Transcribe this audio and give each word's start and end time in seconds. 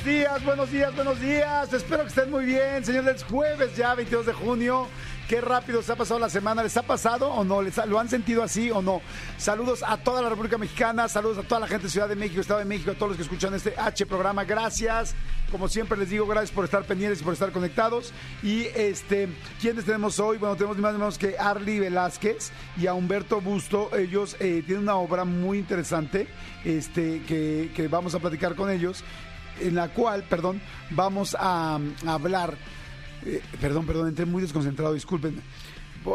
Buenos 0.00 0.04
días, 0.04 0.44
buenos 0.44 0.70
días, 0.70 0.94
buenos 0.94 1.20
días. 1.20 1.72
Espero 1.72 2.02
que 2.02 2.08
estén 2.08 2.30
muy 2.30 2.44
bien, 2.44 2.84
señores. 2.84 3.24
Jueves 3.24 3.76
ya, 3.76 3.94
22 3.94 4.26
de 4.26 4.32
junio. 4.32 4.86
Qué 5.28 5.40
rápido 5.40 5.82
se 5.82 5.92
ha 5.92 5.96
pasado 5.96 6.18
la 6.18 6.30
semana. 6.30 6.62
¿Les 6.62 6.76
ha 6.76 6.82
pasado 6.82 7.28
o 7.28 7.44
no? 7.44 7.62
¿Les 7.62 7.76
¿Lo 7.86 8.00
han 8.00 8.08
sentido 8.08 8.42
así 8.42 8.70
o 8.70 8.82
no? 8.82 9.00
Saludos 9.36 9.84
a 9.86 9.96
toda 9.96 10.22
la 10.22 10.28
República 10.28 10.58
Mexicana, 10.58 11.08
saludos 11.08 11.38
a 11.38 11.42
toda 11.42 11.60
la 11.60 11.68
gente 11.68 11.84
de 11.84 11.90
Ciudad 11.90 12.08
de 12.08 12.16
México, 12.16 12.40
Estado 12.40 12.60
de 12.60 12.64
México, 12.64 12.90
a 12.90 12.94
todos 12.94 13.10
los 13.10 13.16
que 13.16 13.22
escuchan 13.22 13.54
este 13.54 13.74
H 13.76 14.06
programa. 14.06 14.44
Gracias. 14.44 15.14
Como 15.50 15.68
siempre 15.68 15.98
les 15.98 16.10
digo, 16.10 16.26
gracias 16.26 16.50
por 16.50 16.64
estar 16.64 16.84
pendientes 16.84 17.20
y 17.20 17.24
por 17.24 17.32
estar 17.32 17.52
conectados. 17.52 18.12
Y 18.42 18.62
este, 18.74 19.28
¿quiénes 19.60 19.84
tenemos 19.84 20.18
hoy? 20.18 20.38
Bueno, 20.38 20.56
tenemos 20.56 20.76
ni 20.76 20.82
más 20.82 20.92
ni 20.94 20.98
menos 20.98 21.18
que 21.18 21.36
Arly 21.38 21.80
Velázquez 21.80 22.50
y 22.76 22.86
a 22.86 22.94
Humberto 22.94 23.40
Busto. 23.40 23.96
Ellos 23.96 24.36
eh, 24.40 24.62
tienen 24.64 24.84
una 24.84 24.96
obra 24.96 25.24
muy 25.24 25.58
interesante 25.58 26.28
este, 26.64 27.22
que 27.24 27.88
vamos 27.88 28.14
a 28.14 28.18
platicar 28.18 28.54
con 28.54 28.70
ellos, 28.70 29.04
en 29.60 29.74
la 29.74 29.88
cual, 29.88 30.24
perdón, 30.24 30.60
vamos 30.90 31.36
a, 31.38 31.78
a 32.06 32.12
hablar 32.12 32.56
eh, 33.24 33.42
perdón, 33.60 33.86
perdón, 33.86 34.08
entré 34.08 34.24
muy 34.26 34.42
desconcentrado, 34.42 34.94
discúlpenme. 34.94 35.42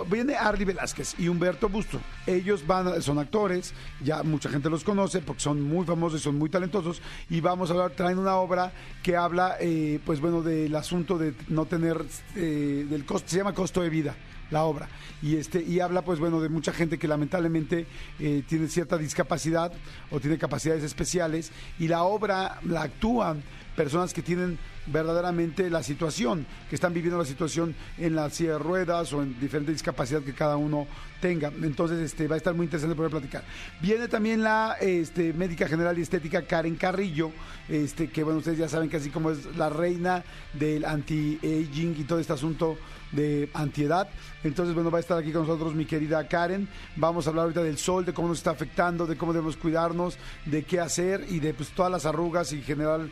Viene 0.10 0.34
Arly 0.34 0.66
Velázquez 0.66 1.14
y 1.20 1.28
Humberto 1.28 1.70
Busto. 1.70 2.02
Ellos 2.26 2.66
van, 2.66 3.00
son 3.04 3.20
actores, 3.20 3.72
ya 4.04 4.24
mucha 4.24 4.50
gente 4.50 4.68
los 4.68 4.84
conoce 4.84 5.22
porque 5.22 5.42
son 5.42 5.62
muy 5.62 5.86
famosos 5.86 6.22
y 6.22 6.24
son 6.24 6.40
muy 6.40 6.50
talentosos. 6.50 7.04
Y 7.30 7.40
vamos 7.40 7.70
a 7.70 7.74
hablar, 7.74 7.92
traen 7.92 8.18
una 8.18 8.36
obra 8.38 8.74
que 9.04 9.16
habla, 9.16 9.58
eh, 9.60 10.00
pues 10.04 10.20
bueno, 10.20 10.42
del 10.42 10.76
asunto 10.76 11.20
de 11.20 11.36
no 11.50 11.66
tener, 11.66 12.04
eh, 12.36 12.88
del 12.90 13.06
costo, 13.06 13.30
se 13.30 13.38
llama 13.38 13.54
costo 13.54 13.82
de 13.82 13.90
vida 13.90 14.16
la 14.52 14.64
obra. 14.64 14.88
Y 15.22 15.38
este 15.38 15.64
y 15.64 15.80
habla 15.80 16.04
pues 16.04 16.20
bueno 16.20 16.42
de 16.42 16.50
mucha 16.50 16.72
gente 16.72 16.98
que 16.98 17.08
lamentablemente 17.08 17.86
eh, 18.20 18.44
tiene 18.48 18.68
cierta 18.68 18.98
discapacidad 18.98 19.72
o 20.12 20.20
tiene 20.20 20.38
capacidades 20.38 20.84
especiales 20.84 21.52
y 21.80 21.88
la 21.88 22.04
obra 22.04 22.60
la 22.64 22.84
actúan 22.84 23.44
personas 23.76 24.14
que 24.14 24.22
tienen 24.22 24.58
verdaderamente 24.88 25.70
la 25.70 25.84
situación, 25.84 26.46
que 26.70 26.76
están 26.76 26.94
viviendo 26.94 27.18
la 27.18 27.26
situación 27.26 27.76
en 27.98 28.16
la 28.16 28.30
silla 28.30 28.54
de 28.54 28.60
ruedas 28.60 29.14
o 29.14 29.22
en 29.22 29.40
diferente 29.40 29.72
discapacidad 29.72 30.22
que 30.22 30.34
cada 30.34 30.58
uno 30.58 30.88
tenga. 31.22 31.52
Entonces, 31.62 32.00
este 32.00 32.28
va 32.28 32.36
a 32.36 32.38
estar 32.38 32.54
muy 32.54 32.66
interesante 32.66 32.96
poder 32.96 33.12
platicar. 33.12 33.44
Viene 33.82 34.08
también 34.08 34.44
la 34.44 34.78
este, 34.80 35.34
médica 35.34 35.68
general 35.68 35.98
y 35.98 36.02
estética 36.02 36.44
Karen 36.44 36.76
Carrillo, 36.76 37.32
este, 37.68 38.10
que 38.10 38.24
bueno, 38.24 38.40
ustedes 38.40 38.58
ya 38.58 38.70
saben 38.70 38.90
que 38.90 38.98
así 38.98 39.10
como 39.10 39.32
es 39.32 39.56
la 39.56 39.70
reina 39.70 40.24
del 40.54 40.86
anti-aging 40.86 41.96
y 41.98 42.04
todo 42.04 42.20
este 42.20 42.34
asunto 42.34 42.78
de 43.12 43.50
antiedad. 43.54 44.08
Entonces, 44.44 44.76
bueno, 44.76 44.92
va 44.92 45.00
a 45.00 45.02
estar 45.02 45.18
aquí 45.18 45.32
con 45.32 45.48
nosotros 45.48 45.74
mi 45.74 45.86
querida 45.86 46.28
Karen. 46.28 46.68
Vamos 46.96 47.26
a 47.26 47.30
hablar 47.30 47.44
ahorita 47.44 47.64
del 47.64 47.78
sol, 47.78 48.06
de 48.06 48.14
cómo 48.14 48.28
nos 48.28 48.38
está 48.38 48.52
afectando, 48.52 49.08
de 49.08 49.18
cómo 49.18 49.34
debemos 49.34 49.58
cuidarnos, 49.58 50.18
de 50.46 50.64
qué 50.64 50.80
hacer 50.80 51.26
y 51.30 51.40
de 51.40 51.54
pues 51.54 51.70
todas 51.70 51.92
las 51.92 52.06
arrugas 52.06 52.52
y 52.52 52.58
en 52.58 52.64
general 52.64 53.10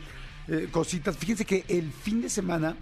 eh, 0.48 0.68
cositas. 0.72 1.18
Fíjense 1.18 1.46
que 1.46 1.66
el 1.68 1.92
fin 1.92 2.22
de 2.22 2.30
semana 2.30 2.76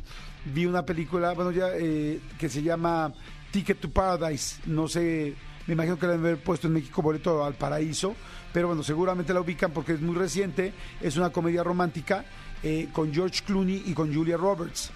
vi 0.45 0.65
una 0.65 0.85
película, 0.85 1.33
bueno, 1.33 1.51
ya 1.51 1.69
eh, 1.75 2.19
que 2.39 2.49
se 2.49 2.63
llama 2.63 3.13
Ticket 3.51 3.79
to 3.79 3.89
Paradise. 3.89 4.61
No 4.65 4.87
sé, 4.87 5.35
me 5.67 5.73
imagino 5.73 5.97
que 5.97 6.05
la 6.07 6.13
deben 6.13 6.27
haber 6.27 6.43
puesto 6.43 6.67
en 6.67 6.73
México 6.73 7.01
boleto 7.01 7.45
al 7.45 7.53
paraíso, 7.53 8.15
pero 8.51 8.67
bueno, 8.67 8.83
seguramente 8.83 9.33
la 9.33 9.41
ubican 9.41 9.71
porque 9.71 9.93
es 9.93 10.01
muy 10.01 10.15
reciente. 10.15 10.73
Es 10.99 11.17
una 11.17 11.29
comedia 11.29 11.63
romántica 11.63 12.25
eh, 12.63 12.89
con 12.91 13.13
George 13.13 13.41
Clooney 13.45 13.83
y 13.85 13.93
con 13.93 14.13
Julia 14.13 14.37
Roberts. 14.37 14.91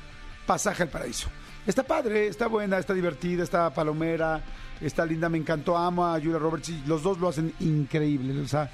Pasaje 0.45 0.83
al 0.83 0.89
paraíso. 0.89 1.29
Está 1.65 1.81
padre, 1.83 2.27
está 2.27 2.47
buena, 2.47 2.77
está 2.77 2.93
divertida, 2.93 3.43
está 3.43 3.73
palomera, 3.73 4.43
está 4.79 5.03
linda, 5.03 5.29
me 5.29 5.39
encantó, 5.39 5.75
amo 5.75 6.05
a 6.05 6.19
Julia 6.19 6.37
Roberts 6.37 6.69
y 6.69 6.83
los 6.85 7.01
dos 7.01 7.17
lo 7.17 7.29
hacen 7.29 7.53
increíble, 7.59 8.39
o 8.39 8.47
sea, 8.47 8.69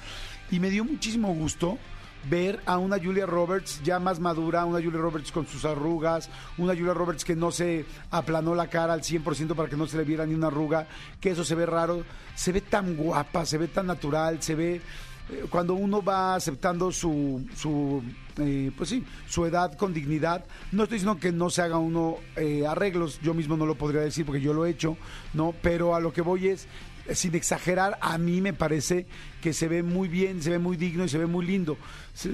y 0.50 0.60
me 0.60 0.68
dio 0.68 0.84
muchísimo 0.84 1.32
gusto 1.34 1.78
ver 2.28 2.60
a 2.66 2.78
una 2.78 2.98
Julia 2.98 3.26
Roberts 3.26 3.80
ya 3.82 3.98
más 3.98 4.20
madura, 4.20 4.64
una 4.64 4.82
Julia 4.82 5.00
Roberts 5.00 5.32
con 5.32 5.46
sus 5.46 5.64
arrugas, 5.64 6.30
una 6.58 6.74
Julia 6.74 6.94
Roberts 6.94 7.24
que 7.24 7.36
no 7.36 7.50
se 7.50 7.84
aplanó 8.10 8.54
la 8.54 8.68
cara 8.68 8.92
al 8.92 9.02
100% 9.02 9.54
para 9.54 9.68
que 9.68 9.76
no 9.76 9.86
se 9.86 9.96
le 9.96 10.04
viera 10.04 10.26
ni 10.26 10.34
una 10.34 10.48
arruga, 10.48 10.86
que 11.20 11.30
eso 11.30 11.44
se 11.44 11.54
ve 11.54 11.66
raro, 11.66 12.04
se 12.34 12.52
ve 12.52 12.60
tan 12.60 12.96
guapa, 12.96 13.44
se 13.46 13.58
ve 13.58 13.68
tan 13.68 13.86
natural, 13.86 14.42
se 14.42 14.54
ve 14.54 14.80
eh, 15.30 15.46
cuando 15.48 15.74
uno 15.74 16.02
va 16.02 16.34
aceptando 16.34 16.90
su, 16.90 17.46
su 17.56 18.02
eh, 18.38 18.72
pues 18.76 18.88
sí, 18.88 19.04
su 19.28 19.46
edad 19.46 19.74
con 19.76 19.94
dignidad. 19.94 20.44
No 20.72 20.84
estoy 20.84 20.98
diciendo 20.98 21.20
que 21.20 21.32
no 21.32 21.50
se 21.50 21.62
haga 21.62 21.78
uno 21.78 22.16
eh, 22.36 22.66
arreglos, 22.66 23.20
yo 23.22 23.34
mismo 23.34 23.56
no 23.56 23.66
lo 23.66 23.76
podría 23.76 24.00
decir 24.00 24.26
porque 24.26 24.40
yo 24.40 24.52
lo 24.52 24.66
he 24.66 24.70
hecho, 24.70 24.96
¿no? 25.34 25.54
Pero 25.62 25.94
a 25.94 26.00
lo 26.00 26.12
que 26.12 26.22
voy 26.22 26.48
es, 26.48 26.66
sin 27.12 27.34
exagerar, 27.34 27.98
a 28.00 28.16
mí 28.18 28.40
me 28.40 28.52
parece 28.52 29.06
que 29.40 29.52
se 29.52 29.68
ve 29.68 29.82
muy 29.82 30.08
bien, 30.08 30.42
se 30.42 30.50
ve 30.50 30.58
muy 30.58 30.76
digno 30.76 31.04
y 31.04 31.08
se 31.08 31.18
ve 31.18 31.26
muy 31.26 31.44
lindo. 31.44 31.76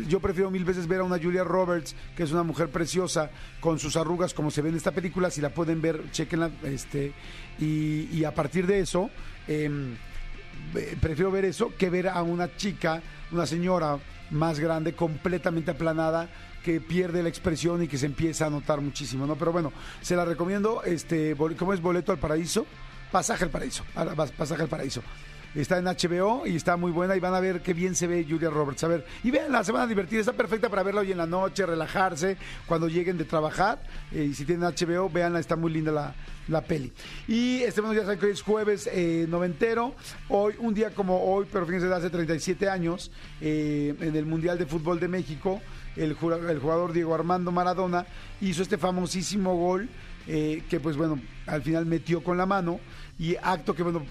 Yo 0.09 0.21
prefiero 0.21 0.51
mil 0.51 0.65
veces 0.65 0.87
ver 0.87 1.01
a 1.01 1.05
una 1.05 1.19
Julia 1.19 1.45
Roberts, 1.45 1.95
que 2.17 2.23
es 2.23 2.33
una 2.33 2.43
mujer 2.43 2.69
preciosa, 2.69 3.31
con 3.61 3.79
sus 3.79 3.97
arrugas 3.97 4.35
como 4.35 4.51
se 4.51 4.63
ve 4.63 4.69
en 4.69 4.77
esta 4.77 4.93
película, 4.93 5.31
si 5.31 5.41
la 5.41 5.51
pueden 5.51 5.81
ver, 5.81 6.11
chequenla, 6.11 6.51
este, 6.65 7.13
y, 7.59 8.25
a 8.25 8.35
partir 8.35 8.67
de 8.67 8.81
eso, 8.81 9.11
em, 9.47 9.95
eh, 10.75 10.97
prefiero 11.01 11.31
ver 11.31 11.45
eso 11.45 11.73
que 11.77 11.91
ver 11.91 12.09
a 12.09 12.23
una 12.23 12.55
chica, 12.57 13.03
una 13.33 13.47
señora 13.47 13.99
más 14.31 14.61
grande, 14.61 14.95
completamente 14.95 15.71
aplanada, 15.71 16.29
que 16.63 16.81
pierde 16.81 17.23
la 17.23 17.31
expresión 17.31 17.83
y 17.83 17.89
que 17.89 17.97
se 17.97 18.07
empieza 18.07 18.47
a 18.47 18.51
notar 18.51 18.81
muchísimo, 18.81 19.27
¿no? 19.27 19.37
Pero 19.37 19.53
bueno, 19.53 19.73
se 20.03 20.17
la 20.17 20.25
recomiendo, 20.25 20.83
este, 20.83 21.35
¿cómo 21.57 21.73
es 21.73 21.81
Boleto 21.81 22.13
al 22.13 22.19
Paraíso? 22.19 22.67
Pasaje 23.11 23.45
al 23.45 23.51
Paraíso, 23.51 23.85
vas- 24.17 24.33
Pasaje 24.33 24.63
al 24.63 24.69
Paraíso. 24.69 25.03
Está 25.55 25.79
en 25.79 25.87
HBO 25.87 26.47
y 26.47 26.57
está 26.57 26.77
muy 26.77 26.93
buena 26.93 27.17
y 27.17 27.21
van 27.21 27.35
a 27.35 27.41
ver 27.41 27.63
qué 27.63 27.73
bien 27.73 27.95
se 27.95 28.07
ve 28.07 28.25
Julia 28.29 28.51
Roberts. 28.51 28.85
A 28.85 28.89
ver, 28.89 29.07
y 29.25 29.31
vean, 29.31 29.65
se 29.65 29.73
van 29.73 29.83
a 29.83 29.87
divertir, 29.87 30.21
está 30.21 30.35
perfecta 30.35 30.69
para 30.69 30.83
verla 30.83 31.01
hoy 31.01 31.11
en 31.11 31.17
la 31.17 31.27
noche, 31.27 31.65
relajarse, 31.65 32.37
cuando 32.67 32.87
lleguen 32.87 33.17
de 33.17 33.25
trabajar. 33.25 33.83
eh, 34.13 34.29
y 34.31 34.35
si 34.35 34.45
tienen 34.45 34.69
HBO, 34.69 35.09
véanla, 35.09 35.41
está 35.41 35.57
muy 35.57 35.73
linda 35.73 35.91
la, 35.91 36.15
la 36.49 36.61
peli. 36.61 36.93
Y 37.27 37.63
este 37.63 37.81
bueno, 37.81 37.95
ya 37.95 38.03
saben 38.03 38.19
que 38.19 38.27
hoy 38.27 38.33
es 38.33 38.43
jueves 38.43 38.89
eh, 38.93 39.25
noventero. 39.27 39.95
Hoy, 40.29 40.53
un 40.59 40.75
día 40.75 40.91
como 40.91 41.25
hoy, 41.25 41.47
pero 41.51 41.65
fíjense, 41.65 41.87
de 41.89 41.95
hace 41.95 42.11
37 42.11 42.69
años, 42.69 43.11
eh, 43.41 43.95
en 44.01 44.15
el 44.17 44.27
Mundial 44.27 44.59
de 44.59 44.67
Fútbol 44.67 45.01
de 45.01 45.09
México, 45.09 45.63
el, 45.97 46.13
jugador 46.13 46.93
Diego 46.93 47.15
Armando 47.15 47.51
Maradona 47.53 48.07
hizo 48.43 48.63
este 48.63 48.77
famosísimo 48.77 49.57
gol 49.57 49.89
que, 50.27 50.79
pues 50.83 50.95
bueno, 50.99 51.19
al 51.47 51.63
final 51.63 51.87
metió 51.87 52.23
con 52.23 52.37
la 52.37 52.45
mano 52.45 52.81
y 53.19 53.37
acto 53.37 53.75
que, 53.75 53.83
bueno, 53.83 54.05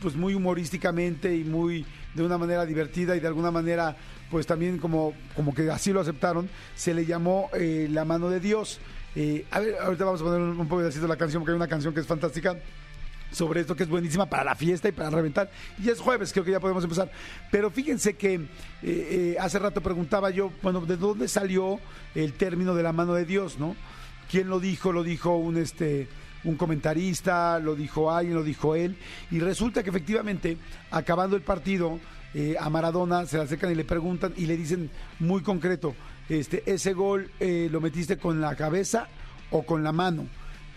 pues 0.00 0.16
muy 0.16 0.34
humorísticamente 0.34 1.34
y 1.34 1.44
muy 1.44 1.86
de 2.14 2.22
una 2.22 2.38
manera 2.38 2.66
divertida 2.66 3.16
y 3.16 3.20
de 3.20 3.26
alguna 3.26 3.50
manera 3.50 3.96
pues 4.30 4.46
también 4.46 4.78
como, 4.78 5.12
como 5.36 5.54
que 5.54 5.70
así 5.70 5.92
lo 5.92 6.00
aceptaron, 6.00 6.48
se 6.74 6.94
le 6.94 7.04
llamó 7.04 7.50
eh, 7.52 7.86
La 7.90 8.06
mano 8.06 8.30
de 8.30 8.40
Dios. 8.40 8.80
Eh, 9.14 9.44
a 9.50 9.60
ver, 9.60 9.76
ahorita 9.78 10.04
vamos 10.06 10.22
a 10.22 10.24
poner 10.24 10.40
un, 10.40 10.58
un 10.58 10.68
pedacito 10.68 11.02
de 11.02 11.08
la 11.08 11.16
canción 11.16 11.42
porque 11.42 11.52
hay 11.52 11.56
una 11.56 11.68
canción 11.68 11.92
que 11.92 12.00
es 12.00 12.06
fantástica 12.06 12.56
sobre 13.30 13.60
esto 13.60 13.76
que 13.76 13.82
es 13.82 13.88
buenísima 13.88 14.26
para 14.26 14.44
la 14.44 14.54
fiesta 14.54 14.88
y 14.88 14.92
para 14.92 15.10
reventar. 15.10 15.50
Y 15.82 15.90
es 15.90 16.00
jueves, 16.00 16.32
creo 16.32 16.44
que 16.44 16.50
ya 16.50 16.60
podemos 16.60 16.82
empezar. 16.82 17.10
Pero 17.50 17.70
fíjense 17.70 18.14
que 18.14 18.46
eh, 18.82 19.36
hace 19.38 19.58
rato 19.58 19.82
preguntaba 19.82 20.30
yo, 20.30 20.50
bueno, 20.62 20.80
¿de 20.80 20.96
dónde 20.96 21.28
salió 21.28 21.78
el 22.14 22.32
término 22.32 22.74
de 22.74 22.82
la 22.82 22.92
mano 22.92 23.14
de 23.14 23.26
Dios, 23.26 23.58
no? 23.58 23.76
¿Quién 24.30 24.48
lo 24.48 24.60
dijo? 24.60 24.92
Lo 24.92 25.02
dijo 25.02 25.36
un 25.36 25.58
este 25.58 26.08
un 26.44 26.56
comentarista, 26.56 27.58
lo 27.58 27.74
dijo 27.74 28.10
alguien, 28.10 28.34
lo 28.34 28.42
dijo 28.42 28.74
él, 28.74 28.96
y 29.30 29.40
resulta 29.40 29.82
que 29.82 29.90
efectivamente, 29.90 30.56
acabando 30.90 31.36
el 31.36 31.42
partido, 31.42 31.98
eh, 32.34 32.56
a 32.58 32.70
Maradona 32.70 33.26
se 33.26 33.36
le 33.36 33.44
acercan 33.44 33.70
y 33.70 33.74
le 33.74 33.84
preguntan 33.84 34.32
y 34.36 34.46
le 34.46 34.56
dicen 34.56 34.90
muy 35.18 35.42
concreto, 35.42 35.94
este, 36.28 36.62
ese 36.66 36.94
gol 36.94 37.30
eh, 37.40 37.68
lo 37.70 37.80
metiste 37.80 38.16
con 38.16 38.40
la 38.40 38.56
cabeza 38.56 39.08
o 39.50 39.64
con 39.64 39.82
la 39.82 39.92
mano. 39.92 40.26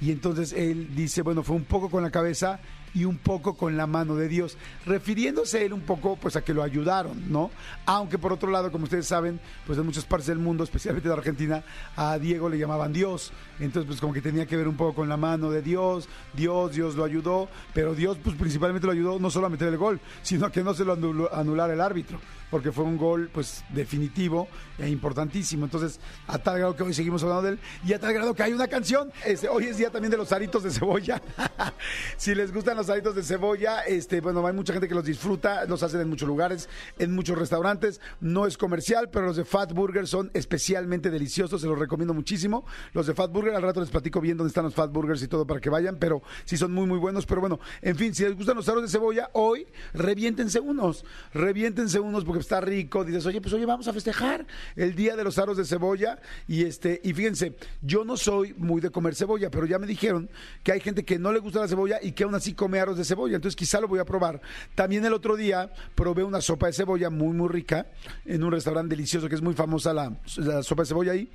Y 0.01 0.11
entonces 0.11 0.51
él 0.51 0.93
dice, 0.93 1.21
bueno, 1.21 1.43
fue 1.43 1.55
un 1.55 1.63
poco 1.63 1.89
con 1.89 2.03
la 2.03 2.11
cabeza 2.11 2.59
y 2.95 3.05
un 3.05 3.17
poco 3.17 3.55
con 3.55 3.77
la 3.77 3.85
mano 3.85 4.15
de 4.15 4.27
Dios, 4.27 4.57
refiriéndose 4.85 5.65
él 5.65 5.73
un 5.73 5.81
poco 5.81 6.15
pues 6.15 6.35
a 6.37 6.43
que 6.43 6.53
lo 6.53 6.63
ayudaron, 6.63 7.31
¿no? 7.31 7.51
Aunque 7.85 8.17
por 8.17 8.33
otro 8.33 8.49
lado, 8.49 8.71
como 8.71 8.85
ustedes 8.85 9.05
saben, 9.05 9.39
pues 9.67 9.77
en 9.77 9.85
muchas 9.85 10.05
partes 10.05 10.27
del 10.27 10.39
mundo, 10.39 10.63
especialmente 10.63 11.09
de 11.09 11.13
Argentina, 11.13 11.63
a 11.95 12.17
Diego 12.17 12.49
le 12.49 12.57
llamaban 12.57 12.93
Dios, 12.93 13.33
entonces 13.59 13.85
pues 13.85 13.99
como 13.99 14.13
que 14.13 14.21
tenía 14.21 14.45
que 14.45 14.55
ver 14.55 14.67
un 14.67 14.77
poco 14.77 14.95
con 14.95 15.09
la 15.09 15.17
mano 15.17 15.51
de 15.51 15.61
Dios, 15.61 16.07
Dios, 16.33 16.73
Dios 16.73 16.95
lo 16.95 17.03
ayudó, 17.03 17.49
pero 17.73 17.93
Dios 17.93 18.17
pues 18.23 18.35
principalmente 18.35 18.87
lo 18.87 18.93
ayudó 18.93 19.19
no 19.19 19.29
solo 19.29 19.47
a 19.47 19.49
meter 19.49 19.67
el 19.67 19.77
gol, 19.77 19.99
sino 20.21 20.45
a 20.45 20.51
que 20.51 20.63
no 20.63 20.73
se 20.73 20.85
lo 20.85 20.93
anulara 21.33 21.73
el 21.73 21.81
árbitro, 21.81 22.19
porque 22.49 22.71
fue 22.71 22.83
un 22.83 22.97
gol 22.97 23.29
pues 23.33 23.63
definitivo 23.69 24.47
e 24.77 24.89
importantísimo, 24.89 25.65
entonces 25.65 25.99
a 26.27 26.37
tal 26.37 26.57
grado 26.57 26.75
que 26.75 26.83
hoy 26.83 26.93
seguimos 26.93 27.23
hablando 27.23 27.43
de 27.43 27.49
él 27.53 27.59
y 27.85 27.93
a 27.93 27.99
tal 27.99 28.13
grado 28.13 28.33
que 28.33 28.43
hay 28.43 28.53
una 28.53 28.67
canción, 28.67 29.11
este, 29.25 29.49
hoy 29.49 29.65
es 29.65 29.77
día 29.77 29.89
también 29.89 30.11
de 30.11 30.17
los 30.17 30.31
aritos 30.31 30.63
de 30.63 30.71
cebolla, 30.71 31.21
si 32.17 32.35
les 32.35 32.53
gustan 32.53 32.77
los 32.77 32.89
aritos 32.89 33.15
de 33.15 33.23
cebolla, 33.23 33.81
este, 33.81 34.21
bueno, 34.21 34.45
hay 34.45 34.53
mucha 34.53 34.73
gente 34.73 34.87
que 34.87 34.95
los 34.95 35.05
disfruta, 35.05 35.65
los 35.65 35.83
hacen 35.83 36.01
en 36.01 36.09
muchos 36.09 36.27
lugares, 36.27 36.69
en 36.99 37.13
muchos 37.13 37.37
restaurantes. 37.37 38.01
No 38.19 38.45
es 38.45 38.57
comercial, 38.57 39.09
pero 39.09 39.25
los 39.25 39.35
de 39.35 39.45
Fat 39.45 39.73
Burger 39.73 40.07
son 40.07 40.31
especialmente 40.33 41.09
deliciosos, 41.09 41.61
se 41.61 41.67
los 41.67 41.77
recomiendo 41.77 42.13
muchísimo. 42.13 42.65
Los 42.93 43.07
de 43.07 43.13
Fat 43.13 43.31
Burger, 43.31 43.55
al 43.55 43.61
rato 43.61 43.79
les 43.79 43.89
platico 43.89 44.21
bien 44.21 44.37
dónde 44.37 44.49
están 44.49 44.65
los 44.65 44.75
Fat 44.75 44.91
Burgers 44.91 45.21
y 45.23 45.27
todo 45.27 45.45
para 45.45 45.59
que 45.59 45.69
vayan, 45.69 45.97
pero 45.97 46.21
sí 46.45 46.57
son 46.57 46.73
muy, 46.73 46.85
muy 46.85 46.97
buenos. 46.97 47.25
Pero 47.25 47.41
bueno, 47.41 47.59
en 47.81 47.95
fin, 47.95 48.13
si 48.13 48.23
les 48.23 48.35
gustan 48.35 48.55
los 48.55 48.67
aros 48.69 48.83
de 48.83 48.89
cebolla, 48.89 49.29
hoy 49.33 49.67
reviéntense 49.93 50.59
unos, 50.59 51.05
reviéntense 51.33 51.99
unos 51.99 52.23
porque 52.25 52.34
está 52.39 52.61
rico. 52.61 53.03
Dices, 53.03 53.25
oye, 53.25 53.41
pues 53.41 53.53
oye, 53.53 53.65
vamos 53.65 53.87
a 53.87 53.93
festejar 53.93 54.45
el 54.75 54.95
día 54.95 55.15
de 55.15 55.23
los 55.23 55.37
aros 55.37 55.57
de 55.57 55.65
cebolla. 55.65 56.19
Y 56.47 56.63
este, 56.63 56.99
y 57.03 57.13
fíjense, 57.13 57.55
yo 57.81 58.03
no 58.05 58.17
soy 58.17 58.53
muy 58.57 58.81
de 58.81 58.89
comer 58.89 59.15
cebolla, 59.15 59.49
pero 59.49 59.65
ya 59.65 59.79
me 59.79 59.87
dijeron 59.87 60.29
que 60.63 60.71
hay 60.71 60.79
gente 60.79 61.03
que 61.03 61.19
no 61.19 61.31
le 61.31 61.39
gusta 61.39 61.59
la 61.59 61.67
cebolla 61.67 61.99
y 62.01 62.11
que 62.11 62.23
aún 62.23 62.35
así 62.35 62.53
come 62.53 62.79
aros 62.79 62.97
de 62.97 63.05
cebolla. 63.05 63.35
Entonces 63.35 63.55
quizá 63.55 63.79
lo 63.79 63.87
voy 63.87 63.99
a 63.99 64.05
probar. 64.05 64.41
También 64.75 65.05
el 65.05 65.13
otro 65.13 65.35
día 65.35 65.71
probé 65.95 66.23
una 66.23 66.41
sopa 66.41 66.67
de 66.67 66.73
cebolla 66.73 67.09
muy, 67.09 67.33
muy 67.33 67.49
rica 67.49 67.87
en 68.25 68.43
un 68.43 68.51
restaurante 68.51 68.95
delicioso 68.95 69.29
que 69.29 69.35
es 69.35 69.41
muy 69.41 69.53
famosa 69.53 69.93
la, 69.93 70.17
la 70.37 70.63
sopa 70.63 70.83
de 70.83 70.87
cebolla 70.87 71.11
ahí. 71.11 71.29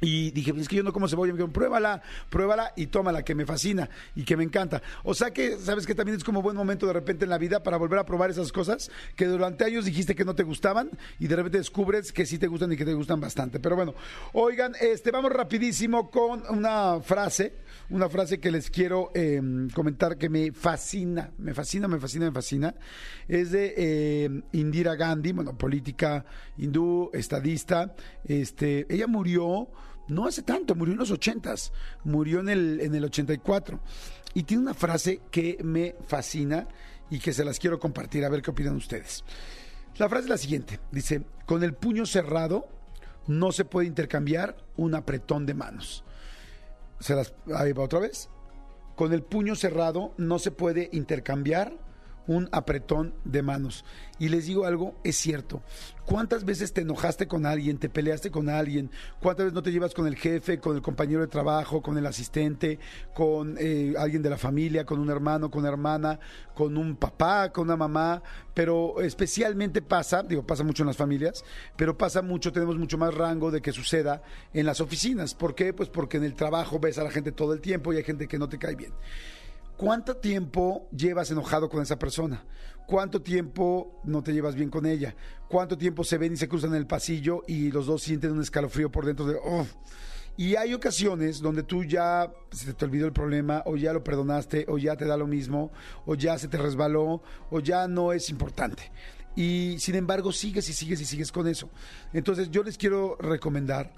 Y 0.00 0.30
dije, 0.30 0.52
es 0.56 0.68
que 0.68 0.76
yo 0.76 0.82
no 0.82 0.92
como 0.92 1.08
cebolla. 1.08 1.32
Me 1.32 1.38
dijeron, 1.38 1.52
pruébala, 1.52 2.02
pruébala 2.28 2.72
y 2.76 2.86
tómala, 2.86 3.22
que 3.22 3.34
me 3.34 3.46
fascina 3.46 3.88
y 4.14 4.24
que 4.24 4.36
me 4.36 4.44
encanta. 4.44 4.82
O 5.04 5.14
sea 5.14 5.30
que, 5.30 5.58
¿sabes 5.58 5.86
que 5.86 5.94
También 5.94 6.16
es 6.16 6.24
como 6.24 6.42
buen 6.42 6.56
momento 6.56 6.86
de 6.86 6.92
repente 6.92 7.24
en 7.24 7.30
la 7.30 7.38
vida 7.38 7.62
para 7.62 7.76
volver 7.78 7.98
a 7.98 8.04
probar 8.04 8.30
esas 8.30 8.52
cosas 8.52 8.90
que 9.14 9.26
durante 9.26 9.64
años 9.64 9.84
dijiste 9.84 10.14
que 10.14 10.24
no 10.24 10.34
te 10.34 10.42
gustaban 10.42 10.90
y 11.18 11.26
de 11.26 11.36
repente 11.36 11.58
descubres 11.58 12.12
que 12.12 12.26
sí 12.26 12.38
te 12.38 12.46
gustan 12.46 12.72
y 12.72 12.76
que 12.76 12.84
te 12.84 12.94
gustan 12.94 13.20
bastante. 13.20 13.58
Pero 13.58 13.76
bueno, 13.76 13.94
oigan, 14.32 14.74
este, 14.80 15.10
vamos 15.10 15.32
rapidísimo 15.32 16.10
con 16.10 16.42
una 16.50 17.00
frase, 17.00 17.54
una 17.88 18.08
frase 18.08 18.38
que 18.38 18.50
les 18.50 18.70
quiero 18.70 19.10
eh, 19.14 19.40
comentar 19.74 20.18
que 20.18 20.28
me 20.28 20.52
fascina, 20.52 21.30
me 21.38 21.54
fascina, 21.54 21.88
me 21.88 21.98
fascina, 21.98 22.26
me 22.26 22.32
fascina. 22.32 22.74
Es 23.28 23.50
de 23.50 23.74
eh, 23.76 24.42
Indira 24.52 24.94
Gandhi, 24.94 25.32
bueno, 25.32 25.56
política 25.56 26.24
hindú, 26.58 27.10
estadista. 27.12 27.94
Este, 28.24 28.86
ella 28.92 29.06
murió 29.06 29.68
no 30.08 30.26
hace 30.26 30.42
tanto, 30.42 30.74
murió 30.74 30.92
en 30.92 30.98
los 30.98 31.10
ochentas, 31.10 31.72
murió 32.04 32.40
en 32.40 32.48
el, 32.48 32.80
en 32.80 32.94
el 32.94 33.04
84. 33.04 33.80
Y 34.34 34.42
tiene 34.44 34.62
una 34.64 34.74
frase 34.74 35.20
que 35.30 35.58
me 35.62 35.96
fascina 36.06 36.68
y 37.10 37.18
que 37.18 37.32
se 37.32 37.44
las 37.44 37.58
quiero 37.58 37.78
compartir, 37.78 38.24
a 38.24 38.28
ver 38.28 38.42
qué 38.42 38.50
opinan 38.50 38.76
ustedes. 38.76 39.24
La 39.96 40.08
frase 40.08 40.24
es 40.24 40.30
la 40.30 40.38
siguiente, 40.38 40.78
dice, 40.92 41.22
con 41.46 41.62
el 41.62 41.72
puño 41.72 42.04
cerrado 42.04 42.68
no 43.26 43.50
se 43.52 43.64
puede 43.64 43.86
intercambiar 43.86 44.56
un 44.76 44.94
apretón 44.94 45.46
de 45.46 45.54
manos. 45.54 46.04
Se 47.00 47.14
las, 47.14 47.34
ahí 47.54 47.72
va 47.72 47.84
otra 47.84 48.00
vez. 48.00 48.28
Con 48.94 49.12
el 49.12 49.22
puño 49.22 49.54
cerrado 49.56 50.14
no 50.16 50.38
se 50.38 50.50
puede 50.50 50.88
intercambiar 50.92 51.76
un 52.26 52.48
apretón 52.52 53.14
de 53.24 53.42
manos. 53.42 53.84
Y 54.18 54.28
les 54.28 54.46
digo 54.46 54.64
algo, 54.64 54.94
es 55.04 55.16
cierto. 55.16 55.62
¿Cuántas 56.06 56.44
veces 56.44 56.72
te 56.72 56.82
enojaste 56.82 57.26
con 57.26 57.46
alguien, 57.46 57.78
te 57.78 57.88
peleaste 57.88 58.30
con 58.30 58.48
alguien? 58.48 58.90
¿Cuántas 59.20 59.46
veces 59.46 59.54
no 59.54 59.62
te 59.62 59.72
llevas 59.72 59.92
con 59.92 60.06
el 60.06 60.16
jefe, 60.16 60.58
con 60.58 60.76
el 60.76 60.82
compañero 60.82 61.20
de 61.20 61.26
trabajo, 61.26 61.82
con 61.82 61.98
el 61.98 62.06
asistente, 62.06 62.78
con 63.14 63.56
eh, 63.58 63.94
alguien 63.98 64.22
de 64.22 64.30
la 64.30 64.38
familia, 64.38 64.86
con 64.86 65.00
un 65.00 65.10
hermano, 65.10 65.50
con 65.50 65.60
una 65.60 65.68
hermana, 65.68 66.18
con 66.54 66.76
un 66.76 66.96
papá, 66.96 67.52
con 67.52 67.64
una 67.64 67.76
mamá? 67.76 68.22
Pero 68.54 69.00
especialmente 69.00 69.82
pasa, 69.82 70.22
digo, 70.22 70.46
pasa 70.46 70.64
mucho 70.64 70.82
en 70.82 70.86
las 70.86 70.96
familias, 70.96 71.44
pero 71.76 71.98
pasa 71.98 72.22
mucho, 72.22 72.52
tenemos 72.52 72.78
mucho 72.78 72.96
más 72.96 73.12
rango 73.12 73.50
de 73.50 73.60
que 73.60 73.72
suceda 73.72 74.22
en 74.54 74.64
las 74.64 74.80
oficinas. 74.80 75.34
¿Por 75.34 75.54
qué? 75.54 75.74
Pues 75.74 75.88
porque 75.88 76.16
en 76.16 76.24
el 76.24 76.34
trabajo 76.34 76.78
ves 76.78 76.98
a 76.98 77.04
la 77.04 77.10
gente 77.10 77.32
todo 77.32 77.52
el 77.52 77.60
tiempo 77.60 77.92
y 77.92 77.98
hay 77.98 78.04
gente 78.04 78.28
que 78.28 78.38
no 78.38 78.48
te 78.48 78.58
cae 78.58 78.76
bien. 78.76 78.92
¿Cuánto 79.76 80.16
tiempo 80.16 80.88
llevas 80.90 81.30
enojado 81.30 81.68
con 81.68 81.82
esa 81.82 81.98
persona? 81.98 82.44
¿Cuánto 82.86 83.20
tiempo 83.20 84.00
no 84.04 84.22
te 84.22 84.32
llevas 84.32 84.54
bien 84.54 84.70
con 84.70 84.86
ella? 84.86 85.14
¿Cuánto 85.48 85.76
tiempo 85.76 86.02
se 86.02 86.16
ven 86.16 86.32
y 86.32 86.36
se 86.36 86.48
cruzan 86.48 86.70
en 86.70 86.76
el 86.76 86.86
pasillo 86.86 87.42
y 87.46 87.70
los 87.70 87.86
dos 87.86 88.02
sienten 88.02 88.32
un 88.32 88.40
escalofrío 88.40 88.90
por 88.90 89.04
dentro 89.04 89.26
de... 89.26 89.38
Y 90.38 90.56
hay 90.56 90.72
ocasiones 90.72 91.40
donde 91.40 91.62
tú 91.62 91.84
ya 91.84 92.32
se 92.52 92.74
te 92.74 92.84
olvidó 92.84 93.06
el 93.06 93.12
problema, 93.12 93.62
o 93.66 93.76
ya 93.76 93.92
lo 93.92 94.04
perdonaste, 94.04 94.66
o 94.68 94.76
ya 94.76 94.96
te 94.96 95.06
da 95.06 95.16
lo 95.16 95.26
mismo, 95.26 95.72
o 96.04 96.14
ya 96.14 96.38
se 96.38 96.48
te 96.48 96.58
resbaló, 96.58 97.22
o 97.50 97.60
ya 97.60 97.88
no 97.88 98.12
es 98.12 98.28
importante. 98.28 98.90
Y 99.34 99.76
sin 99.78 99.94
embargo, 99.94 100.32
sigues 100.32 100.68
y 100.68 100.72
sigues 100.72 101.00
y 101.00 101.06
sigues 101.06 101.32
con 101.32 101.48
eso. 101.48 101.70
Entonces, 102.12 102.50
yo 102.50 102.62
les 102.62 102.76
quiero 102.76 103.16
recomendar 103.18 103.92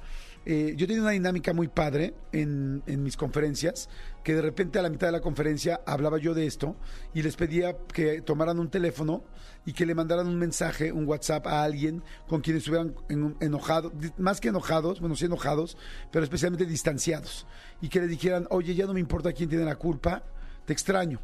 eh, 0.50 0.72
yo 0.78 0.86
tenía 0.86 1.02
una 1.02 1.10
dinámica 1.10 1.52
muy 1.52 1.68
padre 1.68 2.14
en, 2.32 2.82
mis 2.86 3.18
conferencias, 3.18 3.90
que 4.24 4.34
de 4.34 4.40
repente 4.40 4.78
a 4.78 4.82
la 4.82 4.88
mitad 4.88 5.08
de 5.08 5.12
la 5.12 5.20
conferencia 5.20 5.82
hablaba 5.84 6.16
yo 6.16 6.32
de 6.32 6.46
esto 6.46 6.74
y 7.12 7.20
les 7.20 7.36
pedía 7.36 7.76
que 7.92 8.22
tomaran 8.22 8.58
un 8.58 8.70
teléfono 8.70 9.24
y 9.66 9.74
que 9.74 9.84
le 9.84 9.94
mandaran 9.94 10.26
un 10.26 10.38
mensaje, 10.38 10.90
un 10.90 11.06
WhatsApp 11.06 11.46
a 11.48 11.64
alguien 11.64 12.02
con 12.26 12.40
quien 12.40 12.56
estuvieran 12.56 12.94
enojados, 13.40 13.92
más 14.16 14.40
que 14.40 14.48
enojados, 14.48 15.00
bueno, 15.00 15.16
sí 15.16 15.26
enojados, 15.26 15.76
pero 16.10 16.24
especialmente 16.24 16.64
distanciados, 16.64 17.46
y 17.82 17.90
que 17.90 18.00
le 18.00 18.06
dijeran, 18.06 18.46
oye, 18.48 18.74
ya 18.74 18.86
no 18.86 18.94
me 18.94 19.00
importa 19.00 19.34
quién 19.34 19.50
tiene 19.50 19.66
la 19.66 19.76
culpa, 19.76 20.24
te 20.64 20.72
extraño. 20.72 21.20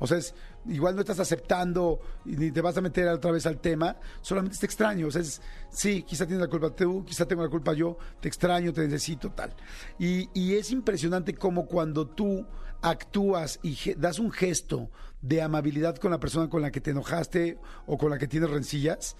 O 0.00 0.06
sea, 0.06 0.18
es, 0.18 0.34
igual 0.66 0.94
no 0.94 1.00
estás 1.00 1.20
aceptando 1.20 2.00
ni 2.24 2.50
te 2.50 2.60
vas 2.60 2.76
a 2.76 2.80
meter 2.80 3.08
otra 3.08 3.30
vez 3.30 3.46
al 3.46 3.58
tema, 3.60 3.96
solamente 4.20 4.56
es 4.56 4.64
extraño. 4.64 5.08
O 5.08 5.10
sea, 5.10 5.22
es, 5.22 5.40
sí, 5.70 6.02
quizá 6.02 6.26
tienes 6.26 6.42
la 6.42 6.50
culpa 6.50 6.74
tú, 6.74 7.04
quizá 7.04 7.26
tengo 7.26 7.42
la 7.42 7.48
culpa 7.48 7.72
yo, 7.72 7.98
te 8.20 8.28
extraño, 8.28 8.72
te 8.72 8.82
necesito, 8.82 9.30
tal. 9.30 9.54
Y, 9.98 10.28
y 10.34 10.54
es 10.54 10.70
impresionante 10.70 11.34
como 11.34 11.66
cuando 11.66 12.06
tú 12.06 12.46
actúas 12.82 13.60
y 13.62 13.94
das 13.94 14.18
un 14.18 14.32
gesto 14.32 14.90
de 15.20 15.40
amabilidad 15.40 15.96
con 15.96 16.10
la 16.10 16.18
persona 16.18 16.48
con 16.48 16.62
la 16.62 16.70
que 16.72 16.80
te 16.80 16.90
enojaste 16.90 17.58
o 17.86 17.96
con 17.96 18.10
la 18.10 18.18
que 18.18 18.26
tienes 18.26 18.50
rencillas, 18.50 19.16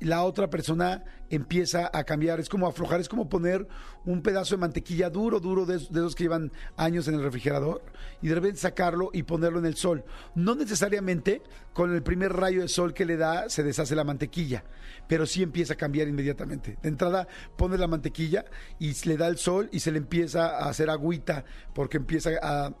la 0.00 0.22
otra 0.24 0.50
persona 0.50 1.04
empieza 1.30 1.90
a 1.92 2.04
cambiar. 2.04 2.40
Es 2.40 2.48
como 2.48 2.66
aflojar, 2.66 3.00
es 3.00 3.08
como 3.08 3.28
poner 3.28 3.66
un 4.04 4.22
pedazo 4.22 4.54
de 4.54 4.60
mantequilla 4.60 5.10
duro, 5.10 5.40
duro, 5.40 5.66
de, 5.66 5.76
esos 5.76 6.14
que 6.14 6.24
llevan 6.24 6.52
años 6.76 7.08
en 7.08 7.14
el 7.14 7.22
refrigerador, 7.22 7.82
y 8.22 8.28
de 8.28 8.34
repente 8.34 8.58
sacarlo 8.58 9.10
y 9.12 9.22
ponerlo 9.22 9.58
en 9.58 9.66
el 9.66 9.76
sol. 9.76 10.04
No 10.34 10.54
necesariamente 10.54 11.42
con 11.72 11.94
el 11.94 12.02
primer 12.02 12.32
rayo 12.32 12.62
de 12.62 12.68
sol 12.68 12.94
que 12.94 13.04
le 13.04 13.16
da 13.16 13.48
se 13.48 13.62
deshace 13.62 13.96
la 13.96 14.04
mantequilla, 14.04 14.64
pero 15.08 15.26
sí 15.26 15.42
empieza 15.42 15.74
a 15.74 15.76
cambiar 15.76 16.08
inmediatamente. 16.08 16.78
De 16.82 16.88
entrada 16.88 17.26
pone 17.56 17.78
la 17.78 17.86
mantequilla 17.86 18.44
y 18.78 18.92
le 19.06 19.16
da 19.16 19.28
el 19.28 19.38
sol 19.38 19.68
y 19.72 19.80
se 19.80 19.92
le 19.92 19.98
empieza 19.98 20.58
a 20.58 20.68
hacer 20.68 20.90
agüita 20.90 21.44
porque 21.74 21.96
empieza 21.96 22.30
a, 22.42 22.72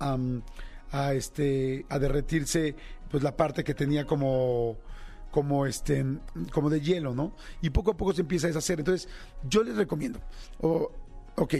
a, 0.92 1.14
este, 1.14 1.84
a 1.88 1.98
derretirse 1.98 2.74
pues 3.10 3.22
la 3.22 3.36
parte 3.36 3.64
que 3.64 3.74
tenía 3.74 4.06
como 4.06 4.78
como 5.36 5.66
este 5.66 6.02
como 6.50 6.70
de 6.70 6.80
hielo, 6.80 7.14
¿no? 7.14 7.34
Y 7.60 7.68
poco 7.68 7.90
a 7.90 7.96
poco 7.98 8.14
se 8.14 8.22
empieza 8.22 8.46
a 8.46 8.48
deshacer. 8.48 8.78
Entonces, 8.78 9.06
yo 9.46 9.62
les 9.62 9.76
recomiendo, 9.76 10.18
ok, 10.62 11.54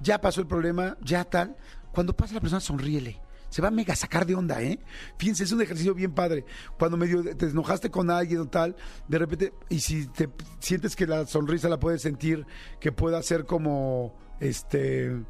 ya 0.00 0.20
pasó 0.20 0.40
el 0.40 0.48
problema, 0.48 0.96
ya 1.00 1.22
tal, 1.22 1.56
cuando 1.92 2.16
pasa 2.16 2.34
la 2.34 2.40
persona 2.40 2.58
sonríele. 2.58 3.20
Se 3.48 3.62
va 3.62 3.68
a 3.68 3.70
mega 3.70 3.94
sacar 3.94 4.26
de 4.26 4.34
onda, 4.34 4.60
¿eh? 4.60 4.80
Fíjense, 5.16 5.44
es 5.44 5.52
un 5.52 5.62
ejercicio 5.62 5.94
bien 5.94 6.12
padre. 6.12 6.44
Cuando 6.76 6.96
medio 6.96 7.22
te 7.36 7.46
enojaste 7.46 7.88
con 7.88 8.10
alguien 8.10 8.40
o 8.40 8.48
tal, 8.48 8.74
de 9.06 9.18
repente, 9.18 9.52
y 9.68 9.78
si 9.78 10.08
te 10.08 10.28
sientes 10.58 10.96
que 10.96 11.06
la 11.06 11.24
sonrisa 11.24 11.68
la 11.68 11.78
puedes 11.78 12.02
sentir, 12.02 12.44
que 12.80 12.90
pueda 12.90 13.22
ser 13.22 13.46
como, 13.46 14.12
este, 14.40 15.22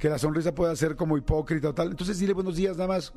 que 0.00 0.08
la 0.08 0.18
sonrisa 0.18 0.54
pueda 0.54 0.74
ser 0.74 0.96
como 0.96 1.18
hipócrita 1.18 1.68
o 1.68 1.74
tal. 1.74 1.90
Entonces 1.90 2.18
dile 2.18 2.32
buenos 2.32 2.56
días 2.56 2.76
nada 2.76 2.88
más. 2.88 3.12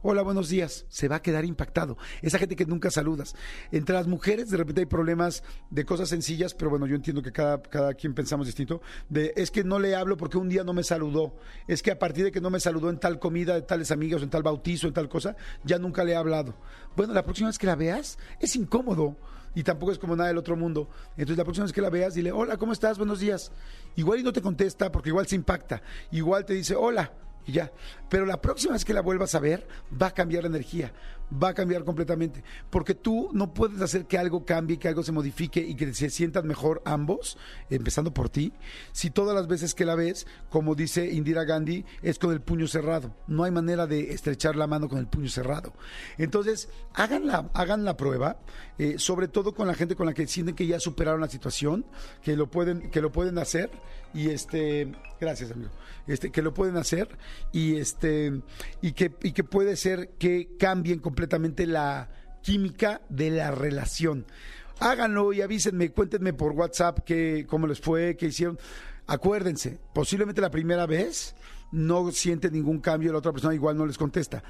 Hola, 0.00 0.22
buenos 0.22 0.48
días. 0.48 0.86
Se 0.88 1.06
va 1.06 1.16
a 1.16 1.22
quedar 1.22 1.44
impactado. 1.44 1.98
Esa 2.22 2.38
gente 2.38 2.56
que 2.56 2.64
nunca 2.64 2.90
saludas. 2.90 3.36
Entre 3.70 3.94
las 3.94 4.06
mujeres 4.06 4.48
de 4.48 4.56
repente 4.56 4.80
hay 4.80 4.86
problemas 4.86 5.44
de 5.68 5.84
cosas 5.84 6.08
sencillas, 6.08 6.54
pero 6.54 6.70
bueno, 6.70 6.86
yo 6.86 6.96
entiendo 6.96 7.22
que 7.22 7.32
cada, 7.32 7.60
cada 7.60 7.92
quien 7.92 8.14
pensamos 8.14 8.46
distinto. 8.46 8.80
De, 9.10 9.34
es 9.36 9.50
que 9.50 9.62
no 9.62 9.78
le 9.78 9.94
hablo 9.94 10.16
porque 10.16 10.38
un 10.38 10.48
día 10.48 10.64
no 10.64 10.72
me 10.72 10.82
saludó. 10.82 11.36
Es 11.68 11.82
que 11.82 11.90
a 11.90 11.98
partir 11.98 12.24
de 12.24 12.32
que 12.32 12.40
no 12.40 12.48
me 12.48 12.60
saludó 12.60 12.88
en 12.88 12.98
tal 12.98 13.18
comida, 13.18 13.54
de 13.54 13.62
tales 13.62 13.90
amigos, 13.90 14.22
en 14.22 14.30
tal 14.30 14.42
bautizo, 14.42 14.86
en 14.86 14.94
tal 14.94 15.10
cosa, 15.10 15.36
ya 15.64 15.78
nunca 15.78 16.02
le 16.02 16.12
he 16.12 16.16
hablado. 16.16 16.54
Bueno, 16.96 17.12
la 17.12 17.24
próxima 17.24 17.50
vez 17.50 17.58
que 17.58 17.66
la 17.66 17.76
veas, 17.76 18.18
es 18.40 18.56
incómodo 18.56 19.18
y 19.54 19.62
tampoco 19.62 19.92
es 19.92 19.98
como 19.98 20.16
nada 20.16 20.28
del 20.28 20.38
otro 20.38 20.56
mundo. 20.56 20.88
Entonces 21.12 21.36
la 21.36 21.44
próxima 21.44 21.64
vez 21.64 21.72
que 21.72 21.80
la 21.80 21.90
veas, 21.90 22.14
dile, 22.14 22.32
hola, 22.32 22.56
¿cómo 22.56 22.72
estás? 22.72 22.98
Buenos 22.98 23.20
días. 23.20 23.52
Igual 23.96 24.20
y 24.20 24.22
no 24.22 24.32
te 24.32 24.42
contesta 24.42 24.90
porque 24.90 25.10
igual 25.10 25.26
se 25.26 25.36
impacta. 25.36 25.82
Igual 26.10 26.44
te 26.44 26.54
dice, 26.54 26.74
hola, 26.74 27.12
y 27.46 27.52
ya. 27.52 27.72
Pero 28.08 28.26
la 28.26 28.40
próxima 28.40 28.74
vez 28.74 28.84
que 28.84 28.94
la 28.94 29.02
vuelvas 29.02 29.34
a 29.34 29.40
ver, 29.40 29.66
va 30.00 30.08
a 30.08 30.14
cambiar 30.14 30.44
la 30.44 30.48
energía, 30.48 30.92
va 31.32 31.48
a 31.48 31.54
cambiar 31.54 31.84
completamente. 31.84 32.42
Porque 32.70 32.94
tú 32.94 33.30
no 33.32 33.52
puedes 33.54 33.80
hacer 33.80 34.06
que 34.06 34.18
algo 34.18 34.44
cambie, 34.44 34.78
que 34.78 34.88
algo 34.88 35.02
se 35.02 35.12
modifique 35.12 35.60
y 35.60 35.74
que 35.74 35.92
se 35.94 36.10
sientan 36.10 36.46
mejor 36.46 36.82
ambos, 36.84 37.38
empezando 37.70 38.12
por 38.12 38.28
ti, 38.28 38.52
si 38.92 39.10
todas 39.10 39.34
las 39.34 39.46
veces 39.46 39.74
que 39.74 39.84
la 39.84 39.94
ves, 39.94 40.26
como 40.50 40.74
dice 40.74 41.10
Indira 41.10 41.44
Gandhi, 41.44 41.84
es 42.02 42.18
con 42.18 42.32
el 42.32 42.40
puño 42.40 42.66
cerrado. 42.66 43.14
No 43.26 43.44
hay 43.44 43.50
manera 43.50 43.86
de 43.86 44.12
estrechar 44.12 44.56
la 44.56 44.66
mano 44.66 44.88
con 44.88 44.98
el 44.98 45.06
puño 45.06 45.28
cerrado. 45.28 45.72
Entonces, 46.18 46.68
hagan 46.94 47.26
la, 47.26 47.50
hagan 47.54 47.84
la 47.84 47.96
prueba, 47.96 48.38
eh, 48.78 48.94
sobre 48.98 49.28
todo 49.28 49.54
con 49.54 49.66
la 49.66 49.74
gente 49.74 49.96
con 49.96 50.06
la 50.06 50.14
que 50.14 50.26
sienten 50.26 50.54
que 50.54 50.66
ya 50.66 50.80
superaron 50.80 51.20
la 51.20 51.28
situación, 51.28 51.86
que 52.22 52.36
lo 52.36 52.50
pueden, 52.50 52.90
que 52.90 53.00
lo 53.00 53.12
pueden 53.12 53.38
hacer 53.38 53.70
y 54.14 54.28
este, 54.28 54.92
gracias 55.20 55.50
amigo, 55.50 55.70
este, 56.06 56.30
que 56.30 56.42
lo 56.42 56.52
pueden 56.52 56.76
hacer 56.76 57.08
y 57.50 57.76
este 57.76 58.42
y 58.82 58.92
que, 58.92 59.14
y 59.22 59.32
que 59.32 59.44
puede 59.44 59.76
ser 59.76 60.10
que 60.18 60.50
cambien 60.58 60.98
completamente 60.98 61.11
la 61.66 62.08
química 62.42 63.00
de 63.08 63.30
la 63.30 63.50
relación. 63.50 64.26
Háganlo 64.80 65.32
y 65.32 65.42
avísenme, 65.42 65.90
cuéntenme 65.90 66.32
por 66.32 66.52
WhatsApp 66.52 67.00
que, 67.04 67.46
cómo 67.48 67.66
les 67.66 67.80
fue, 67.80 68.16
qué 68.16 68.26
hicieron. 68.26 68.58
Acuérdense, 69.06 69.78
posiblemente 69.94 70.40
la 70.40 70.50
primera 70.50 70.86
vez 70.86 71.34
no 71.70 72.10
siente 72.12 72.50
ningún 72.50 72.80
cambio, 72.80 73.12
la 73.12 73.18
otra 73.18 73.32
persona 73.32 73.54
igual 73.54 73.76
no 73.76 73.86
les 73.86 73.98
contesta. 73.98 74.42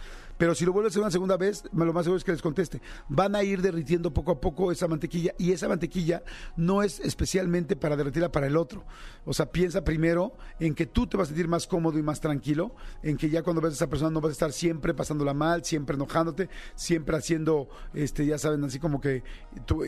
Pero 0.43 0.57
si 0.57 0.65
lo 0.65 0.73
vuelve 0.73 0.89
a 0.89 0.91
hacer 0.91 1.01
una 1.01 1.13
segunda 1.13 1.37
vez, 1.37 1.63
lo 1.73 1.93
más 1.93 2.03
seguro 2.03 2.19
es 2.19 2.25
que 2.25 2.33
les 2.33 2.43
conteste. 2.43 2.83
Van 3.09 3.37
a 3.37 3.45
ir 3.45 3.63
derritiendo 3.63 4.13
poco 4.13 4.33
a 4.33 4.41
poco 4.41 4.73
esa 4.73 4.89
mantequilla 4.89 5.33
y 5.39 5.53
esa 5.53 5.69
mantequilla 5.69 6.25
no 6.57 6.83
es 6.83 6.99
especialmente 6.99 7.77
para 7.77 7.97
derretirla 7.97 8.33
para 8.33 8.49
el 8.49 8.57
otro. 8.57 8.85
O 9.25 9.33
sea, 9.33 9.53
piensa 9.53 9.85
primero 9.85 10.33
en 10.59 10.75
que 10.75 10.87
tú 10.87 11.07
te 11.07 11.17
vas 11.17 11.27
a 11.27 11.29
sentir 11.29 11.47
más 11.47 11.69
cómodo 11.69 11.97
y 11.97 12.03
más 12.03 12.21
tranquilo, 12.21 12.75
en 13.05 13.19
que 13.19 13.31
ya 13.31 13.45
cuando 13.45 13.63
ves 13.63 13.75
a 13.75 13.77
esa 13.77 13.87
persona 13.89 14.11
no 14.11 14.21
vas 14.21 14.31
a 14.31 14.33
estar 14.33 14.53
siempre 14.53 14.95
pasándola 14.95 15.33
mal, 15.33 15.65
siempre 15.65 15.95
enojándote, 15.95 16.49
siempre 16.75 17.17
haciendo, 17.17 17.69
este, 17.95 18.27
ya 18.27 18.37
saben, 18.37 18.65
así 18.65 18.81
como 18.81 19.01
que 19.01 19.23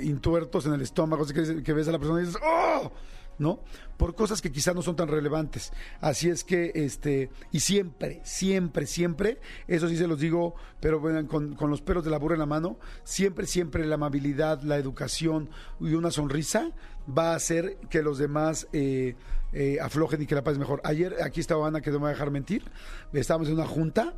intuertos 0.04 0.66
en 0.66 0.74
el 0.74 0.82
estómago, 0.82 1.26
que, 1.26 1.64
que 1.64 1.72
ves 1.72 1.88
a 1.88 1.90
la 1.90 1.98
persona 1.98 2.22
y 2.22 2.26
dices, 2.26 2.40
¡oh! 2.40 2.92
¿No? 3.38 3.60
Por 3.96 4.14
cosas 4.14 4.42
que 4.42 4.50
quizás 4.50 4.74
no 4.74 4.82
son 4.82 4.96
tan 4.96 5.08
relevantes. 5.08 5.72
Así 6.00 6.28
es 6.28 6.44
que, 6.44 6.72
este, 6.74 7.30
y 7.52 7.60
siempre, 7.60 8.20
siempre, 8.24 8.86
siempre, 8.86 9.40
eso 9.68 9.88
sí 9.88 9.96
se 9.96 10.06
los 10.06 10.18
digo, 10.18 10.54
pero 10.80 11.00
bueno, 11.00 11.26
con, 11.28 11.56
los 11.70 11.82
pelos 11.82 12.04
de 12.04 12.10
la 12.10 12.18
burra 12.18 12.34
en 12.34 12.40
la 12.40 12.46
mano, 12.46 12.78
siempre, 13.04 13.46
siempre 13.46 13.86
la 13.86 13.94
amabilidad, 13.94 14.62
la 14.62 14.76
educación 14.76 15.50
y 15.80 15.94
una 15.94 16.10
sonrisa 16.10 16.72
va 17.06 17.32
a 17.32 17.36
hacer 17.36 17.76
que 17.90 18.02
los 18.02 18.18
demás 18.18 18.66
eh, 18.72 19.16
eh, 19.52 19.78
aflojen 19.80 20.22
y 20.22 20.26
que 20.26 20.34
la 20.34 20.42
paz 20.42 20.58
mejor. 20.58 20.80
Ayer, 20.84 21.16
aquí 21.22 21.40
estaba 21.40 21.66
Ana, 21.66 21.80
que 21.80 21.90
no 21.90 21.98
me 21.98 22.04
va 22.04 22.08
a 22.08 22.12
dejar 22.12 22.30
mentir, 22.30 22.64
estábamos 23.12 23.48
en 23.48 23.54
una 23.54 23.66
junta 23.66 24.14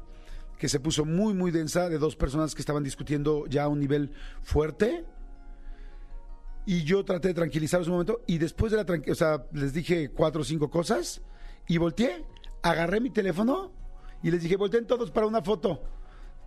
que 0.58 0.68
se 0.68 0.80
puso 0.80 1.04
muy, 1.04 1.35
muy 1.35 1.50
densa 1.50 1.88
de 1.88 1.99
dos 1.99 2.16
personas 2.16 2.54
que 2.54 2.62
estaban 2.62 2.82
discutiendo 2.82 3.46
ya 3.46 3.64
a 3.64 3.68
un 3.68 3.78
nivel 3.78 4.12
fuerte 4.42 5.04
y 6.66 6.82
yo 6.82 7.04
traté 7.04 7.28
de 7.28 7.35
tranquilizarlos 7.35 7.87
un 7.87 7.94
momento 7.94 8.23
y 8.26 8.38
después 8.38 8.73
de 8.73 8.78
la 8.78 8.85
tranquilidad, 8.85 9.12
o 9.12 9.14
sea, 9.14 9.46
les 9.52 9.73
dije 9.73 10.11
cuatro 10.11 10.42
o 10.42 10.44
cinco 10.44 10.68
cosas 10.68 11.23
y 11.68 11.78
volteé, 11.78 12.25
agarré 12.62 13.00
mi 13.00 13.11
teléfono 13.11 13.73
y 14.23 14.32
les 14.32 14.42
dije, 14.42 14.56
volteen 14.56 14.87
todos 14.87 15.12
para 15.12 15.28
una 15.28 15.42
foto, 15.42 15.80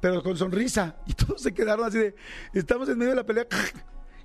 pero 0.01 0.21
con 0.21 0.37
sonrisa. 0.37 0.97
Y 1.07 1.13
todos 1.13 1.41
se 1.41 1.53
quedaron 1.53 1.85
así 1.85 1.97
de, 1.97 2.15
estamos 2.53 2.89
en 2.89 2.97
medio 2.97 3.11
de 3.11 3.15
la 3.15 3.25
pelea. 3.25 3.47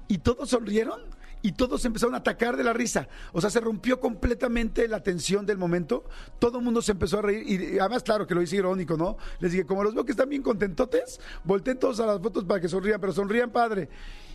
Y 0.07 0.19
todos 0.19 0.51
sonrieron 0.51 1.01
y 1.41 1.53
todos 1.53 1.83
empezaron 1.87 2.15
a 2.15 2.19
atacar 2.19 2.59
de 2.59 2.65
la 2.65 2.75
risa. 2.75 3.09
O 3.33 3.41
sea, 3.41 3.49
se 3.49 3.59
rompió 3.59 4.01
completamente 4.01 4.87
la 4.87 5.03
tensión 5.03 5.47
del 5.47 5.57
momento. 5.57 6.05
Todo 6.39 6.59
el 6.59 6.65
mundo 6.65 6.83
se 6.83 6.93
empezó 6.93 7.21
a 7.21 7.23
reír. 7.23 7.63
Y 7.63 7.79
además, 7.79 8.03
claro 8.03 8.27
que 8.27 8.35
lo 8.35 8.43
hice 8.43 8.57
irónico, 8.57 8.99
¿no? 8.99 9.17
Les 9.41 9.53
dije, 9.53 9.65
como 9.65 9.83
los 9.83 9.95
veo 9.95 10.05
que 10.05 10.13
están 10.13 10.29
bien 10.29 10.43
contentotes, 10.43 11.21
volteen 11.43 11.79
todos 11.79 12.01
a 12.01 12.07
las 12.07 12.21
fotos 12.21 12.45
para 12.45 12.61
que 12.61 12.69
sonrían, 12.69 13.01
pero 13.01 13.15
sonrían 13.15 13.51
padre 13.51 13.89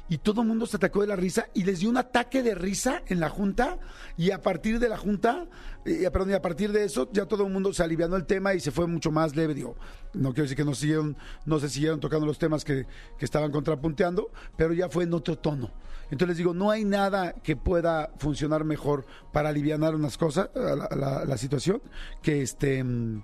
y 0.09 0.17
todo 0.17 0.41
el 0.41 0.47
mundo 0.47 0.65
se 0.65 0.77
atacó 0.77 1.01
de 1.01 1.07
la 1.07 1.15
risa 1.15 1.47
y 1.53 1.63
les 1.63 1.79
dio 1.79 1.89
un 1.89 1.97
ataque 1.97 2.41
de 2.41 2.55
risa 2.55 3.03
en 3.07 3.19
la 3.19 3.29
junta 3.29 3.77
y 4.17 4.31
a 4.31 4.41
partir 4.41 4.79
de 4.79 4.89
la 4.89 4.97
junta, 4.97 5.47
eh, 5.85 6.09
perdón, 6.11 6.31
y 6.31 6.33
a 6.33 6.41
partir 6.41 6.71
de 6.71 6.83
eso 6.83 7.09
ya 7.13 7.25
todo 7.25 7.45
el 7.45 7.53
mundo 7.53 7.71
se 7.73 7.83
alivianó 7.83 8.15
el 8.15 8.25
tema 8.25 8.53
y 8.53 8.59
se 8.59 8.71
fue 8.71 8.87
mucho 8.87 9.11
más 9.11 9.35
leve, 9.35 9.53
digo, 9.53 9.75
no 10.13 10.29
quiero 10.29 10.43
decir 10.43 10.57
que 10.57 10.65
no 10.65 10.73
siguieron, 10.73 11.15
no 11.45 11.59
se 11.59 11.69
siguieron 11.69 11.99
tocando 11.99 12.25
los 12.25 12.39
temas 12.39 12.65
que, 12.65 12.87
que 13.17 13.25
estaban 13.25 13.51
contrapunteando, 13.51 14.31
pero 14.57 14.73
ya 14.73 14.89
fue 14.89 15.03
en 15.03 15.13
otro 15.13 15.37
tono. 15.37 15.71
Entonces 16.05 16.29
les 16.29 16.37
digo, 16.37 16.55
no 16.55 16.71
hay 16.71 16.85
nada 16.85 17.33
que 17.33 17.55
pueda 17.55 18.11
funcionar 18.17 18.63
mejor 18.63 19.05
para 19.31 19.49
aliviar 19.49 19.93
unas 19.93 20.17
cosas, 20.17 20.49
la, 20.55 21.23
la 21.23 21.37
situación, 21.37 21.83
que 22.23 22.41
este, 22.41 22.83
mm, 22.83 23.21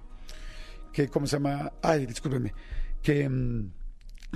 que, 0.96 1.10
¿cómo 1.10 1.28
se 1.28 1.36
llama? 1.36 1.74
Ay, 1.82 2.06
discúlpenme, 2.06 2.54
que 3.02 3.28
mm, 3.28 3.72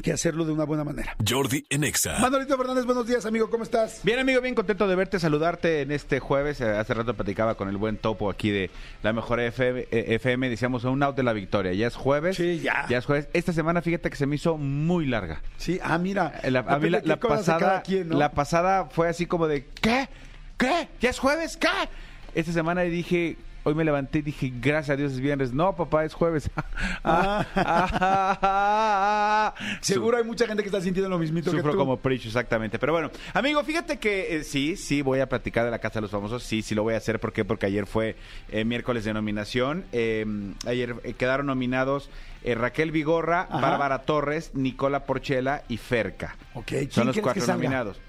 que 0.01 0.11
hacerlo 0.11 0.45
de 0.45 0.51
una 0.51 0.65
buena 0.65 0.83
manera. 0.83 1.15
Jordi 1.27 1.65
Enexa. 1.69 2.19
Manolito 2.19 2.57
Fernández, 2.57 2.85
buenos 2.85 3.07
días, 3.07 3.25
amigo, 3.25 3.49
¿cómo 3.49 3.63
estás? 3.63 4.01
Bien, 4.03 4.19
amigo, 4.19 4.41
bien 4.41 4.55
contento 4.55 4.87
de 4.87 4.95
verte, 4.95 5.19
saludarte 5.19 5.81
en 5.81 5.91
este 5.91 6.19
jueves. 6.19 6.61
Eh, 6.61 6.69
hace 6.69 6.93
rato 6.93 7.13
platicaba 7.13 7.55
con 7.55 7.69
el 7.69 7.77
buen 7.77 7.97
topo 7.97 8.29
aquí 8.29 8.49
de 8.49 8.69
la 9.03 9.13
mejor 9.13 9.39
FM, 9.39 9.87
FM 9.91 10.49
decíamos 10.49 10.83
un 10.83 11.01
out 11.03 11.15
de 11.15 11.23
la 11.23 11.33
victoria. 11.33 11.73
Ya 11.73 11.87
es 11.87 11.95
jueves. 11.95 12.37
Sí, 12.37 12.59
ya. 12.59 12.85
Ya 12.89 12.97
es 12.97 13.05
jueves. 13.05 13.29
Esta 13.33 13.53
semana, 13.53 13.81
fíjate 13.81 14.09
que 14.09 14.15
se 14.15 14.25
me 14.25 14.35
hizo 14.35 14.57
muy 14.57 15.05
larga. 15.05 15.41
Sí, 15.57 15.79
ah, 15.83 15.97
mira. 15.97 16.39
La, 16.49 16.59
a 16.59 16.79
mí 16.79 16.89
la, 16.89 17.01
pasada, 17.17 17.83
la 17.87 18.31
pasada 18.31 18.85
fue 18.85 19.09
así 19.09 19.25
como 19.25 19.47
de, 19.47 19.65
¿qué? 19.81 20.09
¿Qué? 20.57 20.89
¿Ya 20.99 21.09
es 21.09 21.19
jueves? 21.19 21.57
¿Qué? 21.57 21.67
Esta 22.35 22.51
semana 22.51 22.81
dije, 22.81 23.37
Hoy 23.63 23.75
me 23.75 23.83
levanté 23.83 24.19
y 24.19 24.21
dije, 24.21 24.53
gracias 24.61 24.91
a 24.91 24.95
Dios 24.95 25.11
es 25.13 25.19
viernes. 25.19 25.51
No, 25.53 25.75
papá, 25.75 26.05
es 26.05 26.13
jueves. 26.13 26.49
Ah. 27.03 27.45
Seguro 29.81 30.17
hay 30.17 30.23
mucha 30.23 30.45
gente 30.47 30.63
que 30.63 30.67
está 30.67 30.81
sintiendo 30.81 31.09
lo 31.09 31.17
mismito 31.17 31.49
Sufro 31.51 31.75
como 31.75 31.97
Preach, 31.97 32.25
exactamente. 32.25 32.77
Pero 32.77 32.93
bueno, 32.93 33.09
amigo, 33.33 33.63
fíjate 33.63 33.97
que 33.97 34.35
eh, 34.35 34.43
sí, 34.43 34.75
sí, 34.75 35.01
voy 35.01 35.19
a 35.19 35.29
platicar 35.29 35.65
de 35.65 35.71
la 35.71 35.79
Casa 35.79 35.95
de 35.95 36.01
los 36.01 36.11
Famosos. 36.11 36.43
Sí, 36.43 36.61
sí 36.61 36.75
lo 36.75 36.83
voy 36.83 36.93
a 36.93 36.97
hacer. 36.97 37.19
¿Por 37.19 37.33
qué? 37.33 37.45
Porque 37.45 37.65
ayer 37.65 37.85
fue 37.85 38.15
eh, 38.49 38.65
miércoles 38.65 39.05
de 39.05 39.13
nominación. 39.13 39.85
Em, 39.91 40.55
ayer 40.65 40.95
eh, 41.03 41.13
quedaron 41.13 41.45
nominados 41.47 42.09
Raquel 42.43 42.91
Vigorra, 42.91 43.47
Bárbara 43.51 44.03
Torres, 44.03 44.51
Nicola 44.53 45.05
Porchela 45.05 45.63
y 45.67 45.77
Ferca. 45.77 46.35
Ok, 46.53 46.71
Son 46.89 47.07
los 47.07 47.17
cuatro 47.19 47.45
nominados. 47.47 47.99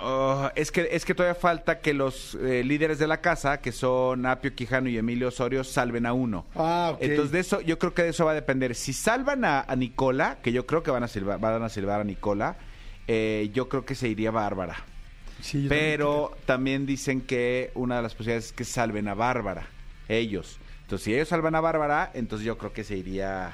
Oh, 0.00 0.50
es, 0.54 0.72
que, 0.72 0.88
es 0.92 1.04
que 1.04 1.14
todavía 1.14 1.34
falta 1.34 1.80
que 1.80 1.92
los 1.92 2.34
eh, 2.36 2.62
líderes 2.64 2.98
de 2.98 3.06
la 3.06 3.20
casa, 3.20 3.60
que 3.60 3.72
son 3.72 4.26
Apio 4.26 4.54
Quijano 4.54 4.88
y 4.88 4.96
Emilio 4.96 5.28
Osorio, 5.28 5.64
salven 5.64 6.06
a 6.06 6.12
uno. 6.12 6.46
Ah, 6.54 6.96
Entonces, 7.00 7.32
de 7.32 7.40
eso, 7.40 7.60
yo 7.60 7.78
creo 7.78 7.94
que 7.94 8.02
de 8.02 8.08
eso 8.10 8.24
va 8.24 8.32
a 8.32 8.34
depender. 8.34 8.74
Si 8.74 8.92
salvan 8.92 9.44
a, 9.44 9.66
Nicola, 9.76 10.38
que 10.42 10.52
yo 10.52 10.66
creo 10.66 10.82
que 10.82 10.90
van 10.90 11.02
a 11.02 11.08
salvar, 11.08 11.38
van 11.38 11.62
a 11.62 11.68
salvar 11.68 12.00
a 12.00 12.04
Nicola, 12.04 12.56
eh, 13.06 13.50
yo 13.52 13.68
creo 13.68 13.84
que 13.84 13.94
se 13.94 14.08
iría 14.08 14.30
Bárbara. 14.30 14.76
Pero 15.68 16.36
también, 16.46 16.86
dicen 16.86 17.20
que 17.20 17.72
una 17.74 17.96
de 17.96 18.02
las 18.02 18.14
posibilidades 18.14 18.46
es 18.46 18.52
que 18.52 18.64
salven 18.64 19.08
a 19.08 19.14
Bárbara, 19.14 19.66
ellos. 20.08 20.58
Entonces, 20.82 21.04
si 21.04 21.14
ellos 21.14 21.28
salvan 21.28 21.54
a 21.54 21.60
Bárbara, 21.60 22.10
entonces 22.14 22.46
yo 22.46 22.58
creo 22.58 22.72
que 22.72 22.84
se 22.84 22.96
iría 22.96 23.52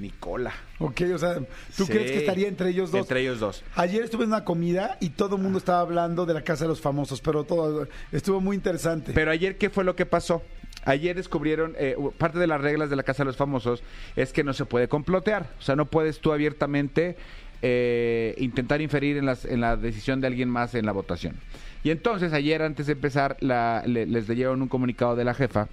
Nicola. 0.00 0.52
Ok, 0.78 1.02
o 1.14 1.18
sea, 1.18 1.38
¿tú 1.76 1.86
crees 1.86 2.10
que 2.10 2.18
estaría 2.18 2.48
entre 2.48 2.70
ellos 2.70 2.90
dos? 2.90 3.02
Entre 3.02 3.20
ellos 3.20 3.38
dos. 3.38 3.62
Ayer 3.74 4.02
estuve 4.02 4.24
en 4.24 4.30
una 4.30 4.44
comida 4.44 4.96
y 5.00 5.10
todo 5.10 5.36
el 5.36 5.42
mundo 5.42 5.58
estaba 5.58 5.80
hablando 5.80 6.26
de 6.26 6.34
la 6.34 6.42
Casa 6.42 6.64
de 6.64 6.68
los 6.68 6.80
Famosos, 6.80 7.20
pero 7.20 7.44
todo 7.44 7.86
estuvo 8.10 8.40
muy 8.40 8.56
interesante. 8.56 9.12
Pero 9.14 9.30
ayer, 9.30 9.58
¿qué 9.58 9.70
fue 9.70 9.84
lo 9.84 9.94
que 9.94 10.06
pasó? 10.06 10.42
Ayer 10.84 11.14
descubrieron, 11.14 11.74
eh, 11.78 11.96
parte 12.16 12.38
de 12.38 12.46
las 12.46 12.60
reglas 12.60 12.88
de 12.88 12.96
la 12.96 13.02
Casa 13.02 13.22
de 13.22 13.26
los 13.26 13.36
Famosos 13.36 13.82
es 14.16 14.32
que 14.32 14.42
no 14.42 14.54
se 14.54 14.64
puede 14.64 14.88
complotear. 14.88 15.50
O 15.58 15.62
sea, 15.62 15.76
no 15.76 15.84
puedes 15.84 16.20
tú 16.20 16.32
abiertamente 16.32 17.16
eh, 17.60 18.34
intentar 18.38 18.80
inferir 18.80 19.18
en, 19.18 19.26
las, 19.26 19.44
en 19.44 19.60
la 19.60 19.76
decisión 19.76 20.22
de 20.22 20.28
alguien 20.28 20.48
más 20.48 20.74
en 20.74 20.86
la 20.86 20.92
votación. 20.92 21.36
Y 21.84 21.90
entonces 21.90 22.32
ayer, 22.32 22.62
antes 22.62 22.86
de 22.86 22.92
empezar, 22.92 23.36
la, 23.40 23.82
les 23.86 24.28
leyeron 24.28 24.62
un 24.62 24.68
comunicado 24.68 25.16
de 25.16 25.24
la 25.24 25.34
jefa 25.34 25.68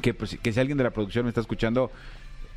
que, 0.00 0.14
pues, 0.14 0.38
que 0.42 0.52
si 0.52 0.60
alguien 0.60 0.78
de 0.78 0.84
la 0.84 0.90
producción 0.90 1.24
me 1.24 1.28
está 1.28 1.40
escuchando, 1.40 1.90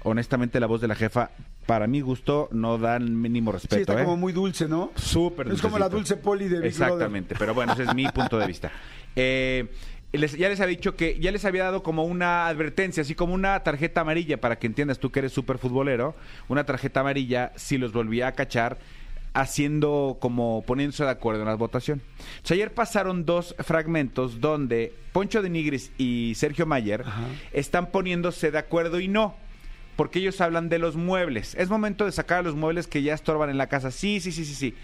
honestamente 0.07 0.59
la 0.59 0.67
voz 0.67 0.81
de 0.81 0.87
la 0.87 0.95
jefa, 0.95 1.31
para 1.65 1.87
mi 1.87 2.01
gusto, 2.01 2.49
no 2.51 2.77
da 2.77 2.95
el 2.95 3.11
mínimo 3.11 3.51
respeto. 3.51 3.75
Sí, 3.75 3.81
está 3.81 4.01
¿eh? 4.01 4.05
como 4.05 4.17
muy 4.17 4.33
dulce, 4.33 4.67
¿no? 4.67 4.91
Súper 4.95 5.51
Es 5.51 5.61
como 5.61 5.77
la 5.77 5.89
dulce 5.89 6.17
poli 6.17 6.47
de 6.47 6.57
Big 6.57 6.67
Exactamente, 6.67 7.35
pero 7.37 7.53
bueno, 7.53 7.73
ese 7.73 7.83
es 7.83 7.93
mi 7.93 8.07
punto 8.09 8.37
de 8.37 8.47
vista. 8.47 8.71
Eh, 9.19 9.67
ya 10.13 10.47
les 10.47 10.61
había 10.61 10.77
dicho 10.77 10.95
que 10.95 11.19
ya 11.19 11.31
les 11.31 11.43
había 11.43 11.63
dado 11.63 11.81
como 11.81 12.03
una 12.03 12.45
advertencia, 12.47 13.01
así 13.01 13.15
como 13.15 13.33
una 13.33 13.63
tarjeta 13.63 14.01
amarilla, 14.01 14.39
para 14.39 14.59
que 14.59 14.67
entiendas 14.67 14.99
tú 14.99 15.11
que 15.11 15.19
eres 15.19 15.33
súper 15.33 15.57
futbolero, 15.57 16.15
una 16.47 16.65
tarjeta 16.65 16.99
amarilla 16.99 17.51
si 17.55 17.79
los 17.79 17.93
volvía 17.93 18.27
a 18.27 18.33
cachar 18.33 18.77
haciendo 19.33 20.17
como 20.19 20.63
poniéndose 20.65 21.03
de 21.03 21.11
acuerdo 21.11 21.41
en 21.41 21.47
la 21.47 21.55
votación. 21.55 22.01
ayer 22.49 22.73
pasaron 22.73 23.25
dos 23.25 23.55
fragmentos 23.59 24.41
donde 24.41 24.93
Poncho 25.11 25.41
de 25.41 25.49
Nigris 25.49 25.91
y 25.97 26.33
Sergio 26.35 26.65
Mayer 26.65 27.03
están 27.51 27.91
poniéndose 27.91 28.49
de 28.49 28.57
acuerdo 28.57 28.99
y 28.99 29.07
no 29.07 29.35
porque 29.97 30.19
ellos 30.19 30.39
hablan 30.39 30.69
de 30.69 30.79
los 30.79 30.95
muebles. 30.95 31.55
Es 31.55 31.69
momento 31.69 32.05
de 32.05 32.13
sacar 32.13 32.39
a 32.39 32.41
los 32.43 32.55
muebles 32.55 32.87
que 32.87 33.01
ya 33.03 33.13
estorban 33.13 33.49
en 33.49 33.57
la 33.57 33.67
casa. 33.67 33.91
Sí, 33.91 34.21
sí, 34.21 34.31
sí, 34.31 34.45
sí, 34.45 34.53
sí. 34.53 34.75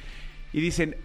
Y 0.51 0.60
dicen, 0.60 0.98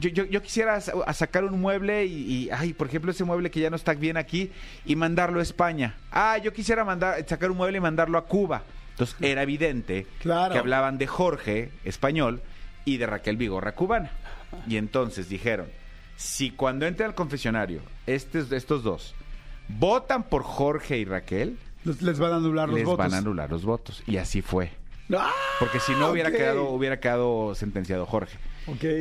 yo, 0.00 0.08
yo, 0.08 0.42
quisiera 0.42 0.80
sacar 0.80 1.44
un 1.44 1.60
mueble 1.60 2.06
y, 2.06 2.48
ay, 2.50 2.72
por 2.72 2.88
ejemplo, 2.88 3.10
ese 3.10 3.22
mueble 3.22 3.50
que 3.50 3.60
ya 3.60 3.70
no 3.70 3.76
está 3.76 3.92
bien 3.94 4.16
aquí 4.16 4.50
y 4.86 4.96
mandarlo 4.96 5.40
a 5.40 5.42
España. 5.42 5.94
Ah, 6.10 6.38
yo 6.38 6.52
quisiera 6.52 6.84
mandar, 6.84 7.24
sacar 7.28 7.50
un 7.50 7.58
mueble 7.58 7.78
y 7.78 7.80
mandarlo 7.80 8.16
a 8.16 8.24
Cuba. 8.24 8.62
Entonces 8.92 9.16
era 9.20 9.42
evidente 9.42 10.06
que 10.22 10.32
hablaban 10.32 10.98
de 10.98 11.06
Jorge, 11.06 11.70
español, 11.84 12.42
y 12.84 12.96
de 12.96 13.06
Raquel 13.06 13.36
Vigorra, 13.36 13.72
cubana. 13.72 14.10
Y 14.68 14.76
entonces 14.76 15.28
dijeron, 15.28 15.66
si 16.16 16.50
cuando 16.50 16.86
entre 16.86 17.04
al 17.04 17.14
confesionario 17.14 17.80
estos, 18.06 18.52
estos 18.52 18.82
dos 18.82 19.14
votan 19.68 20.24
por 20.24 20.42
Jorge 20.42 20.98
y 20.98 21.04
Raquel, 21.04 21.58
les 21.84 22.18
van 22.18 22.32
a 22.32 22.36
anular 22.36 22.68
los 22.68 22.82
votos. 22.82 23.04
Les 23.04 23.10
van 23.10 23.14
a 23.14 23.18
anular 23.18 23.50
los 23.50 23.64
votos. 23.64 24.02
Y 24.06 24.16
así 24.16 24.42
fue. 24.42 24.70
Ah, 25.12 25.30
Porque 25.58 25.80
si 25.80 25.92
no 25.92 26.10
hubiera 26.10 26.30
quedado, 26.30 26.70
hubiera 26.70 26.98
quedado 26.98 27.54
sentenciado 27.54 28.06
Jorge. 28.06 28.38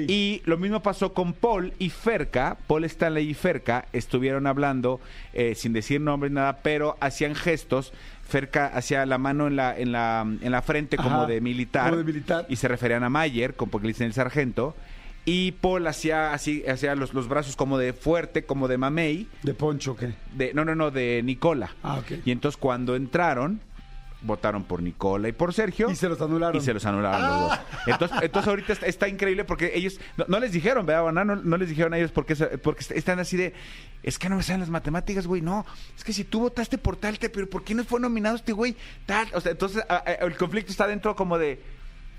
Y 0.09 0.41
lo 0.43 0.57
mismo 0.57 0.81
pasó 0.81 1.13
con 1.13 1.31
Paul 1.31 1.73
y 1.79 1.89
Ferca. 1.89 2.57
Paul 2.67 2.83
Stanley 2.83 3.29
y 3.29 3.33
Ferca 3.33 3.85
estuvieron 3.93 4.45
hablando 4.45 4.99
eh, 5.33 5.55
sin 5.55 5.71
decir 5.71 6.01
nombres, 6.01 6.33
nada, 6.33 6.57
pero 6.61 6.97
hacían 6.99 7.35
gestos. 7.35 7.93
Ferca 8.27 8.67
hacía 8.67 9.05
la 9.05 9.17
mano 9.17 9.47
en 9.47 9.55
la, 9.55 9.77
en 9.77 9.93
la, 9.93 10.21
en 10.41 10.51
la 10.51 10.61
frente 10.61 10.97
como 10.97 11.25
de 11.25 11.39
militar. 11.39 11.91
como 11.91 12.03
de 12.03 12.11
militar. 12.11 12.45
Y 12.49 12.57
se 12.57 12.67
referían 12.67 13.03
a 13.03 13.09
Mayer, 13.09 13.55
como 13.55 13.71
porque 13.71 13.87
le 13.87 13.93
dicen 13.93 14.07
el 14.07 14.13
sargento. 14.13 14.75
Y 15.25 15.53
Paul 15.53 15.87
hacía 15.87 16.33
así, 16.33 16.65
hacía 16.67 16.95
los, 16.95 17.13
los 17.13 17.27
brazos 17.29 17.55
como 17.55 17.77
de 17.77 17.93
fuerte, 17.93 18.43
como 18.43 18.67
de 18.67 18.77
mamey. 18.77 19.27
¿De 19.41 19.53
Poncho 19.53 19.95
qué? 19.95 20.13
De, 20.35 20.53
no, 20.53 20.65
no, 20.65 20.75
no, 20.75 20.91
de 20.91 21.21
Nicola. 21.23 21.73
Ah, 21.81 21.99
ok. 21.99 22.19
Y 22.25 22.31
entonces 22.31 22.57
cuando 22.57 22.95
entraron, 22.97 23.61
votaron 24.21 24.63
por 24.65 24.81
Nicola 24.81 25.29
y 25.29 25.31
por 25.31 25.53
Sergio. 25.53 25.89
Y 25.89 25.95
se 25.95 26.09
los 26.09 26.19
anularon. 26.21 26.61
Y 26.61 26.65
se 26.65 26.73
los 26.73 26.85
anularon 26.85 27.21
los 27.21 27.39
dos. 27.49 27.59
Entonces, 27.87 28.17
entonces 28.21 28.47
ahorita 28.49 28.73
está, 28.73 28.85
está 28.85 29.07
increíble 29.07 29.45
porque 29.45 29.71
ellos 29.75 29.97
no, 30.17 30.25
no 30.27 30.39
les 30.41 30.51
dijeron, 30.51 30.85
¿verdad? 30.85 31.11
No, 31.13 31.35
no 31.37 31.57
les 31.57 31.69
dijeron 31.69 31.93
a 31.93 31.97
ellos 31.97 32.11
porque, 32.11 32.35
porque 32.35 32.83
están 32.93 33.19
así 33.19 33.37
de, 33.37 33.53
es 34.01 34.19
que 34.19 34.27
no 34.27 34.35
me 34.35 34.43
salen 34.43 34.59
las 34.59 34.69
matemáticas, 34.69 35.25
güey. 35.25 35.41
No, 35.41 35.65
es 35.95 36.03
que 36.03 36.11
si 36.11 36.25
tú 36.25 36.41
votaste 36.41 36.77
por 36.77 36.97
tal, 36.97 37.17
te- 37.17 37.29
pero 37.29 37.49
¿por 37.49 37.63
qué 37.63 37.73
no 37.75 37.85
fue 37.85 38.01
nominado 38.01 38.35
este 38.35 38.51
güey? 38.51 38.75
Tal. 39.05 39.27
O 39.33 39.39
sea, 39.39 39.53
entonces 39.53 39.83
a- 39.87 40.03
a- 40.05 40.13
el 40.13 40.35
conflicto 40.35 40.71
está 40.71 40.85
dentro 40.85 41.15
como 41.15 41.37
de, 41.37 41.61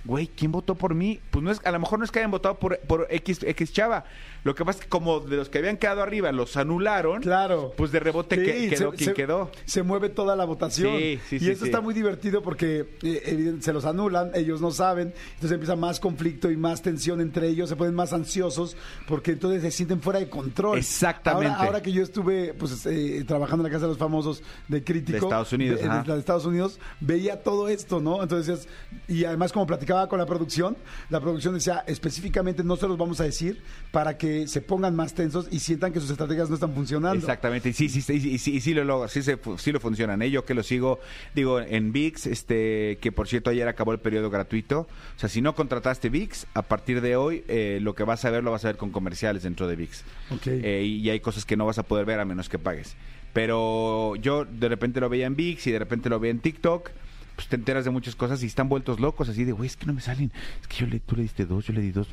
güey, 0.05 0.27
¿quién 0.29 0.53
votó 0.53 0.75
por 0.75 0.95
mí? 0.95 1.21
Pues 1.31 1.43
no 1.43 1.51
es, 1.51 1.61
a 1.65 1.71
lo 1.71 1.79
mejor 1.81 1.99
no 1.99 2.05
es 2.05 2.11
que 2.11 2.19
hayan 2.19 2.31
votado 2.31 2.59
por, 2.59 2.79
por 2.81 3.07
X, 3.11 3.43
X 3.43 3.73
chava. 3.73 4.05
Lo 4.45 4.55
que 4.55 4.63
pasa 4.63 4.79
es 4.81 4.85
que 4.85 4.91
como 4.91 5.21
de 5.21 5.37
los 5.37 5.49
que 5.49 5.57
habían 5.59 5.79
quedado 5.79 6.03
arriba 6.03 6.31
los 6.31 6.57
anularon, 6.59 7.23
Claro. 7.23 7.73
pues 7.79 7.91
de 7.93 8.01
rebote 8.01 8.37
que- 8.43 8.61
Sí, 8.61 8.69
quedó 8.69 8.91
se- 8.91 8.97
quien 8.99 9.11
se- 9.11 9.15
quedó. 9.15 9.51
Se 9.65 9.83
mueve 9.83 10.11
toda 10.11 10.37
la 10.37 10.45
votación. 10.45 10.99
Sí, 10.99 11.19
sí, 11.31 11.37
y 11.37 11.39
sí, 11.41 11.51
eso 11.51 11.65
sí. 11.65 11.71
está 11.71 11.81
muy 11.81 11.95
divertido 11.95 12.43
porque 12.43 12.87
eh, 13.03 13.57
se 13.61 13.73
los 13.73 13.87
anulan, 13.87 14.31
ellos 14.35 14.61
no 14.61 14.71
saben, 14.71 15.15
entonces 15.37 15.53
empieza 15.53 15.77
más 15.77 15.99
conflicto 16.01 16.51
y 16.51 16.57
más 16.59 16.83
tensión 16.83 17.23
entre 17.23 17.49
ellos, 17.49 17.71
se 17.71 17.77
ponen 17.77 17.95
más 17.95 18.13
ansiosos 18.13 18.77
porque 19.09 19.31
entonces 19.33 19.63
se 19.63 19.71
sienten 19.71 20.03
fuera 20.03 20.19
de 20.19 20.29
control. 20.29 20.77
Exactamente. 20.77 21.47
Ahora, 21.55 21.65
ahora 21.65 21.83
que 21.83 21.93
yo 21.93 22.03
estuve 22.03 22.53
pues 22.53 22.85
eh, 22.85 23.25
trabajando 23.27 23.65
en 23.65 23.73
la 23.73 23.77
Casa 23.79 23.87
de 23.87 23.93
los 23.93 23.99
Famosos 23.99 24.43
de 24.69 24.85
Crítico. 24.85 25.13
De 25.13 25.19
Estados 25.25 25.53
Unidos, 25.55 25.81
de- 25.81 26.13
de 26.13 26.19
Estados 26.19 26.45
Unidos, 26.45 26.79
veía 27.01 27.43
todo 27.43 27.69
esto, 27.71 28.01
¿no? 28.01 28.23
Entonces, 28.23 28.69
y 29.09 29.25
además 29.25 29.51
como 29.51 29.67
platicaba 29.67 29.94
con 30.09 30.19
la 30.19 30.27
producción, 30.27 30.77
la 31.11 31.21
producción 31.21 31.55
decía 31.55 31.85
específicamente 31.87 32.63
no 32.63 32.77
se 32.77 32.87
los 32.89 32.99
vamos 32.99 33.21
a 33.21 33.25
decir 33.25 33.63
para 33.91 34.17
que 34.19 34.47
se 34.49 34.61
pongan 34.61 34.95
más 34.95 35.15
tensos 35.15 35.49
y 35.51 35.61
sientan 35.61 35.93
que 35.93 36.01
sus 36.01 36.11
estrategias 36.11 36.49
no 36.49 36.55
están 36.55 36.75
funcionando. 36.75 37.19
Exactamente, 37.19 37.71
y 37.71 37.73
sí, 37.73 37.89
sí, 37.89 38.03
sí, 38.03 38.15
y 38.15 38.39
sí, 38.39 38.61
sí 38.61 38.75
lo 38.75 38.85
logra, 38.85 39.09
sí, 39.09 39.23
se, 39.23 39.39
sí 39.59 39.73
lo 39.73 39.81
funcionan. 39.81 40.21
¿eh? 40.23 40.31
Yo 40.31 40.45
que 40.45 40.55
lo 40.55 40.63
sigo, 40.63 41.01
digo, 41.35 41.61
en 41.61 41.93
VIX, 41.93 42.27
este, 42.27 42.99
que 43.01 43.13
por 43.13 43.29
cierto 43.29 43.51
ayer 43.51 43.69
acabó 43.69 43.93
el 43.93 44.01
periodo 44.01 44.31
gratuito. 44.31 44.81
O 44.81 45.19
sea, 45.19 45.29
si 45.29 45.41
no 45.41 45.55
contrataste 45.55 46.09
VIX, 46.09 46.47
a 46.55 46.63
partir 46.63 47.01
de 47.01 47.17
hoy 47.17 47.45
eh, 47.49 47.79
lo 47.81 47.95
que 47.95 48.05
vas 48.05 48.25
a 48.25 48.31
ver 48.31 48.45
lo 48.45 48.51
vas 48.51 48.65
a 48.65 48.69
ver 48.69 48.77
con 48.77 48.91
comerciales 48.91 49.43
dentro 49.43 49.67
de 49.67 49.77
VIX. 49.77 50.05
Ok. 50.31 50.47
Eh, 50.47 50.83
y 50.85 51.11
hay 51.11 51.21
cosas 51.21 51.45
que 51.45 51.57
no 51.57 51.67
vas 51.67 51.79
a 51.79 51.83
poder 51.85 52.07
ver 52.07 52.21
a 52.21 52.25
menos 52.25 52.49
que 52.49 52.59
pagues. 52.59 52.97
Pero 53.33 54.15
yo 54.17 54.45
de 54.45 54.69
repente 54.69 55.01
lo 55.01 55.09
veía 55.09 55.27
en 55.27 55.35
VIX 55.35 55.67
y 55.67 55.73
de 55.73 55.79
repente 55.79 56.09
lo 56.09 56.21
veía 56.21 56.31
en 56.31 56.39
TikTok. 56.39 56.91
Pues 57.35 57.49
te 57.49 57.57
enteras 57.57 57.85
de 57.85 57.91
muchas 57.91 58.15
cosas 58.15 58.43
y 58.43 58.47
están 58.47 58.69
vueltos 58.69 59.01
locos, 59.01 59.29
así 59.29 59.45
de, 59.45 59.53
güey, 59.53 59.67
es 59.67 59.77
que 59.77 59.87
no 59.87 59.93
me 59.93 60.01
salen. 60.01 60.31
Es 60.61 60.69
que 60.69 60.77
yo 60.77 60.87
le, 60.87 61.01
tú 61.01 61.17
le 61.17 61.23
diste 61.23 61.47
dos, 61.47 61.67
yo 61.67 61.73
le 61.73 61.81
di 61.81 61.91
dos. 61.91 62.09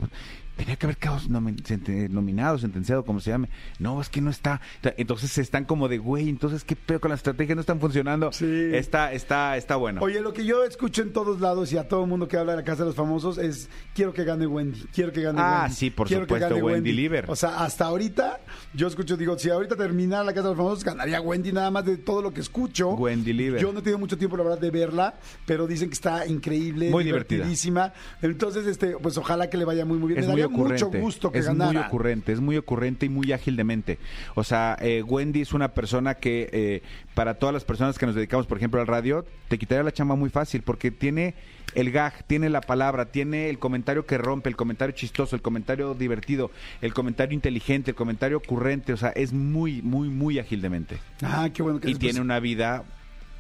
Tenía 0.62 0.75
que 0.75 0.86
haber 0.86 0.98
quedado 0.98 1.20
sente- 1.63 2.08
nominado, 2.08 2.60
sentenciado, 2.60 3.03
como 3.03 3.20
se 3.20 3.32
llame. 3.32 3.50
No, 3.80 4.00
es 4.00 4.10
que 4.10 4.22
no 4.22 4.30
está. 4.30 4.62
Entonces 4.96 5.36
están 5.39 5.65
como 5.65 5.88
de, 5.88 5.98
güey, 5.98 6.30
entonces 6.30 6.63
qué 6.63 6.75
pedo 6.75 7.00
con 7.01 7.10
la 7.10 7.15
estrategia, 7.15 7.56
no 7.56 7.62
están 7.62 7.80
funcionando. 7.80 8.32
Sí. 8.32 8.46
Está, 8.72 9.12
está, 9.12 9.58
está 9.58 9.75
bueno. 9.77 10.01
Oye, 10.03 10.22
lo 10.22 10.34
que 10.34 10.46
yo 10.46 10.63
escucho 10.63 11.01
en 11.01 11.13
todos 11.13 11.41
lados 11.41 11.74
y 11.74 11.77
a 11.80 11.88
todo 11.88 12.03
el 12.03 12.10
mundo 12.10 12.27
que 12.27 12.38
habla 12.38 12.51
de 12.51 12.58
la 12.60 12.63
Casa 12.63 12.84
de 12.84 12.89
los 12.89 12.96
Famosos 12.96 13.39
es 13.39 13.70
quiero 13.96 14.13
que 14.13 14.24
gane 14.24 14.46
Wendy, 14.46 14.82
quiero 14.94 15.12
que 15.12 15.24
gane 15.24 15.39
Ah, 15.41 15.62
Wendy. 15.63 15.75
sí, 15.75 15.89
por 15.89 16.06
quiero 16.08 16.27
que 16.27 16.36
supuesto, 16.36 16.50
gane 16.56 16.62
Wendy 16.63 16.91
Lieber. 16.91 17.25
O 17.27 17.36
sea, 17.36 17.63
hasta 17.63 17.86
ahorita 17.86 18.39
yo 18.75 18.86
escucho, 18.86 19.18
digo, 19.18 19.39
si 19.39 19.50
ahorita 19.50 19.75
terminara 19.75 20.24
la 20.24 20.32
Casa 20.34 20.50
de 20.50 20.53
los 20.53 20.58
Famosos, 20.58 20.84
ganaría 20.84 21.20
Wendy 21.22 21.51
nada 21.51 21.72
más 21.72 21.86
de 21.86 21.98
todo 21.98 22.22
lo 22.22 22.32
que 22.36 22.41
escucho. 22.41 22.91
Wendy 22.91 23.34
Lieber. 23.34 23.60
Yo 23.60 23.74
no 23.74 23.80
he 23.80 23.82
tenido 23.82 23.98
mucho 23.98 24.15
tiempo, 24.15 24.38
la 24.38 24.44
verdad, 24.44 24.60
de 24.60 24.70
verla, 24.70 25.15
pero 25.48 25.65
dicen 25.65 25.89
que 25.89 25.96
está 25.96 26.27
increíble, 26.27 26.91
Muy 26.91 27.03
divertida. 27.03 27.38
divertidísima. 27.38 27.94
Entonces, 28.22 28.68
este, 28.68 28.96
pues 29.01 29.18
ojalá 29.18 29.50
que 29.50 29.58
le 29.58 29.65
vaya 29.65 29.86
muy, 29.86 29.98
muy 29.98 30.10
bien. 30.10 30.20
es 30.20 30.27
Me 30.27 30.34
muy 30.34 30.41
daría 30.41 30.50
ocurrente. 30.53 30.86
mucho 30.86 31.00
gusto 31.00 31.31
que 31.31 31.39
es 31.39 31.46
ganara. 31.48 31.72
muy 31.72 31.81
ocurrente, 31.81 32.31
es 32.31 32.39
muy 32.39 32.58
ocurrente 32.58 33.05
y 33.05 33.10
muy 33.10 33.31
ágil 33.31 33.55
de 33.55 33.63
mente. 33.63 33.98
O 34.36 34.43
sea, 34.43 34.77
eh, 34.81 35.01
Wendy 35.03 35.41
es 35.41 35.53
una 35.53 35.70
persona 35.74 36.15
que 36.15 36.50
eh, 36.51 36.81
para 37.15 37.36
todas 37.36 37.53
las 37.53 37.63
personas 37.63 37.98
que 37.98 38.05
nos 38.05 38.15
dedicamos, 38.15 38.48
por 38.48 38.58
ejemplo, 38.58 38.79
al 38.81 38.88
radio, 38.88 39.25
te 39.48 39.58
quitaría 39.58 39.84
la 39.84 39.91
chamba 39.91 40.15
muy 40.15 40.29
fácil 40.29 40.62
porque 40.62 40.91
tiene 40.91 41.34
el 41.75 41.91
gag, 41.91 42.25
tiene 42.27 42.50
la 42.50 42.60
palabra, 42.62 43.05
tiene 43.05 43.50
el 43.50 43.58
comentario 43.58 44.05
que 44.05 44.17
rompe, 44.17 44.50
el 44.50 44.55
comentario 44.58 44.93
chistoso, 44.93 45.36
el 45.38 45.41
comentario 45.41 45.93
divertido, 45.93 46.51
el 46.81 46.93
comentario 46.93 47.34
inteligente, 47.34 47.91
el 47.91 47.95
comentario 47.95 48.38
ocurrente. 48.38 48.91
O 48.93 48.97
sea, 48.97 49.10
es 49.10 49.32
muy, 49.32 49.82
muy, 49.82 50.10
muy 50.10 50.38
ágil 50.39 50.62
de 50.62 50.69
mente. 50.69 50.97
Ah, 51.21 51.49
qué 51.54 51.63
bueno 51.63 51.80
que 51.80 51.88
Y 51.89 51.93
después- 51.93 52.12
tiene 52.12 52.21
una 52.21 52.39
vida 52.41 52.84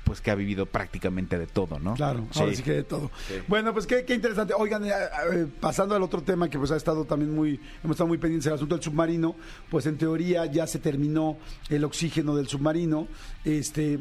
pues 0.03 0.21
que 0.21 0.31
ha 0.31 0.35
vivido 0.35 0.65
prácticamente 0.65 1.37
de 1.37 1.47
todo, 1.47 1.79
¿no? 1.79 1.93
Claro, 1.93 2.27
ahora 2.35 2.53
sí 2.53 2.63
que 2.63 2.71
de 2.71 2.83
todo. 2.83 3.11
Bueno, 3.47 3.73
pues 3.73 3.87
qué, 3.87 4.03
qué 4.05 4.13
interesante. 4.13 4.53
Oigan, 4.57 4.85
eh, 4.85 4.91
eh, 4.91 5.47
pasando 5.59 5.95
al 5.95 6.03
otro 6.03 6.21
tema 6.21 6.49
que 6.49 6.57
pues 6.57 6.71
ha 6.71 6.77
estado 6.77 7.05
también 7.05 7.33
muy, 7.33 7.59
hemos 7.83 7.95
estado 7.95 8.07
muy 8.07 8.17
pendientes 8.17 8.45
del 8.45 8.55
asunto 8.55 8.75
del 8.75 8.83
submarino, 8.83 9.35
pues 9.69 9.85
en 9.85 9.97
teoría 9.97 10.45
ya 10.45 10.67
se 10.67 10.79
terminó 10.79 11.37
el 11.69 11.83
oxígeno 11.83 12.35
del 12.35 12.47
submarino. 12.47 13.07
Este 13.45 13.99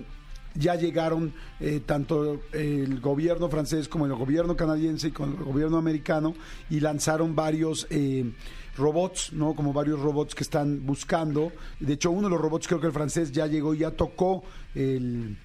ya 0.55 0.75
llegaron 0.75 1.33
eh, 1.61 1.81
tanto 1.85 2.41
el 2.53 3.01
gobierno 3.01 3.49
francés 3.49 3.89
como 3.89 4.07
el 4.07 4.15
gobierno 4.15 4.57
canadiense 4.57 5.09
y 5.09 5.13
con 5.13 5.31
el 5.31 5.45
gobierno 5.45 5.79
americano 5.79 6.35
y 6.69 6.81
lanzaron 6.81 7.37
varios 7.37 7.87
eh, 7.91 8.33
robots, 8.77 9.33
¿no? 9.33 9.55
Como 9.55 9.73
varios 9.73 10.01
robots 10.01 10.35
que 10.35 10.43
están 10.43 10.85
buscando. 10.87 11.53
De 11.79 11.95
hecho, 11.95 12.11
uno 12.11 12.29
de 12.29 12.31
los 12.31 12.41
robots, 12.41 12.67
creo 12.67 12.81
que 12.81 12.87
el 12.87 12.93
francés, 12.93 13.33
ya 13.33 13.47
llegó, 13.47 13.75
ya 13.75 13.91
tocó, 13.91 14.45
el, 14.75 15.37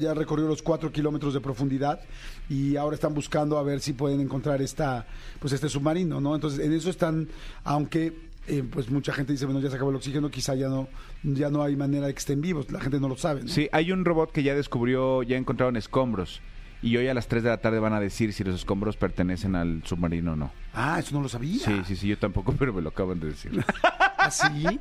ya 0.00 0.14
recorrió 0.14 0.46
los 0.46 0.62
cuatro 0.62 0.90
kilómetros 0.90 1.34
de 1.34 1.40
profundidad 1.40 2.00
y 2.48 2.76
ahora 2.76 2.94
están 2.94 3.14
buscando 3.14 3.58
a 3.58 3.62
ver 3.62 3.80
si 3.80 3.92
pueden 3.92 4.20
encontrar 4.20 4.62
esta, 4.62 5.06
pues 5.40 5.52
este 5.52 5.68
submarino, 5.68 6.20
¿no? 6.20 6.34
Entonces, 6.34 6.60
en 6.60 6.72
eso 6.72 6.90
están, 6.90 7.28
aunque 7.64 8.12
eh, 8.46 8.62
pues 8.70 8.90
mucha 8.90 9.12
gente 9.12 9.32
dice, 9.32 9.46
bueno, 9.46 9.60
ya 9.60 9.70
se 9.70 9.76
acabó 9.76 9.90
el 9.90 9.96
oxígeno, 9.96 10.30
quizá 10.30 10.54
ya 10.54 10.68
no, 10.68 10.88
ya 11.22 11.48
no 11.48 11.62
hay 11.62 11.76
manera 11.76 12.06
de 12.06 12.14
que 12.14 12.18
estén 12.18 12.40
vivos, 12.40 12.70
la 12.70 12.80
gente 12.80 13.00
no 13.00 13.08
lo 13.08 13.16
sabe, 13.16 13.42
¿no? 13.42 13.48
Sí, 13.48 13.68
hay 13.72 13.90
un 13.92 14.04
robot 14.04 14.32
que 14.32 14.42
ya 14.42 14.54
descubrió, 14.54 15.22
ya 15.22 15.36
encontraron 15.36 15.76
escombros. 15.76 16.40
Y 16.82 16.98
hoy 16.98 17.08
a 17.08 17.14
las 17.14 17.28
3 17.28 17.42
de 17.42 17.48
la 17.48 17.62
tarde 17.62 17.78
van 17.78 17.94
a 17.94 18.00
decir 18.00 18.34
si 18.34 18.44
los 18.44 18.54
escombros 18.54 18.98
pertenecen 18.98 19.56
al 19.56 19.82
submarino 19.84 20.34
o 20.34 20.36
no. 20.36 20.52
Ah, 20.74 20.98
eso 20.98 21.14
no 21.14 21.22
lo 21.22 21.28
sabía. 21.28 21.64
Sí, 21.64 21.82
sí, 21.86 21.96
sí, 21.96 22.08
yo 22.08 22.18
tampoco, 22.18 22.52
pero 22.58 22.72
me 22.72 22.82
lo 22.82 22.88
acaban 22.90 23.20
de 23.20 23.28
decir. 23.28 23.64
¿Ah, 23.82 24.30
sí? 24.30 24.80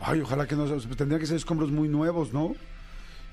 Ay, 0.00 0.20
ojalá 0.20 0.46
que 0.46 0.54
no, 0.56 0.66
pues, 0.66 0.86
tendría 0.96 1.18
que 1.18 1.26
ser 1.26 1.36
escombros 1.36 1.70
muy 1.70 1.88
nuevos, 1.88 2.32
¿no? 2.32 2.54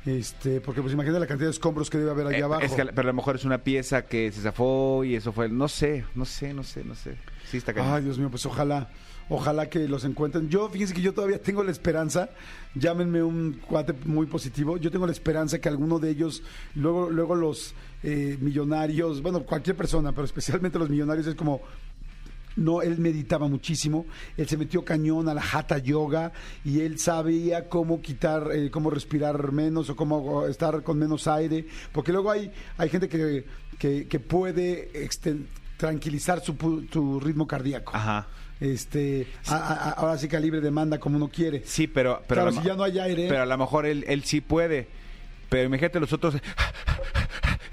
Este, 0.06 0.60
porque 0.60 0.82
pues 0.82 0.94
imagina 0.94 1.18
la 1.18 1.28
cantidad 1.28 1.48
de 1.48 1.52
escombros 1.52 1.90
que 1.90 1.98
debe 1.98 2.12
haber 2.12 2.28
allá 2.28 2.38
Eh, 2.40 2.44
abajo. 2.44 2.62
es 2.64 2.74
que, 2.74 2.86
pero 2.88 3.02
a 3.02 3.12
lo 3.12 3.14
mejor 3.14 3.36
es 3.38 3.46
una 3.46 3.60
pieza 3.60 4.02
que 4.06 4.32
se 4.34 4.42
zafó 4.42 5.04
y 5.06 5.16
eso 5.16 5.32
fue, 5.32 5.48
no 5.48 5.70
sé, 5.70 6.04
no 6.16 6.26
sé, 6.26 6.54
no 6.54 6.64
sé, 6.64 6.84
no 6.84 6.94
sé. 6.94 7.16
Sí 7.50 7.58
está 7.58 7.74
cañón. 7.74 7.94
Ay, 7.94 8.04
Dios 8.04 8.18
mío, 8.20 8.30
pues 8.30 8.46
ojalá, 8.46 8.90
ojalá 9.30 9.70
que 9.70 9.88
los 9.88 10.04
encuentren. 10.04 10.50
Yo, 10.50 10.68
fíjense 10.70 10.94
que 10.94 11.02
yo 11.02 11.14
todavía 11.14 11.42
tengo 11.42 11.64
la 11.64 11.72
esperanza, 11.72 12.32
llámenme 12.76 13.24
un 13.24 13.62
cuate 13.66 13.94
muy 14.06 14.26
positivo, 14.26 14.76
yo 14.76 14.92
tengo 14.92 15.06
la 15.06 15.14
esperanza 15.14 15.60
que 15.60 15.70
alguno 15.70 16.00
de 16.00 16.10
ellos, 16.10 16.44
luego, 16.76 17.10
luego 17.10 17.36
los 17.36 17.74
eh, 18.04 18.38
millonarios, 18.40 19.22
bueno, 19.22 19.44
cualquier 19.44 19.76
persona, 19.76 20.12
pero 20.12 20.26
especialmente 20.26 20.78
los 20.78 20.90
millonarios 20.90 21.26
es 21.28 21.36
como, 21.36 21.62
no, 22.56 22.82
él 22.84 23.00
meditaba 23.00 23.48
muchísimo, 23.48 24.06
él 24.38 24.48
se 24.48 24.58
metió 24.58 24.86
cañón 24.86 25.28
a 25.28 25.34
la 25.34 25.42
hatha 25.42 25.80
yoga 25.80 26.32
y 26.64 26.82
él 26.82 27.00
sabía 27.00 27.68
cómo 27.70 28.02
quitar, 28.02 28.50
eh, 28.54 28.70
cómo 28.70 28.90
respirar 28.92 29.52
menos 29.52 29.90
o 29.90 29.96
cómo 29.96 30.46
estar 30.48 30.84
con 30.84 31.00
menos 31.00 31.28
aire, 31.28 31.66
porque 31.92 32.12
luego 32.12 32.30
hay, 32.30 32.52
hay 32.78 32.90
gente 32.90 33.10
que, 33.10 33.46
que, 33.80 34.08
que 34.08 34.20
puede 34.20 34.92
exten- 34.94 35.48
tranquilizar 35.78 36.42
su, 36.44 37.20
ritmo 37.20 37.48
cardíaco. 37.48 37.92
Ajá. 37.96 38.28
Este, 38.60 39.28
a- 39.48 39.56
a- 39.56 39.74
a- 39.74 39.92
ahora 39.94 40.18
sí 40.18 40.28
que 40.28 40.38
a 40.38 40.40
libre 40.40 40.62
demanda 40.62 41.00
como 41.00 41.18
uno 41.18 41.28
quiere. 41.30 41.64
Sí, 41.66 41.88
pero... 41.88 42.22
pero 42.28 42.44
Claro, 42.44 42.56
si 42.62 42.66
ya 42.68 42.76
no 42.76 42.84
hay 42.84 43.00
aire. 43.00 43.28
Pero 43.28 43.42
a 43.42 43.46
lo 43.48 43.58
mejor 43.58 43.86
él, 43.88 44.06
él 44.08 44.24
sí 44.24 44.40
puede. 44.42 44.88
Pero 45.50 45.66
imagínate 45.66 46.00
los 46.00 46.14
otros 46.14 46.36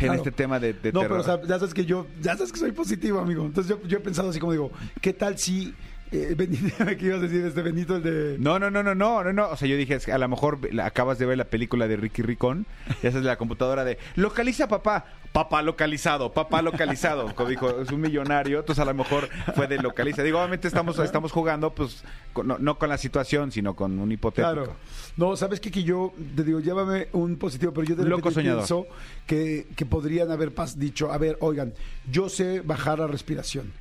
Claro. 0.06 0.18
este 0.18 0.32
tema 0.32 0.58
de, 0.58 0.72
de 0.72 0.92
no, 0.92 1.00
terror. 1.00 1.22
pero 1.24 1.34
o 1.34 1.38
sea, 1.38 1.48
ya 1.48 1.58
sabes 1.58 1.74
que 1.74 1.84
yo, 1.84 2.06
ya 2.20 2.36
sabes 2.36 2.52
que 2.52 2.58
soy 2.58 2.72
positivo, 2.72 3.18
amigo. 3.18 3.44
Entonces 3.44 3.76
yo, 3.76 3.86
yo 3.86 3.98
he 3.98 4.00
pensado 4.00 4.30
así 4.30 4.38
como 4.38 4.52
digo, 4.52 4.70
¿qué 5.00 5.12
tal 5.12 5.38
si 5.38 5.74
Eh, 6.12 6.34
¿qué 6.98 7.06
ibas 7.06 7.20
a 7.20 7.22
decir? 7.22 7.44
Este 7.44 7.62
Benito, 7.62 7.96
el 7.96 8.02
de... 8.02 8.36
No, 8.40 8.58
no, 8.58 8.68
no, 8.70 8.82
no, 8.82 8.94
no, 8.94 9.22
no, 9.22 9.32
no. 9.32 9.48
O 9.50 9.56
sea, 9.56 9.68
yo 9.68 9.76
dije, 9.76 9.94
es 9.94 10.06
que 10.06 10.12
a 10.12 10.18
lo 10.18 10.28
mejor 10.28 10.58
acabas 10.82 11.18
de 11.18 11.26
ver 11.26 11.38
la 11.38 11.44
película 11.44 11.86
de 11.86 11.96
Ricky 11.96 12.22
Ricón, 12.22 12.66
y 13.02 13.06
esa 13.06 13.18
es 13.18 13.24
la 13.24 13.36
computadora 13.36 13.84
de 13.84 13.96
localiza 14.16 14.66
papá, 14.66 15.04
papá 15.32 15.62
localizado, 15.62 16.32
papá 16.32 16.62
localizado. 16.62 17.32
Como 17.36 17.48
dijo, 17.48 17.80
es 17.80 17.90
un 17.92 18.00
millonario, 18.00 18.58
entonces 18.60 18.82
a 18.82 18.84
lo 18.86 18.94
mejor 18.94 19.28
fue 19.54 19.68
de 19.68 19.78
localiza. 19.78 20.22
Digo, 20.24 20.38
obviamente 20.38 20.66
estamos, 20.66 20.98
estamos 20.98 21.30
jugando, 21.30 21.72
pues, 21.74 22.02
con- 22.32 22.48
no, 22.48 22.58
no 22.58 22.76
con 22.76 22.88
la 22.88 22.98
situación, 22.98 23.52
sino 23.52 23.74
con 23.76 23.96
un 23.98 24.10
hipotético. 24.10 24.52
Claro. 24.52 24.76
No, 25.16 25.36
¿sabes 25.36 25.60
qué? 25.60 25.70
Que 25.70 25.84
yo 25.84 26.12
te 26.34 26.42
digo, 26.42 26.58
llévame 26.58 27.06
un 27.12 27.36
positivo, 27.36 27.72
pero 27.72 27.86
yo 27.86 27.94
de 27.94 28.04
Loco 28.04 28.32
soñador. 28.32 28.60
pienso 28.60 28.86
que, 29.26 29.68
que 29.76 29.86
podrían 29.86 30.30
haber 30.32 30.52
dicho, 30.76 31.12
a 31.12 31.18
ver, 31.18 31.36
oigan, 31.40 31.72
yo 32.10 32.28
sé 32.28 32.62
bajar 32.62 32.98
la 32.98 33.06
respiración. 33.06 33.72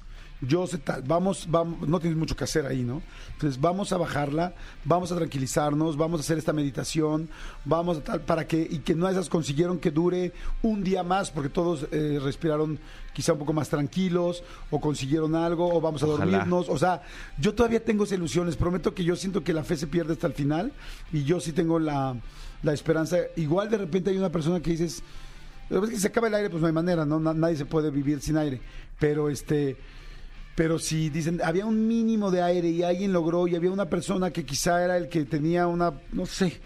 Yo 0.42 0.66
sé 0.68 0.78
tal, 0.78 1.02
vamos, 1.02 1.48
vamos, 1.50 1.86
no 1.90 2.00
tienes 2.00 2.18
mucho 2.18 2.34
que 2.34 2.46
hacer 2.46 2.66
ahí, 2.66 2.82
¿no? 2.82 3.02
Entonces 3.34 3.60
vamos 3.60 3.92
a 3.92 3.98
bajarla, 3.98 4.54
vamos 4.86 5.12
a 5.12 5.18
tranquilizarnos, 5.18 5.98
vamos 5.98 6.22
a 6.22 6.24
hacer 6.24 6.38
esta 6.38 6.54
meditación, 6.54 7.28
vamos 7.66 7.98
a 7.98 8.04
tal, 8.06 8.22
para 8.22 8.48
que, 8.48 8.62
y 8.70 8.80
que 8.80 8.96
no 8.96 9.10
esas 9.10 9.28
consiguieron 9.28 9.80
que 9.80 9.92
dure 9.92 10.32
un 10.64 10.82
día 10.82 11.04
más, 11.04 11.30
porque 11.30 11.50
todos 11.50 11.88
eh, 11.92 12.20
respiraron 12.24 12.80
quizá 13.14 13.34
un 13.34 13.40
poco 13.40 13.52
más 13.52 13.68
tranquilos, 13.68 14.42
o 14.72 14.80
consiguieron 14.80 15.36
algo, 15.36 15.76
o 15.76 15.82
vamos 15.82 16.04
a 16.04 16.06
Ojalá. 16.06 16.26
dormirnos, 16.38 16.70
o 16.70 16.78
sea, 16.78 17.02
yo 17.38 17.54
todavía 17.54 17.84
tengo 17.84 18.06
esas 18.06 18.18
ilusiones. 18.18 18.56
Prometo 18.56 18.94
que 18.96 19.04
yo 19.04 19.18
siento 19.18 19.44
que 19.44 19.52
la 19.52 19.66
fe 19.66 19.76
se 19.76 19.88
pierde 19.88 20.14
hasta 20.14 20.28
el 20.28 20.34
final 20.34 20.72
y 21.12 21.26
yo 21.26 21.42
sí 21.42 21.52
tengo 21.52 21.80
la, 21.80 22.16
la 22.64 22.72
esperanza. 22.74 23.18
Igual 23.36 23.70
de 23.70 23.78
repente 23.80 24.10
hay 24.12 24.18
una 24.18 24.32
persona 24.32 24.62
que 24.62 24.72
dices, 24.72 25.04
"Pero 25.68 25.84
es 25.84 25.90
que 25.90 26.00
se 26.00 26.08
acaba 26.08 26.30
el 26.30 26.36
aire, 26.36 26.50
pues 26.50 26.62
no 26.62 26.68
hay 26.68 26.74
manera, 26.74 27.06
¿no? 27.06 27.20
Na- 27.20 27.34
nadie 27.34 27.58
se 27.58 27.66
puede 27.66 27.92
vivir 27.92 28.22
sin 28.22 28.38
aire. 28.38 28.62
Pero 29.00 29.30
este. 29.30 29.76
Pero 30.60 30.78
si 30.78 31.10
dicen, 31.10 31.40
había 31.42 31.66
un 31.66 31.88
mínimo 31.88 32.32
de 32.32 32.42
aire 32.42 32.68
y 32.68 32.84
alguien 32.84 33.14
logró 33.14 33.48
y 33.48 33.56
había 33.56 33.72
una 33.72 33.86
persona 33.86 34.30
que 34.32 34.44
quizá 34.44 34.84
era 34.84 34.98
el 34.98 35.08
que 35.08 35.24
tenía 35.24 35.68
una, 35.68 35.94
no 36.12 36.26
sé, 36.26 36.60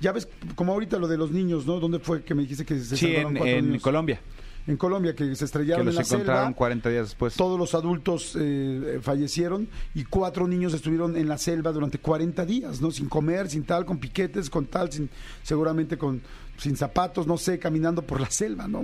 ya 0.00 0.12
ves, 0.12 0.28
como 0.54 0.72
ahorita 0.72 1.00
lo 1.00 1.08
de 1.08 1.18
los 1.18 1.32
niños, 1.32 1.66
¿no? 1.66 1.80
¿Dónde 1.80 1.98
fue 1.98 2.22
que 2.22 2.32
me 2.32 2.42
dijiste 2.42 2.64
que 2.64 2.78
se 2.78 2.96
Sí, 2.96 3.16
en, 3.16 3.34
cuatro 3.34 3.46
en 3.46 3.66
niños? 3.66 3.82
Colombia, 3.82 4.20
En 4.68 4.76
Colombia, 4.76 5.16
que 5.16 5.24
se 5.34 5.36
que 5.36 5.44
estrellaron 5.46 5.84
los 5.84 5.96
en 5.96 5.96
la 5.96 6.02
encontraron 6.02 6.44
selva 6.44 6.56
40 6.56 6.90
días 6.90 7.06
después. 7.06 7.34
todos 7.34 7.58
los 7.58 7.74
adultos 7.74 8.36
eh, 8.38 9.00
fallecieron 9.02 9.66
y 9.96 10.04
cuatro 10.04 10.46
niños 10.46 10.72
estuvieron 10.72 11.16
en 11.16 11.26
la 11.26 11.36
selva 11.36 11.72
durante 11.72 11.98
40 11.98 12.46
días, 12.46 12.80
¿no? 12.80 12.92
Sin 12.92 13.08
comer, 13.08 13.50
sin 13.50 13.64
tal, 13.64 13.84
con 13.84 13.98
piquetes, 13.98 14.48
con 14.48 14.66
tal, 14.66 14.92
sin, 14.92 15.10
seguramente 15.42 15.98
con 15.98 16.22
sin 16.60 16.76
zapatos, 16.76 17.26
no 17.26 17.38
sé, 17.38 17.58
caminando 17.58 18.02
por 18.02 18.20
la 18.20 18.30
selva, 18.30 18.68
¿no? 18.68 18.80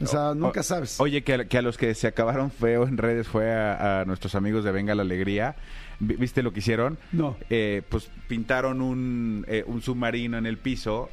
O 0.00 0.06
sea, 0.06 0.34
nunca 0.34 0.62
sabes. 0.62 1.00
Oye, 1.00 1.22
que, 1.24 1.34
a- 1.34 1.44
que 1.46 1.58
a 1.58 1.62
los 1.62 1.76
que 1.76 1.94
se 1.94 2.06
acabaron 2.06 2.50
feo 2.50 2.86
en 2.86 2.96
redes 2.96 3.26
fue 3.28 3.52
a, 3.52 4.00
a 4.00 4.04
nuestros 4.04 4.34
amigos 4.34 4.64
de 4.64 4.72
Venga 4.72 4.94
la 4.94 5.02
Alegría. 5.02 5.56
Vi- 6.00 6.14
¿Viste 6.16 6.42
lo 6.42 6.52
que 6.52 6.60
hicieron? 6.60 6.96
No. 7.12 7.36
Eh, 7.50 7.82
pues 7.88 8.08
pintaron 8.28 8.80
un, 8.80 9.44
eh, 9.48 9.64
un 9.66 9.82
submarino 9.82 10.38
en 10.38 10.46
el 10.46 10.58
piso. 10.58 11.10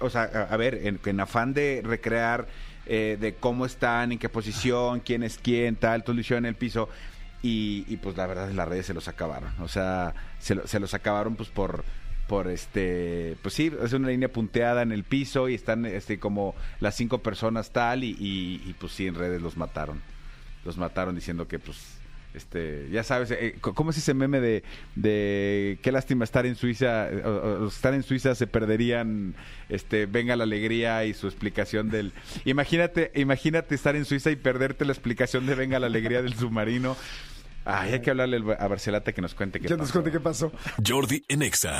O 0.00 0.10
sea, 0.10 0.22
a, 0.22 0.42
a 0.54 0.56
ver, 0.56 0.74
en, 0.86 0.98
en 1.04 1.20
afán 1.20 1.52
de 1.54 1.82
recrear 1.84 2.46
eh, 2.86 3.16
de 3.20 3.34
cómo 3.34 3.66
están, 3.66 4.12
en 4.12 4.18
qué 4.18 4.28
posición, 4.28 5.00
quién 5.00 5.22
es 5.22 5.38
quién, 5.38 5.76
tal, 5.76 6.04
todo 6.04 6.14
lo 6.14 6.20
hicieron 6.22 6.46
en 6.46 6.50
el 6.50 6.54
piso. 6.56 6.88
Y, 7.42 7.84
y, 7.86 7.98
pues 7.98 8.16
la 8.16 8.26
verdad, 8.26 8.50
las 8.50 8.66
redes 8.66 8.86
se 8.86 8.94
los 8.94 9.06
acabaron. 9.08 9.52
O 9.60 9.68
sea, 9.68 10.14
se, 10.40 10.54
lo- 10.54 10.66
se 10.66 10.80
los 10.80 10.94
acabaron 10.94 11.36
pues 11.36 11.48
por 11.50 11.84
por 12.28 12.48
este 12.48 13.36
pues 13.42 13.54
sí 13.54 13.72
es 13.82 13.92
una 13.94 14.08
línea 14.08 14.28
punteada 14.30 14.82
en 14.82 14.92
el 14.92 15.02
piso 15.02 15.48
y 15.48 15.54
están 15.54 15.86
este 15.86 16.18
como 16.20 16.54
las 16.78 16.94
cinco 16.94 17.18
personas 17.22 17.72
tal 17.72 18.04
y, 18.04 18.10
y- 18.20 18.62
y, 18.68 18.74
pues 18.78 18.92
sí 18.92 19.06
en 19.06 19.14
redes 19.16 19.42
los 19.42 19.56
mataron. 19.56 20.00
Los 20.64 20.76
mataron 20.76 21.14
diciendo 21.14 21.48
que 21.48 21.58
pues 21.58 21.96
este 22.34 22.88
ya 22.92 23.02
sabes 23.02 23.30
eh, 23.30 23.56
cómo 23.62 23.90
es 23.90 23.96
ese 23.96 24.12
meme 24.12 24.38
de, 24.40 24.62
de 24.96 25.78
qué 25.82 25.90
lástima 25.90 26.24
estar 26.24 26.44
en 26.44 26.56
Suiza 26.56 27.08
los 27.10 27.74
están 27.74 27.94
en 27.94 28.02
Suiza 28.02 28.34
se 28.34 28.46
perderían 28.46 29.34
este 29.70 30.04
venga 30.04 30.36
la 30.36 30.44
alegría 30.44 31.06
y 31.06 31.14
su 31.14 31.26
explicación 31.26 31.88
del 31.88 32.12
imagínate 32.44 33.12
imagínate 33.14 33.74
estar 33.74 33.96
en 33.96 34.04
Suiza 34.04 34.30
y 34.30 34.36
perderte 34.36 34.84
la 34.84 34.92
explicación 34.92 35.46
de 35.46 35.54
venga 35.54 35.80
la 35.80 35.86
alegría 35.86 36.20
del 36.20 36.34
submarino 36.34 36.98
Ay, 37.70 37.92
hay 37.92 38.00
que 38.00 38.10
hablarle 38.10 38.40
a 38.58 38.66
Barcelata 38.66 39.12
que 39.12 39.20
nos 39.20 39.34
cuente 39.34 39.60
qué 39.60 39.68
Ya 39.68 39.76
nos 39.76 39.88
pasó. 39.88 39.98
conté 39.98 40.10
qué 40.10 40.20
pasó. 40.20 40.50
Jordi 40.86 41.22
en 41.28 41.42
Exa. 41.42 41.78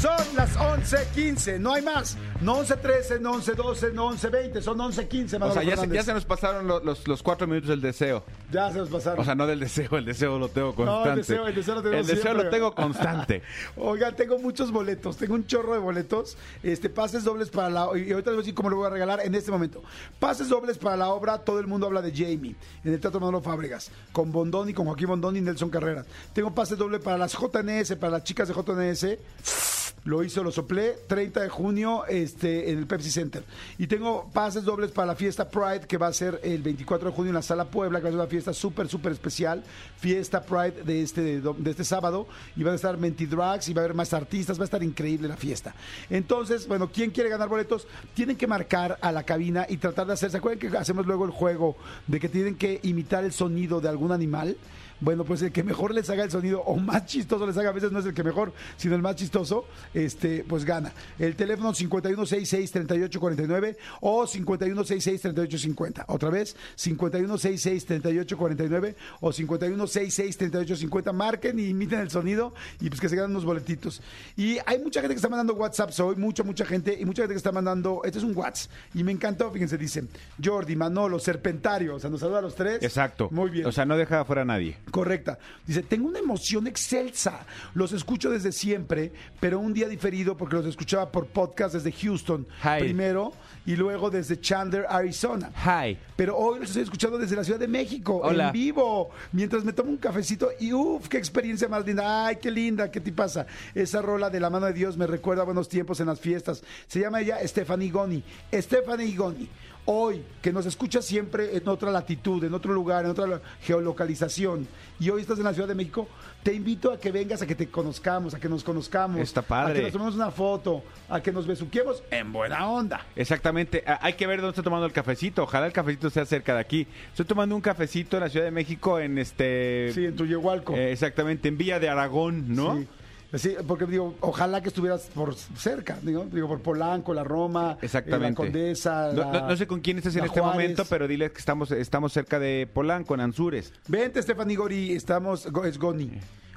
Son 0.00 0.16
las 0.36 0.56
11.15, 0.56 1.58
no 1.58 1.72
hay 1.74 1.82
más. 1.82 2.16
No 2.40 2.58
11.13, 2.64 3.20
no 3.20 3.34
11.12, 3.34 3.92
no 3.94 4.12
11.20, 4.12 4.60
son 4.62 4.78
11.15, 4.78 5.42
O 5.42 5.52
sea, 5.52 5.62
ya 5.64 5.70
se, 5.70 5.76
Fernández. 5.80 5.92
ya 5.96 6.02
se 6.04 6.14
nos 6.14 6.24
pasaron 6.24 6.68
lo- 6.68 6.78
los, 6.78 7.08
los 7.08 7.20
cuatro 7.20 7.48
minutos 7.48 7.68
del 7.70 7.80
deseo. 7.80 8.22
Ya 8.52 8.70
se 8.70 8.78
nos 8.78 8.90
pasaron. 8.90 9.18
O 9.18 9.24
sea, 9.24 9.34
no 9.34 9.48
del 9.48 9.58
deseo, 9.58 9.98
el 9.98 10.04
deseo 10.04 10.38
lo 10.38 10.48
tengo 10.50 10.68
No, 10.68 10.74
constante. 10.76 11.10
el 11.10 11.16
deseo- 11.26 11.46
el 11.48 11.54
deseo 11.56 11.74
lo 11.74 11.82
tenemos 11.82 12.08
El 12.08 12.16
deseo 12.16 12.34
lo 12.34 12.48
tengo 12.48 12.74
constante. 12.76 13.42
Oigan, 13.76 14.14
tengo 14.14 14.38
muchos 14.38 14.70
boletos, 14.70 15.16
tengo 15.16 15.34
un 15.34 15.46
chorro 15.48 15.72
de 15.72 15.80
boletos, 15.80 16.36
este 16.62 16.88
pases 16.90 17.24
dobles 17.24 17.50
para 17.50 17.68
la 17.68 17.80
y 17.98 18.12
ahorita 18.12 18.14
les 18.14 18.24
voy 18.24 18.34
a 18.34 18.36
decir 18.38 18.54
cómo 18.54 18.70
lo 18.70 18.76
voy 18.76 18.86
a 18.86 18.90
regalar 18.90 19.20
en 19.24 19.34
este 19.34 19.50
momento. 19.50 19.82
Pases 20.20 20.48
dobles 20.48 20.78
para 20.78 20.96
la 20.96 21.08
obra 21.08 21.38
Todo 21.38 21.58
el 21.58 21.66
mundo 21.66 21.88
habla 21.88 22.02
de 22.02 22.12
Jamie 22.12 22.54
en 22.84 22.92
el 22.92 23.00
Teatro 23.00 23.18
Manolo 23.18 23.40
Fábregas 23.40 23.90
con 24.12 24.30
Bondoni, 24.30 24.72
con 24.74 24.86
Joaquín 24.86 25.08
Bondoni 25.08 25.40
y 25.40 25.42
Nelson 25.42 25.70
Carreras. 25.70 26.06
Tengo 26.32 26.54
pases 26.54 26.78
dobles 26.78 27.00
para 27.00 27.18
las 27.18 27.32
JNS, 27.32 27.96
para 27.96 28.12
las 28.12 28.22
chicas 28.22 28.46
de 28.46 28.54
JNS. 28.54 29.77
Lo 30.04 30.22
hizo, 30.22 30.42
lo 30.42 30.50
soplé, 30.50 30.96
30 31.06 31.40
de 31.40 31.48
junio 31.48 32.06
este, 32.06 32.70
en 32.70 32.78
el 32.78 32.86
Pepsi 32.86 33.10
Center. 33.10 33.44
Y 33.78 33.86
tengo 33.86 34.30
pases 34.32 34.64
dobles 34.64 34.90
para 34.90 35.06
la 35.06 35.14
fiesta 35.14 35.48
Pride, 35.48 35.86
que 35.86 35.98
va 35.98 36.06
a 36.06 36.12
ser 36.12 36.40
el 36.42 36.62
24 36.62 37.10
de 37.10 37.14
junio 37.14 37.30
en 37.30 37.34
la 37.34 37.42
Sala 37.42 37.66
Puebla, 37.66 37.98
que 37.98 38.04
va 38.04 38.08
a 38.08 38.12
ser 38.12 38.20
una 38.20 38.28
fiesta 38.28 38.52
súper, 38.52 38.88
súper 38.88 39.12
especial. 39.12 39.62
Fiesta 39.98 40.42
Pride 40.42 40.82
de 40.84 41.02
este, 41.02 41.40
de 41.40 41.70
este 41.70 41.84
sábado. 41.84 42.26
Y 42.56 42.62
van 42.62 42.72
a 42.72 42.76
estar 42.76 42.96
Mentidrags 42.96 43.68
y 43.68 43.74
va 43.74 43.82
a 43.82 43.84
haber 43.84 43.96
más 43.96 44.14
artistas. 44.14 44.58
Va 44.58 44.62
a 44.62 44.64
estar 44.64 44.82
increíble 44.82 45.28
la 45.28 45.36
fiesta. 45.36 45.74
Entonces, 46.08 46.66
bueno, 46.66 46.90
¿quién 46.92 47.10
quiere 47.10 47.28
ganar 47.28 47.48
boletos? 47.48 47.86
Tienen 48.14 48.36
que 48.36 48.46
marcar 48.46 48.98
a 49.00 49.12
la 49.12 49.24
cabina 49.24 49.66
y 49.68 49.76
tratar 49.76 50.06
de 50.06 50.14
hacer. 50.14 50.30
¿Se 50.30 50.38
acuerdan 50.38 50.70
que 50.70 50.78
hacemos 50.78 51.06
luego 51.06 51.24
el 51.24 51.30
juego 51.30 51.76
de 52.06 52.20
que 52.20 52.28
tienen 52.28 52.56
que 52.56 52.80
imitar 52.82 53.24
el 53.24 53.32
sonido 53.32 53.80
de 53.80 53.88
algún 53.88 54.12
animal? 54.12 54.56
Bueno, 55.00 55.24
pues 55.24 55.42
el 55.42 55.52
que 55.52 55.62
mejor 55.62 55.94
les 55.94 56.10
haga 56.10 56.24
el 56.24 56.30
sonido 56.30 56.60
o 56.62 56.76
más 56.76 57.06
chistoso 57.06 57.46
les 57.46 57.56
haga, 57.56 57.70
a 57.70 57.72
veces 57.72 57.92
no 57.92 58.00
es 58.00 58.06
el 58.06 58.14
que 58.14 58.24
mejor, 58.24 58.52
sino 58.76 58.94
el 58.94 59.02
más 59.02 59.16
chistoso, 59.16 59.64
este, 59.94 60.44
pues 60.48 60.64
gana. 60.64 60.92
El 61.18 61.34
teléfono 61.36 61.72
5166-3849 61.72 63.76
o 64.00 64.24
5166-3850. 64.24 66.04
Otra 66.08 66.30
vez, 66.30 66.56
5166-3849 66.76 68.94
o 69.20 69.30
5166-3850. 69.30 71.12
Marquen 71.12 71.58
y 71.58 71.68
imiten 71.68 72.00
el 72.00 72.10
sonido 72.10 72.54
y 72.80 72.88
pues 72.88 73.00
que 73.00 73.08
se 73.08 73.16
ganen 73.16 73.32
unos 73.32 73.44
boletitos. 73.44 74.00
Y 74.36 74.58
hay 74.66 74.78
mucha 74.78 75.00
gente 75.00 75.14
que 75.14 75.18
está 75.18 75.28
mandando 75.28 75.54
WhatsApp 75.54 75.90
hoy, 76.00 76.16
mucha, 76.16 76.42
mucha 76.42 76.64
gente, 76.64 76.96
y 76.98 77.04
mucha 77.04 77.22
gente 77.22 77.34
que 77.34 77.38
está 77.38 77.52
mandando, 77.52 78.00
este 78.04 78.18
es 78.18 78.24
un 78.24 78.36
WhatsApp, 78.36 78.70
y 78.94 79.04
me 79.04 79.12
encantó, 79.12 79.50
fíjense, 79.50 79.78
dicen, 79.78 80.08
Jordi, 80.42 80.76
Manolo, 80.76 81.18
Serpentario, 81.18 81.96
o 81.96 82.00
sea, 82.00 82.10
nos 82.10 82.20
saluda 82.20 82.38
a 82.38 82.42
los 82.42 82.54
tres. 82.54 82.82
Exacto. 82.82 83.28
Muy 83.30 83.50
bien. 83.50 83.66
O 83.66 83.72
sea, 83.72 83.84
no 83.84 83.96
deja 83.96 84.20
afuera 84.20 84.42
a 84.42 84.44
nadie. 84.44 84.76
Correcta. 84.90 85.38
Dice, 85.66 85.82
tengo 85.82 86.08
una 86.08 86.18
emoción 86.18 86.66
excelsa. 86.66 87.46
Los 87.74 87.92
escucho 87.92 88.30
desde 88.30 88.52
siempre, 88.52 89.12
pero 89.40 89.58
un 89.60 89.72
día 89.72 89.88
diferido 89.88 90.36
porque 90.36 90.56
los 90.56 90.66
escuchaba 90.66 91.10
por 91.10 91.26
podcast 91.26 91.74
desde 91.74 91.92
Houston 91.92 92.46
Hi. 92.62 92.80
primero 92.80 93.32
y 93.66 93.76
luego 93.76 94.10
desde 94.10 94.40
Chandler, 94.40 94.86
Arizona. 94.88 95.50
Hi. 95.64 95.98
Pero 96.16 96.36
hoy 96.36 96.60
los 96.60 96.68
estoy 96.70 96.82
escuchando 96.84 97.18
desde 97.18 97.36
la 97.36 97.44
Ciudad 97.44 97.60
de 97.60 97.68
México, 97.68 98.20
Hola. 98.22 98.46
en 98.46 98.52
vivo, 98.52 99.10
mientras 99.32 99.64
me 99.64 99.72
tomo 99.72 99.90
un 99.90 99.98
cafecito 99.98 100.50
y 100.58 100.72
uff, 100.72 101.08
qué 101.08 101.18
experiencia 101.18 101.68
más 101.68 101.84
linda. 101.84 102.26
Ay, 102.26 102.36
qué 102.36 102.50
linda, 102.50 102.90
¿qué 102.90 103.00
te 103.00 103.12
pasa? 103.12 103.46
Esa 103.74 104.00
rola 104.02 104.30
de 104.30 104.40
la 104.40 104.50
mano 104.50 104.66
de 104.66 104.72
Dios 104.72 104.96
me 104.96 105.06
recuerda 105.06 105.42
a 105.42 105.44
buenos 105.44 105.68
tiempos 105.68 106.00
en 106.00 106.06
las 106.06 106.18
fiestas. 106.20 106.62
Se 106.86 107.00
llama 107.00 107.20
ella 107.20 107.38
Stephanie 107.46 107.90
Goni. 107.90 108.22
Stephanie 108.52 109.14
Goni. 109.14 109.48
Hoy, 109.90 110.22
que 110.42 110.52
nos 110.52 110.66
escucha 110.66 111.00
siempre 111.00 111.56
en 111.56 111.66
otra 111.66 111.90
latitud, 111.90 112.44
en 112.44 112.52
otro 112.52 112.74
lugar, 112.74 113.06
en 113.06 113.10
otra 113.10 113.40
geolocalización, 113.62 114.68
y 115.00 115.08
hoy 115.08 115.22
estás 115.22 115.38
en 115.38 115.44
la 115.44 115.54
Ciudad 115.54 115.66
de 115.66 115.74
México, 115.74 116.06
te 116.42 116.52
invito 116.52 116.92
a 116.92 117.00
que 117.00 117.10
vengas, 117.10 117.40
a 117.40 117.46
que 117.46 117.54
te 117.54 117.68
conozcamos, 117.68 118.34
a 118.34 118.38
que 118.38 118.50
nos 118.50 118.62
conozcamos. 118.62 119.18
Está 119.18 119.40
padre. 119.40 119.72
A 119.72 119.74
que 119.76 119.82
nos 119.84 119.92
tomemos 119.92 120.14
una 120.14 120.30
foto, 120.30 120.82
a 121.08 121.22
que 121.22 121.32
nos 121.32 121.46
besuquemos 121.46 122.02
en 122.10 122.34
buena 122.34 122.68
onda. 122.68 123.06
Exactamente. 123.16 123.82
Ah, 123.86 123.98
Hay 124.02 124.12
que 124.12 124.26
ver 124.26 124.40
dónde 124.42 124.50
está 124.50 124.62
tomando 124.62 124.84
el 124.84 124.92
cafecito. 124.92 125.44
Ojalá 125.44 125.66
el 125.66 125.72
cafecito 125.72 126.10
sea 126.10 126.26
cerca 126.26 126.52
de 126.54 126.60
aquí. 126.60 126.86
Estoy 127.10 127.24
tomando 127.24 127.54
un 127.54 127.62
cafecito 127.62 128.18
en 128.18 128.24
la 128.24 128.28
Ciudad 128.28 128.44
de 128.44 128.50
México 128.52 129.00
en 129.00 129.16
este... 129.16 129.90
Sí, 129.94 130.04
en 130.04 130.16
tu 130.16 130.26
Yehualco. 130.26 130.74
eh, 130.76 130.92
exactamente, 130.92 131.48
en 131.48 131.56
Villa 131.56 131.80
de 131.80 131.88
Aragón, 131.88 132.54
¿no? 132.54 132.76
Sí. 132.76 132.86
Sí, 133.34 133.54
porque 133.66 133.84
digo, 133.84 134.14
ojalá 134.20 134.62
que 134.62 134.68
estuvieras 134.68 135.10
por 135.14 135.34
cerca, 135.34 135.98
digo, 136.02 136.26
digo 136.32 136.48
por 136.48 136.60
Polanco, 136.60 137.12
la 137.12 137.24
Roma, 137.24 137.72
eh, 137.74 137.84
Exactamente. 137.84 138.30
la 138.30 138.34
Condesa. 138.46 139.12
No, 139.12 139.30
la- 139.32 139.40
no- 139.42 139.48
no 139.48 139.56
sé 139.56 139.66
con 139.66 139.80
quién 139.80 139.98
estás 139.98 140.16
en 140.16 140.24
este 140.24 140.40
Juárez. 140.40 140.54
momento, 140.62 140.84
pero 140.88 141.06
dile 141.06 141.30
que 141.30 141.38
estamos, 141.38 141.70
estamos 141.72 142.12
cerca 142.12 142.38
de 142.38 142.66
Polanco, 142.72 143.14
en 143.14 143.20
Anzures. 143.20 143.72
Vente, 143.86 144.22
Stephanie 144.22 144.56
Gori, 144.56 144.92
estamos, 144.92 145.46
es 145.66 145.78
Goni. 145.78 146.10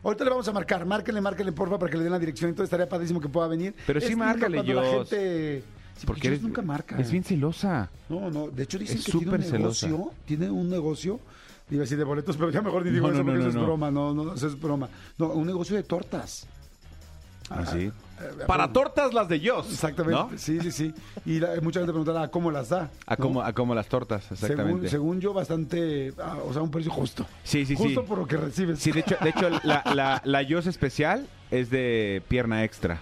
Ahorita 0.04 0.24
le 0.24 0.30
vamos 0.30 0.48
a 0.48 0.54
marcar, 0.54 0.86
márquenle, 0.86 1.20
márquenle, 1.20 1.52
porfa, 1.52 1.78
para 1.78 1.92
que 1.92 1.98
le 1.98 2.04
den 2.04 2.12
la 2.14 2.20
dirección. 2.20 2.50
Entonces 2.50 2.68
estaría 2.68 2.88
padrísimo 2.88 3.20
que 3.20 3.28
pueda 3.28 3.48
venir. 3.50 3.76
Pero 3.86 4.00
sí, 4.00 4.08
Es 4.14 4.18
márcale, 4.18 4.58
cuando 4.64 4.74
la 4.82 4.90
gente... 4.90 5.64
Sí, 5.98 6.08
porque 6.08 6.30
Jos 6.30 6.42
nunca 6.42 6.62
marca. 6.62 6.98
Es 6.98 7.12
bien 7.12 7.24
celosa. 7.24 7.90
No, 8.10 8.32
no, 8.32 8.48
de 8.48 8.64
hecho 8.64 8.80
dicen 8.80 8.98
Es 8.98 9.06
que 9.06 9.12
tiene 9.12 9.30
un 9.36 9.44
celosa. 9.44 9.88
negocio, 9.88 10.12
tiene 10.26 10.50
un 10.50 10.70
negocio 10.70 11.20
Iba 11.70 11.82
a 11.82 11.84
decir 11.84 11.98
de 11.98 12.04
boletos, 12.04 12.36
pero 12.36 12.50
ya 12.50 12.62
mejor 12.62 12.84
ni 12.84 12.92
digo 12.92 13.08
No, 13.08 13.14
eso 13.14 13.24
no, 13.24 13.26
porque 13.32 13.44
no, 13.44 13.48
eso 13.50 13.60
es 13.60 13.66
broma. 13.66 13.92
No, 13.92 14.14
no, 14.14 14.24
no, 14.26 14.34
eso 14.34 14.48
es 14.48 14.60
broma. 14.60 14.90
No, 15.18 15.28
un 15.28 15.48
negocio 15.48 15.74
de 15.78 15.84
tortas. 15.84 16.46
¿Ah, 17.54 17.66
sí? 17.66 17.92
eh, 18.20 18.44
Para 18.48 18.72
tortas 18.72 19.14
las 19.14 19.28
de 19.28 19.40
Joss. 19.48 19.72
Exactamente. 19.72 20.20
¿no? 20.20 20.30
Sí, 20.38 20.60
sí, 20.62 20.72
sí. 20.72 20.94
Y 21.26 21.40
la- 21.40 21.60
mucha 21.62 21.80
gente 21.80 21.92
preguntará 21.94 22.30
cómo 22.30 22.52
las 22.52 22.70
da. 22.70 22.90
A 23.06 23.16
¿no? 23.16 23.18
como, 23.18 23.42
a 23.42 23.54
como 23.54 23.76
las 23.76 23.88
tortas, 23.88 24.24
Según, 24.24 24.38
exactamente. 24.44 24.90
según 24.90 25.20
yo, 25.22 25.34
bastante. 25.34 26.14
ah, 26.22 26.38
o 26.48 26.54
sea, 26.54 26.62
un 26.62 26.72
precio 26.72 26.92
justo. 26.92 27.26
Sí, 27.44 27.66
sí, 27.66 27.76
sí. 27.76 27.84
Justo 27.84 28.06
por 28.06 28.20
lo 28.20 28.28
que 28.28 28.38
recibes. 28.38 28.80
Sí, 28.80 28.92
de 28.92 29.02
hecho, 29.02 29.16
de 29.22 29.30
hecho 29.30 29.50
la, 29.64 29.84
la, 29.94 30.22
la 30.24 30.46
Joss 30.50 30.68
especial 30.68 31.28
es 31.50 31.70
de 31.70 32.22
pierna 32.28 32.64
extra. 32.64 33.02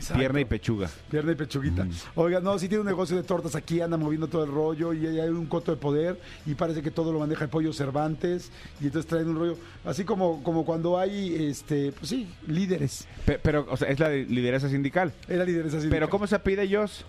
Exacto. 0.00 0.18
Pierna 0.18 0.40
y 0.40 0.44
pechuga. 0.44 0.90
Pierna 1.10 1.32
y 1.32 1.34
pechuguita. 1.34 1.86
Oiga, 2.14 2.40
no, 2.40 2.58
si 2.58 2.68
tiene 2.68 2.80
un 2.80 2.86
negocio 2.86 3.16
de 3.16 3.22
tortas 3.22 3.54
aquí, 3.54 3.80
anda 3.80 3.96
moviendo 3.96 4.26
todo 4.28 4.44
el 4.44 4.50
rollo 4.50 4.92
y 4.92 5.06
hay 5.06 5.28
un 5.28 5.46
coto 5.46 5.70
de 5.72 5.76
poder 5.76 6.18
y 6.46 6.54
parece 6.54 6.82
que 6.82 6.90
todo 6.90 7.12
lo 7.12 7.18
maneja 7.18 7.44
el 7.44 7.50
pollo 7.50 7.72
Cervantes 7.72 8.50
y 8.80 8.86
entonces 8.86 9.08
traen 9.08 9.28
un 9.28 9.36
rollo, 9.36 9.56
así 9.84 10.04
como, 10.04 10.42
como 10.42 10.64
cuando 10.64 10.98
hay, 10.98 11.34
este, 11.48 11.92
pues 11.92 12.08
sí, 12.08 12.26
líderes. 12.46 13.06
Pe- 13.26 13.38
Pero, 13.42 13.66
o 13.70 13.76
sea, 13.76 13.88
es 13.88 14.00
la 14.00 14.08
de 14.08 14.24
lideresa 14.24 14.68
sindical. 14.68 15.12
Era 15.28 15.44
líderes 15.44 15.74
así. 15.74 15.88
Pero, 15.90 16.08
¿cómo 16.08 16.26
se 16.26 16.38
pide 16.38 16.68
Joss? 16.74 17.04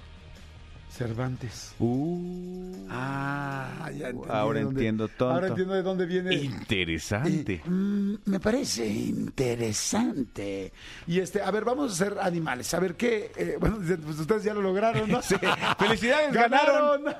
Cervantes. 0.91 1.73
Uh, 1.79 2.85
Ah, 2.89 3.89
ya 3.97 4.09
entendí 4.09 4.27
Ahora 4.29 4.61
dónde- 4.61 4.79
entiendo, 4.81 5.07
tonto. 5.07 5.29
Ahora 5.31 5.47
entiendo 5.47 5.73
de 5.73 5.81
dónde 5.83 6.05
viene. 6.05 6.35
interesante. 6.35 7.53
Eh, 7.53 7.61
mm, 7.69 8.15
me 8.25 8.39
parece 8.41 8.85
interesante. 8.87 10.73
Y 11.07 11.19
este, 11.19 11.41
a 11.41 11.49
ver, 11.51 11.63
vamos 11.63 11.93
a 11.93 11.95
ser 11.95 12.17
animales. 12.19 12.73
A 12.73 12.79
ver 12.79 12.95
qué. 12.95 13.31
eh, 13.37 13.55
bueno, 13.59 13.77
pues 14.03 14.19
ustedes 14.19 14.43
ya 14.43 14.53
lo 14.53 14.61
lograron, 14.61 15.09
¿no? 15.09 15.21
Sí. 15.21 15.35
¡Felicidades, 15.79 16.33
ganaron! 16.33 17.03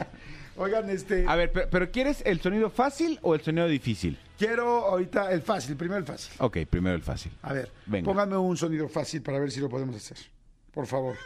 Oigan, 0.56 0.88
este. 0.90 1.24
A 1.28 1.36
ver, 1.36 1.52
pero, 1.52 1.68
pero 1.70 1.90
¿quieres 1.90 2.22
el 2.24 2.40
sonido 2.40 2.70
fácil 2.70 3.18
o 3.22 3.34
el 3.34 3.40
sonido 3.42 3.66
difícil? 3.66 4.18
Quiero 4.38 4.86
ahorita 4.86 5.30
el 5.32 5.42
fácil, 5.42 5.76
primero 5.76 5.98
el 5.98 6.04
fácil. 6.06 6.32
Ok, 6.38 6.58
primero 6.68 6.96
el 6.96 7.02
fácil. 7.02 7.32
A 7.42 7.52
ver, 7.52 7.70
Venga. 7.86 8.04
póngame 8.06 8.36
un 8.38 8.56
sonido 8.56 8.88
fácil 8.88 9.20
para 9.22 9.38
ver 9.38 9.50
si 9.50 9.60
lo 9.60 9.68
podemos 9.68 9.94
hacer. 9.96 10.16
Por 10.72 10.86
favor. 10.86 11.16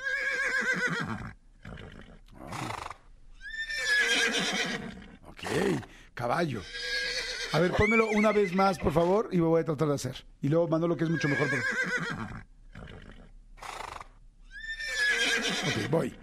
Ok, 5.26 5.42
caballo. 6.14 6.62
A 7.52 7.60
ver, 7.60 7.72
pónmelo 7.72 8.08
una 8.08 8.32
vez 8.32 8.52
más, 8.54 8.78
por 8.78 8.92
favor, 8.92 9.28
y 9.30 9.38
voy 9.38 9.60
a 9.60 9.64
tratar 9.64 9.88
de 9.88 9.94
hacer. 9.94 10.24
Y 10.42 10.48
luego 10.48 10.66
mando 10.68 10.88
lo 10.88 10.96
que 10.96 11.04
es 11.04 11.10
mucho 11.10 11.28
mejor. 11.28 11.48
Ok, 15.66 15.90
voy. 15.90 16.14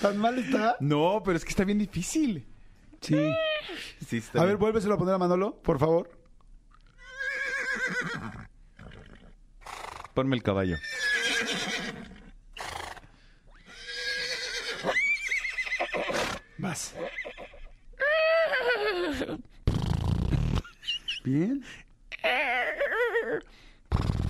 ¿Tan 0.00 0.18
mal 0.18 0.38
está? 0.38 0.76
No, 0.80 1.22
pero 1.24 1.36
es 1.36 1.44
que 1.44 1.50
está 1.50 1.64
bien 1.64 1.78
difícil. 1.78 2.46
Sí. 3.00 3.16
Sí, 4.06 4.16
está 4.18 4.42
A 4.42 4.44
ver, 4.44 4.56
vuélveselo 4.56 4.94
a 4.94 4.98
poner 4.98 5.14
a 5.14 5.18
Manolo, 5.18 5.60
por 5.62 5.78
favor. 5.78 6.21
Ponme 10.14 10.36
el 10.36 10.42
caballo. 10.42 10.76
Más. 16.58 16.94
Bien. 21.24 21.64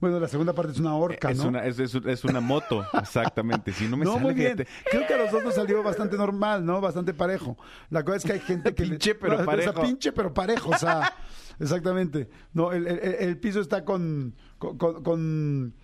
Bueno, 0.00 0.20
la 0.20 0.28
segunda 0.28 0.52
parte 0.52 0.72
es 0.72 0.78
una 0.78 0.94
horca, 0.94 1.30
Es, 1.30 1.38
¿no? 1.38 1.48
una, 1.48 1.64
es, 1.64 1.78
es- 1.80 1.94
es 1.94 2.24
una 2.24 2.40
moto, 2.40 2.84
exactamente. 3.00 3.72
Si 3.72 3.88
no 3.88 3.96
me 3.96 4.04
no, 4.04 4.12
sale, 4.12 4.24
muy 4.24 4.34
bien. 4.34 4.56
fíjate. 4.56 4.68
Creo 4.90 5.06
que 5.06 5.14
a 5.14 5.18
los 5.18 5.32
dos 5.32 5.42
nos 5.44 5.54
salió 5.54 5.82
bastante 5.82 6.16
normal, 6.16 6.64
¿no? 6.64 6.80
Bastante 6.80 7.14
parejo. 7.14 7.56
La 7.90 8.04
cosa 8.04 8.16
es 8.18 8.24
que 8.24 8.32
hay 8.34 8.40
gente 8.40 8.74
que... 8.76 8.84
Pinche, 8.84 9.14
pero 9.16 9.34
o 9.34 9.36
sea, 9.38 9.46
parejo. 9.46 9.82
pinche, 9.82 10.12
pero 10.12 10.32
parejo, 10.32 10.70
o 10.70 10.78
sea... 10.78 11.12
exactamente. 11.58 12.28
No, 12.52 12.72
el, 12.72 12.86
el- 12.86 12.98
el 13.00 13.38
piso 13.38 13.60
está 13.60 13.84
con... 13.84 14.34
con, 14.58 14.78
con- 14.78 15.02
con, 15.02 15.74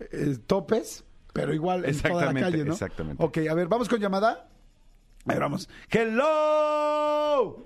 eh, 0.00 0.36
topes, 0.46 1.04
pero 1.32 1.54
igual 1.54 1.84
en 1.86 1.98
toda 2.00 2.26
la 2.32 2.40
calle, 2.40 2.64
¿no? 2.64 2.72
exactamente. 2.72 3.24
Ok, 3.24 3.38
a 3.50 3.54
ver, 3.54 3.66
¿vamos 3.68 3.88
con 3.88 3.98
llamada? 3.98 4.48
A 5.26 5.32
ver, 5.32 5.40
vamos. 5.40 5.70
¡Hello! 5.88 7.64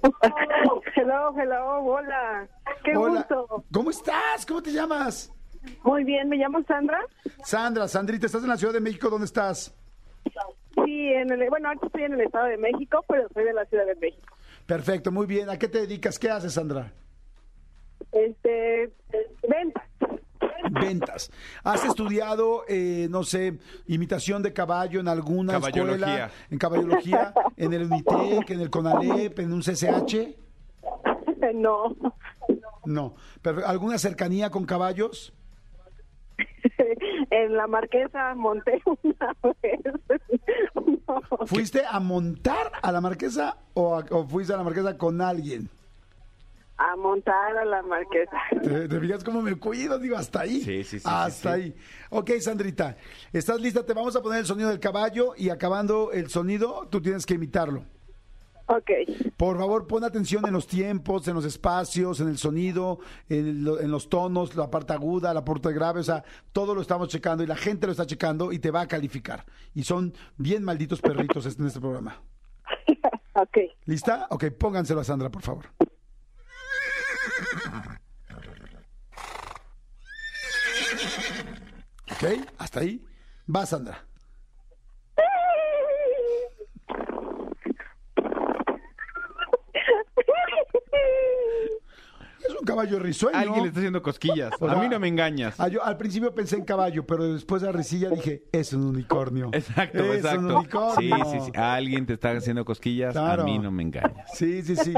Hello, 0.95 1.35
hello, 1.37 1.79
hola. 1.83 2.49
Qué 2.85 2.97
Hola. 2.97 3.27
gusto. 3.29 3.65
¿Cómo 3.73 3.91
estás? 3.91 4.47
¿Cómo 4.47 4.63
te 4.63 4.73
llamas? 4.73 5.33
Muy 5.85 6.05
bien, 6.05 6.29
me 6.29 6.37
llamo 6.37 6.63
Sandra. 6.65 6.99
Sandra, 7.45 7.89
Sandrita, 7.89 8.27
¿estás 8.27 8.43
en 8.43 8.49
la 8.49 8.57
Ciudad 8.57 8.73
de 8.75 8.81
México? 8.81 9.09
¿Dónde 9.11 9.27
estás? 9.27 9.75
Sí, 10.85 11.09
en 11.13 11.31
el, 11.33 11.49
bueno, 11.49 11.69
ahorita 11.69 11.87
estoy 11.87 12.03
en 12.05 12.13
el 12.15 12.21
Estado 12.23 12.47
de 12.47 12.57
México, 12.59 13.05
pero 13.09 13.29
soy 13.35 13.45
de 13.45 13.53
la 13.53 13.65
Ciudad 13.67 13.87
de 13.87 13.95
México. 13.97 14.37
Perfecto, 14.67 15.11
muy 15.11 15.27
bien. 15.27 15.49
¿A 15.51 15.59
qué 15.59 15.69
te 15.69 15.81
dedicas? 15.81 16.19
¿Qué 16.19 16.31
haces, 16.31 16.53
Sandra? 16.55 16.93
Este, 18.13 18.93
venta. 19.49 19.85
Ventas. 20.71 21.31
¿Has 21.65 21.85
estudiado, 21.85 22.65
eh, 22.69 23.07
no 23.11 23.23
sé, 23.23 23.59
imitación 23.87 24.43
de 24.43 24.53
caballo 24.53 25.01
en 25.01 25.09
alguna 25.09 25.55
Caballología. 25.55 25.95
escuela? 26.27 26.31
En 26.51 26.59
caballología, 26.59 27.35
en 27.57 27.73
el 27.73 27.85
Unitec, 27.91 28.51
en 28.51 28.61
el 28.61 28.71
CONALEP, 28.71 29.39
en 29.39 29.53
un 29.53 29.61
CCH? 29.63 30.37
No, 31.55 31.97
No. 32.85 33.15
¿Alguna 33.65 33.97
cercanía 33.99 34.51
con 34.51 34.65
caballos? 34.67 35.33
en 37.31 37.55
la 37.57 37.67
Marquesa 37.67 38.35
monté 38.35 38.83
una 38.85 39.37
vez. 39.63 39.81
No. 41.09 41.47
¿Fuiste 41.47 41.83
a 41.89 41.99
montar 42.01 42.71
a 42.83 42.93
la 42.93 43.01
marquesa 43.01 43.57
o, 43.75 43.97
a- 43.97 44.05
o 44.11 44.27
fuiste 44.27 44.53
a 44.53 44.59
la 44.59 44.63
marquesa 44.63 44.97
con 44.99 45.21
alguien? 45.23 45.69
A 46.77 46.95
montar 46.97 47.57
a 47.57 47.65
la 47.65 47.83
Marquesa. 47.83 48.37
¿Te, 48.63 48.87
te 48.89 49.01
fijas 49.01 49.25
cómo 49.25 49.41
me 49.43 49.57
cuido? 49.57 49.99
Digo, 49.99 50.17
hasta 50.17 50.41
ahí. 50.43 50.61
Sí, 50.61 50.85
sí, 50.85 50.99
sí, 51.01 51.05
Hasta 51.11 51.31
sí, 51.57 51.63
sí. 51.63 51.73
ahí. 51.73 51.75
Ok, 52.11 52.31
Sandrita, 52.41 52.97
¿estás 53.33 53.61
lista? 53.61 53.85
Te 53.85 53.95
vamos 53.95 54.15
a 54.17 54.23
poner 54.23 54.41
el 54.41 54.47
sonido 54.47 54.69
del 54.69 54.79
caballo 54.81 55.33
y 55.37 55.49
acabando 55.49 56.13
el 56.13 56.29
sonido, 56.29 56.87
tú 56.91 57.01
tienes 57.01 57.25
que 57.27 57.35
imitarlo. 57.35 57.85
Ok, 58.71 58.91
Por 59.39 59.57
favor, 59.57 59.87
pon 59.87 60.05
atención 60.05 60.47
en 60.47 60.53
los 60.53 60.67
tiempos, 60.67 61.27
en 61.27 61.35
los 61.35 61.47
espacios, 61.47 62.21
en 62.21 62.29
el 62.29 62.37
sonido, 62.37 62.99
en, 63.31 63.65
lo- 63.65 63.81
en 63.81 63.91
los 63.91 64.11
tonos, 64.11 64.55
la 64.57 64.71
parte 64.71 64.93
aguda, 64.93 65.33
la 65.33 65.43
parte 65.45 65.73
grave, 65.73 66.01
o 66.01 66.05
sea, 66.05 66.23
todo 66.53 66.75
lo 66.75 66.83
estamos 66.83 67.09
checando 67.09 67.43
y 67.43 67.47
la 67.47 67.57
gente 67.57 67.87
lo 67.87 67.93
está 67.93 68.05
checando 68.05 68.53
y 68.53 68.59
te 68.59 68.71
va 68.71 68.83
a 68.83 68.87
calificar. 68.87 69.47
Y 69.75 69.85
son 69.85 70.13
bien 70.37 70.65
malditos 70.65 71.01
perritos 71.01 71.47
en 71.59 71.67
este 71.67 71.81
programa. 71.81 72.21
ok. 73.35 73.57
¿Lista? 73.87 74.27
Ok, 74.31 74.45
pónganselo 74.51 75.01
a 75.01 75.05
Sandra, 75.05 75.31
por 75.31 75.43
favor. 75.43 75.65
Ok, 82.11 82.25
hasta 82.59 82.81
ahí. 82.81 83.05
Va, 83.55 83.67
Sandra. 83.67 84.05
Un 92.61 92.65
caballo 92.67 92.99
risueño. 92.99 93.37
Alguien 93.39 93.63
le 93.63 93.69
está 93.69 93.81
haciendo 93.81 94.03
cosquillas. 94.03 94.53
O 94.61 94.69
a 94.69 94.77
mí 94.77 94.89
no 94.89 94.99
me 94.99 95.09
engañas. 95.09 95.55
Ah, 95.59 95.69
yo 95.69 95.83
al 95.85 95.97
principio 95.97 96.35
pensé 96.35 96.57
en 96.57 96.65
caballo, 96.65 97.07
pero 97.07 97.33
después 97.33 97.63
de 97.63 97.67
la 97.69 97.73
risilla 97.73 98.11
dije, 98.11 98.45
es 98.53 98.73
un 98.73 98.85
unicornio. 98.85 99.51
Exacto, 99.53 99.99
es 100.05 100.19
exacto. 100.19 100.41
un 100.41 100.51
unicornio. 100.53 101.17
Sí, 101.17 101.31
sí, 101.31 101.41
sí. 101.47 101.53
Alguien 101.55 102.07
te 102.07 102.15
está 102.15 102.33
haciendo 102.33 102.65
cosquillas. 102.65 103.13
Claro. 103.13 103.43
A 103.43 103.45
mí 103.45 103.59
no 103.59 103.71
me 103.71 103.83
engañas. 103.83 104.31
Sí, 104.35 104.63
sí, 104.63 104.77
sí. 104.77 104.95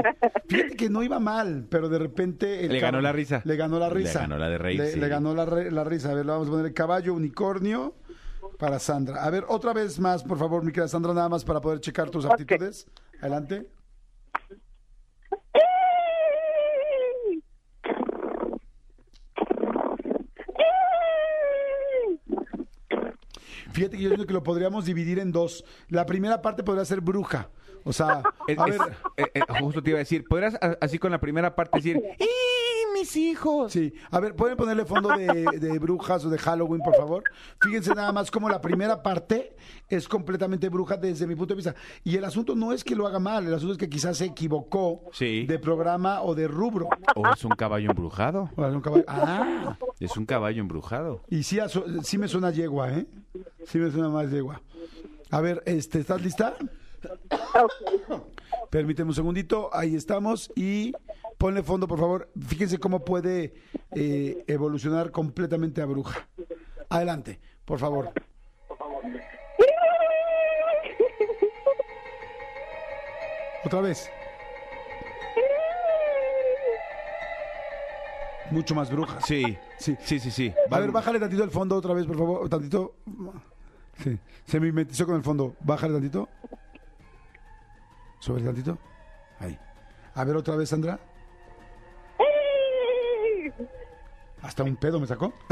Fíjate 0.47 0.75
que 0.75 0.89
no 0.89 1.03
iba 1.03 1.19
mal, 1.19 1.65
pero 1.69 1.89
de 1.89 1.99
repente... 1.99 2.65
el 2.65 2.71
Le 2.71 2.79
ganó 2.79 3.01
la 3.01 3.11
risa. 3.11 3.41
Le 3.45 3.55
ganó 3.55 3.79
la 3.79 3.87
Le 3.89 3.93
risa. 3.95 4.19
ganó 4.21 4.37
la 4.37 4.49
de 4.49 4.57
reír, 4.57 4.79
Le, 4.79 4.91
sí. 4.91 4.99
le 4.99 5.07
ganó 5.07 5.33
la, 5.33 5.45
re- 5.45 5.71
la 5.71 5.83
risa. 5.83 6.11
A 6.11 6.13
ver, 6.15 6.25
le 6.25 6.31
vamos 6.31 6.47
a 6.47 6.51
poner 6.51 6.65
el 6.65 6.73
caballo 6.73 7.13
unicornio 7.13 7.95
para 8.57 8.79
Sandra. 8.79 9.23
A 9.23 9.29
ver, 9.29 9.45
otra 9.47 9.73
vez 9.73 9.99
más, 9.99 10.23
por 10.23 10.37
favor, 10.37 10.63
mi 10.63 10.71
querida 10.71 10.87
Sandra, 10.87 11.13
nada 11.13 11.29
más 11.29 11.43
para 11.43 11.61
poder 11.61 11.79
checar 11.79 12.09
tus 12.09 12.25
aptitudes. 12.25 12.87
Adelante. 13.19 13.67
Fíjate 23.73 23.97
que 23.97 24.03
yo 24.03 24.13
creo 24.13 24.25
que 24.25 24.33
lo 24.33 24.43
podríamos 24.43 24.85
dividir 24.85 25.19
en 25.19 25.31
dos. 25.31 25.63
La 25.89 26.05
primera 26.05 26.41
parte 26.41 26.63
podría 26.63 26.85
ser 26.85 27.01
bruja. 27.01 27.49
O 27.83 27.93
sea, 27.93 28.21
a 28.21 28.33
es- 28.47 28.57
ver, 28.57 28.79
eh, 29.17 29.31
eh, 29.33 29.41
justo 29.59 29.81
te 29.81 29.89
iba 29.89 29.97
a 29.97 29.99
decir, 30.05 30.23
podrías 30.27 30.55
a- 30.55 30.77
así 30.81 30.99
con 30.99 31.11
la 31.11 31.19
primera 31.19 31.55
parte 31.55 31.77
decir, 31.77 31.97
¡y 32.19 32.25
mis 33.01 33.15
hijos. 33.17 33.71
Sí, 33.73 33.93
a 34.11 34.19
ver, 34.19 34.35
¿pueden 34.35 34.55
ponerle 34.57 34.85
fondo 34.85 35.09
de, 35.09 35.27
de 35.59 35.79
brujas 35.79 36.23
o 36.25 36.29
de 36.29 36.37
Halloween, 36.37 36.81
por 36.81 36.95
favor? 36.95 37.23
Fíjense 37.61 37.93
nada 37.95 38.11
más 38.11 38.29
como 38.31 38.49
la 38.49 38.61
primera 38.61 39.01
parte 39.03 39.55
es 39.89 40.07
completamente 40.07 40.69
bruja 40.69 40.97
desde 40.97 41.27
mi 41.27 41.35
punto 41.35 41.53
de 41.53 41.57
vista. 41.57 41.75
Y 42.03 42.15
el 42.15 42.23
asunto 42.25 42.55
no 42.55 42.71
es 42.73 42.83
que 42.83 42.95
lo 42.95 43.07
haga 43.07 43.19
mal, 43.19 43.45
el 43.47 43.53
asunto 43.53 43.73
es 43.73 43.77
que 43.77 43.89
quizás 43.89 44.17
se 44.17 44.25
equivocó 44.25 45.03
Sí. 45.13 45.45
de 45.45 45.59
programa 45.59 46.21
o 46.21 46.35
de 46.35 46.47
rubro. 46.47 46.87
O 47.15 47.27
es 47.29 47.43
un 47.43 47.51
caballo 47.51 47.89
embrujado. 47.89 48.49
O 48.55 48.63
algún 48.63 48.81
caballo- 48.81 49.05
Ah, 49.07 49.77
Es 49.99 50.15
un 50.17 50.25
caballo 50.25 50.61
embrujado. 50.61 51.21
y 51.29 51.43
sí, 51.43 51.59
aso- 51.59 51.85
sí 52.03 52.17
me 52.17 52.27
suena 52.27 52.51
yegua, 52.51 52.91
¿eh? 52.91 53.05
Sí 53.65 53.77
me 53.77 53.91
suena 53.91 54.09
más 54.09 54.29
yegua. 54.31 54.61
A 55.29 55.41
ver, 55.41 55.63
este, 55.65 55.99
¿estás 55.99 56.21
lista? 56.21 56.55
Permíteme 58.69 59.09
un 59.09 59.15
segundito, 59.15 59.69
ahí 59.73 59.95
estamos 59.95 60.51
y 60.55 60.93
ponle 61.41 61.63
fondo, 61.63 61.87
por 61.87 61.97
favor. 61.99 62.29
Fíjense 62.47 62.77
cómo 62.77 63.03
puede 63.03 63.55
eh, 63.95 64.43
evolucionar 64.47 65.09
completamente 65.09 65.81
a 65.81 65.85
bruja. 65.87 66.27
Adelante, 66.87 67.39
por 67.65 67.79
favor. 67.79 68.13
Otra 73.65 73.81
vez. 73.81 74.09
Mucho 78.51 78.75
más 78.75 78.91
bruja. 78.91 79.19
Sí, 79.21 79.57
Sí. 79.79 79.97
sí, 80.03 80.19
sí, 80.19 80.29
sí. 80.29 80.53
A 80.69 80.79
ver, 80.79 80.91
bájale 80.91 81.19
tantito 81.19 81.43
el 81.43 81.49
fondo 81.49 81.75
otra 81.75 81.93
vez, 81.95 82.05
por 82.05 82.17
favor. 82.17 82.49
Tantito. 82.49 82.95
Sí, 84.03 84.19
se 84.45 84.59
mimetizó 84.59 85.05
con 85.07 85.15
el 85.15 85.23
fondo. 85.23 85.55
Bájale 85.61 85.93
tantito. 85.93 86.29
Sobre 88.19 88.43
tantito. 88.43 88.77
Ahí. 89.39 89.57
A 90.13 90.23
ver 90.23 90.35
otra 90.35 90.55
vez, 90.55 90.69
Sandra. 90.69 90.99
Hasta 94.41 94.63
un 94.63 94.75
pedo 94.75 94.99
me 94.99 95.07
sacó. 95.07 95.33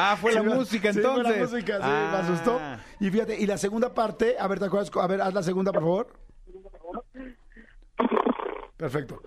Ah, 0.00 0.16
fue 0.20 0.32
la 0.32 0.42
Sí, 0.42 0.46
música 0.46 0.92
sí, 0.92 1.00
fue 1.00 1.10
entonces. 1.10 1.36
la 1.36 1.42
música, 1.42 1.76
sí, 1.78 1.82
Ah. 1.84 2.08
me 2.12 2.18
asustó. 2.18 2.60
Y 3.00 3.10
fíjate, 3.10 3.36
y 3.40 3.46
la 3.46 3.58
segunda 3.58 3.94
parte, 3.94 4.36
a 4.38 4.46
ver, 4.46 4.60
¿te 4.60 4.66
acuerdas? 4.66 4.90
A 4.96 5.06
ver, 5.08 5.20
haz 5.20 5.34
la 5.34 5.42
segunda, 5.42 5.72
por 5.72 5.82
favor. 5.82 6.12
Perfecto. 8.76 9.20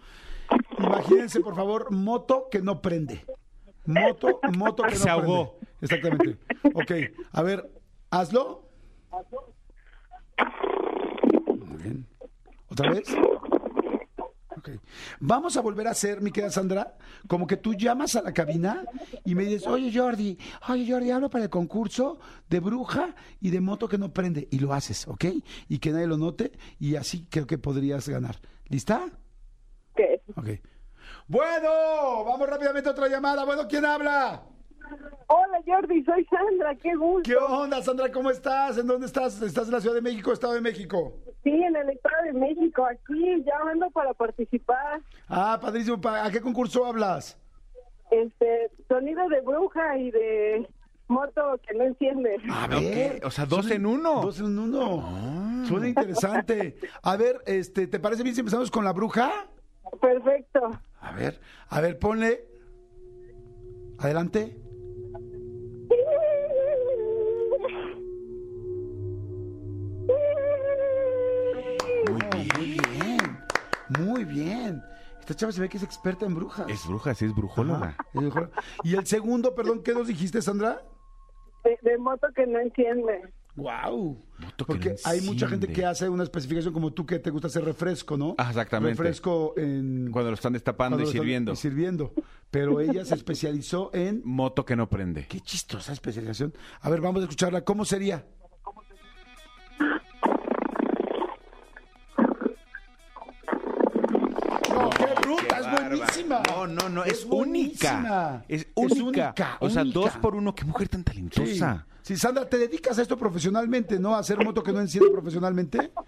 Imagínense, 0.78 1.42
por 1.42 1.56
favor, 1.56 1.92
moto 1.92 2.48
que 2.50 2.62
no 2.62 2.82
prende. 2.82 3.26
Moto, 3.86 4.40
moto 4.58 4.84
que 4.84 4.92
no 4.94 4.98
Se 4.98 5.10
ahogó. 5.10 5.58
prende. 5.58 5.72
Exactamente. 5.82 6.38
Ok, 6.74 6.92
a 7.34 7.42
ver, 7.42 7.70
hazlo. 8.10 8.70
Muy 11.48 11.78
bien. 11.84 12.08
¿Otra 12.70 12.92
vez? 12.92 13.04
Vamos 15.20 15.58
a 15.58 15.62
volver 15.62 15.88
a 15.88 15.92
hacer, 15.92 16.22
mi 16.22 16.32
querida 16.32 16.52
Sandra, 16.52 16.96
como 17.28 17.48
que 17.48 17.58
tú 17.58 17.74
llamas 17.74 18.16
a 18.16 18.22
la 18.22 18.34
cabina 18.34 18.84
y 19.26 19.36
me 19.36 19.44
dices, 19.44 19.68
oye 19.68 19.92
Jordi, 19.94 20.38
oye 20.70 20.92
Jordi, 20.92 21.12
hablo 21.12 21.30
para 21.30 21.46
el 21.46 21.50
concurso 21.50 22.20
de 22.50 22.60
bruja 22.60 23.16
y 23.40 23.50
de 23.50 23.62
moto 23.62 23.88
que 23.88 23.98
no 23.98 24.14
prende. 24.14 24.48
Y 24.52 24.60
lo 24.60 24.74
haces, 24.74 25.08
¿ok? 25.08 25.26
Y 25.70 25.80
que 25.80 25.92
nadie 25.92 26.08
lo 26.08 26.18
note 26.18 26.52
y 26.80 26.96
así 26.96 27.28
creo 27.30 27.48
que 27.48 27.58
podrías 27.58 28.08
ganar. 28.08 28.40
¿Lista? 28.66 29.10
¿Qué? 29.96 30.22
Ok. 30.36 30.50
Bueno, 31.28 32.24
vamos 32.26 32.50
rápidamente 32.50 32.90
a 32.90 32.94
otra 32.94 33.08
llamada. 33.08 33.46
Bueno, 33.46 33.68
¿quién 33.68 33.86
habla? 33.86 34.44
Hola 35.28 35.60
Jordi, 35.66 36.04
soy 36.04 36.26
Sandra, 36.26 36.76
qué 36.76 36.94
gusto. 36.96 37.22
¿Qué 37.24 37.36
onda, 37.38 37.82
Sandra? 37.82 38.12
¿Cómo 38.12 38.30
estás? 38.30 38.78
¿En 38.78 38.88
dónde 38.88 39.06
estás? 39.08 39.42
¿Estás 39.42 39.68
en 39.68 39.74
la 39.74 39.82
Ciudad 39.82 39.96
de 39.96 40.02
México, 40.02 40.32
Estado 40.34 40.54
de 40.54 40.62
México? 40.62 41.14
Sí, 41.44 41.50
en 41.52 41.76
el 41.76 41.90
Estado 41.90 42.24
de 42.26 42.34
México, 42.34 42.86
aquí 42.86 43.44
llamando 43.46 43.90
para 43.92 44.14
participar. 44.14 45.02
Ah, 45.28 45.58
padrísimo. 45.62 46.00
Pa- 46.02 46.26
¿A 46.26 46.32
qué 46.32 46.42
concurso 46.42 46.86
hablas? 46.86 47.38
Este, 48.12 48.70
sonido 48.90 49.28
de 49.30 49.40
bruja 49.42 49.98
y 49.98 50.12
de 50.12 50.68
moto 51.08 51.58
que 51.66 51.74
no 51.78 51.86
enciende. 51.86 52.36
A 52.50 52.66
Ok, 52.66 53.26
o 53.26 53.32
sea, 53.32 53.46
dos 53.46 53.72
en 53.72 53.86
uno. 53.86 54.22
Dos 54.22 54.40
en 54.42 54.60
uno. 54.60 55.66
Suena 55.68 55.88
interesante. 55.88 56.76
A 57.04 57.16
ver, 57.16 57.42
este, 57.46 57.88
¿te 57.88 58.00
parece 58.00 58.24
bien 58.24 58.36
si 58.36 58.42
empezamos 58.42 58.70
con 58.70 58.84
la 58.84 58.92
bruja? 58.92 59.32
Perfecto. 60.02 60.70
A 61.00 61.12
ver, 61.14 61.40
a 61.70 61.80
ver, 61.82 61.98
ponle. 62.00 62.46
Adelante. 64.00 64.58
Muy 74.00 74.24
bien. 74.26 74.82
Esta 75.20 75.36
chava 75.36 75.52
se 75.52 75.62
ve 75.62 75.70
que 75.70 75.78
es 75.78 75.84
experta 75.84 76.26
en 76.26 76.34
brujas. 76.36 76.68
Es 76.70 76.88
bruja, 76.88 77.14
sí, 77.14 77.26
es 77.26 77.36
brujóloga. 77.36 77.96
Ajá. 78.16 78.50
Y 78.84 78.96
el 78.96 79.06
segundo, 79.06 79.54
perdón, 79.54 79.82
¿qué 79.84 79.94
nos 79.94 80.08
dijiste, 80.08 80.42
Sandra? 80.42 80.82
De, 81.64 81.78
de 81.84 81.98
moto 81.98 82.28
que 82.36 82.48
no 82.48 82.60
enciende. 82.60 83.22
Wow. 83.56 84.18
Moto 84.40 84.56
que 84.58 84.66
Porque 84.66 84.90
no 84.92 84.96
hay 85.06 85.22
mucha 85.22 85.48
gente 85.48 85.68
que 85.68 85.86
hace 85.86 86.08
una 86.10 86.24
especificación 86.24 86.74
como 86.74 86.92
tú 86.94 87.06
que 87.06 87.20
te 87.20 87.30
gusta 87.30 87.48
hacer 87.48 87.64
refresco, 87.66 88.18
¿no? 88.18 88.34
Ah, 88.38 88.48
exactamente. 88.50 88.98
Refresco 88.98 89.54
en 89.58 90.10
Cuando 90.12 90.32
lo 90.32 90.36
están 90.36 90.54
destapando 90.54 90.96
cuando 90.98 91.04
y 91.04 91.12
están- 91.12 91.22
sirviendo. 91.22 91.52
y 91.52 91.56
sirviendo. 91.58 92.14
Pero 92.50 92.80
ella 92.80 93.06
se 93.06 93.14
especializó 93.16 93.92
en 93.94 94.22
Moto 94.26 94.66
que 94.66 94.76
no 94.76 94.90
prende. 94.90 95.28
qué 95.28 95.40
chistosa 95.42 95.94
especialización. 95.94 96.54
A 96.80 96.90
ver, 96.90 97.02
vamos 97.02 97.22
a 97.22 97.26
escucharla. 97.26 97.64
¿Cómo 97.64 97.86
sería? 97.86 98.26
Buenísima. 105.72 106.42
No, 106.50 106.68
no, 106.68 106.90
no, 106.90 107.04
es, 107.04 107.26
única. 107.30 108.44
Es 108.48 108.68
Es 108.76 108.92
única. 109.00 109.58
O 109.60 109.70
sea, 109.70 109.82
única. 109.84 110.00
dos 110.00 110.12
por 110.18 110.36
uno. 110.36 110.54
Qué 110.56 110.66
mujer 110.66 110.88
tan 110.90 111.04
talentosa. 111.04 111.86
Sí, 112.02 112.18
Sandra, 112.18 112.50
¿te 112.50 112.58
dedicas 112.58 112.98
a 112.98 113.04
esto 113.04 113.16
profesionalmente, 113.16 114.00
no? 114.00 114.16
¿A 114.16 114.20
hacer 114.20 114.44
moto 114.44 114.64
que 114.64 114.72
no 114.74 114.80
enciende 114.82 115.10
profesionalmente? 115.12 115.92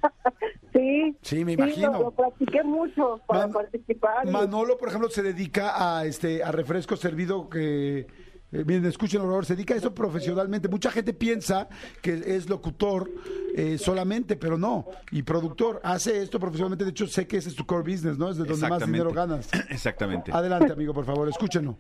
Sí. 0.74 1.16
Sí, 1.22 1.46
me 1.46 1.52
Sí, 1.52 1.62
imagino. 1.62 1.92
lo, 1.94 2.00
lo 2.06 2.12
practiqué 2.12 2.64
mucho 2.64 3.22
para 3.28 3.42
Man- 3.42 3.52
participar. 3.54 4.26
Manolo, 4.28 4.76
por 4.80 4.90
ejemplo, 4.90 5.08
se 5.08 5.22
dedica 5.22 5.74
a 6.00 6.04
este 6.06 6.44
a 6.44 6.52
refresco 6.52 6.96
servido 6.98 7.48
que 7.48 8.08
eh, 8.54 8.64
miren, 8.66 8.86
escuchen 8.86 9.20
por 9.20 9.30
favor, 9.30 9.46
se 9.46 9.56
dedica 9.56 9.74
a 9.74 9.78
eso 9.78 9.94
profesionalmente. 9.94 10.68
Mucha 10.68 10.92
gente 10.92 11.14
piensa 11.14 11.68
que 12.02 12.14
es 12.26 12.48
locutor 12.50 13.10
eh, 13.56 13.78
solamente, 13.80 14.36
pero 14.36 14.58
no. 14.58 14.86
Y 15.12 15.24
productor, 15.24 15.82
hace 15.84 16.22
esto 16.22 16.40
profesionalmente. 16.40 16.86
De 16.86 16.92
hecho, 16.92 17.08
sé 17.08 17.26
que 17.26 17.38
ese 17.38 17.50
es 17.50 17.56
tu 17.56 17.66
core 17.66 17.92
business, 17.92 18.18
¿no? 18.18 18.30
Es 18.30 18.38
de 18.38 18.46
donde 18.46 18.70
más 18.70 18.86
dinero 18.86 19.12
ganas. 19.12 19.50
Exactamente. 19.70 20.32
Adelante, 20.32 20.72
amigo, 20.72 20.94
por 20.94 21.06
favor, 21.06 21.28
escúchenlo. 21.28 21.78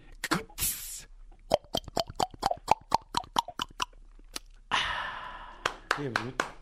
Qué 5.96 6.10
bruto. 6.10 6.53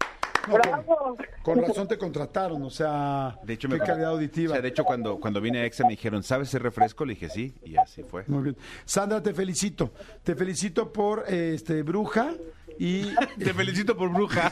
No, 0.47 0.53
Bravo. 0.55 1.17
con 1.43 1.61
razón 1.61 1.87
te 1.87 1.97
contrataron, 1.97 2.61
o 2.63 2.69
sea, 2.69 3.37
De 3.43 3.53
hecho, 3.53 3.67
qué 3.67 3.75
me, 3.75 3.79
calidad 3.79 4.11
O 4.11 4.15
auditiva. 4.15 4.53
sea, 4.53 4.61
de 4.61 4.69
hecho, 4.69 4.83
cuando, 4.83 5.19
cuando 5.19 5.39
vine 5.41 5.59
a 5.61 5.65
Exa 5.65 5.83
me 5.83 5.91
dijeron, 5.91 6.23
¿sabes 6.23 6.47
ese 6.49 6.59
refresco? 6.59 7.05
Le 7.05 7.13
dije, 7.13 7.29
sí, 7.29 7.53
y 7.63 7.75
así 7.77 8.03
fue. 8.03 8.23
Muy 8.27 8.43
bien. 8.43 8.57
Sandra, 8.85 9.21
te 9.21 9.33
felicito. 9.33 9.91
Te 10.23 10.35
felicito 10.35 10.91
por 10.91 11.25
este 11.27 11.83
bruja 11.83 12.33
y 12.79 13.13
Te 13.37 13.53
felicito 13.53 13.95
por 13.95 14.09
bruja. 14.11 14.49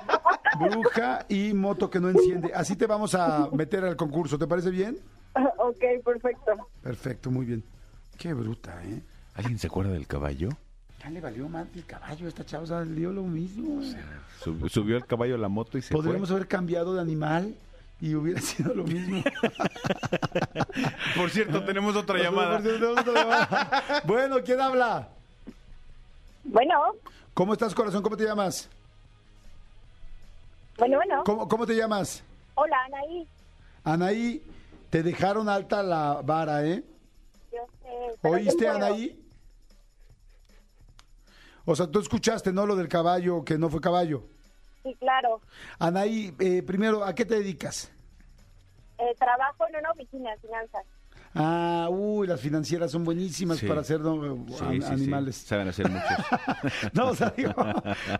bruja 0.58 1.26
y 1.28 1.52
moto 1.52 1.90
que 1.90 2.00
no 2.00 2.08
enciende. 2.08 2.52
Así 2.54 2.76
te 2.76 2.86
vamos 2.86 3.14
a 3.14 3.48
meter 3.52 3.84
al 3.84 3.96
concurso. 3.96 4.38
¿Te 4.38 4.46
parece 4.46 4.70
bien? 4.70 4.98
ok, 5.58 5.84
perfecto. 6.04 6.52
Perfecto, 6.82 7.30
muy 7.30 7.46
bien. 7.46 7.64
Qué 8.16 8.32
bruta, 8.32 8.80
¿eh? 8.84 9.02
¿Alguien 9.34 9.58
se 9.58 9.66
acuerda 9.66 9.92
del 9.92 10.06
caballo? 10.06 10.48
Le 11.10 11.20
valió 11.20 11.48
más 11.48 11.66
el 11.74 11.84
caballo. 11.86 12.26
Esta 12.28 12.44
chava 12.44 12.66
salió 12.66 13.12
lo 13.12 13.22
mismo. 13.22 13.80
Sub- 14.42 14.68
subió 14.68 14.96
el 14.96 15.06
caballo 15.06 15.36
a 15.36 15.38
la 15.38 15.48
moto 15.48 15.78
y 15.78 15.82
se 15.82 15.94
Podríamos 15.94 16.28
fue. 16.28 16.36
haber 16.36 16.48
cambiado 16.48 16.94
de 16.94 17.00
animal 17.00 17.54
y 18.00 18.14
hubiera 18.14 18.40
sido 18.42 18.74
lo 18.74 18.84
mismo. 18.84 19.22
Por 21.16 21.30
cierto, 21.30 21.64
tenemos 21.64 21.94
otra 21.96 22.18
llamada. 22.18 22.60
bueno, 24.04 24.36
¿quién 24.44 24.60
habla? 24.60 25.08
Bueno, 26.44 26.74
¿Cómo 27.34 27.52
estás, 27.52 27.74
corazón? 27.74 28.02
¿Cómo 28.02 28.16
te 28.16 28.24
llamas? 28.24 28.68
bueno, 30.78 30.96
bueno. 30.96 31.22
¿Cómo, 31.24 31.48
cómo 31.48 31.66
te 31.66 31.74
llamas? 31.76 32.22
Hola, 32.54 32.76
Anaí. 32.86 33.28
Anaí, 33.84 34.42
te 34.90 35.02
dejaron 35.02 35.48
alta 35.48 35.82
la 35.82 36.20
vara, 36.24 36.64
¿eh? 36.66 36.82
Yo 37.52 37.58
sé. 37.82 38.28
¿Oíste. 38.28 38.68
Anaí? 38.68 39.22
O 41.66 41.76
sea, 41.76 41.86
tú 41.88 41.98
escuchaste, 42.00 42.52
¿no? 42.52 42.64
Lo 42.64 42.76
del 42.76 42.88
caballo, 42.88 43.44
que 43.44 43.58
no 43.58 43.68
fue 43.68 43.80
caballo. 43.80 44.24
Sí, 44.82 44.96
claro. 44.98 45.40
Anaí, 45.78 46.32
eh, 46.38 46.62
primero, 46.62 47.04
¿a 47.04 47.14
qué 47.14 47.24
te 47.24 47.34
dedicas? 47.34 47.90
Eh, 48.98 49.14
trabajo 49.18 49.66
en 49.68 49.76
una 49.80 49.90
oficina 49.90 50.30
de 50.30 50.38
finanzas. 50.38 50.82
Ah, 51.34 51.88
uy, 51.90 52.26
las 52.26 52.40
financieras 52.40 52.90
son 52.92 53.04
buenísimas 53.04 53.58
Sí. 53.58 53.66
para 53.66 53.82
hacer 53.82 54.00
¿no? 54.00 54.46
Sí, 54.48 54.64
an- 54.64 54.72
sí, 54.74 54.80
sí. 54.80 54.86
animales. 54.92 55.36
Saben 55.36 55.68
hacer 55.68 55.90
muchos. 55.90 56.06
No, 56.94 57.08
o 57.10 57.14
sea, 57.14 57.30
digo, 57.36 57.52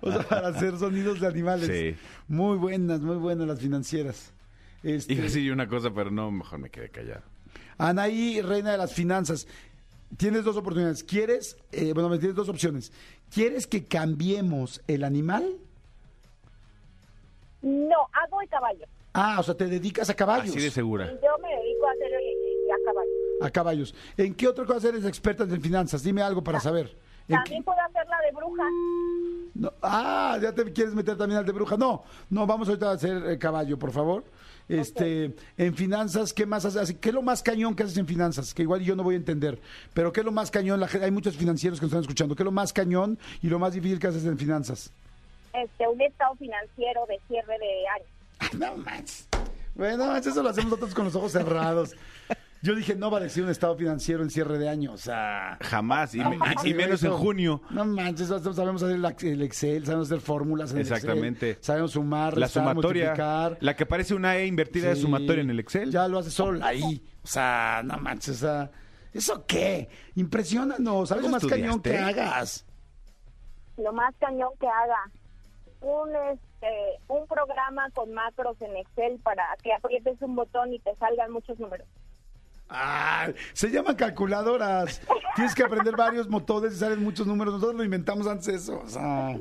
o 0.02 0.10
sea, 0.12 0.22
para 0.28 0.48
hacer 0.48 0.76
sonidos 0.78 1.20
de 1.20 1.26
animales. 1.26 1.66
Sí. 1.68 1.96
Muy 2.28 2.58
buenas, 2.58 3.00
muy 3.00 3.16
buenas 3.16 3.46
las 3.46 3.58
financieras. 3.60 4.32
Este, 4.82 5.14
Iba 5.14 5.22
a 5.22 5.24
decir 5.26 5.50
una 5.52 5.66
cosa, 5.66 5.90
pero 5.94 6.10
no, 6.10 6.30
mejor 6.30 6.58
me 6.58 6.68
quedé 6.68 6.90
callado. 6.90 7.22
Anaí, 7.78 8.42
reina 8.42 8.72
de 8.72 8.78
las 8.78 8.92
finanzas. 8.92 9.46
Tienes 10.18 10.44
dos 10.44 10.56
oportunidades. 10.56 11.02
¿Quieres, 11.02 11.56
eh, 11.72 11.92
bueno, 11.94 12.08
me 12.10 12.18
tienes 12.18 12.36
dos 12.36 12.48
opciones. 12.50 12.92
¿Quieres 13.32 13.66
que 13.66 13.84
cambiemos 13.84 14.80
el 14.86 15.04
animal? 15.04 15.56
No, 17.62 17.96
hago 18.12 18.40
de 18.40 18.48
caballo. 18.48 18.86
Ah, 19.12 19.36
o 19.40 19.42
sea, 19.42 19.54
te 19.54 19.66
dedicas 19.66 20.08
a 20.10 20.14
caballos. 20.14 20.50
Así 20.50 20.60
de 20.60 20.70
segura. 20.70 21.06
Yo 21.06 21.38
me 21.42 21.48
dedico 21.48 21.86
a 21.86 21.90
hacer 21.92 22.12
a 22.14 22.84
caballo. 22.84 23.10
A 23.42 23.50
caballos. 23.50 23.94
¿En 24.16 24.34
qué 24.34 24.46
otra 24.48 24.64
cosa 24.66 24.88
eres 24.88 25.04
experta 25.04 25.44
en 25.44 25.60
finanzas? 25.62 26.02
Dime 26.02 26.22
algo 26.22 26.42
para 26.44 26.60
saber. 26.60 26.94
¿En 27.28 27.36
También 27.36 27.64
puedo 27.64 27.78
hacer 27.80 28.06
la 28.08 28.20
de 28.20 28.32
bruja. 28.32 28.64
no- 29.54 29.72
ah, 29.82 30.38
ya 30.40 30.52
te 30.54 30.70
quieres 30.72 30.94
meter 30.94 31.16
también 31.16 31.38
al 31.38 31.46
de 31.46 31.52
bruja. 31.52 31.76
No, 31.76 32.04
no, 32.30 32.46
vamos 32.46 32.68
ahorita 32.68 32.90
a 32.90 32.92
hacer 32.94 33.30
eh, 33.30 33.38
caballo, 33.38 33.78
por 33.78 33.90
favor. 33.90 34.22
Este, 34.68 35.34
en 35.56 35.74
finanzas, 35.74 36.32
¿qué 36.32 36.44
más 36.44 36.64
haces? 36.64 36.96
¿Qué 37.00 37.10
es 37.10 37.14
lo 37.14 37.22
más 37.22 37.42
cañón 37.42 37.76
que 37.76 37.84
haces 37.84 37.96
en 37.98 38.06
finanzas? 38.06 38.52
Que 38.52 38.62
igual 38.62 38.80
yo 38.80 38.96
no 38.96 39.04
voy 39.04 39.14
a 39.14 39.18
entender. 39.18 39.60
Pero 39.94 40.12
¿qué 40.12 40.20
es 40.20 40.26
lo 40.26 40.32
más 40.32 40.50
cañón? 40.50 40.80
La 40.80 40.88
hay 41.02 41.10
muchos 41.10 41.36
financieros 41.36 41.78
que 41.78 41.84
nos 41.84 41.92
están 41.92 42.02
escuchando. 42.02 42.34
¿Qué 42.34 42.42
es 42.42 42.46
lo 42.46 42.52
más 42.52 42.72
cañón 42.72 43.18
y 43.42 43.48
lo 43.48 43.58
más 43.58 43.74
difícil 43.74 43.98
que 43.98 44.08
haces 44.08 44.24
en 44.24 44.36
finanzas? 44.38 44.90
Este, 45.52 45.86
un 45.86 46.00
estado 46.00 46.34
financiero 46.34 47.06
de 47.06 47.20
cierre 47.28 47.58
de 47.58 47.88
año. 47.88 48.58
No 48.58 48.76
manches. 48.76 49.28
Bueno, 49.74 50.16
eso 50.16 50.42
lo 50.42 50.48
hacemos 50.48 50.70
nosotros 50.70 50.94
con 50.94 51.04
los 51.04 51.14
ojos 51.14 51.32
cerrados. 51.32 51.94
Yo 52.66 52.74
dije, 52.74 52.96
no 52.96 53.10
va 53.12 53.18
a 53.18 53.20
decir 53.20 53.44
un 53.44 53.50
estado 53.50 53.76
financiero 53.76 54.22
en 54.24 54.30
cierre 54.30 54.58
de 54.58 54.68
año. 54.68 54.92
O 54.92 54.96
sea. 54.96 55.56
Jamás, 55.60 56.14
y, 56.14 56.18
no 56.18 56.30
me- 56.30 56.36
manches, 56.38 56.64
y 56.66 56.74
menos 56.74 57.02
en 57.04 57.12
junio. 57.12 57.62
No 57.70 57.84
manches, 57.84 58.26
sabemos 58.28 58.82
hacer 58.82 58.96
el, 58.96 59.04
el 59.32 59.42
Excel, 59.42 59.86
sabemos 59.86 60.08
hacer 60.08 60.20
fórmulas 60.20 60.72
en 60.72 60.78
el 60.78 60.82
Exactamente. 60.82 61.50
Excel, 61.50 61.64
sabemos 61.64 61.92
sumar, 61.92 62.36
La 62.36 62.46
restar, 62.46 62.64
sumatoria, 62.64 63.04
multiplicar. 63.10 63.58
la 63.60 63.76
que 63.76 63.86
parece 63.86 64.14
una 64.14 64.36
E 64.36 64.46
invertida 64.46 64.88
de 64.88 64.96
Sí. 64.96 65.02
sumatoria 65.02 65.42
en 65.42 65.50
el 65.50 65.60
Excel. 65.60 65.90
Ya 65.92 66.08
lo 66.08 66.18
haces 66.18 66.34
solo 66.34 66.64
ahí. 66.64 67.02
O 67.22 67.26
sea, 67.28 67.82
no 67.84 67.98
manches, 67.98 68.36
o 68.42 68.46
sea, 68.46 68.70
¿eso 69.12 69.46
qué? 69.46 69.88
Impresionanos, 70.16 71.12
algo 71.12 71.26
¿Eso 71.28 71.32
más 71.32 71.46
cañón 71.46 71.80
que 71.80 71.96
hagas. 71.96 72.66
Lo 73.76 73.92
más 73.92 74.14
cañón 74.18 74.50
que 74.58 74.66
haga. 74.66 75.10
Un, 75.82 76.08
este, 76.32 76.68
un 77.08 77.26
programa 77.28 77.88
con 77.94 78.12
macros 78.12 78.60
en 78.60 78.74
Excel 78.76 79.20
para 79.22 79.44
que 79.62 79.72
aprietes 79.72 80.20
un 80.22 80.34
botón 80.34 80.72
y 80.72 80.78
te 80.80 80.94
salgan 80.96 81.30
muchos 81.30 81.58
números. 81.60 81.86
Ah, 82.68 83.28
se 83.52 83.70
llaman 83.70 83.94
calculadoras. 83.96 85.00
Tienes 85.34 85.54
que 85.54 85.62
aprender 85.62 85.94
varios 85.96 86.28
motores 86.28 86.74
y 86.74 86.76
salen 86.76 87.02
muchos 87.02 87.26
números. 87.26 87.54
Nosotros 87.54 87.76
lo 87.76 87.84
inventamos 87.84 88.26
antes 88.26 88.48
eso. 88.48 88.80
O 88.84 88.88
sea, 88.88 89.38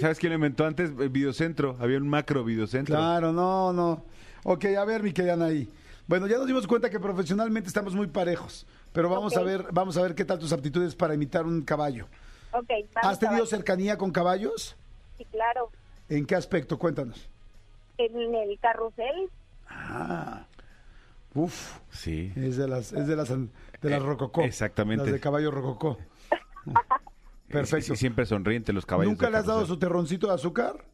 ¿Sabes 0.00 0.18
quién 0.18 0.30
lo 0.30 0.36
inventó 0.36 0.64
antes? 0.64 0.90
El 0.98 1.10
Videocentro. 1.10 1.76
Había 1.80 1.98
un 1.98 2.08
macro 2.08 2.42
Videocentro. 2.44 2.96
claro, 2.96 3.32
no, 3.32 3.72
no. 3.72 4.04
Ok, 4.44 4.64
a 4.78 4.84
ver, 4.84 5.02
mi 5.02 5.12
querida 5.12 5.34
Anaí. 5.34 5.68
Bueno, 6.06 6.26
ya 6.26 6.38
nos 6.38 6.46
dimos 6.46 6.66
cuenta 6.66 6.88
que 6.90 6.98
profesionalmente 6.98 7.68
estamos 7.68 7.94
muy 7.94 8.06
parejos, 8.08 8.66
pero 8.92 9.08
vamos 9.08 9.36
a 9.36 9.42
ver, 9.42 9.66
vamos 9.70 9.96
a 9.96 10.02
ver 10.02 10.14
qué 10.14 10.24
tal 10.24 10.38
tus 10.40 10.52
aptitudes 10.52 10.96
para 10.96 11.14
imitar 11.14 11.44
un 11.46 11.62
caballo. 11.62 12.06
Ok, 12.52 12.68
vamos 12.68 13.10
¿Has 13.12 13.18
tenido 13.18 13.36
caballo. 13.36 13.46
cercanía 13.46 13.96
con 13.98 14.10
caballos? 14.10 14.76
Sí, 15.18 15.24
claro. 15.30 15.70
¿En 16.08 16.24
qué 16.26 16.34
aspecto? 16.34 16.78
Cuéntanos. 16.78 17.28
En 17.98 18.34
el 18.34 18.58
carrusel, 18.60 19.28
Ah, 19.68 20.46
uf, 21.34 21.78
Sí. 21.90 22.32
es 22.36 22.56
de 22.56 22.68
las, 22.68 22.92
es 22.92 23.06
de 23.06 23.16
las, 23.16 23.28
de 23.28 23.90
las 23.90 24.00
Eh, 24.00 24.04
rococó. 24.04 24.42
exactamente. 24.42 25.04
Las 25.04 25.12
de 25.12 25.20
caballo 25.20 25.50
rococó. 25.50 25.98
Perfecto. 27.48 27.94
Sí, 27.94 28.00
siempre 28.00 28.26
sonriente 28.26 28.72
los 28.72 28.86
caballos. 28.86 29.10
¿Nunca 29.12 29.26
de 29.26 29.32
le 29.32 29.38
has 29.38 29.46
dado 29.46 29.66
su 29.66 29.78
terroncito 29.78 30.28
de 30.28 30.34
azúcar? 30.34 30.84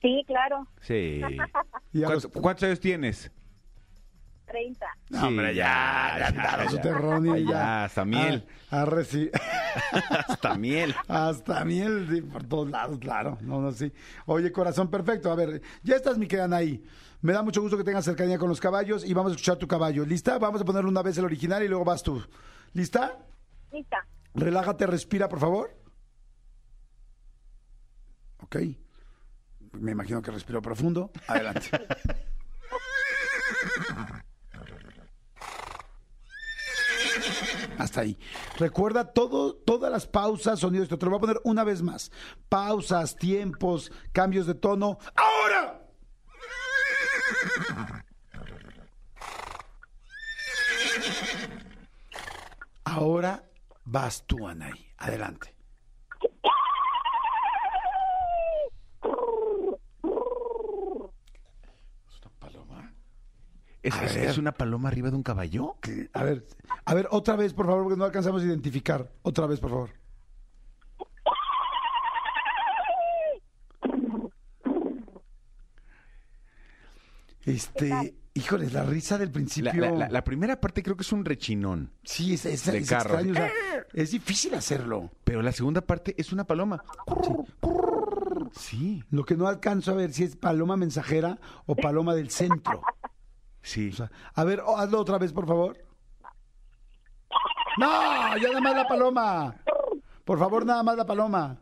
sí, 0.00 0.22
claro. 0.26 0.66
Sí. 0.80 1.20
Y 1.92 2.02
a 2.02 2.06
¿Cuántos, 2.06 2.24
los- 2.34 2.42
cuántos 2.42 2.62
años 2.64 2.80
tienes? 2.80 3.30
30. 4.46 4.86
No, 5.10 5.20
Sí, 5.20 5.26
hombre, 5.26 5.54
ya, 5.54 6.16
ya, 6.18 6.30
ya, 6.34 6.42
dado 6.56 6.70
su 6.70 6.76
ya. 6.76 6.82
terrón 6.82 7.26
y 7.26 7.44
Ya, 7.44 7.50
ya. 7.50 7.84
hasta 7.84 8.04
miel. 8.04 8.46
Ah, 8.70 8.82
arre, 8.82 9.04
sí. 9.04 9.30
Hasta 10.28 10.56
miel. 10.56 10.94
Hasta 11.08 11.64
miel, 11.64 12.06
sí, 12.10 12.22
por 12.22 12.44
todos 12.44 12.70
lados, 12.70 12.98
claro. 12.98 13.38
No, 13.42 13.60
no, 13.60 13.72
sí. 13.72 13.92
Oye, 14.26 14.50
corazón, 14.52 14.88
perfecto. 14.90 15.30
A 15.30 15.34
ver, 15.34 15.60
ya 15.82 15.96
estás, 15.96 16.16
mi 16.18 16.26
querida 16.26 16.56
ahí. 16.56 16.82
Me 17.20 17.32
da 17.32 17.42
mucho 17.42 17.60
gusto 17.60 17.76
que 17.76 17.84
tengas 17.84 18.04
cercanía 18.04 18.38
con 18.38 18.48
los 18.48 18.60
caballos 18.60 19.04
y 19.04 19.12
vamos 19.14 19.32
a 19.32 19.34
escuchar 19.34 19.56
tu 19.56 19.66
caballo. 19.68 20.04
¿Lista? 20.04 20.38
Vamos 20.38 20.60
a 20.60 20.64
ponerle 20.64 20.88
una 20.90 21.02
vez 21.02 21.18
el 21.18 21.24
original 21.24 21.62
y 21.62 21.68
luego 21.68 21.84
vas 21.84 22.02
tú. 22.02 22.22
¿Lista? 22.72 23.18
Lista. 23.72 24.06
Relájate, 24.34 24.86
respira, 24.86 25.28
por 25.28 25.40
favor. 25.40 25.70
Ok. 28.42 28.56
Me 29.72 29.92
imagino 29.92 30.22
que 30.22 30.30
respiró 30.30 30.62
profundo. 30.62 31.10
Adelante. 31.26 31.68
Hasta 37.78 38.00
ahí. 38.02 38.18
Recuerda 38.58 39.12
todo, 39.12 39.54
todas 39.54 39.90
las 39.90 40.06
pausas, 40.06 40.60
sonidos. 40.60 40.88
Te 40.88 40.96
lo 40.96 41.10
voy 41.10 41.18
a 41.18 41.20
poner 41.20 41.40
una 41.44 41.64
vez 41.64 41.82
más. 41.82 42.10
Pausas, 42.48 43.16
tiempos, 43.16 43.92
cambios 44.12 44.46
de 44.46 44.54
tono. 44.54 44.98
¡Ahora! 45.14 45.82
Ahora 52.84 53.44
vas 53.84 54.24
tú, 54.26 54.46
Anaí. 54.46 54.92
Adelante. 54.98 55.56
paloma? 62.38 62.92
¿Es, 63.86 64.38
una 64.38 64.52
paloma 64.52 64.88
arriba 64.88 65.10
de 65.10 65.16
un 65.16 65.22
caballo? 65.22 65.76
A 66.12 66.22
ver, 66.24 66.46
a 66.84 66.94
ver, 66.94 67.08
otra 67.10 67.36
vez, 67.36 67.52
por 67.54 67.66
favor, 67.66 67.84
porque 67.84 67.96
no 67.98 68.04
alcanzamos 68.04 68.42
a 68.42 68.46
identificar. 68.46 69.10
Otra 69.22 69.46
vez, 69.46 69.60
por 69.60 69.70
favor. 69.70 69.90
Este, 77.44 78.16
híjoles, 78.34 78.72
la 78.72 78.82
risa 78.84 79.18
del 79.18 79.28
La, 79.28 79.32
principio. 79.32 79.80
la- 79.80 79.90
la- 79.92 80.08
la 80.08 80.24
primera 80.24 80.60
parte 80.60 80.82
creo 80.82 80.96
que 80.96 81.02
es 81.02 81.12
un 81.12 81.24
rechinón, 81.24 81.92
sí, 82.02 82.34
es, 82.34 82.44
es- 82.46 82.64
de 82.66 82.78
es 82.78 82.88
carro. 82.88 83.14
extraño. 83.20 83.32
o 83.32 83.34
sea, 83.36 83.50
es 83.94 84.10
difícil 84.10 84.54
hacerlo. 84.54 85.10
pero 85.24 85.42
la 85.42 85.52
segunda 85.52 85.80
parte 85.80 86.14
es 86.18 86.32
una 86.32 86.44
paloma. 86.44 86.82
Sí, 88.58 89.02
Lo 89.10 89.24
que 89.24 89.36
no 89.36 89.46
alcanzo 89.48 89.92
a 89.92 89.94
ver 89.94 90.12
si 90.12 90.24
es 90.24 90.36
paloma 90.36 90.76
mensajera 90.76 91.38
o 91.66 91.76
paloma 91.76 92.14
del 92.14 92.30
centro. 92.30 92.80
Sí. 93.66 93.92
A 94.34 94.44
ver, 94.44 94.62
oh, 94.64 94.76
hazlo 94.76 95.00
otra 95.00 95.18
vez, 95.18 95.32
por 95.32 95.46
favor. 95.46 95.76
No, 97.78 98.36
ya 98.38 98.48
nada 98.48 98.60
más 98.60 98.74
la 98.76 98.88
paloma. 98.88 99.54
Por 100.24 100.38
favor, 100.38 100.64
nada 100.64 100.82
más 100.82 100.96
la 100.96 101.04
paloma. 101.04 101.58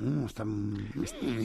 Mm, 0.00 0.24
está 0.24 0.44
muy 0.44 0.86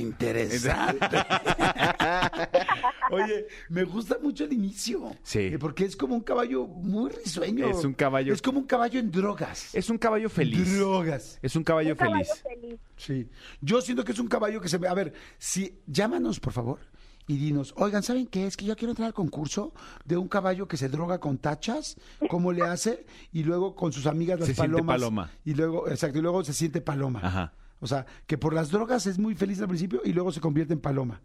interesante. 0.01 1.17
Oye, 3.11 3.47
me 3.69 3.83
gusta 3.83 4.17
mucho 4.21 4.45
el 4.45 4.53
inicio. 4.53 5.15
Sí. 5.23 5.39
Eh, 5.39 5.59
Porque 5.59 5.85
es 5.85 5.95
como 5.95 6.15
un 6.15 6.21
caballo 6.21 6.65
muy 6.67 7.09
risueño. 7.11 7.67
Es 7.69 7.83
un 7.83 7.93
caballo- 7.93 8.33
Es 8.33 8.41
como 8.41 8.59
un 8.59 8.65
caballo 8.65 8.99
en 8.99 9.11
drogas. 9.11 9.73
Es 9.75 9.89
un 9.89 9.97
caballo 9.97 10.29
feliz. 10.29 10.77
Drogas. 10.77 11.39
Es 11.41 11.55
un 11.55 11.63
caballo 11.63 11.91
Un 11.91 11.95
caballo 11.97 12.25
feliz. 12.25 12.61
feliz. 12.61 12.79
Sí. 12.97 13.29
Yo 13.61 13.81
siento 13.81 14.03
que 14.03 14.11
es 14.13 14.19
un 14.19 14.27
caballo 14.27 14.61
que 14.61 14.69
se 14.69 14.77
ve. 14.77 14.87
A 14.87 14.93
ver, 14.93 15.13
si 15.37 15.79
llámanos, 15.87 16.39
por 16.39 16.53
favor, 16.53 16.79
y 17.27 17.37
dinos, 17.37 17.73
oigan, 17.77 18.03
¿saben 18.03 18.27
qué? 18.27 18.45
Es 18.47 18.55
que 18.55 18.65
yo 18.65 18.75
quiero 18.75 18.91
entrar 18.91 19.07
al 19.07 19.13
concurso 19.13 19.73
de 20.05 20.15
un 20.17 20.27
caballo 20.27 20.67
que 20.67 20.77
se 20.77 20.89
droga 20.89 21.19
con 21.19 21.37
tachas, 21.39 21.97
¿cómo 22.29 22.51
le 22.53 22.61
hace? 22.63 23.05
Y 23.33 23.43
luego 23.43 23.75
con 23.75 23.91
sus 23.91 24.05
amigas 24.05 24.39
las 24.39 24.47
Se 24.49 24.53
siente 24.55 24.73
palomas. 24.77 24.95
paloma. 24.95 25.31
Y 25.43 25.53
luego, 25.55 25.89
exacto, 25.89 26.19
y 26.19 26.21
luego 26.21 26.43
se 26.43 26.53
siente 26.53 26.81
paloma. 26.81 27.19
Ajá. 27.23 27.53
O 27.85 27.87
sea, 27.87 28.07
que 28.25 28.35
por 28.35 28.51
las 28.51 28.71
drogas 28.71 29.05
es 29.05 29.19
muy 29.19 29.35
feliz 29.35 29.61
al 29.61 29.67
principio 29.67 30.01
y 30.03 30.11
luego 30.11 30.31
se 30.31 30.41
convierte 30.41 30.73
en 30.73 30.81
paloma. 30.81 31.21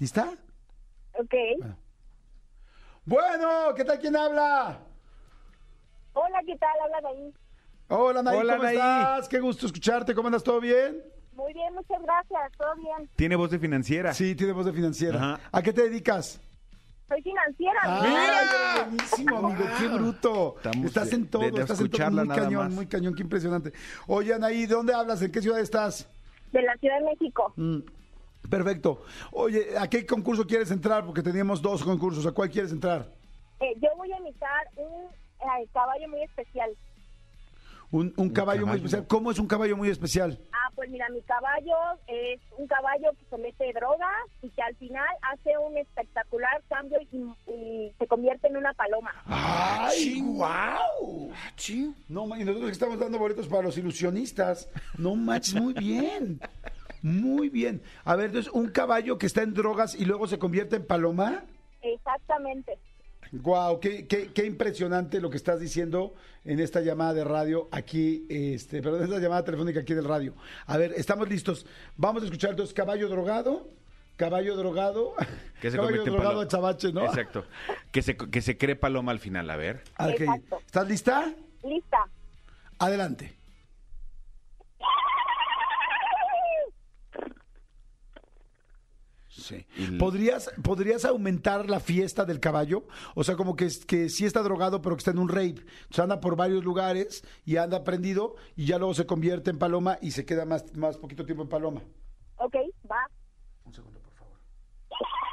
¿Lista? 0.00 0.34
Ok. 1.12 1.34
Bueno, 3.04 3.72
¿qué 3.76 3.84
tal? 3.84 4.00
¿Quién 4.00 4.16
habla? 4.16 4.80
Hola, 6.14 6.40
¿qué 6.44 6.56
tal? 6.56 6.70
Hablan 6.82 7.06
ahí. 7.06 7.32
Hola, 7.86 8.20
Hola, 8.20 8.56
¿cómo 8.56 8.68
estás? 8.68 9.28
Qué 9.28 9.38
gusto 9.38 9.66
escucharte. 9.66 10.16
¿Cómo 10.16 10.26
andas? 10.26 10.42
¿Todo 10.42 10.60
bien? 10.60 11.00
Muy 11.34 11.52
bien, 11.52 11.72
muchas 11.74 12.02
gracias. 12.02 12.52
¿Todo 12.58 12.74
bien? 12.74 13.08
Tiene 13.14 13.36
voz 13.36 13.52
de 13.52 13.60
financiera. 13.60 14.12
Sí, 14.14 14.34
tiene 14.34 14.52
voz 14.52 14.66
de 14.66 14.72
financiera. 14.72 15.16
Ajá. 15.16 15.40
¿A 15.52 15.62
qué 15.62 15.72
te 15.72 15.82
dedicas? 15.82 16.40
Soy 17.12 17.22
financiera. 17.22 17.80
¡Ah, 17.82 18.86
buenísimo, 18.88 19.36
amigo! 19.36 19.64
¡Qué 19.78 19.88
bruto! 19.88 20.54
Estamos 20.56 20.86
estás 20.86 21.12
en 21.12 21.26
todo, 21.28 21.42
de- 21.42 21.50
de 21.50 21.60
estás 21.60 21.78
en 21.80 21.90
todo. 21.90 22.10
Muy 22.10 22.28
cañón, 22.28 22.64
más. 22.64 22.72
muy 22.72 22.86
cañón, 22.86 23.14
qué 23.14 23.22
impresionante. 23.22 23.72
Oye, 24.06 24.32
Anaí, 24.32 24.64
¿de 24.64 24.74
dónde 24.74 24.94
hablas? 24.94 25.20
¿En 25.20 25.30
qué 25.30 25.42
ciudad 25.42 25.60
estás? 25.60 26.08
De 26.52 26.62
la 26.62 26.74
Ciudad 26.78 26.98
de 27.00 27.04
México. 27.04 27.52
Mm, 27.56 27.80
perfecto. 28.48 29.02
Oye, 29.32 29.76
¿a 29.78 29.88
qué 29.90 30.06
concurso 30.06 30.46
quieres 30.46 30.70
entrar? 30.70 31.04
Porque 31.04 31.22
teníamos 31.22 31.60
dos 31.60 31.84
concursos. 31.84 32.24
¿A 32.24 32.32
cuál 32.32 32.48
quieres 32.50 32.72
entrar? 32.72 33.06
Eh, 33.60 33.74
yo 33.82 33.88
voy 33.98 34.10
a 34.10 34.18
imitar 34.18 34.68
un 34.76 35.04
eh, 35.40 35.68
caballo 35.74 36.08
muy 36.08 36.22
especial. 36.22 36.70
Un, 37.92 38.12
un 38.16 38.30
caballo 38.30 38.66
muy 38.66 38.76
especial. 38.76 39.06
¿Cómo 39.06 39.30
es 39.30 39.38
un 39.38 39.46
caballo 39.46 39.76
muy 39.76 39.90
especial? 39.90 40.38
Ah, 40.52 40.70
pues 40.74 40.88
mira, 40.88 41.08
mi 41.10 41.20
caballo 41.22 41.76
es 42.06 42.40
un 42.56 42.66
caballo 42.66 43.10
que 43.18 43.24
se 43.28 43.36
mete 43.36 43.70
drogas 43.74 44.08
y 44.40 44.48
que 44.48 44.62
al 44.62 44.74
final 44.76 45.06
hace 45.30 45.58
un 45.58 45.76
espectacular 45.76 46.62
cambio 46.68 46.98
y, 47.02 47.52
y 47.52 47.92
se 47.98 48.06
convierte 48.06 48.48
en 48.48 48.56
una 48.56 48.72
paloma. 48.72 49.12
¡Ay, 49.26 50.22
wow! 50.22 51.30
No, 52.08 52.24
y 52.36 52.44
nosotros 52.44 52.66
que 52.66 52.72
estamos 52.72 52.98
dando 52.98 53.18
boletos 53.18 53.46
para 53.46 53.64
los 53.64 53.76
ilusionistas. 53.76 54.70
No 54.96 55.14
manches, 55.14 55.54
muy 55.54 55.74
bien. 55.74 56.40
Muy 57.02 57.50
bien. 57.50 57.82
A 58.04 58.16
ver, 58.16 58.26
entonces, 58.26 58.50
un 58.52 58.70
caballo 58.70 59.18
que 59.18 59.26
está 59.26 59.42
en 59.42 59.52
drogas 59.52 59.94
y 59.94 60.06
luego 60.06 60.26
se 60.28 60.38
convierte 60.38 60.76
en 60.76 60.86
paloma. 60.86 61.44
Exactamente. 61.82 62.78
Guau, 63.32 63.80
qué, 63.80 64.06
qué, 64.06 64.30
qué 64.32 64.44
impresionante 64.44 65.18
lo 65.20 65.30
que 65.30 65.38
estás 65.38 65.58
diciendo 65.58 66.14
en 66.44 66.60
esta 66.60 66.82
llamada 66.82 67.14
de 67.14 67.24
radio 67.24 67.66
aquí, 67.72 68.26
este, 68.28 68.82
perdón, 68.82 69.00
en 69.00 69.08
esta 69.08 69.20
llamada 69.20 69.42
telefónica 69.44 69.80
aquí 69.80 69.94
del 69.94 70.04
radio. 70.04 70.34
A 70.66 70.76
ver, 70.76 70.92
estamos 70.96 71.28
listos. 71.30 71.64
Vamos 71.96 72.22
a 72.22 72.26
escuchar 72.26 72.50
entonces 72.50 72.74
caballo 72.74 73.08
drogado, 73.08 73.70
caballo 74.16 74.54
drogado, 74.56 75.14
Que 75.62 75.70
se 75.70 75.78
caballo 75.78 76.04
drogado 76.04 76.24
paloma. 76.24 76.42
a 76.42 76.48
Chabache, 76.48 76.92
¿no? 76.92 77.06
Exacto. 77.06 77.44
Que 77.90 78.02
se, 78.02 78.16
que 78.16 78.42
se 78.42 78.58
cree 78.58 78.76
paloma 78.76 79.12
al 79.12 79.18
final, 79.18 79.48
a 79.48 79.56
ver. 79.56 79.82
Ah, 79.96 80.08
ok. 80.08 80.20
Exacto. 80.20 80.58
¿Estás 80.66 80.88
lista? 80.88 81.32
Lista. 81.64 81.98
Adelante. 82.78 83.32
Sí. 89.42 89.66
¿Podrías, 89.98 90.50
¿Podrías 90.62 91.04
aumentar 91.04 91.68
la 91.68 91.80
fiesta 91.80 92.24
del 92.24 92.40
caballo? 92.40 92.84
O 93.14 93.24
sea, 93.24 93.36
como 93.36 93.56
que, 93.56 93.68
que 93.86 94.08
sí 94.08 94.24
está 94.24 94.42
drogado, 94.42 94.80
pero 94.80 94.96
que 94.96 95.00
está 95.00 95.10
en 95.10 95.18
un 95.18 95.28
rave. 95.28 95.56
O 95.90 95.94
sea, 95.94 96.04
anda 96.04 96.20
por 96.20 96.36
varios 96.36 96.64
lugares 96.64 97.24
y 97.44 97.56
anda 97.56 97.84
prendido 97.84 98.36
y 98.56 98.66
ya 98.66 98.78
luego 98.78 98.94
se 98.94 99.06
convierte 99.06 99.50
en 99.50 99.58
paloma 99.58 99.98
y 100.00 100.12
se 100.12 100.24
queda 100.24 100.44
más, 100.44 100.74
más 100.76 100.96
poquito 100.96 101.24
tiempo 101.24 101.42
en 101.42 101.48
paloma. 101.48 101.82
Ok, 102.36 102.54
va. 102.90 103.06
Un 103.64 103.74
segundo, 103.74 104.00
por 104.00 104.12
favor. 104.14 104.38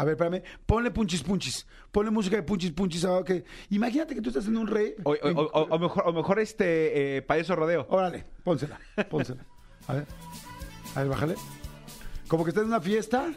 A 0.00 0.04
ver, 0.04 0.12
espérame. 0.14 0.42
Ponle 0.66 0.90
punchis 0.90 1.22
punchis. 1.22 1.66
Ponle 1.92 2.10
música 2.10 2.36
de 2.36 2.42
punchis 2.42 2.70
punchis. 2.72 3.04
ah, 3.04 3.18
ok. 3.18 3.30
Imagínate 3.70 4.14
que 4.14 4.22
tú 4.22 4.30
estás 4.30 4.46
en 4.46 4.56
un 4.56 4.66
rave. 4.66 4.96
O, 5.04 5.10
o- 5.12 5.50
o- 5.60 5.66
o 5.74 5.78
mejor, 5.78 6.02
o 6.08 6.12
mejor 6.12 6.38
este 6.38 7.16
eh, 7.18 7.22
payaso 7.22 7.54
rodeo. 7.54 7.86
Órale, 7.90 8.24
pónsela, 8.44 8.78
pónsela. 9.10 9.44
A 9.88 9.92
ver, 9.94 10.06
a 10.94 11.00
ver, 11.00 11.08
bájale. 11.08 11.34
Como 12.28 12.44
que 12.44 12.50
está 12.50 12.60
en 12.62 12.68
una 12.68 12.80
fiesta 12.80 13.32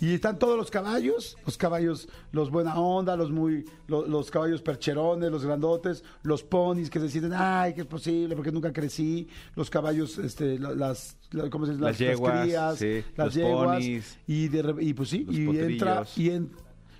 y 0.00 0.14
están 0.14 0.38
todos 0.38 0.56
los 0.56 0.70
caballos, 0.70 1.36
los 1.44 1.56
caballos, 1.56 2.08
los 2.32 2.50
buena 2.50 2.78
onda, 2.78 3.16
los 3.16 3.30
muy, 3.30 3.64
lo- 3.86 4.06
los, 4.06 4.30
caballos 4.30 4.62
percherones, 4.62 5.30
los 5.30 5.44
grandotes, 5.44 6.04
los 6.22 6.42
ponis 6.42 6.88
que 6.90 7.00
se 7.00 7.08
sienten, 7.08 7.32
ay, 7.34 7.74
que 7.74 7.80
es 7.82 7.86
posible 7.86 8.34
porque 8.36 8.52
nunca 8.52 8.72
crecí, 8.72 9.28
los 9.56 9.70
caballos, 9.70 10.18
este, 10.18 10.58
la- 10.58 10.74
las, 10.74 11.16
la- 11.32 11.50
¿cómo 11.50 11.66
se 11.66 11.72
dice? 11.72 11.84
Las 11.84 11.98
yeguas, 11.98 12.42
crías, 12.42 12.78
sí, 12.78 13.04
las 13.16 13.26
los 13.26 13.34
yeguas, 13.34 13.76
ponis. 13.76 14.18
y, 14.26 14.48
de, 14.48 14.74
y 14.80 14.94
pues 14.94 15.08
sí, 15.08 15.24
Los 15.24 15.34
y 15.34 15.58
entra, 15.58 15.96
potrillos. 15.98 16.18
y 16.18 16.30
en 16.30 16.52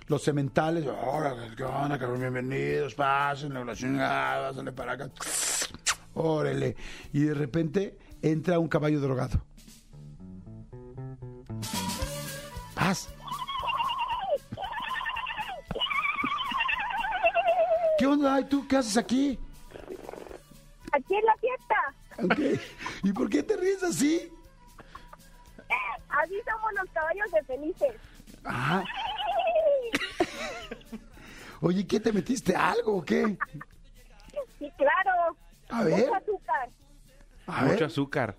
los 0.07 0.23
sementales, 0.23 0.85
ahora, 0.87 1.35
¿qué 1.55 1.63
onda, 1.63 1.97
cabrón? 1.99 2.19
Bienvenidos, 2.19 2.95
pasen, 2.95 3.53
la 3.53 3.75
chingada, 3.75 4.51
para 4.73 4.93
acá. 4.93 5.09
Órale. 6.15 6.75
Y 7.13 7.21
de 7.21 7.33
repente 7.35 7.97
entra 8.21 8.59
un 8.59 8.67
caballo 8.67 8.99
drogado. 8.99 9.43
¿Qué 17.97 18.05
onda? 18.07 18.35
Ay, 18.35 18.45
¿Tú 18.45 18.67
qué 18.67 18.77
haces 18.77 18.97
aquí? 18.97 19.37
Aquí 20.91 21.15
en 21.15 21.25
la 21.25 21.35
fiesta. 21.35 22.59
¿Y 23.03 23.11
por 23.13 23.29
qué 23.29 23.43
te 23.43 23.55
ríes 23.57 23.83
así? 23.83 24.31
Así 26.09 26.35
somos 26.49 26.73
los 26.73 26.89
caballos 26.91 27.31
de 27.31 27.43
felices. 27.43 27.95
Ah. 28.45 28.83
Oye, 31.61 31.85
¿qué 31.85 31.99
te 31.99 32.11
metiste 32.11 32.55
algo 32.55 32.97
o 32.97 33.05
qué? 33.05 33.37
Sí, 34.57 34.71
claro. 34.77 35.35
A 35.69 35.83
ver. 35.83 35.99
Mucho 36.07 36.15
azúcar. 36.15 36.69
A 37.47 37.61
Mucho 37.63 37.73
ver. 37.73 37.83
azúcar. 37.83 38.35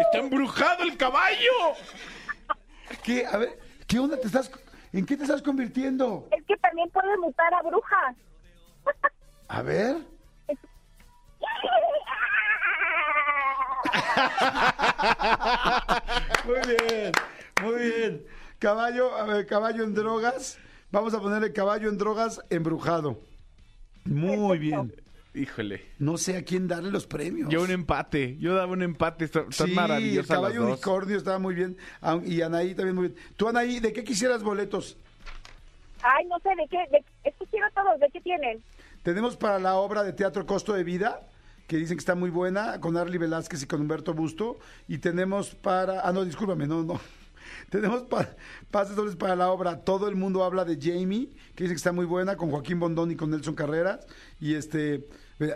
¡Está 0.00 0.18
embrujado 0.18 0.82
el 0.84 0.96
caballo! 0.96 1.74
¿Qué? 3.02 3.26
A 3.26 3.36
ver, 3.36 3.58
¿qué 3.86 3.98
onda 3.98 4.18
te 4.18 4.26
estás 4.26 4.50
¿En 4.92 5.04
qué 5.04 5.16
te 5.16 5.24
estás 5.24 5.42
convirtiendo? 5.42 6.28
Es 6.30 6.44
que 6.46 6.56
también 6.56 6.88
puede 6.90 7.16
mutar 7.18 7.52
a 7.52 7.62
bruja. 7.62 8.14
A 9.48 9.62
ver. 9.62 9.96
Muy 16.44 16.60
bien, 16.66 17.12
muy 17.62 17.74
bien. 17.74 18.26
Caballo, 18.58 19.14
a 19.14 19.24
ver, 19.24 19.46
caballo 19.46 19.84
en 19.84 19.94
drogas. 19.94 20.58
Vamos 20.90 21.12
a 21.12 21.20
ponerle 21.20 21.52
caballo 21.52 21.90
en 21.90 21.98
drogas 21.98 22.40
embrujado. 22.48 23.20
Muy 24.04 24.58
bien. 24.58 24.94
Híjole. 25.38 25.84
No 25.98 26.18
sé 26.18 26.36
a 26.36 26.42
quién 26.44 26.66
darle 26.68 26.90
los 26.90 27.06
premios. 27.06 27.48
Yo 27.50 27.62
un 27.62 27.70
empate. 27.70 28.36
Yo 28.38 28.54
daba 28.54 28.72
un 28.72 28.82
empate. 28.82 29.26
Están 29.26 29.52
Sí, 29.52 29.64
el 29.64 29.74
maravillosas 29.74 30.28
las 30.28 30.36
caballo 30.38 30.60
dos. 30.62 30.70
unicornio 30.72 31.16
estaba 31.16 31.38
muy 31.38 31.54
bien. 31.54 31.76
Y 32.24 32.42
Anaí 32.42 32.74
también 32.74 32.96
muy 32.96 33.08
bien. 33.08 33.20
Tú, 33.36 33.48
Anaí, 33.48 33.80
¿de 33.80 33.92
qué 33.92 34.04
quisieras 34.04 34.42
boletos? 34.42 34.96
Ay, 36.02 36.26
no 36.26 36.38
sé 36.40 36.50
de 36.50 36.68
qué. 36.68 36.78
De, 36.90 37.04
es 37.24 37.34
que 37.38 37.46
quiero 37.46 37.66
todos. 37.74 37.98
¿De 38.00 38.08
qué 38.12 38.20
tienen? 38.20 38.62
Tenemos 39.02 39.36
para 39.36 39.58
la 39.58 39.74
obra 39.76 40.02
de 40.02 40.12
teatro 40.12 40.44
Costo 40.46 40.72
de 40.72 40.84
Vida, 40.84 41.20
que 41.66 41.76
dicen 41.76 41.96
que 41.96 42.00
está 42.00 42.14
muy 42.14 42.30
buena, 42.30 42.80
con 42.80 42.96
Arly 42.96 43.18
Velázquez 43.18 43.62
y 43.62 43.66
con 43.66 43.80
Humberto 43.80 44.14
Busto. 44.14 44.58
Y 44.88 44.98
tenemos 44.98 45.54
para. 45.54 46.00
Ah, 46.06 46.12
no, 46.12 46.24
discúlpame, 46.24 46.66
no, 46.66 46.82
no. 46.82 47.00
Tenemos 47.70 48.02
pa- 48.02 48.28
pases 48.70 48.94
dobles 48.94 49.16
para 49.16 49.34
la 49.34 49.50
obra 49.50 49.78
Todo 49.82 50.08
el 50.08 50.16
mundo 50.16 50.44
habla 50.44 50.64
de 50.66 50.78
Jamie, 50.80 51.30
que 51.54 51.64
dice 51.64 51.74
que 51.74 51.78
está 51.78 51.92
muy 51.92 52.04
buena, 52.04 52.36
con 52.36 52.50
Joaquín 52.50 52.78
Bondón 52.78 53.10
y 53.10 53.16
con 53.16 53.30
Nelson 53.30 53.54
Carreras. 53.54 54.06
Y 54.40 54.54
este. 54.54 55.04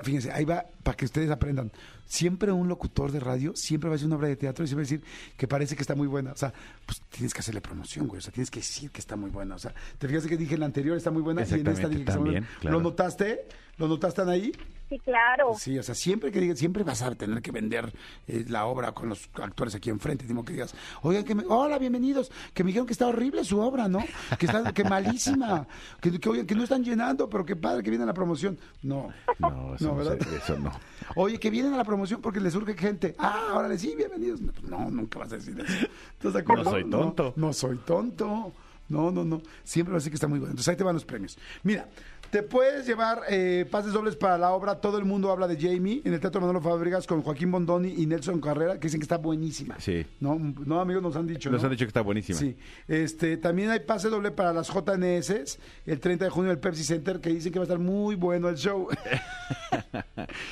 Fíjense, 0.02 0.30
ahí 0.30 0.44
va 0.44 0.64
para 0.82 0.96
que 0.96 1.04
ustedes 1.04 1.30
aprendan. 1.30 1.72
Siempre 2.06 2.52
un 2.52 2.68
locutor 2.68 3.10
de 3.10 3.20
radio 3.20 3.52
siempre 3.56 3.88
va 3.88 3.94
a 3.94 3.96
decir 3.96 4.06
una 4.06 4.16
obra 4.16 4.28
de 4.28 4.36
teatro 4.36 4.64
y 4.64 4.68
siempre 4.68 4.84
va 4.84 4.88
a 4.88 4.90
decir 4.90 5.02
que 5.36 5.48
parece 5.48 5.74
que 5.74 5.82
está 5.82 5.94
muy 5.94 6.06
buena. 6.06 6.32
O 6.32 6.36
sea, 6.36 6.52
pues 6.86 7.00
tienes 7.10 7.32
que 7.32 7.40
hacerle 7.40 7.60
promoción, 7.60 8.06
güey. 8.06 8.18
O 8.18 8.20
sea, 8.20 8.32
tienes 8.32 8.50
que 8.50 8.60
decir 8.60 8.90
que 8.90 9.00
está 9.00 9.16
muy 9.16 9.30
buena. 9.30 9.54
O 9.54 9.58
sea, 9.58 9.74
te 9.98 10.06
fijaste 10.06 10.28
que 10.28 10.36
dije 10.36 10.54
en 10.54 10.60
la 10.60 10.66
anterior 10.66 10.96
está 10.96 11.10
muy 11.10 11.22
buena 11.22 11.40
y 11.40 11.44
en 11.44 11.66
esta 11.66 11.88
dije 11.88 12.04
que 12.04 12.10
está 12.10 12.18
muy 12.18 12.26
también, 12.26 12.44
buena. 12.44 12.58
claro. 12.60 12.76
¿Lo 12.78 12.82
notaste? 12.82 13.46
¿Lo 13.82 13.88
notaste 13.88 14.22
ahí? 14.22 14.52
Sí, 14.88 14.96
claro. 15.00 15.54
Sí, 15.58 15.76
o 15.76 15.82
sea, 15.82 15.96
siempre 15.96 16.30
que 16.30 16.38
digas, 16.38 16.56
siempre 16.56 16.84
vas 16.84 17.02
a 17.02 17.12
tener 17.16 17.42
que 17.42 17.50
vender 17.50 17.92
eh, 18.28 18.44
la 18.48 18.66
obra 18.66 18.92
con 18.92 19.08
los 19.08 19.28
actores 19.34 19.74
aquí 19.74 19.90
enfrente. 19.90 20.24
Digo 20.24 20.44
que 20.44 20.52
digas, 20.52 20.72
oigan, 21.02 21.24
que 21.24 21.34
me, 21.34 21.42
hola, 21.48 21.78
bienvenidos, 21.80 22.30
que 22.54 22.62
me 22.62 22.68
dijeron 22.68 22.86
que 22.86 22.92
está 22.92 23.08
horrible 23.08 23.42
su 23.44 23.58
obra, 23.58 23.88
¿no? 23.88 24.04
Que 24.38 24.46
está, 24.46 24.72
que 24.72 24.84
malísima, 24.84 25.66
que, 26.00 26.20
que, 26.20 26.28
oigan, 26.28 26.46
que 26.46 26.54
no 26.54 26.62
están 26.62 26.84
llenando, 26.84 27.28
pero 27.28 27.44
que 27.44 27.56
padre 27.56 27.82
que 27.82 27.90
viene 27.90 28.04
a 28.04 28.06
la 28.06 28.14
promoción. 28.14 28.56
No, 28.82 29.12
No, 29.40 29.74
eso 29.74 29.84
no, 29.86 29.96
¿verdad? 29.96 30.16
se- 30.20 30.36
eso 30.36 30.56
no. 30.60 30.70
Oye, 31.16 31.40
que 31.40 31.50
vienen 31.50 31.74
a 31.74 31.76
la 31.78 31.84
promoción 31.84 32.20
porque 32.20 32.38
les 32.38 32.52
surge 32.52 32.74
gente. 32.74 33.16
Ah, 33.18 33.54
órale, 33.56 33.76
sí, 33.78 33.94
bienvenidos. 33.96 34.40
No, 34.40 34.52
no, 34.62 34.90
nunca 34.92 35.18
vas 35.18 35.32
a 35.32 35.36
decir 35.38 35.58
eso. 35.58 35.86
¿Estás 36.12 36.34
de 36.34 36.38
acuerdo? 36.38 36.62
No 36.64 36.70
soy 36.70 36.84
tonto. 36.88 37.32
No, 37.34 37.52
soy 37.52 37.78
tonto. 37.78 38.52
No, 38.88 39.10
no, 39.10 39.24
no. 39.24 39.40
Siempre 39.64 39.92
va 39.92 39.96
a 39.96 40.00
decir 40.00 40.12
que 40.12 40.16
está 40.16 40.28
muy 40.28 40.38
bueno. 40.38 40.50
Entonces 40.52 40.68
ahí 40.68 40.76
te 40.76 40.84
van 40.84 40.94
los 40.94 41.04
premios. 41.06 41.38
Mira, 41.62 41.88
te 42.32 42.42
puedes 42.42 42.86
llevar 42.86 43.24
eh, 43.28 43.66
pases 43.70 43.92
dobles 43.92 44.16
para 44.16 44.38
la 44.38 44.52
obra 44.52 44.76
Todo 44.80 44.96
el 44.96 45.04
mundo 45.04 45.30
habla 45.30 45.46
de 45.46 45.56
Jamie 45.60 46.00
en 46.02 46.14
el 46.14 46.18
Teatro 46.18 46.40
Manolo 46.40 46.62
Fábregas 46.62 47.06
con 47.06 47.20
Joaquín 47.20 47.50
Bondoni 47.52 47.92
y 47.98 48.06
Nelson 48.06 48.40
Carrera, 48.40 48.80
que 48.80 48.86
dicen 48.86 49.00
que 49.00 49.04
está 49.04 49.18
buenísima. 49.18 49.78
Sí. 49.78 50.06
No, 50.18 50.38
no 50.64 50.80
amigos, 50.80 51.02
nos 51.02 51.14
han 51.14 51.26
dicho. 51.26 51.50
Nos 51.50 51.60
¿no? 51.60 51.66
han 51.66 51.72
dicho 51.72 51.84
que 51.84 51.88
está 51.88 52.00
buenísima. 52.00 52.38
Sí. 52.38 52.56
Este, 52.88 53.36
también 53.36 53.68
hay 53.68 53.80
pase 53.80 54.08
doble 54.08 54.30
para 54.30 54.54
las 54.54 54.68
JNS 54.72 55.58
el 55.84 56.00
30 56.00 56.24
de 56.24 56.30
junio 56.30 56.48
del 56.48 56.58
Pepsi 56.58 56.84
Center, 56.84 57.20
que 57.20 57.28
dicen 57.28 57.52
que 57.52 57.58
va 57.58 57.64
a 57.64 57.66
estar 57.66 57.78
muy 57.78 58.14
bueno 58.14 58.48
el 58.48 58.56
show. 58.56 58.88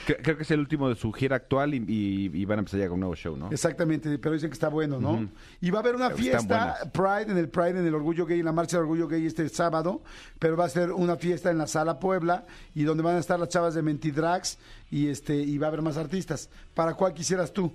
Creo, 0.06 0.36
que 0.36 0.42
es 0.42 0.50
el 0.50 0.60
último 0.60 0.88
de 0.88 0.96
su 0.96 1.10
gira 1.12 1.36
actual 1.36 1.72
y, 1.74 1.78
y- 1.88 2.30
y 2.40 2.44
van 2.44 2.58
a 2.58 2.60
empezar 2.60 2.80
ya 2.80 2.86
con 2.88 2.94
un 2.94 3.00
nuevo 3.00 3.14
show, 3.16 3.36
¿no? 3.36 3.50
Exactamente, 3.50 4.18
pero 4.18 4.34
dicen 4.34 4.50
que 4.50 4.54
está 4.54 4.68
bueno, 4.68 5.00
¿no? 5.00 5.28
Y 5.60 5.70
va 5.70 5.78
a 5.78 5.82
haber 5.82 5.94
una 5.96 6.08
Pero 6.08 6.18
fiesta. 6.18 6.76
Pride, 6.92 7.32
en 7.32 7.38
el 7.38 7.48
Pride, 7.48 7.80
en 7.80 7.86
el 7.86 7.94
Orgullo 7.94 8.26
Gay, 8.26 8.40
en 8.40 8.44
la 8.44 8.52
Marcha 8.52 8.76
del 8.76 8.82
Orgullo 8.82 9.08
Gay 9.08 9.24
este 9.26 9.48
sábado, 9.48 10.02
pero 10.38 10.56
va 10.56 10.66
a 10.66 10.68
ser 10.68 10.92
una 10.92 11.16
fiesta 11.16 11.50
en 11.50 11.58
la 11.58 11.66
Sala 11.70 11.98
Puebla 11.98 12.44
y 12.74 12.84
donde 12.84 13.02
van 13.02 13.16
a 13.16 13.20
estar 13.20 13.38
las 13.38 13.48
chavas 13.48 13.74
de 13.74 13.82
Mentidrags 13.82 14.58
y 14.90 15.08
este 15.08 15.34
y 15.36 15.58
va 15.58 15.66
a 15.66 15.68
haber 15.68 15.82
más 15.82 15.96
artistas. 15.96 16.50
¿Para 16.74 16.94
cuál 16.94 17.14
quisieras 17.14 17.52
tú? 17.52 17.72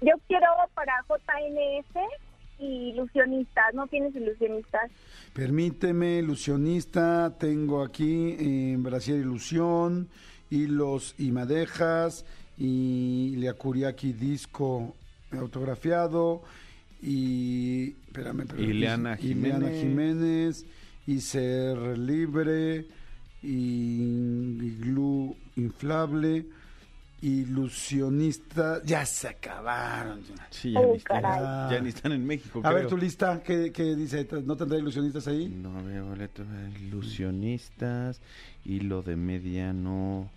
Yo 0.00 0.14
quiero 0.26 0.46
para 0.74 0.92
JNS 1.08 1.96
y 2.58 2.90
ilusionistas. 2.90 3.74
¿No 3.74 3.86
tienes 3.86 4.14
ilusionistas? 4.14 4.90
Permíteme, 5.32 6.18
ilusionista, 6.18 7.34
tengo 7.38 7.82
aquí 7.82 8.36
en 8.38 8.82
Brasil 8.82 9.16
Ilusión, 9.16 10.08
Hilos 10.50 11.14
y 11.18 11.30
Madejas, 11.30 12.24
y 12.58 13.34
Leacuriaki 13.36 14.12
Disco 14.12 14.94
autografiado, 15.32 16.42
y 17.00 17.96
espérame, 18.06 18.42
espérame, 18.42 18.70
Ileana. 18.70 19.16
Jiménez 19.16 20.66
y 21.06 21.20
Ser 21.20 21.98
Libre 21.98 22.86
y 23.42 24.70
Glú 24.80 25.36
Inflable 25.56 26.46
ilusionista 27.20 28.82
ya 28.84 29.06
se 29.06 29.28
acabaron 29.28 30.20
Sí, 30.50 30.72
ya, 30.72 30.80
Oh, 30.80 30.90
ni 30.92 30.96
están, 30.96 31.22
caray. 31.22 31.70
ya 31.72 31.80
ni 31.80 31.88
están 31.90 32.12
en 32.12 32.26
México. 32.26 32.60
a 32.64 32.72
ver 32.72 32.88
tu 32.88 32.96
lista 32.96 33.42
¿qué, 33.42 33.70
qué 33.72 33.94
dice 33.94 34.26
no 34.44 34.56
tendrá 34.56 34.78
ilusionistas 34.78 35.28
ahí 35.28 35.48
No, 35.48 35.78
a 35.78 35.82
ver, 35.82 36.02
boleto, 36.02 36.42
ilusionistas, 36.80 38.20
hilo 38.64 39.02
de 39.02 39.14
mediano, 39.16 40.30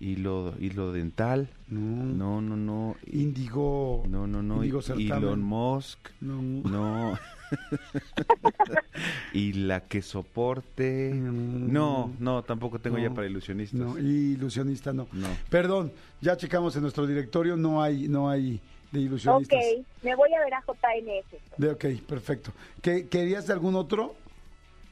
hilo, 0.00 0.54
hilo 0.58 0.92
dental. 0.92 1.48
no 1.68 1.80
No, 1.80 2.40
no, 2.40 2.56
no. 2.56 2.96
Índigo 3.06 4.02
No, 4.08 4.26
no, 4.26 4.42
no. 4.42 4.56
Índigo 4.56 4.82
Certamen. 4.82 5.12
Elon 5.22 5.42
Musk. 5.42 5.98
no, 6.20 6.42
No. 6.42 7.18
y 9.32 9.52
la 9.52 9.80
que 9.80 10.02
soporte. 10.02 11.12
Mm. 11.14 11.72
No, 11.72 12.12
no, 12.18 12.42
tampoco 12.42 12.78
tengo 12.78 12.96
No. 12.98 13.02
ya 13.02 13.10
para 13.10 13.26
ilusionistas. 13.26 13.78
no 13.80 13.98
ilusionista 13.98 14.92
no 14.92 15.06
No. 15.12 15.28
perdón 15.50 15.92
ya 16.20 16.36
checamos 16.36 16.74
en 16.76 16.82
nuestro 16.82 17.06
directorio 17.06 17.56
no 17.56 17.82
hay 17.82 18.08
no 18.08 18.28
hay 18.30 18.60
de 18.90 19.00
ilusionistas 19.00 19.58
Ok, 19.58 19.86
me 20.02 20.14
voy 20.14 20.32
a 20.34 20.40
ver 20.44 20.54
a 20.54 20.60
JNS. 20.66 21.58
De, 21.58 21.70
ok, 21.70 21.84
perfecto. 22.06 22.52
¿Qué, 22.82 23.08
¿Querías 23.08 23.46
de 23.46 23.54
algún 23.54 23.74
otro? 23.74 24.14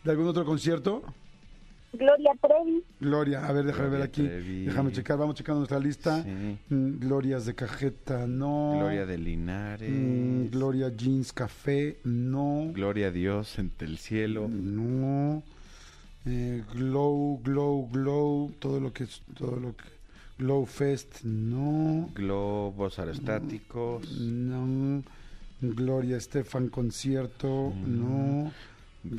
¿De 0.04 0.10
algún 0.10 0.26
otro 0.26 0.44
concierto? 0.46 1.02
Gloria 1.92 2.32
Trevi. 2.40 2.84
Gloria, 3.00 3.46
a 3.46 3.52
ver, 3.52 3.64
déjame 3.64 3.88
Gloria 3.88 3.98
ver 3.98 4.08
aquí. 4.08 4.22
Trevi. 4.22 4.64
Déjame 4.66 4.92
checar, 4.92 5.18
vamos 5.18 5.34
checando 5.34 5.60
nuestra 5.60 5.78
lista. 5.78 6.22
Sí. 6.22 6.28
Mm, 6.74 6.98
Glorias 7.00 7.46
de 7.46 7.54
cajeta, 7.54 8.26
no. 8.26 8.74
Gloria 8.78 9.06
de 9.06 9.18
Linares. 9.18 9.90
Mm, 9.90 10.46
Gloria 10.50 10.88
Jeans 10.96 11.32
Café, 11.32 11.98
no. 12.04 12.70
Gloria 12.72 13.08
a 13.08 13.10
Dios 13.10 13.58
entre 13.58 13.88
el 13.88 13.98
cielo. 13.98 14.48
No. 14.48 15.42
Eh, 16.26 16.62
glow, 16.74 17.40
Glow, 17.42 17.88
Glow, 17.90 18.52
todo 18.58 18.78
lo 18.78 18.92
que 18.92 19.04
es, 19.04 19.22
todo 19.34 19.56
lo 19.56 19.74
que. 19.76 19.84
Glow 20.38 20.64
Fest, 20.64 21.22
no. 21.24 22.08
Globos 22.14 22.98
aerostáticos. 22.98 24.10
No. 24.20 25.02
Gloria 25.60 26.16
Estefan 26.16 26.68
Concierto, 26.68 27.74
no. 27.86 28.50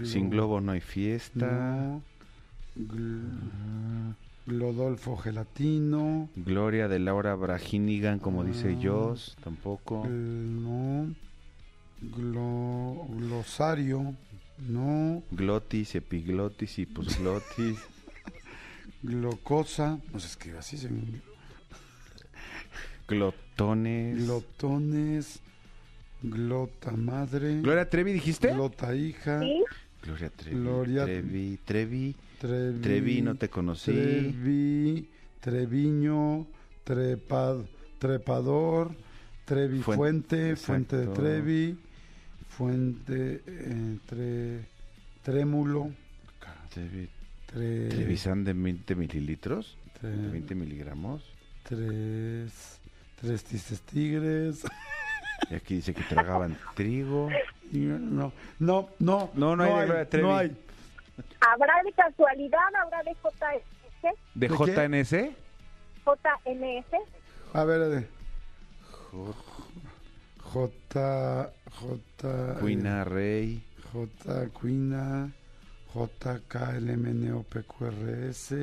Sin 0.03 0.29
globo 0.29 0.61
no 0.61 0.71
hay 0.71 0.81
fiesta. 0.81 1.45
No. 1.45 2.01
Gl- 2.77 4.15
Glodolfo 4.45 5.17
Gelatino. 5.17 6.29
Gloria 6.35 6.87
de 6.87 6.99
Laura 6.99 7.35
Braginigan, 7.35 8.19
como 8.19 8.43
dice 8.43 8.75
Ah. 8.77 8.79
Joss, 8.83 9.37
tampoco. 9.43 10.03
Gl- 10.03 10.09
No. 10.09 11.15
Glo- 12.01 13.07
glosario. 13.17 14.15
No. 14.67 15.23
Glotis, 15.31 15.95
epiglotis 15.95 16.79
y 16.79 16.85
posglotis. 16.85 17.77
Glocosa. 19.03 19.99
No 20.13 20.19
se 20.19 20.27
escribe 20.27 20.59
así. 20.59 20.77
Se... 20.77 20.89
Glotones. 23.07 24.25
Glotones. 24.25 25.39
Glota 26.23 26.91
madre. 26.91 27.61
Gloria 27.61 27.89
Trevi, 27.89 28.13
dijiste? 28.13 28.53
Glota 28.53 28.93
hija. 28.95 29.39
¿Sí? 29.41 29.63
Gloria 30.01 30.29
Trevi. 30.31 30.61
Gloria- 30.61 31.03
Trevi, 31.05 31.59
Trevi. 31.63 32.15
Trevi, 32.39 32.79
Trevi, 32.81 33.21
no 33.21 33.35
te 33.35 33.49
conocí. 33.49 33.91
Trevi, 33.91 35.07
Treviño, 35.39 36.47
trepad, 36.83 37.65
Trepador, 37.99 38.95
Trevi 39.45 39.79
Fuen- 39.81 39.95
Fuente, 39.97 40.55
Fuente 40.55 40.97
de. 40.97 41.07
Trevi, 41.07 41.77
Fuente, 42.47 43.41
eh, 43.45 43.97
tre- 44.07 44.65
Trémulo, 45.23 45.91
Trevi. 46.73 47.07
tre- 47.45 47.89
Trevisan 47.89 48.43
de 48.43 48.53
20 48.53 48.95
mililitros. 48.95 49.77
tre- 49.99 50.09
De 50.09 50.29
20 50.31 50.55
miligramos. 50.55 51.21
tres, 51.63 52.79
tres 53.19 53.43
tigres. 53.85 54.63
Y 55.49 55.55
aquí 55.55 55.75
dice 55.75 55.93
que 55.93 56.03
tragaban 56.03 56.57
trigo. 56.75 57.29
Y 57.71 57.79
No, 57.79 58.31
no, 58.59 58.89
no, 58.99 59.29
No, 59.33 59.55
no 59.55 59.63
hay 59.63 59.89
de 59.89 60.05
Trevi. 60.05 60.27
no 60.27 60.37
hay. 60.37 60.55
¿Habrá 61.41 61.73
de 61.83 61.91
casualidad? 61.93 62.59
¿Habrá 62.81 63.01
de 63.03 63.13
JNS? 63.15 64.15
¿De 64.35 64.47
¿De? 64.47 65.03
JNS? 65.03 65.11
JNS. 66.05 66.85
A 67.53 67.63
ver, 67.65 67.79
de 67.89 68.07
J- 69.11 69.33
J, 70.41 71.51
J, 71.71 72.59
Cuina 72.59 73.03
Rey. 73.03 73.63
J 73.91 74.47
Cuina, 74.53 75.29
JKLMNOPQRS, 75.93 78.53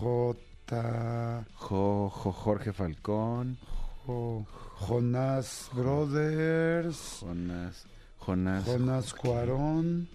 J, 0.00 1.44
Jo, 1.56 2.08
Jo- 2.10 2.32
Jorge 2.32 2.72
Falcón. 2.72 3.58
Jo- 4.06 4.46
Jonás 4.80 5.70
Brothers, 5.72 7.20
Jonas. 7.20 7.86
Jonas. 8.26 8.64
Jonás 8.64 9.14
Cuarón, 9.14 10.08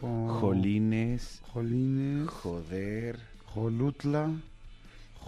Jo- 0.00 0.38
Jolines. 0.40 1.40
Jolines, 1.52 2.28
Joder. 2.28 3.18
Jolutla, 3.54 4.30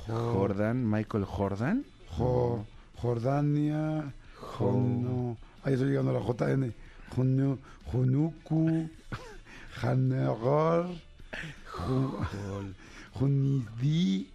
Jo- 0.07 0.33
Jordan. 0.33 0.89
Michael 0.89 1.25
Jordan. 1.25 1.85
Jo- 2.19 2.65
Jordania, 3.01 4.13
Jono, 4.59 5.37
ahí 5.65 5.73
estoy 5.73 5.89
llegando 5.89 6.11
a 6.11 6.21
la 6.21 6.27
JN, 6.27 6.75
Jonu- 7.17 7.59
Jonuku, 7.91 8.91
Ju- 11.73 12.75
Junidi, 13.15 14.31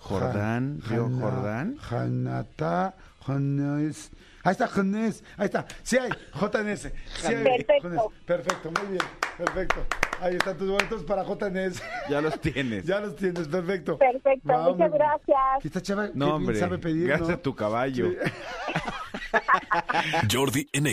Jordán, 0.00 0.80
Jordán. 0.86 1.78
Janata, 1.78 2.94
Janés. 3.26 4.10
Ahí 4.44 4.52
está, 4.52 4.66
Janés. 4.66 5.22
Ahí 5.36 5.46
está. 5.46 5.66
Sí 5.82 5.96
hay, 5.98 6.10
JNS. 6.34 6.80
Sí 6.82 6.90
hay, 7.26 7.44
Perfecto. 7.44 7.88
JNS. 7.88 8.24
Perfecto, 8.26 8.70
muy 8.72 8.92
bien. 8.92 9.04
Perfecto. 9.38 9.86
Ahí 10.20 10.36
están 10.36 10.56
tus 10.58 10.68
boletos 10.68 11.04
para 11.04 11.24
JNS. 11.24 11.82
Ya 12.10 12.20
los 12.20 12.40
tienes. 12.40 12.84
ya 12.84 13.00
los 13.00 13.16
tienes, 13.16 13.48
perfecto. 13.48 13.98
Perfecto, 13.98 14.48
Vamos. 14.48 14.76
muchas 14.76 14.92
gracias. 14.92 15.64
Esta 15.64 15.80
chava 15.82 16.10
No, 16.14 16.36
hombre. 16.36 16.58
sabe 16.58 16.78
pedir, 16.78 17.06
gracias 17.08 17.28
¿no? 17.28 17.34
a 17.34 17.42
tu 17.42 17.54
caballo. 17.54 18.10
Jordi 20.30 20.68
en 20.72 20.86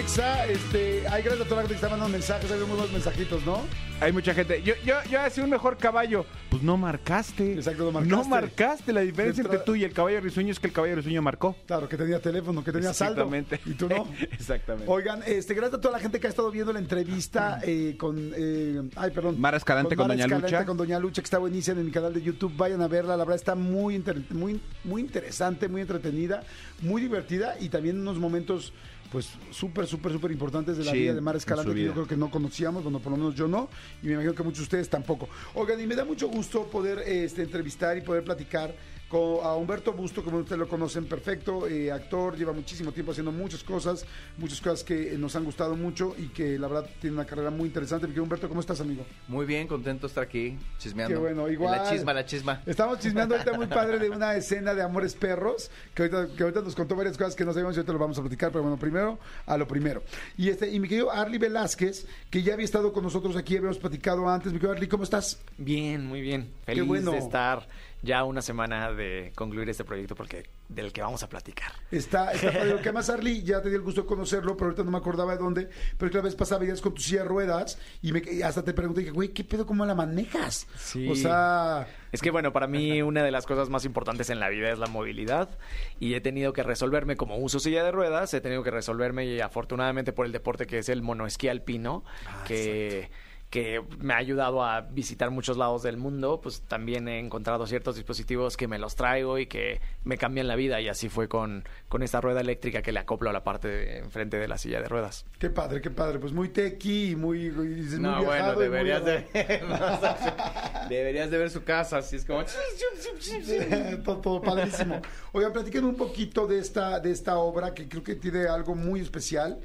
Nexa, 0.00 0.46
este, 0.46 1.06
hay 1.08 1.22
gracias 1.22 1.42
a 1.42 1.44
toda 1.44 1.56
la 1.56 1.68
gente 1.68 1.68
que 1.68 1.74
está 1.74 1.90
mandando 1.90 2.08
mensajes, 2.10 2.50
hay 2.50 2.58
unos 2.58 2.90
mensajitos, 2.90 3.44
¿no? 3.44 3.60
Hay 4.00 4.12
mucha 4.12 4.32
gente. 4.32 4.62
Yo, 4.62 4.72
yo, 4.82 4.94
yo 5.10 5.20
hacía 5.20 5.44
un 5.44 5.50
mejor 5.50 5.76
caballo. 5.76 6.24
Pues 6.48 6.62
no 6.62 6.78
marcaste. 6.78 7.52
Exacto, 7.52 7.84
no 7.84 7.92
marcaste. 7.92 8.16
No 8.16 8.24
marcaste. 8.24 8.92
La 8.94 9.02
diferencia 9.02 9.42
entre 9.42 9.58
tú 9.58 9.74
y 9.74 9.84
el 9.84 9.92
caballo 9.92 10.18
risueño 10.22 10.52
es 10.52 10.58
que 10.58 10.68
el 10.68 10.72
caballo 10.72 10.96
risueño 10.96 11.20
marcó. 11.20 11.54
Claro, 11.66 11.86
que 11.86 11.98
tenía 11.98 12.18
teléfono, 12.18 12.64
que 12.64 12.72
tenía 12.72 12.94
saldo. 12.94 13.24
Exactamente. 13.24 13.60
Y 13.66 13.74
tú 13.74 13.90
no. 13.90 14.08
Exactamente. 14.32 14.90
Oigan, 14.90 15.20
este, 15.26 15.52
gracias 15.52 15.78
a 15.78 15.80
toda 15.82 15.92
la 15.92 16.00
gente 16.00 16.18
que 16.18 16.28
ha 16.28 16.30
estado 16.30 16.50
viendo 16.50 16.72
la 16.72 16.78
entrevista 16.78 17.60
eh, 17.62 17.96
con, 17.98 18.32
eh, 18.34 18.80
ay, 18.96 19.10
perdón. 19.10 19.38
Mara 19.38 19.58
Escalante 19.58 19.96
con 19.96 20.04
Mara 20.08 20.14
Doña 20.14 20.24
Escalante 20.24 20.46
Lucha. 20.50 20.64
con 20.64 20.76
Doña 20.78 20.98
Lucha, 20.98 21.20
que 21.20 21.26
está 21.26 21.36
buenísima 21.36 21.78
en 21.78 21.84
mi 21.84 21.92
canal 21.92 22.14
de 22.14 22.22
YouTube. 22.22 22.54
Vayan 22.56 22.80
a 22.80 22.88
verla, 22.88 23.18
la 23.18 23.24
verdad 23.24 23.36
está 23.36 23.54
muy, 23.54 23.96
inter- 23.96 24.22
muy, 24.30 24.62
muy 24.82 25.02
interesante, 25.02 25.68
muy 25.68 25.82
entretenida, 25.82 26.42
muy 26.80 27.02
divertida 27.02 27.56
y 27.60 27.68
también 27.68 28.00
unos 28.00 28.16
momentos, 28.16 28.72
pues, 29.10 29.30
súper, 29.50 29.86
súper, 29.86 30.12
súper 30.12 30.30
importantes 30.30 30.76
de 30.76 30.84
la 30.84 30.92
Sí, 30.92 30.98
vida 30.98 31.14
de 31.14 31.20
Mara 31.20 31.36
en 31.36 31.38
Escalante 31.38 31.74
que 31.74 31.82
yo 31.84 31.92
creo 31.92 32.06
que 32.06 32.16
no 32.16 32.30
conocíamos, 32.30 32.82
bueno, 32.82 33.00
por 33.00 33.12
lo 33.12 33.18
menos 33.18 33.34
yo 33.34 33.48
no, 33.48 33.68
y 34.02 34.06
me 34.06 34.12
imagino 34.12 34.34
que 34.34 34.42
muchos 34.42 34.58
de 34.60 34.64
ustedes 34.64 34.88
tampoco. 34.88 35.28
Oigan, 35.54 35.80
y 35.80 35.86
me 35.86 35.94
da 35.94 36.04
mucho 36.04 36.28
gusto 36.28 36.64
poder 36.64 37.00
este, 37.00 37.42
entrevistar 37.42 37.96
y 37.98 38.02
poder 38.02 38.24
platicar 38.24 38.74
a 39.12 39.56
Humberto 39.56 39.92
Busto, 39.92 40.22
como 40.22 40.38
ustedes 40.38 40.58
lo 40.58 40.68
conocen 40.68 41.04
perfecto, 41.06 41.66
eh, 41.66 41.90
actor, 41.90 42.36
lleva 42.36 42.52
muchísimo 42.52 42.92
tiempo 42.92 43.10
haciendo 43.10 43.32
muchas 43.32 43.64
cosas, 43.64 44.06
muchas 44.38 44.60
cosas 44.60 44.84
que 44.84 45.16
nos 45.18 45.34
han 45.34 45.44
gustado 45.44 45.74
mucho 45.74 46.14
y 46.16 46.28
que 46.28 46.56
la 46.58 46.68
verdad 46.68 46.88
tiene 47.00 47.16
una 47.16 47.24
carrera 47.24 47.50
muy 47.50 47.66
interesante. 47.66 48.06
Porque 48.06 48.20
Humberto, 48.20 48.48
¿cómo 48.48 48.60
estás, 48.60 48.80
amigo? 48.80 49.04
Muy 49.26 49.46
bien, 49.46 49.66
contento 49.66 50.06
de 50.06 50.10
estar 50.10 50.22
aquí, 50.22 50.56
chismeando. 50.78 51.16
Qué 51.16 51.20
bueno, 51.20 51.48
igual. 51.48 51.82
La 51.82 51.90
chisma, 51.90 52.14
la 52.14 52.24
chisma. 52.24 52.62
Estamos 52.66 53.00
chismeando 53.00 53.34
ahorita 53.34 53.52
muy 53.54 53.66
padre 53.66 53.98
de 53.98 54.10
una 54.10 54.36
escena 54.36 54.74
de 54.74 54.82
Amores 54.82 55.14
Perros, 55.14 55.72
que 55.92 56.02
ahorita, 56.02 56.28
que 56.36 56.42
ahorita 56.44 56.60
nos 56.60 56.76
contó 56.76 56.94
varias 56.94 57.18
cosas 57.18 57.34
que 57.34 57.44
no 57.44 57.52
sabíamos 57.52 57.74
y 57.74 57.80
ahorita 57.80 57.92
lo 57.92 57.98
vamos 57.98 58.18
a 58.18 58.20
platicar, 58.20 58.52
pero 58.52 58.62
bueno, 58.62 58.78
primero 58.78 59.18
a 59.44 59.56
lo 59.56 59.66
primero. 59.66 60.04
Y 60.36 60.50
este, 60.50 60.70
y 60.70 60.78
mi 60.78 60.86
querido 60.86 61.10
Arly 61.10 61.38
Velázquez, 61.38 62.06
que 62.30 62.44
ya 62.44 62.54
había 62.54 62.64
estado 62.64 62.92
con 62.92 63.02
nosotros 63.02 63.36
aquí, 63.36 63.56
habíamos 63.56 63.78
platicado 63.78 64.28
antes. 64.28 64.52
Mi 64.52 64.58
querido 64.58 64.74
Arly, 64.74 64.86
¿cómo 64.86 65.02
estás? 65.02 65.40
Bien, 65.58 66.06
muy 66.06 66.20
bien. 66.20 66.52
Feliz 66.64 66.86
bueno. 66.86 67.10
de 67.10 67.18
estar 67.18 67.66
ya 68.02 68.24
una 68.24 68.42
semana 68.42 68.92
de 68.92 69.32
concluir 69.34 69.68
este 69.68 69.84
proyecto 69.84 70.14
porque 70.14 70.48
del 70.68 70.92
que 70.92 71.02
vamos 71.02 71.22
a 71.22 71.28
platicar. 71.28 71.72
Está, 71.90 72.32
está 72.32 72.52
padre. 72.52 72.80
Que 72.80 72.92
más, 72.92 73.10
Arly, 73.10 73.42
ya 73.42 73.60
te 73.60 73.68
di 73.68 73.74
el 73.74 73.82
gusto 73.82 74.02
de 74.02 74.06
conocerlo, 74.06 74.56
pero 74.56 74.66
ahorita 74.66 74.84
no 74.84 74.90
me 74.90 74.98
acordaba 74.98 75.32
de 75.32 75.38
dónde. 75.38 75.68
Pero 75.98 76.10
que 76.10 76.18
la 76.18 76.24
vez 76.24 76.34
pasada 76.34 76.60
veías 76.60 76.80
con 76.80 76.94
tu 76.94 77.02
silla 77.02 77.22
de 77.22 77.28
ruedas 77.28 77.78
y, 78.02 78.12
me, 78.12 78.22
y 78.30 78.42
hasta 78.42 78.64
te 78.64 78.72
pregunté, 78.72 79.00
dije, 79.00 79.12
güey, 79.12 79.28
¿qué 79.30 79.44
pedo? 79.44 79.66
¿Cómo 79.66 79.84
la 79.84 79.94
manejas? 79.94 80.66
Sí. 80.76 81.08
O 81.10 81.14
sea, 81.14 81.86
Es 82.12 82.20
que 82.20 82.30
bueno, 82.30 82.52
para 82.52 82.66
mí 82.66 83.02
una 83.02 83.22
de 83.22 83.30
las 83.30 83.46
cosas 83.46 83.68
más 83.68 83.84
importantes 83.84 84.30
en 84.30 84.40
la 84.40 84.48
vida 84.48 84.70
es 84.70 84.78
la 84.78 84.86
movilidad 84.86 85.58
y 85.98 86.14
he 86.14 86.20
tenido 86.20 86.52
que 86.52 86.62
resolverme 86.62 87.16
como 87.16 87.36
uso 87.36 87.60
silla 87.60 87.84
de 87.84 87.92
ruedas, 87.92 88.32
he 88.34 88.40
tenido 88.40 88.62
que 88.62 88.70
resolverme 88.70 89.26
y 89.26 89.40
afortunadamente 89.40 90.12
por 90.12 90.26
el 90.26 90.32
deporte 90.32 90.66
que 90.66 90.78
es 90.78 90.88
el 90.88 91.02
monoesquí 91.02 91.48
alpino, 91.48 92.04
que, 92.46 93.10
que 93.50 93.82
me 93.98 94.14
ha 94.14 94.16
ayudado 94.16 94.64
a 94.64 94.80
visitar 94.80 95.30
muchos 95.32 95.56
lados 95.56 95.82
del 95.82 95.96
mundo, 95.96 96.40
pues 96.40 96.62
también 96.62 97.08
he 97.08 97.18
encontrado 97.18 97.66
ciertos 97.66 97.96
dispositivos 97.96 98.56
que 98.56 98.68
me 98.68 98.78
los 98.78 98.94
traigo 98.94 99.38
y 99.38 99.46
que 99.46 99.80
me 100.04 100.16
cambian 100.16 100.46
la 100.46 100.54
vida 100.54 100.80
y 100.80 100.88
así 100.88 101.08
fue 101.08 101.28
con, 101.28 101.64
con 101.88 102.04
esta 102.04 102.20
rueda 102.20 102.40
eléctrica 102.40 102.80
que 102.80 102.92
le 102.92 103.00
acoplo 103.00 103.28
a 103.28 103.32
la 103.32 103.42
parte 103.42 103.66
de 103.66 103.98
enfrente 103.98 104.38
de 104.38 104.46
la 104.46 104.56
silla 104.56 104.80
de 104.80 104.88
ruedas. 104.88 105.26
qué 105.40 105.50
padre, 105.50 105.80
qué 105.80 105.90
padre. 105.90 106.20
Pues 106.20 106.32
muy 106.32 106.50
tequi 106.50 107.10
y 107.10 107.16
muy, 107.16 107.46
y 107.46 107.50
muy 107.50 107.66
No, 107.98 108.24
bueno, 108.24 108.54
muy 108.54 108.62
deberías 108.62 109.04
de, 109.04 109.26
deberías 110.88 111.28
de 111.30 111.38
ver 111.38 111.50
su 111.50 111.64
casa, 111.64 111.98
así 111.98 112.16
es 112.16 112.24
como... 112.24 112.44
todo, 114.04 114.18
todo 114.18 114.42
padrísimo. 114.42 115.02
Oigan, 115.32 115.52
platiquen 115.52 115.84
un 115.84 115.96
poquito 115.96 116.46
de 116.46 116.60
esta, 116.60 117.00
de 117.00 117.10
esta 117.10 117.38
obra 117.38 117.74
que 117.74 117.88
creo 117.88 118.04
que 118.04 118.14
tiene 118.14 118.46
algo 118.46 118.76
muy 118.76 119.00
especial. 119.00 119.58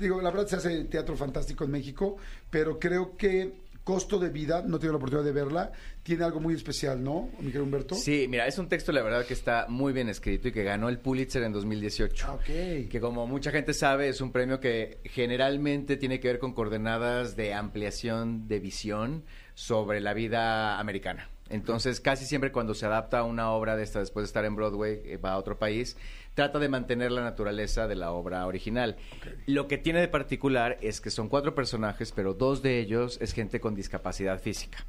Digo, 0.00 0.20
la 0.22 0.30
verdad 0.30 0.46
se 0.46 0.56
hace 0.56 0.84
teatro 0.84 1.14
fantástico 1.14 1.64
en 1.64 1.70
México, 1.70 2.16
pero 2.50 2.78
creo 2.78 3.16
que 3.16 3.52
costo 3.84 4.18
de 4.18 4.30
vida, 4.30 4.62
no 4.66 4.78
tengo 4.78 4.92
la 4.92 4.96
oportunidad 4.98 5.24
de 5.24 5.32
verla, 5.32 5.72
tiene 6.02 6.24
algo 6.24 6.40
muy 6.40 6.54
especial, 6.54 7.02
¿no, 7.02 7.28
Miguel 7.40 7.62
Humberto? 7.62 7.94
Sí, 7.94 8.26
mira, 8.28 8.46
es 8.46 8.56
un 8.58 8.68
texto, 8.68 8.92
la 8.92 9.02
verdad, 9.02 9.26
que 9.26 9.34
está 9.34 9.66
muy 9.68 9.92
bien 9.92 10.08
escrito 10.08 10.48
y 10.48 10.52
que 10.52 10.62
ganó 10.62 10.88
el 10.88 10.98
Pulitzer 10.98 11.42
en 11.42 11.52
2018. 11.52 12.26
Ah, 12.26 12.34
ok. 12.34 12.88
Que 12.88 12.98
como 13.00 13.26
mucha 13.26 13.50
gente 13.50 13.74
sabe, 13.74 14.08
es 14.08 14.20
un 14.20 14.32
premio 14.32 14.60
que 14.60 15.00
generalmente 15.04 15.96
tiene 15.96 16.20
que 16.20 16.28
ver 16.28 16.38
con 16.38 16.54
coordenadas 16.54 17.36
de 17.36 17.52
ampliación 17.52 18.48
de 18.48 18.60
visión 18.60 19.24
sobre 19.54 20.00
la 20.00 20.14
vida 20.14 20.78
americana. 20.78 21.28
Entonces, 21.50 22.00
casi 22.00 22.24
siempre 22.26 22.52
cuando 22.52 22.74
se 22.74 22.86
adapta 22.86 23.24
una 23.24 23.50
obra 23.50 23.76
de 23.76 23.82
esta 23.82 23.98
después 23.98 24.22
de 24.22 24.26
estar 24.28 24.44
en 24.44 24.54
Broadway, 24.54 25.00
eh, 25.04 25.16
va 25.16 25.32
a 25.32 25.36
otro 25.36 25.58
país, 25.58 25.96
trata 26.40 26.58
de 26.58 26.70
mantener 26.70 27.12
la 27.12 27.20
naturaleza 27.22 27.86
de 27.86 27.96
la 27.96 28.12
obra 28.12 28.46
original. 28.46 28.96
Lo 29.44 29.68
que 29.68 29.76
tiene 29.76 30.00
de 30.00 30.08
particular 30.08 30.78
es 30.80 31.02
que 31.02 31.10
son 31.10 31.28
cuatro 31.28 31.54
personajes, 31.54 32.12
pero 32.12 32.32
dos 32.32 32.62
de 32.62 32.78
ellos 32.80 33.18
es 33.20 33.34
gente 33.34 33.60
con 33.60 33.74
discapacidad 33.74 34.40
física. 34.40 34.86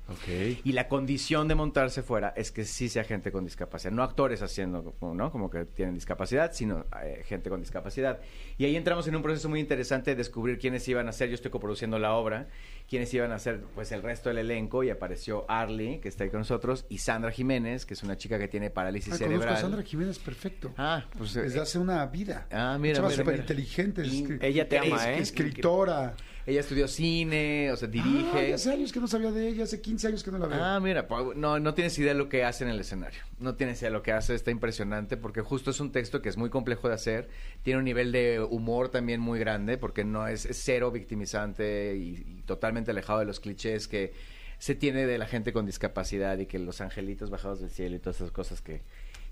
Y 0.64 0.72
la 0.72 0.88
condición 0.88 1.50
de 1.50 1.56
montarse 1.56 2.04
fuera 2.04 2.30
es 2.38 2.54
que 2.54 2.64
sí 2.64 2.88
sea 2.88 3.04
gente 3.04 3.34
con 3.34 3.44
discapacidad, 3.44 3.92
no 3.92 4.02
actores 4.02 4.42
haciendo, 4.42 4.96
¿no? 5.02 5.30
Como 5.30 5.50
que 5.50 5.66
tienen 5.66 5.94
discapacidad, 5.94 6.54
sino 6.54 6.86
eh, 7.04 7.22
gente 7.26 7.50
con 7.50 7.60
discapacidad. 7.60 8.22
Y 8.58 8.64
ahí 8.64 8.78
entramos 8.78 9.06
en 9.10 9.18
un 9.18 9.22
proceso 9.22 9.50
muy 9.50 9.60
interesante 9.60 10.12
de 10.12 10.16
descubrir 10.16 10.58
quiénes 10.58 10.88
iban 10.88 11.10
a 11.10 11.12
ser. 11.12 11.28
Yo 11.28 11.36
estoy 11.36 11.52
coproduciendo 11.52 12.00
la 12.00 12.14
obra, 12.14 12.48
quiénes 12.88 13.14
iban 13.14 13.34
a 13.34 13.40
ser, 13.40 13.60
pues, 13.76 13.92
el 13.92 14.04
resto 14.04 14.30
del 14.30 14.38
elenco. 14.38 14.86
Y 14.86 14.90
apareció 14.90 15.44
Arlie, 15.50 16.00
que 16.00 16.08
está 16.08 16.24
ahí 16.24 16.30
con 16.30 16.40
nosotros, 16.40 16.86
y 16.88 17.00
Sandra 17.00 17.30
Jiménez, 17.32 17.86
que 17.86 17.94
es 17.94 18.04
una 18.04 18.16
chica 18.16 18.40
que 18.40 18.48
tiene 18.48 18.70
parálisis 18.70 19.16
Ah, 19.16 19.18
cerebral. 19.18 19.58
Sandra 19.58 19.84
Jiménez 19.84 20.18
perfecto. 20.18 20.72
Ah, 20.78 21.04
pues 21.18 21.36
Desde 21.44 21.60
hace 21.60 21.80
una 21.80 22.06
vida. 22.08 22.48
Ah, 22.52 22.78
mira, 22.80 23.02
mira, 23.02 23.12
súper 23.12 23.34
mira. 23.34 23.38
inteligente. 23.44 24.04
Ella 24.42 24.68
te 24.68 24.78
ama, 24.78 24.98
es- 25.12 25.18
¿eh? 25.20 25.22
Escritora. 25.22 26.14
ella 26.48 26.60
estudió 26.62 26.88
cine, 26.88 27.72
o 27.72 27.78
sea, 27.78 27.88
dirige. 27.88 28.52
Ah, 28.52 28.56
hace 28.56 28.72
años 28.72 28.92
que 28.92 29.00
no 29.00 29.08
sabía 29.08 29.32
de 29.32 29.48
ella, 29.48 29.64
hace 29.66 29.80
15 29.80 30.08
años 30.08 30.24
que 30.24 30.32
no 30.32 30.38
la 30.40 30.48
veo. 30.48 30.64
Ah, 30.64 30.80
mira, 30.80 31.08
no, 31.36 31.60
no 31.60 31.74
tienes 31.74 31.98
idea 32.00 32.14
de 32.14 32.18
lo 32.20 32.30
que 32.30 32.44
hace 32.44 32.64
en 32.64 32.70
el 32.72 32.80
escenario. 32.80 33.20
No 33.40 33.56
tienes 33.56 33.80
idea 33.80 33.90
de 33.90 33.94
lo 33.98 34.02
que 34.04 34.12
hace, 34.12 34.34
está 34.34 34.50
impresionante 34.52 35.18
porque 35.18 35.42
justo 35.42 35.70
es 35.72 35.80
un 35.80 35.92
texto 35.92 36.22
que 36.22 36.30
es 36.30 36.38
muy 36.38 36.50
complejo 36.50 36.88
de 36.88 36.96
hacer. 36.96 37.30
Tiene 37.64 37.78
un 37.80 37.86
nivel 37.86 38.12
de 38.12 38.40
humor 38.42 38.90
también 38.90 39.20
muy 39.22 39.38
grande 39.40 39.78
porque 39.78 40.04
no 40.04 40.28
es, 40.28 40.46
es 40.46 40.60
cero 40.64 40.90
victimizante 40.92 41.96
y, 41.96 42.26
y 42.40 42.42
totalmente 42.46 42.92
alejado 42.92 43.20
de 43.20 43.26
los 43.26 43.40
clichés 43.40 43.88
que 43.88 44.14
se 44.58 44.76
tiene 44.76 45.06
de 45.08 45.18
la 45.18 45.26
gente 45.26 45.54
con 45.54 45.66
discapacidad 45.66 46.38
y 46.38 46.46
que 46.46 46.60
los 46.60 46.82
angelitos 46.82 47.30
bajados 47.32 47.62
del 47.62 47.72
cielo 47.72 47.96
y 47.96 48.00
todas 48.00 48.18
esas 48.18 48.32
cosas 48.32 48.62
que, 48.62 48.82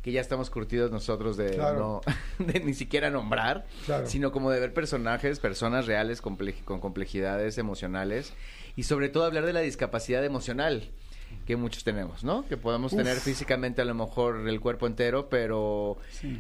que 0.02 0.12
ya 0.12 0.22
estamos 0.22 0.50
curtidos 0.50 0.92
nosotros 0.92 1.36
de 1.38 1.52
Claro. 1.56 2.02
no 2.40 2.46
de 2.46 2.60
ni 2.62 2.74
siquiera 2.74 3.10
nombrar, 3.10 3.66
Claro. 3.86 4.08
sino 4.08 4.32
como 4.32 4.50
de 4.52 4.60
ver 4.60 4.74
personajes, 4.74 5.40
personas 5.40 5.86
reales 5.88 6.24
comple- 6.24 6.64
con 6.64 6.80
complejidades 6.80 7.58
emocionales 7.58 8.34
y 8.76 8.84
sobre 8.84 9.10
todo 9.10 9.26
hablar 9.26 9.46
de 9.46 9.54
la 9.54 9.60
discapacidad 9.62 10.24
emocional 10.24 10.90
que 11.46 11.56
muchos 11.56 11.84
tenemos, 11.84 12.24
¿no? 12.24 12.48
Que 12.48 12.58
podemos 12.58 12.96
tener 12.96 13.18
físicamente 13.18 13.82
a 13.82 13.86
lo 13.86 13.94
mejor 13.94 14.48
el 14.48 14.60
cuerpo 14.60 14.88
entero, 14.88 15.30
pero 15.30 15.98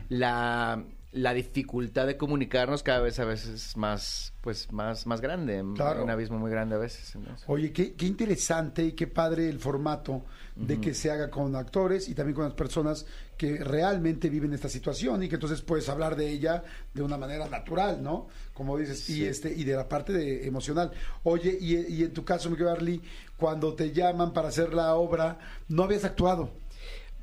la, 0.07 0.83
la 1.11 1.33
dificultad 1.33 2.05
de 2.05 2.17
comunicarnos 2.17 2.83
cada 2.83 2.99
vez 2.99 3.19
a 3.19 3.25
veces 3.25 3.49
es 3.49 3.77
más, 3.77 4.31
pues 4.41 4.71
más, 4.71 5.07
más 5.07 5.21
grande, 5.21 5.63
Claro. 5.75 6.03
un 6.03 6.09
abismo 6.11 6.37
muy 6.37 6.51
grande 6.51 6.75
a 6.75 6.77
veces. 6.77 7.15
entonces. 7.15 7.43
Oye, 7.49 7.71
qué, 7.73 7.93
qué 7.93 8.05
interesante 8.05 8.83
y 8.83 8.91
qué 8.91 9.07
padre 9.07 9.49
el 9.49 9.59
formato 9.59 10.23
de 10.55 10.79
que 10.79 10.93
se 10.93 11.09
haga 11.09 11.29
con 11.31 11.55
actores 11.55 12.09
y 12.09 12.13
también 12.15 12.35
con 12.35 12.43
las 12.43 12.53
personas 12.53 13.05
que 13.37 13.57
realmente 13.63 14.29
viven 14.29 14.53
esta 14.53 14.67
situación 14.69 15.23
y 15.23 15.29
que 15.29 15.35
entonces 15.35 15.61
puedes 15.61 15.87
hablar 15.89 16.15
de 16.15 16.29
ella 16.29 16.63
de 16.93 17.01
una 17.01 17.17
manera 17.17 17.47
natural, 17.47 18.03
¿no? 18.03 18.27
Como 18.53 18.77
dices, 18.77 19.09
y 19.09 19.25
este 19.25 19.51
y 19.51 19.63
de 19.63 19.75
la 19.75 19.87
parte 19.87 20.11
de, 20.13 20.45
emocional. 20.45 20.91
Oye, 21.23 21.57
y, 21.59 21.75
y 21.77 22.03
en 22.03 22.13
tu 22.13 22.23
caso, 22.25 22.49
Miguel 22.49 22.67
Arly, 22.67 23.01
cuando 23.37 23.73
te 23.73 23.93
llaman 23.93 24.33
para 24.33 24.49
hacer 24.49 24.73
la 24.73 24.93
obra, 24.95 25.39
no 25.69 25.83
habías 25.83 26.03
actuado. 26.03 26.51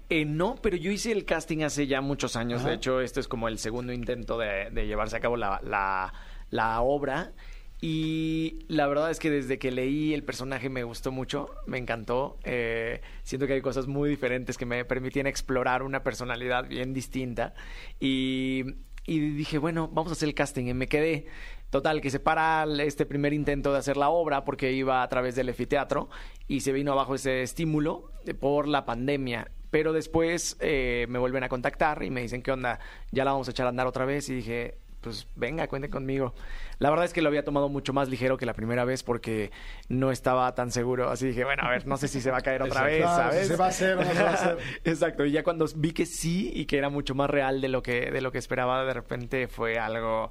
Eh, 0.08 0.24
no, 0.24 0.54
pero 0.62 0.76
yo 0.76 0.90
hice 0.92 1.10
el 1.12 1.24
casting 1.24 1.62
hace 1.62 1.86
ya 1.86 2.00
muchos 2.00 2.36
años. 2.36 2.60
Ajá. 2.60 2.70
De 2.70 2.74
hecho, 2.76 3.00
este 3.00 3.20
es 3.20 3.28
como 3.28 3.48
el 3.48 3.58
segundo 3.58 3.92
intento 3.92 4.38
de, 4.38 4.70
de 4.70 4.86
llevarse 4.86 5.16
a 5.16 5.20
cabo 5.20 5.36
la, 5.36 5.60
la- 5.64 6.12
la 6.50 6.80
obra. 6.80 7.32
Y 7.80 8.60
la 8.68 8.86
verdad 8.86 9.10
es 9.10 9.18
que 9.18 9.30
desde 9.30 9.58
que 9.58 9.70
leí 9.70 10.14
el 10.14 10.22
personaje 10.24 10.70
me 10.70 10.82
gustó 10.84 11.12
mucho, 11.12 11.50
me 11.66 11.76
encantó. 11.76 12.38
Eh, 12.44 13.02
siento 13.22 13.46
que 13.46 13.52
hay 13.54 13.60
cosas 13.60 13.86
muy 13.86 14.08
diferentes 14.08 14.56
que 14.56 14.64
me 14.64 14.84
permitían 14.84 15.26
explorar 15.26 15.82
una 15.82 16.02
personalidad 16.02 16.66
bien 16.68 16.94
distinta. 16.94 17.52
Y, 18.00 18.64
y 19.06 19.18
dije, 19.30 19.58
bueno, 19.58 19.88
vamos 19.88 20.10
a 20.10 20.14
hacer 20.14 20.28
el 20.28 20.34
casting. 20.34 20.66
Y 20.68 20.74
me 20.74 20.86
quedé. 20.88 21.26
Total, 21.68 22.00
que 22.00 22.10
se 22.10 22.20
para 22.20 22.64
este 22.78 23.04
primer 23.06 23.32
intento 23.34 23.72
de 23.72 23.78
hacer 23.78 23.96
la 23.96 24.08
obra 24.08 24.44
porque 24.44 24.72
iba 24.72 25.02
a 25.02 25.08
través 25.08 25.34
del 25.34 25.48
efiteatro 25.48 26.08
y 26.46 26.60
se 26.60 26.72
vino 26.72 26.92
abajo 26.92 27.16
ese 27.16 27.42
estímulo 27.42 28.12
eh, 28.24 28.34
por 28.34 28.68
la 28.68 28.86
pandemia. 28.86 29.50
Pero 29.76 29.92
después 29.92 30.56
eh, 30.60 31.04
me 31.10 31.18
vuelven 31.18 31.44
a 31.44 31.50
contactar 31.50 32.02
y 32.02 32.08
me 32.08 32.22
dicen, 32.22 32.40
¿qué 32.40 32.50
onda? 32.50 32.80
Ya 33.12 33.26
la 33.26 33.32
vamos 33.32 33.46
a 33.46 33.50
echar 33.50 33.66
a 33.66 33.68
andar 33.68 33.86
otra 33.86 34.06
vez. 34.06 34.26
Y 34.30 34.34
dije, 34.36 34.78
pues 35.02 35.28
venga, 35.36 35.68
cuente 35.68 35.90
conmigo. 35.90 36.32
La 36.78 36.88
verdad 36.88 37.04
es 37.04 37.12
que 37.12 37.20
lo 37.20 37.28
había 37.28 37.44
tomado 37.44 37.68
mucho 37.68 37.92
más 37.92 38.08
ligero 38.08 38.38
que 38.38 38.46
la 38.46 38.54
primera 38.54 38.86
vez 38.86 39.02
porque 39.02 39.50
no 39.90 40.12
estaba 40.12 40.54
tan 40.54 40.70
seguro. 40.70 41.10
Así 41.10 41.26
dije, 41.26 41.44
bueno, 41.44 41.62
a 41.62 41.68
ver, 41.68 41.86
no 41.86 41.98
sé 41.98 42.08
si 42.08 42.22
se 42.22 42.30
va 42.30 42.38
a 42.38 42.40
caer 42.40 42.62
otra 42.62 42.84
vez, 42.84 43.02
Claro, 43.02 43.32
se 43.34 43.56
va 43.56 43.66
a 43.66 43.68
hacer 43.68 43.96
no 43.98 44.14
se 44.14 44.22
va 44.22 44.30
a 44.30 44.32
hacer. 44.32 44.58
Exacto, 44.84 45.26
y 45.26 45.32
ya 45.32 45.44
cuando 45.44 45.66
vi 45.76 45.92
que 45.92 46.06
sí 46.06 46.50
y 46.54 46.64
que 46.64 46.78
era 46.78 46.88
mucho 46.88 47.14
más 47.14 47.28
real 47.28 47.60
de 47.60 47.68
lo 47.68 47.82
que, 47.82 48.10
de 48.10 48.22
lo 48.22 48.32
que 48.32 48.38
esperaba, 48.38 48.82
de 48.82 48.94
repente 48.94 49.46
fue 49.46 49.78
algo 49.78 50.30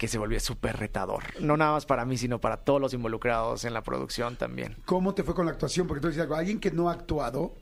que 0.00 0.08
se 0.08 0.16
volvió 0.16 0.40
súper 0.40 0.78
retador. 0.78 1.24
No 1.40 1.58
nada 1.58 1.72
más 1.72 1.84
para 1.84 2.06
mí, 2.06 2.16
sino 2.16 2.40
para 2.40 2.56
todos 2.56 2.80
los 2.80 2.94
involucrados 2.94 3.66
en 3.66 3.74
la 3.74 3.82
producción 3.82 4.36
también. 4.36 4.78
¿Cómo 4.86 5.12
te 5.12 5.22
fue 5.22 5.34
con 5.34 5.44
la 5.44 5.52
actuación? 5.52 5.86
Porque 5.86 6.00
tú 6.00 6.08
dices 6.08 6.22
algo, 6.22 6.36
alguien 6.36 6.58
que 6.58 6.70
no 6.70 6.88
ha 6.88 6.94
actuado, 6.94 7.52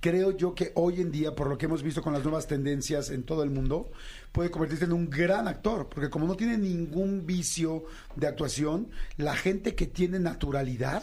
creo 0.00 0.36
yo 0.36 0.54
que 0.54 0.72
hoy 0.74 1.00
en 1.00 1.10
día, 1.10 1.34
por 1.34 1.48
lo 1.48 1.58
que 1.58 1.66
hemos 1.66 1.82
visto 1.82 2.02
con 2.02 2.12
las 2.12 2.22
nuevas 2.22 2.46
tendencias 2.46 3.10
en 3.10 3.22
todo 3.22 3.42
el 3.42 3.50
mundo, 3.50 3.90
puede 4.32 4.50
convertirse 4.50 4.84
en 4.84 4.92
un 4.92 5.08
gran 5.08 5.48
actor, 5.48 5.88
porque 5.88 6.10
como 6.10 6.26
no 6.26 6.34
tiene 6.36 6.58
ningún 6.58 7.26
vicio 7.26 7.84
de 8.14 8.26
actuación, 8.26 8.88
la 9.16 9.36
gente 9.36 9.74
que 9.74 9.86
tiene 9.86 10.18
naturalidad, 10.18 11.02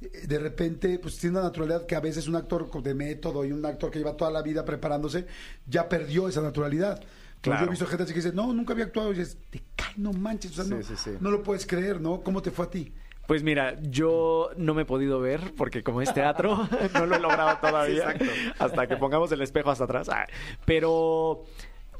eh, 0.00 0.26
de 0.26 0.38
repente, 0.38 0.98
pues 0.98 1.18
tiene 1.18 1.38
una 1.38 1.48
naturalidad 1.48 1.86
que 1.86 1.96
a 1.96 2.00
veces 2.00 2.28
un 2.28 2.36
actor 2.36 2.70
de 2.82 2.94
método 2.94 3.44
y 3.44 3.52
un 3.52 3.64
actor 3.64 3.90
que 3.90 3.98
lleva 3.98 4.16
toda 4.16 4.30
la 4.30 4.42
vida 4.42 4.64
preparándose, 4.64 5.26
ya 5.66 5.88
perdió 5.88 6.28
esa 6.28 6.40
naturalidad. 6.40 7.02
Claro. 7.40 7.60
Yo 7.60 7.66
he 7.66 7.70
visto 7.70 7.86
gente 7.86 8.04
así 8.04 8.12
que 8.12 8.20
dice, 8.20 8.32
no, 8.32 8.52
nunca 8.52 8.74
había 8.74 8.84
actuado, 8.86 9.12
y 9.12 9.18
dices, 9.18 9.38
te 9.50 9.62
cae, 9.74 9.94
no 9.96 10.12
manches, 10.12 10.52
o 10.52 10.54
sea, 10.54 10.64
Sí, 10.64 10.70
no, 10.70 10.82
sí, 10.82 10.94
sí. 10.96 11.10
no 11.20 11.30
lo 11.30 11.42
puedes 11.42 11.66
creer, 11.66 12.00
¿no? 12.00 12.22
¿Cómo 12.22 12.42
te 12.42 12.50
fue 12.50 12.66
a 12.66 12.70
ti? 12.70 12.92
Pues 13.30 13.44
mira, 13.44 13.76
yo 13.82 14.50
no 14.56 14.74
me 14.74 14.82
he 14.82 14.84
podido 14.84 15.20
ver 15.20 15.54
porque 15.56 15.84
como 15.84 16.02
es 16.02 16.12
teatro, 16.12 16.66
no 16.94 17.06
lo 17.06 17.14
he 17.14 17.20
logrado 17.20 17.58
todavía. 17.58 18.12
hasta 18.58 18.88
que 18.88 18.96
pongamos 18.96 19.30
el 19.30 19.40
espejo 19.40 19.70
hasta 19.70 19.84
atrás. 19.84 20.08
Ah, 20.08 20.26
Pero 20.64 21.44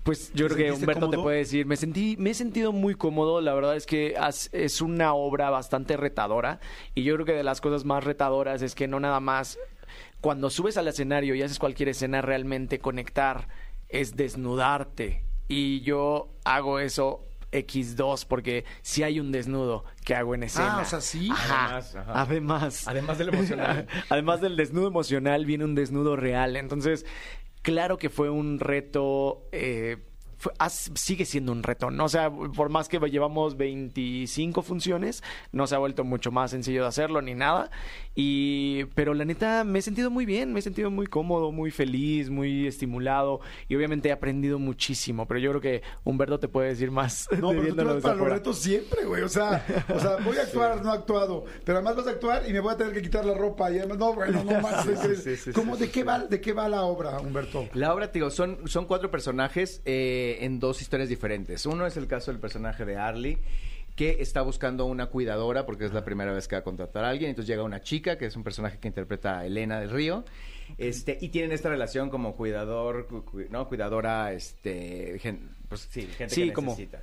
pues 0.03 0.33
yo 0.35 0.49
¿Te 0.49 0.55
creo 0.55 0.75
que 0.75 0.81
Humberto 0.81 1.09
te 1.09 1.19
puede 1.19 1.37
decir, 1.37 1.67
me 1.67 1.77
sentí, 1.77 2.17
me 2.19 2.31
he 2.31 2.35
sentido 2.35 2.73
muy 2.73 2.97
cómodo, 2.97 3.41
la 3.41 3.55
verdad 3.55 3.77
es 3.77 3.87
que 3.87 4.17
es 4.51 4.81
una 4.81 5.15
obra 5.15 5.51
bastante 5.51 5.97
retadora 5.97 6.59
y 6.97 7.05
yo 7.05 7.15
creo 7.15 7.27
que 7.27 7.35
de 7.35 7.45
las 7.45 7.61
cosas 7.61 7.85
más 7.85 8.03
retadoras 8.03 8.61
es 8.63 8.75
que 8.75 8.89
no 8.89 8.99
nada 8.99 9.21
más 9.21 9.57
cuando 10.21 10.51
subes 10.51 10.77
al 10.79 10.89
escenario 10.89 11.37
y 11.37 11.43
haces 11.43 11.61
cualquier 11.61 11.91
escena 11.91 12.23
realmente 12.23 12.81
conectar 12.81 13.47
es 13.89 14.17
desnudarte 14.17 15.23
y 15.47 15.83
yo 15.83 16.33
hago 16.45 16.81
eso 16.81 17.25
X2 17.53 18.27
porque 18.29 18.65
si 18.83 19.03
hay 19.03 19.21
un 19.21 19.33
desnudo 19.33 19.85
que 20.05 20.15
hago 20.15 20.35
en 20.35 20.45
escena. 20.45 20.79
Ah, 20.79 20.83
o 20.83 20.85
sea, 20.85 21.01
sí. 21.01 21.29
Ajá. 21.33 21.67
Además, 21.67 21.97
ajá. 21.97 22.13
Además. 22.23 22.89
Además 22.89 23.19
del 23.19 23.29
emocional. 23.29 23.87
Además 24.09 24.41
del 24.41 24.57
desnudo 24.57 24.89
emocional, 24.89 25.45
viene 25.47 25.65
un 25.65 25.75
desnudo 25.75 26.17
real. 26.17 26.57
Entonces, 26.57 27.05
claro 27.63 27.99
que 27.99 28.11
fue 28.11 28.31
un 28.31 28.59
reto. 28.61 29.49
eh, 29.53 29.99
fue- 30.41 30.53
sigue 30.95 31.27
siendo 31.27 31.53
un 31.53 31.63
reto, 31.63 31.91
¿no? 31.91 32.07
O 32.07 32.09
sea, 32.09 32.31
por 32.31 32.71
más 32.71 32.89
que 32.89 32.99
llevamos 33.11 33.59
25 33.59 34.63
funciones, 34.63 35.23
no 35.53 35.67
se 35.67 35.75
ha 35.75 35.79
vuelto 35.79 36.03
mucho 36.03 36.33
más 36.33 36.51
sencillo 36.51 36.81
de 36.83 36.89
hacerlo 36.89 37.21
ni 37.21 37.35
nada. 37.35 37.71
Y, 38.15 38.85
pero 38.95 39.13
la 39.15 39.25
neta, 39.27 39.65
me 39.65 39.79
he 39.79 39.83
sentido 39.83 40.11
muy 40.11 40.25
bien, 40.25 40.53
me 40.53 40.61
he 40.61 40.63
sentido 40.63 40.91
muy 40.91 41.07
cómodo, 41.07 41.53
muy 41.53 41.71
feliz, 41.71 42.31
muy 42.31 42.67
estimulado. 42.67 43.41
Y 43.69 43.77
obviamente 43.77 44.09
he 44.09 44.13
aprendido 44.13 44.59
muchísimo. 44.59 45.27
Pero 45.29 45.41
yo 45.41 45.51
creo 45.51 45.61
que 45.61 45.83
Humberto 46.05 46.41
te 46.41 46.49
puede 46.49 46.69
decir 46.71 46.91
más. 46.91 47.29
No, 47.41 47.51
pero 47.51 47.75
tú 47.75 48.01
vas 48.03 48.17
los 48.17 48.29
retos 48.29 48.59
siempre, 48.59 49.05
güey. 49.05 49.23
O 49.23 49.29
sea, 49.29 49.65
o 49.95 49.99
sea, 50.01 50.17
voy 50.25 50.37
a 50.39 50.43
actuar, 50.45 50.83
no 50.83 50.93
he 50.93 50.97
actuado. 50.97 51.45
Pero 51.65 51.79
además 51.79 51.97
vas 51.97 52.07
a 52.07 52.11
actuar 52.11 52.43
y 52.49 52.53
me 52.53 52.61
voy 52.61 52.73
a 52.73 52.77
tener 52.77 52.93
que 52.95 53.03
quitar 53.03 53.25
la 53.25 53.35
ropa. 53.35 53.71
Y 53.71 53.79
además, 53.79 53.99
no, 53.99 54.15
bueno, 54.15 54.43
no 54.45 54.61
más. 54.63 54.87
sí, 54.87 55.37
sí, 55.37 55.53
¿Cómo, 55.53 55.77
sí, 55.77 55.83
de, 55.83 55.91
qué 55.91 56.03
va, 56.05 56.19
¿De 56.21 56.41
qué 56.41 56.53
va 56.53 56.69
la 56.69 56.83
obra, 56.83 57.19
Humberto? 57.21 57.69
La 57.75 57.93
obra, 57.95 58.11
te 58.11 58.19
digo, 58.19 58.31
son, 58.31 58.59
son 58.67 58.87
cuatro 58.87 59.11
personajes 59.11 59.83
eh, 59.85 60.30
en 60.45 60.61
dos 60.61 60.81
historias 60.83 61.09
diferentes. 61.09 61.67
Uno 61.67 61.87
es 61.87 61.97
el 61.97 62.07
caso 62.07 62.31
del 62.31 62.41
personaje 62.41 62.85
de 62.85 62.97
Arlie, 62.97 63.39
que 63.97 64.19
está 64.21 64.43
buscando 64.43 64.87
una 64.87 65.07
cuidadora 65.07 65.67
porque 65.67 65.85
es 65.85 65.93
la 65.93 66.05
primera 66.05 66.33
vez 66.33 66.49
que 66.49 66.57
va 66.57 66.61
a 66.61 66.65
contratar 66.65 67.05
a 67.05 67.11
alguien. 67.11 67.31
Entonces 67.31 67.49
llega 67.49 67.63
una 67.63 67.83
chica, 67.83 68.17
que 68.17 68.27
es 68.27 68.37
un 68.37 68.45
personaje 68.45 68.79
que 68.79 68.89
interpreta 68.89 69.41
a 69.41 69.47
Elena 69.47 69.81
del 69.81 69.91
Río. 69.91 70.25
Este, 70.79 71.19
y 71.21 71.29
tienen 71.31 71.53
esta 71.53 71.69
relación 71.69 72.11
como 72.11 72.37
cuidador, 72.37 73.07
cu- 73.09 73.25
cu- 73.25 73.45
¿no? 73.51 73.69
Cuidadora, 73.69 74.33
este, 74.33 75.19
gen- 75.19 75.51
pues 75.69 75.89
sí, 75.91 76.03
gente 76.17 76.35
Sí, 76.35 76.47
que 76.47 76.53
como- 76.53 76.71
necesita 76.73 77.03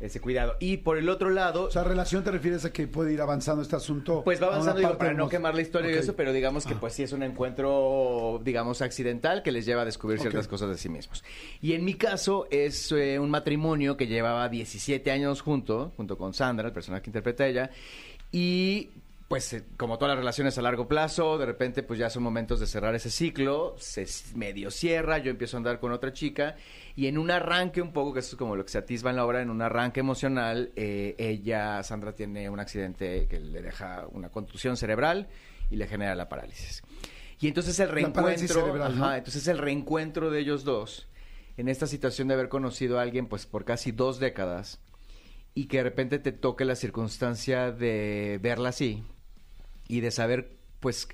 ese 0.00 0.20
cuidado. 0.20 0.56
Y 0.60 0.76
por 0.78 0.96
el 0.96 1.08
otro 1.08 1.30
lado, 1.30 1.64
O 1.64 1.70
sea, 1.70 1.82
relación 1.84 2.22
te 2.22 2.30
refieres 2.30 2.64
a 2.64 2.72
que 2.72 2.86
puede 2.86 3.12
ir 3.12 3.20
avanzando 3.20 3.62
este 3.62 3.74
asunto. 3.76 4.22
pues 4.24 4.40
va 4.40 4.46
avanzando, 4.46 4.80
digo, 4.80 4.96
para 4.96 5.12
no 5.12 5.28
quemar 5.28 5.54
la 5.54 5.62
historia 5.62 5.90
y 5.90 5.94
Ok. 5.94 6.00
eso, 6.00 6.14
pero 6.16 6.32
digamos 6.32 6.64
que 6.66 6.74
pues 6.76 6.92
sí 6.92 7.02
es 7.02 7.12
un 7.12 7.22
encuentro, 7.24 8.40
digamos, 8.44 8.80
accidental 8.82 9.42
que 9.42 9.52
les 9.52 9.66
lleva 9.66 9.82
a 9.82 9.84
descubrir 9.84 10.20
ciertas 10.20 10.46
cosas 10.48 10.68
de 10.70 10.78
sí 10.78 10.88
mismos. 10.88 11.24
Y 11.60 11.72
en 11.72 11.84
mi 11.84 11.94
caso 11.94 12.46
es 12.50 12.92
eh, 12.92 13.18
un 13.18 13.30
matrimonio 13.30 13.96
que 13.96 14.06
llevaba 14.06 14.48
17 14.48 15.10
años 15.10 15.40
junto, 15.42 15.92
junto 15.96 16.16
con 16.16 16.32
Sandra, 16.34 16.68
el 16.68 16.72
personaje 16.72 17.02
que 17.02 17.10
interpreta 17.10 17.46
ella, 17.46 17.70
y 18.30 18.90
pues 19.26 19.52
eh, 19.52 19.64
como 19.76 19.98
todas 19.98 20.12
las 20.14 20.18
relaciones 20.20 20.56
a 20.56 20.62
largo 20.62 20.88
plazo, 20.88 21.36
de 21.36 21.44
repente 21.46 21.82
pues 21.82 21.98
ya 21.98 22.08
son 22.08 22.22
momentos 22.22 22.60
de 22.60 22.66
cerrar 22.66 22.94
ese 22.94 23.10
ciclo, 23.10 23.74
se 23.78 24.06
medio 24.34 24.70
cierra, 24.70 25.18
yo 25.18 25.30
empiezo 25.30 25.56
a 25.56 25.58
andar 25.58 25.80
con 25.80 25.92
otra 25.92 26.12
chica 26.12 26.56
y 26.98 27.06
en 27.06 27.16
un 27.16 27.30
arranque 27.30 27.80
un 27.80 27.92
poco, 27.92 28.12
que 28.12 28.18
eso 28.18 28.30
es 28.30 28.36
como 28.36 28.56
lo 28.56 28.64
que 28.64 28.72
se 28.72 28.78
atisba 28.78 29.10
en 29.10 29.14
la 29.14 29.24
obra, 29.24 29.40
en 29.40 29.50
un 29.50 29.62
arranque 29.62 30.00
emocional, 30.00 30.72
eh, 30.74 31.14
ella, 31.16 31.80
Sandra 31.84 32.12
tiene 32.12 32.50
un 32.50 32.58
accidente 32.58 33.28
que 33.28 33.38
le 33.38 33.62
deja 33.62 34.08
una 34.10 34.30
contusión 34.30 34.76
cerebral 34.76 35.28
y 35.70 35.76
le 35.76 35.86
genera 35.86 36.16
la 36.16 36.28
parálisis. 36.28 36.82
Y 37.38 37.46
entonces 37.46 37.78
el 37.78 37.90
reencuentro, 37.90 38.48
cerebral, 38.48 38.98
¿no? 38.98 39.04
ajá, 39.04 39.18
entonces 39.18 39.46
el 39.46 39.58
reencuentro 39.58 40.32
de 40.32 40.40
ellos 40.40 40.64
dos 40.64 41.06
en 41.56 41.68
esta 41.68 41.86
situación 41.86 42.26
de 42.26 42.34
haber 42.34 42.48
conocido 42.48 42.98
a 42.98 43.02
alguien 43.02 43.28
pues 43.28 43.46
por 43.46 43.64
casi 43.64 43.92
dos 43.92 44.18
décadas 44.18 44.80
y 45.54 45.66
que 45.66 45.76
de 45.76 45.84
repente 45.84 46.18
te 46.18 46.32
toque 46.32 46.64
la 46.64 46.74
circunstancia 46.74 47.70
de 47.70 48.40
verla 48.42 48.70
así 48.70 49.04
y 49.86 50.00
de 50.00 50.10
saber 50.10 50.58
pues 50.80 51.06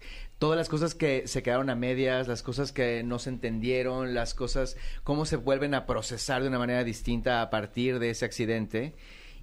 todas 0.44 0.58
las 0.58 0.68
cosas 0.68 0.94
que 0.94 1.26
se 1.26 1.42
quedaron 1.42 1.70
a 1.70 1.74
medias, 1.74 2.28
las 2.28 2.42
cosas 2.42 2.70
que 2.70 3.02
no 3.02 3.18
se 3.18 3.30
entendieron, 3.30 4.12
las 4.12 4.34
cosas 4.34 4.76
cómo 5.02 5.24
se 5.24 5.36
vuelven 5.36 5.72
a 5.72 5.86
procesar 5.86 6.42
de 6.42 6.48
una 6.48 6.58
manera 6.58 6.84
distinta 6.84 7.40
a 7.40 7.48
partir 7.48 7.98
de 7.98 8.10
ese 8.10 8.26
accidente 8.26 8.94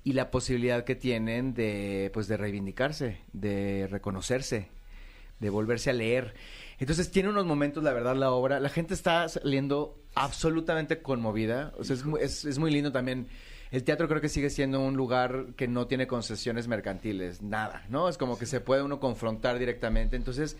y 0.03 0.13
la 0.13 0.29
posibilidad 0.29 0.83
que 0.83 0.93
tienen 0.93 1.55
de 1.55 2.11
pues 2.13 2.27
de 2.27 2.37
reivindicarse, 2.37 3.17
de 3.33 3.87
reconocerse, 3.89 4.67
de 5.39 5.49
volverse 5.49 5.89
a 5.89 5.93
leer. 5.93 6.35
Entonces 6.77 7.09
tiene 7.09 7.29
unos 7.29 7.47
momentos, 7.47 7.83
la 7.83 7.93
verdad, 7.93 8.15
la 8.15 8.29
obra. 8.31 8.59
La 8.59 8.69
gente 8.69 8.93
está 8.93 9.27
saliendo 9.27 9.97
absolutamente 10.13 11.01
conmovida. 11.01 11.73
O 11.79 11.83
sea, 11.83 11.95
es, 11.95 12.05
muy- 12.05 12.21
es, 12.21 12.45
es 12.45 12.59
muy 12.59 12.69
lindo 12.69 12.91
también. 12.91 13.25
El 13.71 13.83
teatro 13.83 14.07
creo 14.07 14.21
que 14.21 14.29
sigue 14.29 14.51
siendo 14.51 14.79
un 14.81 14.95
lugar 14.97 15.47
que 15.55 15.67
no 15.67 15.87
tiene 15.87 16.05
concesiones 16.05 16.67
mercantiles, 16.67 17.41
nada, 17.41 17.85
¿no? 17.89 18.07
Es 18.07 18.19
como 18.19 18.37
que 18.37 18.45
se 18.45 18.59
puede 18.61 18.83
uno 18.83 18.99
confrontar 18.99 19.57
directamente. 19.57 20.15
Entonces, 20.15 20.57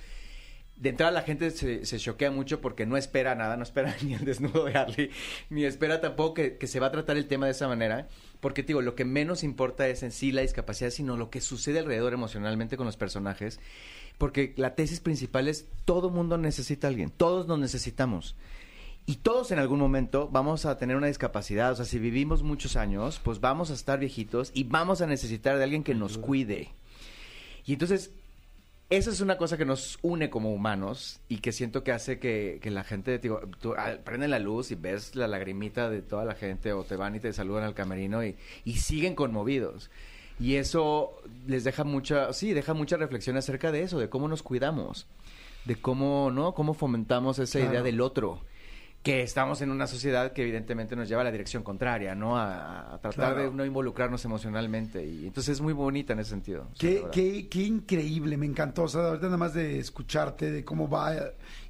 de 0.81 0.89
entrada 0.89 1.11
la 1.11 1.21
gente 1.21 1.51
se, 1.51 1.85
se 1.85 1.99
choquea 1.99 2.31
mucho 2.31 2.59
porque 2.59 2.87
no 2.87 2.97
espera 2.97 3.35
nada, 3.35 3.55
no 3.55 3.61
espera 3.61 3.95
ni 4.01 4.15
el 4.15 4.25
desnudo 4.25 4.65
de 4.65 4.73
Harley, 4.73 5.11
ni 5.51 5.63
espera 5.63 6.01
tampoco 6.01 6.33
que, 6.33 6.57
que 6.57 6.65
se 6.65 6.79
va 6.79 6.87
a 6.87 6.91
tratar 6.91 7.17
el 7.17 7.27
tema 7.27 7.45
de 7.45 7.51
esa 7.51 7.67
manera, 7.67 8.07
porque 8.39 8.63
te 8.63 8.69
digo, 8.69 8.81
lo 8.81 8.95
que 8.95 9.05
menos 9.05 9.43
importa 9.43 9.87
es 9.87 10.01
en 10.01 10.11
sí 10.11 10.31
la 10.31 10.41
discapacidad, 10.41 10.89
sino 10.89 11.17
lo 11.17 11.29
que 11.29 11.39
sucede 11.39 11.77
alrededor 11.77 12.13
emocionalmente 12.13 12.77
con 12.77 12.87
los 12.87 12.97
personajes, 12.97 13.59
porque 14.17 14.53
la 14.57 14.73
tesis 14.73 15.01
principal 15.01 15.47
es 15.47 15.67
todo 15.85 16.09
mundo 16.09 16.39
necesita 16.39 16.87
a 16.87 16.89
alguien, 16.89 17.11
todos 17.11 17.45
nos 17.45 17.59
necesitamos. 17.59 18.35
Y 19.05 19.17
todos 19.17 19.51
en 19.51 19.59
algún 19.59 19.79
momento 19.79 20.29
vamos 20.31 20.65
a 20.65 20.79
tener 20.79 20.95
una 20.95 21.07
discapacidad, 21.07 21.73
o 21.73 21.75
sea, 21.75 21.85
si 21.85 21.99
vivimos 21.99 22.41
muchos 22.41 22.75
años, 22.75 23.19
pues 23.23 23.39
vamos 23.39 23.69
a 23.69 23.75
estar 23.75 23.99
viejitos 23.99 24.49
y 24.55 24.63
vamos 24.63 25.01
a 25.01 25.07
necesitar 25.07 25.57
de 25.59 25.63
alguien 25.63 25.83
que 25.83 25.93
nos 25.93 26.17
cuide. 26.17 26.69
Y 27.65 27.73
entonces, 27.73 28.11
esa 28.91 29.09
es 29.09 29.21
una 29.21 29.37
cosa 29.37 29.57
que 29.57 29.63
nos 29.63 29.97
une 30.01 30.29
como 30.29 30.53
humanos 30.53 31.21
y 31.29 31.37
que 31.37 31.53
siento 31.53 31.81
que 31.81 31.93
hace 31.93 32.19
que, 32.19 32.59
que 32.61 32.69
la 32.69 32.83
gente, 32.83 33.17
digo, 33.19 33.39
tú 33.61 33.73
ah, 33.77 33.93
prende 34.03 34.27
la 34.27 34.37
luz 34.37 34.69
y 34.71 34.75
ves 34.75 35.15
la 35.15 35.29
lagrimita 35.29 35.89
de 35.89 36.01
toda 36.01 36.25
la 36.25 36.35
gente 36.35 36.73
o 36.73 36.83
te 36.83 36.97
van 36.97 37.15
y 37.15 37.21
te 37.21 37.31
saludan 37.31 37.63
al 37.63 37.73
camerino 37.73 38.21
y, 38.23 38.35
y 38.65 38.73
siguen 38.73 39.15
conmovidos. 39.15 39.89
Y 40.41 40.55
eso 40.55 41.21
les 41.47 41.63
deja 41.63 41.85
mucha, 41.85 42.33
sí, 42.33 42.51
deja 42.51 42.73
mucha 42.73 42.97
reflexión 42.97 43.37
acerca 43.37 43.71
de 43.71 43.83
eso, 43.83 43.97
de 43.97 44.09
cómo 44.09 44.27
nos 44.27 44.43
cuidamos, 44.43 45.07
de 45.63 45.77
cómo, 45.77 46.29
¿no? 46.29 46.53
Cómo 46.53 46.73
fomentamos 46.73 47.39
esa 47.39 47.61
idea 47.61 47.81
del 47.83 48.01
otro. 48.01 48.41
Que 49.03 49.23
estamos 49.23 49.61
en 49.61 49.71
una 49.71 49.87
sociedad 49.87 50.31
que 50.31 50.43
evidentemente 50.43 50.95
nos 50.95 51.09
lleva 51.09 51.21
a 51.21 51.23
la 51.23 51.31
dirección 51.31 51.63
contraria, 51.63 52.13
¿no? 52.13 52.37
A, 52.37 52.93
a 52.93 52.99
tratar 53.01 53.33
Claro. 53.33 53.49
de 53.49 53.55
no 53.55 53.65
involucrarnos 53.65 54.23
emocionalmente. 54.25 55.03
Y 55.03 55.25
entonces 55.25 55.53
es 55.55 55.61
muy 55.61 55.73
bonita 55.73 56.13
en 56.13 56.19
ese 56.19 56.29
sentido. 56.29 56.67
Qué, 56.77 57.05
qué, 57.11 57.47
qué 57.49 57.63
increíble, 57.63 58.37
me 58.37 58.45
encantó. 58.45 58.83
O 58.83 58.87
sea, 58.87 59.01
ahorita 59.07 59.25
nada 59.25 59.37
más 59.37 59.55
de 59.55 59.79
escucharte, 59.79 60.51
de 60.51 60.63
cómo 60.63 60.87
va 60.87 61.15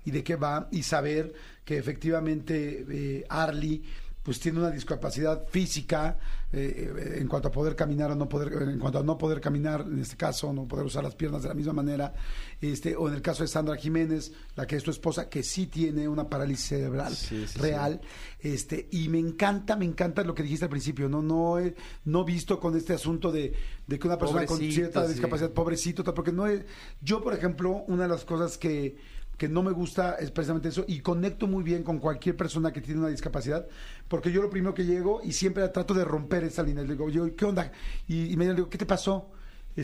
y 0.03 0.11
de 0.11 0.23
qué 0.25 0.35
va, 0.35 0.67
y 0.71 0.83
saber 0.83 1.33
que 1.63 1.77
efectivamente 1.77 2.85
eh, 2.89 3.25
Arlie 3.29 3.81
pues 4.23 4.39
tiene 4.39 4.59
una 4.59 4.69
discapacidad 4.69 5.47
física 5.47 6.17
eh, 6.53 6.93
eh, 6.95 7.17
en 7.19 7.27
cuanto 7.27 7.47
a 7.47 7.51
poder 7.51 7.75
caminar 7.75 8.11
o 8.11 8.15
no 8.15 8.27
poder, 8.27 8.51
en 8.63 8.77
cuanto 8.77 8.99
a 8.99 9.03
no 9.03 9.17
poder 9.17 9.39
caminar, 9.41 9.81
en 9.81 9.99
este 9.99 10.15
caso, 10.15 10.51
no 10.53 10.67
poder 10.67 10.85
usar 10.85 11.03
las 11.03 11.15
piernas 11.15 11.41
de 11.43 11.49
la 11.49 11.55
misma 11.55 11.73
manera, 11.73 12.13
este, 12.59 12.95
o 12.95 13.07
en 13.07 13.15
el 13.15 13.21
caso 13.21 13.43
de 13.43 13.47
Sandra 13.47 13.77
Jiménez, 13.77 14.31
la 14.55 14.67
que 14.67 14.75
es 14.75 14.83
tu 14.83 14.91
esposa, 14.91 15.29
que 15.29 15.43
sí 15.43 15.67
tiene 15.67 16.07
una 16.07 16.29
parálisis 16.29 16.67
cerebral 16.67 17.15
Sí, 17.15 17.47
sí, 17.47 17.57
real, 17.57 18.01
este, 18.39 18.89
y 18.91 19.09
me 19.09 19.17
encanta, 19.17 19.75
me 19.75 19.85
encanta 19.85 20.23
lo 20.23 20.35
que 20.35 20.43
dijiste 20.43 20.65
al 20.65 20.71
principio, 20.71 21.09
no, 21.09 21.21
no 21.21 21.57
he, 21.57 21.73
no 22.05 22.23
visto 22.23 22.59
con 22.59 22.75
este 22.75 22.93
asunto 22.93 23.31
de, 23.31 23.53
de 23.87 23.97
que 23.97 24.07
una 24.07 24.17
persona 24.17 24.45
con 24.45 24.59
cierta 24.59 25.07
discapacidad, 25.07 25.51
pobrecito, 25.51 26.03
tal, 26.03 26.13
porque 26.13 26.31
no 26.31 26.47
es, 26.47 26.63
yo 27.01 27.23
por 27.23 27.33
ejemplo, 27.33 27.85
una 27.87 28.03
de 28.03 28.09
las 28.09 28.25
cosas 28.25 28.57
que, 28.57 28.97
que 29.41 29.49
no 29.49 29.63
me 29.63 29.71
gusta 29.71 30.17
es 30.19 30.29
precisamente 30.29 30.69
eso, 30.69 30.85
y 30.87 30.99
conecto 30.99 31.47
muy 31.47 31.63
bien 31.63 31.81
con 31.81 31.97
cualquier 31.97 32.37
persona 32.37 32.71
que 32.71 32.79
tiene 32.79 32.99
una 32.99 33.09
discapacidad, 33.09 33.65
porque 34.07 34.31
yo 34.31 34.39
lo 34.39 34.51
primero 34.51 34.75
que 34.75 34.85
llego 34.85 35.19
y 35.23 35.31
siempre 35.31 35.67
trato 35.69 35.95
de 35.95 36.05
romper 36.05 36.43
esa 36.43 36.61
línea, 36.61 36.83
le 36.83 36.91
digo, 36.91 37.09
yo, 37.09 37.35
¿qué 37.35 37.45
onda? 37.45 37.71
Y, 38.07 38.31
y 38.31 38.37
me 38.37 38.47
digo, 38.53 38.69
¿qué 38.69 38.77
te 38.77 38.85
pasó? 38.85 39.31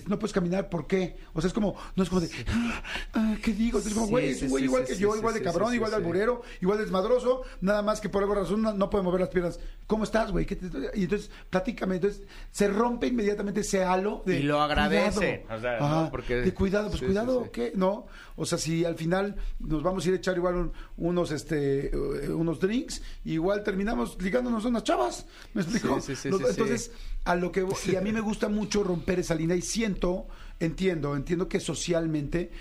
No 0.07 0.19
puedes 0.19 0.33
caminar, 0.33 0.69
¿por 0.69 0.85
qué? 0.87 1.17
O 1.33 1.41
sea, 1.41 1.47
es 1.47 1.53
como, 1.53 1.75
no 1.95 2.03
es 2.03 2.09
como 2.09 2.21
de, 2.21 2.29
"Ah, 2.49 2.83
ah, 3.13 3.35
¿qué 3.41 3.53
digo? 3.53 3.77
Entonces, 3.77 3.93
como, 3.93 4.07
güey, 4.07 4.29
es 4.29 4.41
un 4.41 4.49
güey 4.49 4.65
igual 4.65 4.85
que 4.85 4.95
yo, 4.97 5.15
igual 5.15 5.33
de 5.33 5.41
cabrón, 5.41 5.73
igual 5.73 5.91
de 5.91 5.97
alburero, 5.97 6.41
igual 6.61 6.77
de 6.77 6.83
desmadroso, 6.85 7.43
nada 7.61 7.81
más 7.81 8.01
que 8.01 8.09
por 8.09 8.21
alguna 8.23 8.41
razón 8.41 8.61
no, 8.61 8.73
no 8.73 8.89
puede 8.89 9.03
mover 9.03 9.21
las 9.21 9.29
piernas. 9.29 9.59
¿Cómo 9.87 10.03
estás, 10.03 10.31
güey? 10.31 10.45
¿Qué 10.45 10.55
te- 10.57 10.67
Y 10.95 11.03
entonces, 11.03 11.31
platícame. 11.49 11.95
Entonces, 11.95 12.23
se 12.51 12.67
rompe 12.67 13.07
inmediatamente 13.07 13.61
ese 13.61 13.83
halo 13.83 14.23
de. 14.25 14.39
Y 14.39 14.43
lo 14.43 14.61
agradecen, 14.61 15.41
cuidado. 15.43 15.57
o 15.57 15.61
sea, 15.61 15.79
¿no? 15.79 15.85
Ajá, 15.85 16.11
Porque- 16.11 16.35
de 16.35 16.53
cuidado, 16.53 16.87
pues 16.89 16.99
sí, 16.99 17.05
cuidado, 17.05 17.43
sí. 17.45 17.49
¿qué? 17.53 17.71
¿No? 17.75 18.07
O 18.35 18.45
sea, 18.45 18.57
si 18.57 18.83
al 18.85 18.95
final 18.95 19.35
nos 19.59 19.81
vamos 19.83 20.05
a 20.05 20.09
ir 20.09 20.13
a 20.15 20.17
echar 20.17 20.35
igual 20.37 20.55
un- 20.55 20.73
unos, 20.97 21.31
este, 21.31 21.87
eh, 21.87 22.29
unos 22.29 22.59
drinks, 22.59 23.01
igual 23.25 23.63
terminamos 23.63 24.21
ligándonos 24.21 24.65
a 24.65 24.67
unas 24.67 24.83
chavas. 24.83 25.25
¿Me 25.53 25.61
explico? 25.61 25.99
Sí, 26.01 26.15
sí, 26.15 26.21
sí, 26.23 26.29
Nos- 26.29 26.39
sí, 26.39 26.45
sí. 26.45 26.51
entonces, 26.51 26.91
a 27.27 27.35
lo 27.35 27.51
que 27.51 27.65
y 27.87 27.95
a 27.95 28.01
mí 28.01 28.11
me 28.11 28.21
gusta 28.29 28.49
mucho 28.49 28.83
romper 28.83 29.19
esa 29.19 29.35
línea 29.35 29.55
y 29.55 29.61
siento, 29.61 30.27
entiendo, 30.59 31.15
entiendo 31.15 31.47
que 31.47 31.59
socialmente 31.59 32.51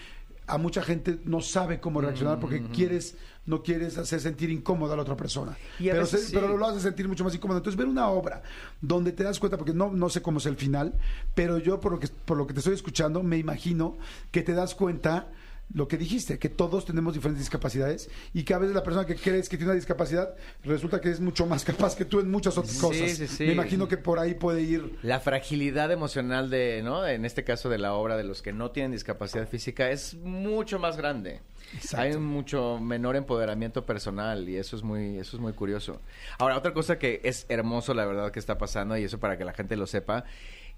a 0.49 0.59
mucha 0.59 0.83
gente 0.83 1.19
no 1.25 1.41
sabe 1.41 1.81
cómo 1.81 2.01
reaccionar 2.01 2.39
porque 2.39 2.63
quieres 2.69 3.17
no 3.47 3.63
quieres 3.63 3.97
hacer 3.97 4.21
sentir 4.21 4.51
incómoda 4.51 4.95
a 4.95 4.97
la 4.97 5.03
otra 5.03 5.17
persona. 5.17 5.57
Pero, 5.79 6.01
veces 6.01 6.21
se- 6.23 6.27
sí. 6.29 6.33
pero 6.35 6.57
lo 6.57 6.67
hace 6.67 6.81
sentir 6.81 7.07
mucho 7.07 7.23
más 7.23 7.33
incómodo. 7.33 7.59
Entonces, 7.59 7.79
ver 7.79 7.87
una 7.87 8.09
obra 8.09 8.43
donde 8.81 9.13
te 9.13 9.23
das 9.23 9.39
cuenta, 9.39 9.57
porque 9.57 9.73
no, 9.73 9.93
no 9.93 10.09
sé 10.09 10.21
cómo 10.21 10.39
es 10.39 10.47
el 10.47 10.57
final, 10.57 10.95
pero 11.35 11.59
yo 11.59 11.79
por 11.79 11.93
lo 11.93 12.01
que 12.01 12.09
por 12.09 12.37
lo 12.37 12.47
que 12.49 12.55
te 12.55 12.59
estoy 12.59 12.75
escuchando, 12.75 13.23
me 13.23 13.39
imagino 13.39 13.99
que 14.33 14.43
te 14.43 14.53
das 14.53 14.75
cuenta 14.75 15.29
lo 15.75 15.89
que 15.89 15.97
dijiste, 15.97 16.39
que 16.39 16.49
todos 16.49 16.85
tenemos 16.85 17.13
diferentes 17.15 17.41
discapacidades 17.45 18.09
y 18.33 18.45
que 18.45 18.55
a 18.55 18.59
veces 18.59 18.75
la 18.75 18.83
persona 18.85 19.05
que 19.05 19.17
crees 19.17 19.49
que 19.49 19.57
tiene 19.57 19.71
una 19.73 19.75
discapacidad 19.77 20.35
resulta 20.65 21.01
que 21.01 21.11
es 21.11 21.21
mucho 21.21 21.45
más 21.47 21.65
capaz 21.67 21.97
que 21.97 22.05
tú 22.05 22.21
en 22.21 22.31
muchas 22.31 22.57
otras 22.57 22.75
Sí, 22.75 22.81
cosas. 22.81 23.11
sí, 23.11 23.27
sí. 23.27 23.45
Me 23.47 23.53
imagino 23.53 23.89
que 23.89 23.97
por 23.97 24.19
ahí 24.19 24.35
puede 24.35 24.63
ir. 24.63 24.97
La 25.03 25.19
fragilidad 25.21 25.91
emocional 25.91 26.51
de, 26.51 26.83
¿no? 26.85 27.07
En 27.07 27.25
este 27.25 27.43
caso 27.45 27.69
de 27.69 27.79
la 27.79 27.95
obra 27.95 28.17
de 28.17 28.25
los 28.25 28.43
que 28.43 28.53
no 28.53 28.71
tienen 28.71 28.93
discapacidad 28.93 29.49
física 29.49 29.91
es 29.91 30.15
mucho 30.15 30.79
más 30.79 30.97
grande. 30.97 31.41
Exacto. 31.75 31.97
Hay 32.07 32.13
un 32.13 32.25
mucho 32.25 32.79
menor 32.79 33.17
empoderamiento 33.17 33.85
personal 33.85 34.49
y 34.49 34.57
eso 34.57 34.77
es 34.77 34.85
muy 34.85 35.19
eso 35.19 35.37
es 35.37 35.41
muy 35.43 35.53
curioso. 35.53 36.01
Ahora, 36.39 36.57
otra 36.57 36.73
cosa 36.73 36.97
que 36.97 37.21
es 37.25 37.45
hermoso 37.49 37.93
la 37.93 38.07
verdad 38.07 38.31
que 38.31 38.39
está 38.39 38.57
pasando 38.57 38.97
y 38.97 39.03
eso 39.03 39.19
para 39.19 39.37
que 39.37 39.45
la 39.45 39.53
gente 39.53 39.75
lo 39.77 39.89
sepa, 39.89 40.25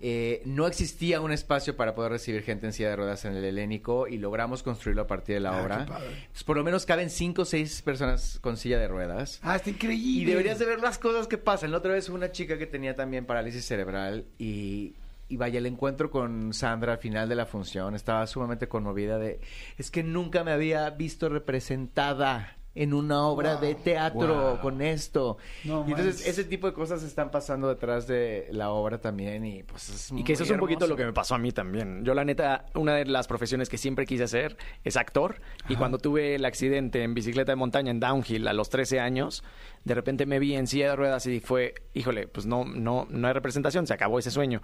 eh, 0.01 0.43
no 0.45 0.67
existía 0.67 1.21
un 1.21 1.33
espacio 1.33 1.77
para 1.77 1.95
poder 1.95 2.13
recibir 2.13 2.43
gente 2.43 2.67
en 2.67 2.73
silla 2.73 2.91
de 2.91 2.97
ruedas 2.97 3.25
en 3.25 3.35
el 3.35 3.45
helénico 3.45 4.07
y 4.07 4.19
logramos 4.19 4.63
construirlo 4.63 5.03
a 5.03 5.07
partir 5.07 5.35
de 5.35 5.41
la 5.41 5.59
Ah, 5.59 5.63
obra. 5.63 5.81
Entonces, 5.83 6.45
por 6.45 6.57
lo 6.57 6.63
menos 6.65 6.87
caben 6.87 7.11
cinco 7.11 7.43
o 7.43 7.45
seis 7.45 7.83
personas 7.83 8.39
con 8.41 8.57
silla 8.57 8.79
de 8.79 8.87
ruedas. 8.89 9.41
Ah, 9.43 9.57
está 9.57 9.71
increíble. 9.71 10.23
Y 10.23 10.25
deberías 10.25 10.59
de 10.59 10.67
ver 10.67 10.81
las 10.81 10.99
cosas 10.99 11.27
que 11.27 11.39
pasan. 11.39 11.71
La 11.73 11.79
otra 11.79 11.93
vez 11.95 12.09
una 12.09 12.31
chica 12.31 12.59
que 12.59 12.67
tenía 12.67 12.95
también 12.95 13.27
parálisis 13.27 13.65
cerebral 13.65 14.27
y, 14.39 14.95
y 15.29 15.37
vaya, 15.37 15.59
el 15.59 15.67
encuentro 15.67 16.11
con 16.11 16.53
Sandra 16.53 16.93
al 16.93 16.99
final 16.99 17.29
de 17.29 17.35
la 17.35 17.47
función 17.47 17.95
estaba 17.95 18.27
sumamente 18.27 18.69
conmovida 18.69 19.19
de... 19.19 19.41
Es 19.79 19.91
que 19.91 20.03
nunca 20.05 20.45
me 20.45 20.53
había 20.53 20.89
visto 20.91 21.29
representada 21.29 22.58
en 22.75 22.95
una 22.95 23.23
obra 23.27 23.55
Wow, 23.55 23.61
de 23.63 23.75
teatro 23.75 24.51
wow. 24.53 24.61
con 24.61 24.83
esto. 24.83 25.37
No 25.65 25.85
y 25.87 25.91
entonces 25.91 26.27
ese 26.27 26.45
tipo 26.45 26.67
de 26.69 26.73
cosas 26.73 27.03
están 27.03 27.31
pasando 27.31 27.69
detrás 27.69 28.07
de 28.07 28.47
la 28.53 28.71
obra 28.71 29.01
también 29.01 29.45
y 29.45 29.63
pues 29.65 29.89
es 29.89 30.13
Y 30.13 30.23
que 30.23 30.35
eso 30.35 30.45
es 30.45 30.51
un 30.51 30.59
poquito 30.59 30.87
lo 30.87 30.95
que 30.97 31.05
me 31.05 31.13
pasó 31.13 31.35
a 31.35 31.39
mí 31.39 31.51
también. 31.51 32.05
Yo, 32.05 32.15
la 32.15 32.25
neta, 32.25 32.67
una 32.75 32.95
de 32.95 33.05
las 33.07 33.27
profesiones 33.27 33.69
que 33.69 33.79
siempre 33.79 34.07
quise 34.07 34.25
hacer 34.25 34.57
es 34.85 34.97
actor. 34.97 35.41
Y 35.69 35.75
cuando 35.77 35.99
tuve 35.99 36.35
el 36.37 36.45
accidente 36.45 37.03
en 37.03 37.15
bicicleta 37.15 37.53
de 37.53 37.57
montaña 37.57 37.91
en 37.91 37.99
downhill 38.01 38.47
a 38.47 38.53
los 38.53 38.69
13 38.71 39.01
años, 39.01 39.43
de 39.85 39.95
repente 39.95 40.27
me 40.27 40.39
vi 40.39 40.55
en 40.55 40.67
silla 40.67 40.91
de 40.91 40.97
ruedas 40.97 41.27
y 41.27 41.41
fue, 41.41 41.75
híjole, 41.95 42.29
pues 42.29 42.47
no, 42.47 42.65
no, 42.65 43.07
no 43.11 43.27
hay 43.27 43.33
representación, 43.35 43.87
se 43.87 43.95
acabó 43.95 44.19
ese 44.19 44.31
sueño. 44.31 44.61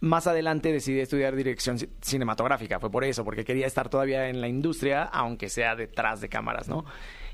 Más 0.00 0.26
adelante 0.26 0.72
decidí 0.72 1.00
estudiar 1.00 1.36
dirección 1.36 1.76
ci- 1.76 1.88
cinematográfica. 2.00 2.78
Fue 2.80 2.90
por 2.90 3.04
eso, 3.04 3.24
porque 3.24 3.44
quería 3.44 3.66
estar 3.66 3.88
todavía 3.90 4.28
en 4.28 4.40
la 4.40 4.48
industria, 4.48 5.02
aunque 5.04 5.48
sea 5.50 5.74
detrás 5.76 6.20
de 6.20 6.28
cámaras, 6.28 6.68
¿no? 6.68 6.84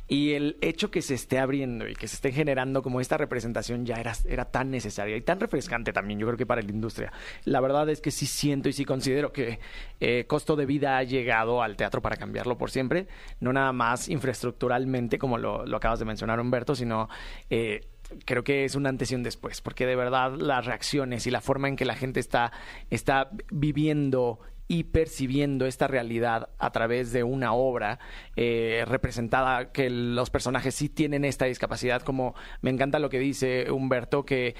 Y 0.08 0.32
el 0.34 0.56
hecho 0.60 0.90
que 0.90 1.02
se 1.02 1.14
esté 1.14 1.38
abriendo 1.38 1.88
y 1.88 1.94
que 1.94 2.06
se 2.06 2.16
esté 2.16 2.32
generando 2.32 2.82
como 2.82 3.00
esta 3.00 3.16
representación 3.16 3.84
ya 3.84 3.96
era, 3.96 4.12
era 4.26 4.44
tan 4.44 4.70
necesaria 4.70 5.16
y 5.16 5.22
tan 5.22 5.40
refrescante 5.40 5.92
también, 5.92 6.20
yo 6.20 6.26
creo 6.26 6.38
que 6.38 6.46
para 6.46 6.62
la 6.62 6.70
industria. 6.70 7.12
La 7.44 7.60
verdad 7.60 7.88
es 7.88 8.00
que 8.00 8.10
sí 8.10 8.26
siento 8.26 8.68
y 8.68 8.72
sí 8.72 8.84
considero 8.84 9.32
que 9.32 9.58
eh, 10.00 10.24
costo 10.26 10.54
de 10.56 10.66
vida 10.66 10.96
ha 10.96 11.02
llegado 11.02 11.62
al 11.62 11.76
teatro 11.76 12.02
para 12.02 12.16
cambiarlo 12.16 12.56
por 12.56 12.70
siempre, 12.70 13.08
no 13.40 13.52
nada 13.52 13.72
más 13.72 14.08
infraestructuralmente, 14.08 15.18
como 15.18 15.38
lo, 15.38 15.66
lo 15.66 15.76
acabas 15.76 15.98
de 15.98 16.04
mencionar, 16.04 16.40
Humberto, 16.40 16.74
sino... 16.74 17.08
eh, 17.50 17.80
creo 18.24 18.44
que 18.44 18.64
es 18.64 18.76
un 18.76 18.86
antes 18.86 19.10
y 19.10 19.16
un 19.16 19.24
después, 19.24 19.60
porque 19.60 19.84
de 19.84 19.96
verdad 19.96 20.32
las 20.36 20.64
reacciones 20.64 21.26
y 21.26 21.32
la 21.32 21.40
forma 21.40 21.68
en 21.68 21.74
que 21.74 21.84
la 21.84 21.96
gente 21.96 22.20
está, 22.20 22.52
está 22.88 23.30
viviendo 23.50 24.38
y 24.68 24.84
percibiendo 24.84 25.66
esta 25.66 25.86
realidad 25.86 26.48
a 26.58 26.70
través 26.70 27.12
de 27.12 27.22
una 27.22 27.52
obra 27.52 27.98
eh, 28.34 28.84
representada 28.86 29.72
que 29.72 29.90
los 29.90 30.30
personajes 30.30 30.74
sí 30.74 30.88
tienen 30.88 31.24
esta 31.24 31.44
discapacidad, 31.44 32.02
como 32.02 32.34
me 32.62 32.70
encanta 32.70 32.98
lo 32.98 33.10
que 33.10 33.18
dice 33.18 33.70
Humberto, 33.70 34.24
que 34.24 34.54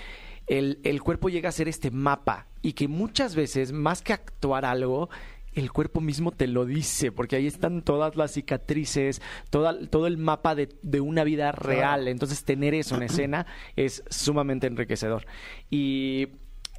el, 0.46 0.78
el 0.84 1.02
cuerpo 1.02 1.28
llega 1.28 1.48
a 1.48 1.52
ser 1.52 1.68
este 1.68 1.90
mapa 1.90 2.46
y 2.62 2.74
que 2.74 2.88
muchas 2.88 3.34
veces, 3.34 3.72
más 3.72 4.02
que 4.02 4.12
actuar 4.12 4.64
algo, 4.64 5.08
el 5.56 5.72
cuerpo 5.72 6.00
mismo 6.00 6.32
te 6.32 6.46
lo 6.46 6.66
dice, 6.66 7.10
porque 7.10 7.36
ahí 7.36 7.46
están 7.46 7.82
todas 7.82 8.14
las 8.14 8.32
cicatrices, 8.32 9.22
toda, 9.48 9.88
todo 9.88 10.06
el 10.06 10.18
mapa 10.18 10.54
de, 10.54 10.68
de 10.82 11.00
una 11.00 11.24
vida 11.24 11.50
real. 11.50 12.08
Entonces, 12.08 12.44
tener 12.44 12.74
eso 12.74 12.94
en 12.94 13.04
escena 13.04 13.46
es 13.74 14.04
sumamente 14.10 14.66
enriquecedor. 14.66 15.26
Y 15.70 16.28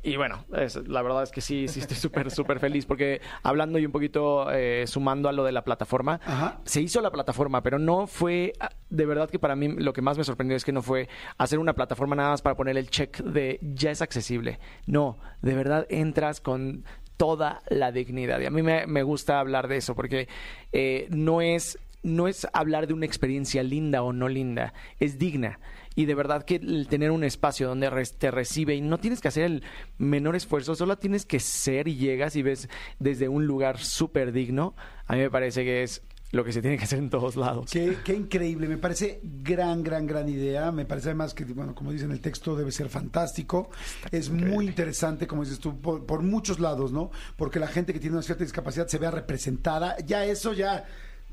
y 0.04 0.16
bueno, 0.16 0.46
es- 0.56 0.76
la 0.88 1.02
verdad 1.02 1.24
es 1.24 1.32
que 1.32 1.42
sí, 1.42 1.68
sí 1.68 1.80
estoy 1.80 1.98
súper, 1.98 2.32
súper 2.32 2.60
feliz 2.60 2.86
porque 2.86 3.22
hablando 3.44 3.80
y 3.80 3.86
un 3.86 3.92
poquito 3.92 4.52
eh, 4.52 4.86
sumando 4.88 5.30
a 5.30 5.32
lo 5.32 5.44
de 5.44 5.52
la 5.52 5.64
plataforma, 5.64 6.20
Ajá. 6.26 6.60
se 6.66 6.82
hizo 6.82 7.02
la 7.02 7.12
plataforma, 7.12 7.62
pero 7.64 7.80
no 7.80 8.08
fue, 8.08 8.54
ah, 8.60 8.70
de 8.90 9.06
verdad 9.06 9.30
que 9.30 9.40
para 9.40 9.56
mí 9.56 9.68
lo 9.70 9.94
que 9.94 10.02
más 10.02 10.18
me 10.18 10.24
sorprendió 10.24 10.56
es 10.58 10.64
que 10.66 10.72
no 10.72 10.82
fue 10.82 11.08
hacer 11.38 11.60
una 11.60 11.74
plataforma 11.74 12.16
nada 12.16 12.30
más 12.32 12.42
para 12.42 12.56
poner 12.56 12.78
el 12.78 12.90
check 12.90 13.18
de 13.20 13.60
ya 13.62 13.92
es 13.92 14.02
accesible. 14.02 14.60
No, 14.86 15.18
de 15.42 15.54
verdad 15.56 15.86
entras 15.90 16.42
con 16.42 16.84
toda 17.18 17.64
la 17.70 17.92
dignidad. 17.92 18.40
Y 18.42 18.46
a 18.46 18.52
mí 18.52 18.62
me, 18.62 18.86
me 18.86 19.02
gusta 19.04 19.40
hablar 19.40 19.68
de 19.68 19.78
eso 19.78 19.96
porque 19.96 20.28
eh, 20.72 21.08
no 21.10 21.42
es 21.42 21.80
no 22.04 22.28
es 22.28 22.48
hablar 22.54 22.88
de 22.88 22.94
una 22.94 23.06
experiencia 23.08 23.64
linda 23.64 24.02
o 24.04 24.14
no 24.14 24.30
linda, 24.30 24.74
es 25.00 25.18
digna. 25.18 25.60
Y 25.98 26.06
de 26.06 26.14
verdad 26.14 26.44
que 26.44 26.58
el 26.58 26.88
tener 26.88 27.10
un 27.10 27.24
espacio 27.24 27.68
donde 27.68 27.90
te 28.20 28.30
recibe 28.30 28.76
y 28.76 28.82
no 28.82 29.00
tienes 29.00 29.20
que 29.20 29.30
hacer 29.30 29.46
el 29.46 29.64
menor 29.98 30.36
esfuerzo, 30.36 30.76
solo 30.76 30.96
tienes 31.00 31.26
que 31.26 31.40
ser 31.40 31.88
y 31.88 31.96
llegas 31.96 32.36
y 32.36 32.44
ves 32.44 32.70
desde 33.00 33.28
un 33.28 33.48
lugar 33.48 33.80
súper 33.80 34.32
digno, 34.32 34.76
a 35.08 35.16
mí 35.16 35.22
me 35.22 35.32
parece 35.32 35.64
que 35.64 35.82
es 35.82 36.04
lo 36.32 36.44
que 36.44 36.54
se 36.54 36.62
tiene 36.62 36.78
que 36.78 36.84
hacer 36.84 37.00
en 37.00 37.10
todos 37.10 37.36
lados. 37.36 37.72
Qué, 37.72 37.98
qué 38.04 38.14
increíble, 38.14 38.68
me 38.68 38.78
parece 38.78 39.22
gran, 39.24 39.82
gran, 39.82 40.06
gran 40.06 40.30
idea. 40.30 40.72
Me 40.72 40.86
parece 40.86 41.08
además 41.08 41.34
que, 41.34 41.46
bueno, 41.46 41.74
como 41.74 41.92
dicen, 41.92 42.12
el 42.12 42.22
texto 42.22 42.56
debe 42.56 42.72
ser 42.72 42.90
fantástico. 42.90 43.72
es 44.12 44.30
muy 44.30 44.68
interesante, 44.68 45.26
como 45.26 45.44
dices 45.44 45.60
tú, 45.60 45.82
por, 45.82 46.06
por 46.06 46.22
muchos 46.22 46.60
lados, 46.60 46.92
¿no? 46.92 47.10
Porque 47.38 47.60
la 47.60 47.68
gente 47.68 47.92
que 47.92 48.00
tiene 48.00 48.18
una 48.18 48.24
cierta 48.24 48.44
discapacidad 48.44 48.88
se 48.88 49.00
vea 49.00 49.10
representada. 49.10 49.98
Ya 50.06 50.26
eso 50.26 50.54
ya. 50.54 50.86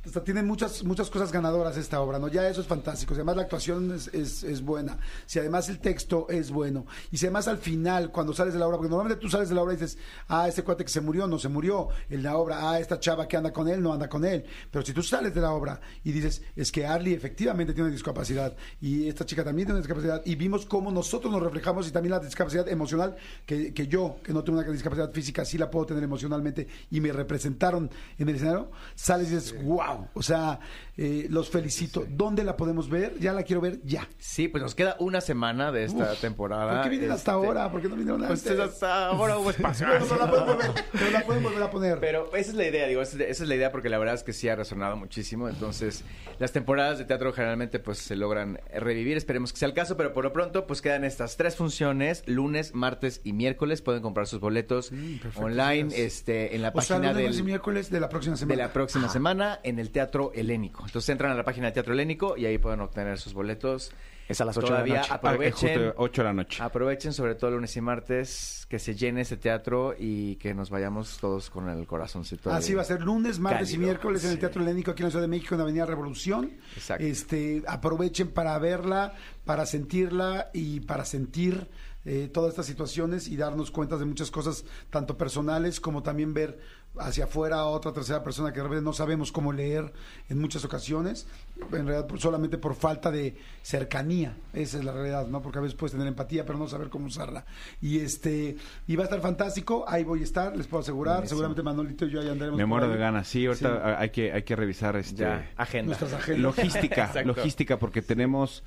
Hasta 0.05 0.23
tiene 0.23 0.43
muchas, 0.43 0.85
muchas 0.85 1.09
cosas 1.11 1.33
ganadoras 1.33 1.77
esta 1.77 2.01
obra, 2.01 2.19
¿no? 2.19 2.29
Ya 2.29 2.49
eso 2.49 2.61
es 2.61 2.67
fantástico. 2.67 3.15
Si 3.15 3.21
además 3.21 3.37
la 3.37 3.43
actuación 3.43 3.93
es, 3.93 4.09
es, 4.09 4.43
es 4.45 4.63
buena, 4.63 4.99
si 5.27 5.39
además 5.39 5.69
el 5.69 5.79
texto 5.79 6.27
es 6.29 6.51
bueno, 6.51 6.87
y 7.11 7.17
si 7.17 7.27
además 7.27 7.49
al 7.49 7.59
final, 7.59 8.11
cuando 8.11 8.33
sales 8.35 8.53
de 8.53 8.61
la 8.61 8.67
obra, 8.67 8.77
porque 8.77 8.91
normalmente 8.91 9.21
tú 9.21 9.29
sales 9.29 9.49
de 9.49 9.55
la 9.55 9.63
obra 9.63 9.75
y 9.75 9.77
dices, 9.77 9.99
ah, 10.29 10.49
este 10.49 10.63
cuate 10.63 10.85
que 10.85 10.91
se 10.91 11.01
murió, 11.01 11.27
no 11.27 11.39
se 11.39 11.49
murió, 11.49 11.89
en 12.11 12.23
la 12.23 12.37
obra, 12.37 12.71
ah, 12.71 12.79
esta 12.79 13.01
chava 13.01 13.27
que 13.27 13.37
anda 13.37 13.53
con 13.53 13.69
él, 13.69 13.83
no 13.83 13.93
anda 13.93 14.09
con 14.09 14.25
él. 14.25 14.45
Pero 14.71 14.85
si 14.85 14.93
tú 14.93 15.03
sales 15.03 15.35
de 15.35 15.41
la 15.41 15.53
obra 15.53 15.81
y 16.03 16.13
dices, 16.13 16.43
es 16.55 16.71
que 16.71 16.87
Arlie 16.87 17.15
efectivamente 17.15 17.73
tiene 17.73 17.89
una 17.89 17.95
discapacidad, 17.95 18.57
y 18.81 19.09
esta 19.09 19.25
chica 19.25 19.43
también 19.45 19.67
tiene 19.67 19.79
una 19.79 19.87
discapacidad, 19.87 20.23
y 20.25 20.35
vimos 20.35 20.67
cómo 20.67 20.91
nosotros 20.91 21.33
nos 21.33 21.43
reflejamos 21.43 21.89
y 21.89 21.91
también 21.91 22.13
la 22.13 22.21
discapacidad 22.21 22.69
emocional, 22.69 23.17
que, 23.47 23.73
que 23.73 23.87
yo, 23.87 24.17
que 24.23 24.33
no 24.33 24.45
tengo 24.45 24.59
una 24.59 24.69
discapacidad 24.69 25.13
física, 25.13 25.45
sí 25.45 25.59
la 25.59 25.71
puedo 25.71 25.87
tener 25.87 26.03
emocionalmente, 26.03 26.69
y 26.91 27.01
me 27.01 27.13
representaron 27.13 27.91
en 28.19 28.29
el 28.29 28.37
escenario, 28.37 28.71
sales 28.95 29.31
y 29.31 29.35
dices, 29.37 29.65
wow, 29.65 29.94
o 30.15 30.23
sea, 30.23 30.61
eh, 30.97 31.27
los 31.31 31.51
felicito. 31.51 32.07
¿Dónde 32.09 32.45
la 32.45 32.57
podemos 32.57 32.89
ver? 32.89 33.19
Ya 33.19 33.33
la 33.33 33.43
quiero 33.43 33.61
ver 33.61 33.81
ya. 33.85 34.09
Sí, 34.19 34.49
pues 34.49 34.63
nos 34.63 34.75
queda 34.75 34.97
una 35.01 35.21
semana 35.21 35.73
de 35.73 35.85
esta 35.85 36.13
Uf, 36.13 36.21
temporada. 36.21 36.75
¿Por 36.75 36.83
qué 36.85 36.89
vienen 36.91 37.11
hasta 37.11 37.33
Este, 37.33 37.47
ahora? 37.47 37.71
¿Por 37.71 37.83
qué 37.83 37.89
no 37.89 37.97
vinieron 37.97 38.25
Pues 38.27 38.47
antes? 38.47 38.61
hasta 38.61 39.07
ahora 39.07 39.39
hubo 39.39 39.51
espacio. 39.51 39.87
Pero 39.91 40.07
no 40.07 40.17
la 40.17 40.31
pueden 40.31 40.47
volver, 40.47 40.71
pero 40.93 41.11
la 41.11 41.25
pueden 41.25 41.43
volver 41.43 41.63
a 41.63 41.71
poner. 41.71 41.99
Pero 42.01 42.35
esa 42.37 42.51
es 42.51 42.57
la 42.57 42.67
idea, 42.67 42.87
digo, 42.87 43.03
esa 43.03 43.23
es, 43.25 43.41
la 43.41 43.55
idea 43.55 43.73
porque 43.73 43.89
la 43.89 43.99
verdad 43.99 44.15
es 44.15 44.23
que 44.23 44.33
sí 44.33 44.49
ha 44.49 44.57
resonado 44.57 44.97
muchísimo. 44.97 45.49
Entonces, 45.49 46.05
las 46.39 46.53
temporadas 46.53 46.99
de 46.99 47.05
teatro 47.05 47.33
generalmente 47.33 47.79
pues 47.79 47.99
se 47.99 48.17
logran 48.17 48.61
revivir, 48.73 49.17
esperemos 49.17 49.53
que 49.53 49.59
sea 49.59 49.69
el 49.69 49.75
caso, 49.75 49.97
pero 49.97 50.13
por 50.13 50.25
lo 50.25 50.33
pronto 50.33 50.67
pues 50.67 50.81
quedan 50.81 51.05
estas 51.05 51.37
tres 51.37 51.57
funciones, 51.57 52.23
lunes, 52.27 52.75
martes 52.75 53.21
y 53.25 53.33
miércoles. 53.33 53.83
Pueden 53.83 54.03
comprar 54.03 54.27
sus 54.27 54.41
boletos 54.41 54.91
perfecto, 54.91 55.41
online 55.41 55.89
este, 55.97 56.55
en 56.55 56.63
la 56.63 56.69
o 56.69 56.73
página 56.73 56.99
lunes, 56.99 57.15
martes 57.15 57.33
y 57.33 57.37
del, 57.37 57.45
miércoles 57.45 57.91
de 57.91 58.01
la 58.01 58.09
próxima 58.09 58.37
semana. 58.37 58.57
de 58.57 58.63
la 58.67 58.73
próxima 58.73 59.09
semana 59.09 59.61
en 59.63 59.79
el 59.79 59.84
Teatro 59.91 60.33
Helénico. 60.35 60.85
Entonces 60.85 61.09
entran 61.09 61.33
a 61.33 61.35
la 61.35 61.45
página 61.45 61.67
del 61.67 61.75
Teatro 61.75 61.93
Helénico 61.93 62.37
y 62.37 62.47
ahí 62.47 62.59
pueden 62.59 62.81
obtener 62.81 63.19
sus 63.19 63.35
boletos. 63.35 63.93
Es 64.27 64.41
a 64.41 64.45
las 64.47 64.57
8 64.57 64.67
de 64.67 64.89
la 64.89 64.97
noche. 64.97 65.13
aprovechen. 65.13 65.71
Ah, 65.71 65.85
justo 65.85 66.03
8 66.03 66.23
de 66.23 66.25
la 66.25 66.33
noche. 66.33 66.63
Aprovechen 66.63 67.13
sobre 67.13 67.35
todo 67.35 67.51
lunes 67.51 67.77
y 67.77 67.81
martes 67.81 68.67
que 68.71 68.79
se 68.79 68.95
llene 68.95 69.21
ese 69.21 69.37
teatro 69.37 69.95
y 69.99 70.37
que 70.37 70.55
nos 70.55 70.71
vayamos 70.71 71.19
todos 71.19 71.51
con 71.51 71.69
el 71.69 71.87
corazoncito. 71.87 72.51
Así 72.51 72.75
va 72.75 72.83
a 72.83 72.87
ser 72.87 73.03
lunes, 73.03 73.39
martes 73.39 73.73
y 73.75 73.79
miércoles 73.79 74.25
en 74.25 74.31
el. 74.31 74.39
Teatro 74.39 74.63
Helénico 74.63 74.93
aquí 74.93 75.03
en 75.03 75.07
la 75.07 75.11
Ciudad 75.11 75.25
de 75.25 75.29
México 75.29 75.55
en 75.55 75.59
la 75.59 75.65
Avenida 75.65 75.87
Revolución. 75.87 76.53
Exacto. 76.75 77.05
Este, 77.05 77.63
aprovechen 77.67 78.29
para 78.29 78.59
verla, 78.59 79.15
para 79.45 79.67
sentirla 79.67 80.51
y 80.53 80.81
para 80.81 81.05
sentir 81.05 81.69
eh, 82.07 82.29
todas 82.33 82.51
estas 82.51 82.67
situaciones 82.67 83.29
y 83.29 83.37
darnos 83.37 83.71
cuenta 83.71 83.97
de 83.97 84.05
muchas 84.05 84.31
cosas, 84.31 84.65
tanto 84.91 85.17
personales 85.17 85.81
como 85.81 86.03
también 86.03 86.35
ver 86.35 86.59
hacia 86.99 87.25
afuera 87.25 87.57
a 87.57 87.67
otra 87.67 87.93
tercera 87.93 88.23
persona 88.23 88.53
que 88.53 88.59
de 88.59 88.65
repente 88.65 88.85
no 88.85 88.93
sabemos 88.93 89.33
cómo 89.33 89.53
leer 89.53 89.93
en 90.29 90.39
muchas 90.41 90.65
ocasiones, 90.65 91.27
en 91.73 91.87
realidad 91.87 92.07
por- 92.07 92.21
solamente 92.21 92.57
por 92.59 92.75
falta 92.75 93.11
de 93.11 93.37
cercanía, 93.63 94.37
esa 94.53 94.79
es 94.79 94.85
la 94.85 94.93
realidad, 94.93 95.27
¿no? 95.27 95.43
Porque 95.43 95.59
a 95.59 95.63
veces 95.63 95.75
puedes 95.77 95.93
tener 95.93 96.07
empatía, 96.07 96.47
pero 96.47 96.59
no 96.59 96.69
saber 96.69 96.89
cómo 96.91 97.07
usarla. 97.07 97.45
Y 97.81 97.99
este, 97.99 98.57
y 98.87 98.97
va 98.97 99.03
a 99.03 99.07
estar 99.07 99.21
fantástico, 99.21 99.85
ahí 99.89 100.05
voy 100.05 100.21
a 100.21 100.25
estar, 100.25 100.57
les 100.57 100.67
puedo 100.67 100.83
asegurar, 100.83 101.27
seguramente 101.27 101.63
Manolito 101.63 102.07
y 102.07 102.11
yo 102.11 102.21
ahí 102.21 102.29
andaremos. 102.29 102.59
Me 102.59 102.67
muero 102.67 102.89
de 102.89 102.97
ganas. 102.97 103.27
Sí, 103.27 103.47
ahorita 103.47 103.69
Sí. 103.75 103.95
hay 103.99 104.11
que 104.11 104.33
hay 104.33 104.43
que 104.43 104.55
revisar 104.55 104.97
este 104.97 105.23
Ya, 105.23 105.51
agenda. 105.57 105.87
Nuestras 105.89 106.13
agendas. 106.13 106.43
logística, 106.43 107.13
logística 107.25 107.79
porque 107.79 108.03
tenemos 108.03 108.63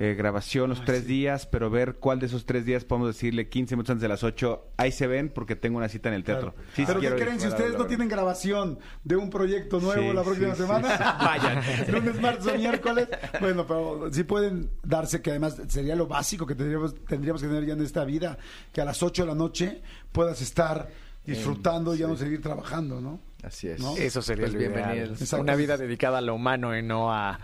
eh, 0.00 0.14
grabación 0.14 0.70
los 0.70 0.84
tres 0.84 1.06
días, 1.08 1.46
pero 1.46 1.70
ver 1.70 1.96
cuál 1.96 2.20
de 2.20 2.26
esos 2.26 2.46
tres 2.46 2.64
días 2.64 2.84
podemos 2.84 3.08
decirle 3.08 3.48
15 3.48 3.74
minutos 3.74 3.90
antes 3.90 4.02
de 4.02 4.08
las 4.08 4.22
8, 4.22 4.68
ahí 4.76 4.92
se 4.92 5.08
ven 5.08 5.28
porque 5.28 5.56
tengo 5.56 5.76
una 5.78 5.88
cita 5.88 6.08
en 6.08 6.14
el 6.14 6.22
teatro. 6.22 6.54
Claro. 6.54 6.68
Sí, 6.74 6.82
sí 6.82 6.84
Pero 6.86 7.00
¿qué 7.00 7.06
ir, 7.08 7.14
creen? 7.16 7.40
Si 7.40 7.48
ustedes 7.48 7.76
no 7.76 7.86
tienen 7.86 8.08
grabación 8.08 8.78
de 9.02 9.16
un 9.16 9.28
proyecto 9.28 9.80
nuevo 9.80 10.08
Sí, 10.10 10.14
la 10.16 10.22
próxima 10.22 10.54
sí, 10.54 10.54
sí. 10.54 10.62
semana, 10.62 10.88
Vayan. 11.20 11.62
Lunes, 11.92 12.20
martes 12.20 12.46
o 12.46 12.54
miércoles. 12.56 13.08
Bueno, 13.40 13.66
pero 13.66 14.08
sí 14.12 14.22
pueden 14.22 14.70
darse 14.84 15.20
que 15.20 15.30
además 15.30 15.60
sería 15.66 15.96
lo 15.96 16.06
básico 16.06 16.46
que 16.46 16.54
tendríamos, 16.54 16.94
tendríamos 17.04 17.42
que 17.42 17.48
tener 17.48 17.66
ya 17.66 17.72
en 17.72 17.82
esta 17.82 18.04
vida, 18.04 18.38
que 18.72 18.80
a 18.80 18.84
las 18.84 19.02
8 19.02 19.22
de 19.24 19.28
la 19.28 19.34
noche 19.34 19.82
puedas 20.12 20.40
estar 20.40 20.88
disfrutando 21.26 21.94
y 21.94 21.98
ya 21.98 22.06
no 22.06 22.16
seguir 22.16 22.40
trabajando, 22.40 23.00
¿no? 23.00 23.20
Así 23.42 23.68
es. 23.68 23.80
¿No? 23.80 23.96
Eso 23.96 24.22
sería 24.22 24.46
Pues 24.46 24.54
ideal. 24.54 24.72
bienvenidos. 24.74 25.20
Exacto. 25.20 25.42
Una 25.42 25.56
vida 25.56 25.76
dedicada 25.76 26.18
a 26.18 26.20
lo 26.20 26.34
humano 26.34 26.76
y 26.76 26.82
no 26.82 27.12
a 27.12 27.38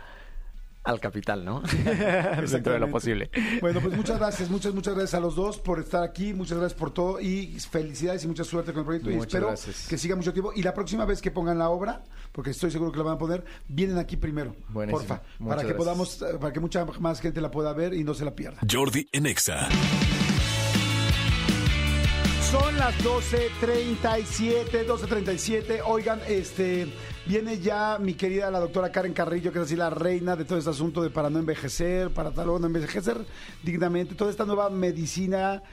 al 0.85 1.01
capital, 1.01 1.45
¿no? 1.45 1.63
Dentro 2.51 2.73
de 2.75 2.79
lo 2.79 2.91
posible. 2.91 3.31
Bueno, 3.61 3.81
pues 3.81 3.97
muchas 3.97 4.19
gracias, 4.19 4.51
muchas, 4.51 4.75
muchas 4.75 4.95
gracias 4.95 5.15
a 5.15 5.21
los 5.21 5.35
dos 5.35 5.59
por 5.59 5.81
estar 5.81 6.03
aquí, 6.03 6.35
muchas 6.35 6.59
gracias 6.59 6.79
por 6.79 6.93
todo 6.93 7.21
y 7.21 7.59
felicidades 7.59 8.25
y 8.25 8.29
mucha 8.29 8.45
suerte 8.45 8.73
con 8.73 8.81
el 8.81 8.85
proyecto 8.87 9.11
y 9.11 9.17
espero 9.17 9.47
gracias. 9.49 9.87
que 9.89 9.99
siga 9.99 10.15
mucho 10.17 10.33
tiempo. 10.33 10.53
Y 10.55 10.63
la 10.63 10.75
próxima 10.75 11.05
vez 11.05 11.21
que 11.23 11.31
pongan 11.31 11.59
la 11.59 11.71
obra, 11.71 12.05
porque 12.33 12.51
estoy 12.51 12.71
seguro 12.71 12.93
que 12.93 12.99
la 12.99 13.05
van 13.05 13.15
a 13.15 13.19
poner, 13.19 13.45
vienen 13.69 13.99
aquí 13.99 14.17
primero, 14.17 14.55
Buenísimo. 14.69 14.99
porfa, 14.99 15.23
Muchas 15.39 15.57
para 15.57 15.63
que 15.63 15.75
gracias. 15.75 15.77
podamos, 15.77 16.23
eh, 16.23 16.39
para 16.41 16.53
que 16.53 16.61
mucha 16.61 16.85
más 17.01 17.21
gente 17.21 17.41
la 17.41 17.51
pueda 17.51 17.73
ver 17.73 17.95
y 17.95 18.05
no 18.05 18.15
se 18.15 18.25
la 18.25 18.35
pierda. 18.35 18.59
Jordi 18.71 19.09
en 19.13 19.27
Exa. 19.27 19.69
Son 22.55 22.77
las 22.77 22.97
12.37, 22.99 24.87
12.37. 24.87 25.83
Oigan, 25.87 26.21
este, 26.29 26.87
viene 27.27 27.59
ya 27.59 27.99
mi 28.01 28.15
querida 28.15 28.49
la 28.49 28.61
doctora 28.61 28.93
Karen 28.93 29.13
Carrillo, 29.13 29.51
que 29.51 29.59
es 29.59 29.65
así 29.65 29.75
la 29.75 29.91
reina 29.91 30.37
de 30.37 30.45
todo 30.45 30.59
este 30.59 30.71
asunto 30.71 31.03
de 31.03 31.11
para 31.11 31.31
no 31.31 31.41
envejecer, 31.41 32.11
para 32.11 32.31
tal 32.31 32.51
o 32.51 32.61
no 32.61 32.69
envejecer 32.69 33.27
dignamente, 33.65 34.15
toda 34.15 34.31
esta 34.31 34.45
nueva 34.45 34.71
medicina 34.71 35.65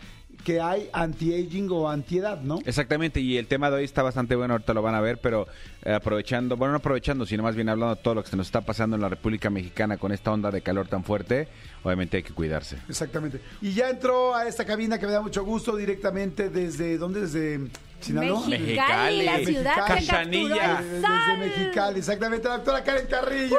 que 0.44 0.60
hay 0.62 0.90
anti-aging 0.94 1.70
o 1.72 1.90
antiedad, 1.90 2.40
¿no? 2.42 2.60
Exactamente, 2.66 3.20
y 3.20 3.38
el 3.38 3.48
tema 3.48 3.70
de 3.70 3.78
hoy 3.78 3.84
está 3.84 4.04
bastante 4.04 4.36
bueno, 4.36 4.54
ahorita 4.56 4.74
lo 4.74 4.82
van 4.82 4.96
a 4.96 5.02
ver, 5.02 5.20
pero 5.20 5.48
eh, 5.84 5.94
aprovechando, 5.94 6.58
bueno, 6.58 6.72
no 6.74 6.78
aprovechando, 6.78 7.26
sino 7.26 7.44
más 7.44 7.56
bien 7.56 7.70
hablando 7.70 7.96
de 7.96 8.02
todo 8.02 8.16
lo 8.16 8.24
que 8.24 8.30
se 8.30 8.38
nos 8.38 8.48
está 8.48 8.62
pasando 8.62 8.96
en 8.96 9.02
la 9.02 9.10
República 9.10 9.50
Mexicana 9.50 9.98
con 9.98 10.12
esta 10.12 10.32
onda 10.32 10.52
de 10.52 10.62
calor 10.62 10.88
tan 10.88 11.04
fuerte, 11.04 11.48
obviamente 11.84 12.18
hay 12.18 12.24
que 12.24 12.34
cuidarse. 12.34 12.78
Exactamente. 12.90 13.42
Y 13.62 13.74
ya 13.74 13.90
entró 13.90 14.36
a 14.36 14.48
esta 14.48 14.66
cabina 14.66 15.00
que 15.00 15.06
me 15.06 15.12
da 15.12 15.22
mucho 15.22 15.44
gusto 15.44 15.76
directamente 15.76 16.50
desde, 16.50 16.98
¿dónde? 16.98 17.22
Desde 17.22 17.60
Sinaloa. 18.00 18.48
Mexicali, 18.48 19.24
la 19.26 19.32
Mexicali. 19.34 19.46
ciudad 19.46 19.74
que 19.74 19.80
capturó 19.80 20.08
Cachanilla. 20.08 20.80
el 20.80 20.86
Desde 20.92 21.02
sol. 21.02 21.38
Mexicali, 21.40 22.00
exactamente, 22.00 22.48
la 22.48 22.56
doctora 22.56 22.84
Karen 22.84 23.08
Carrillo. 23.08 23.58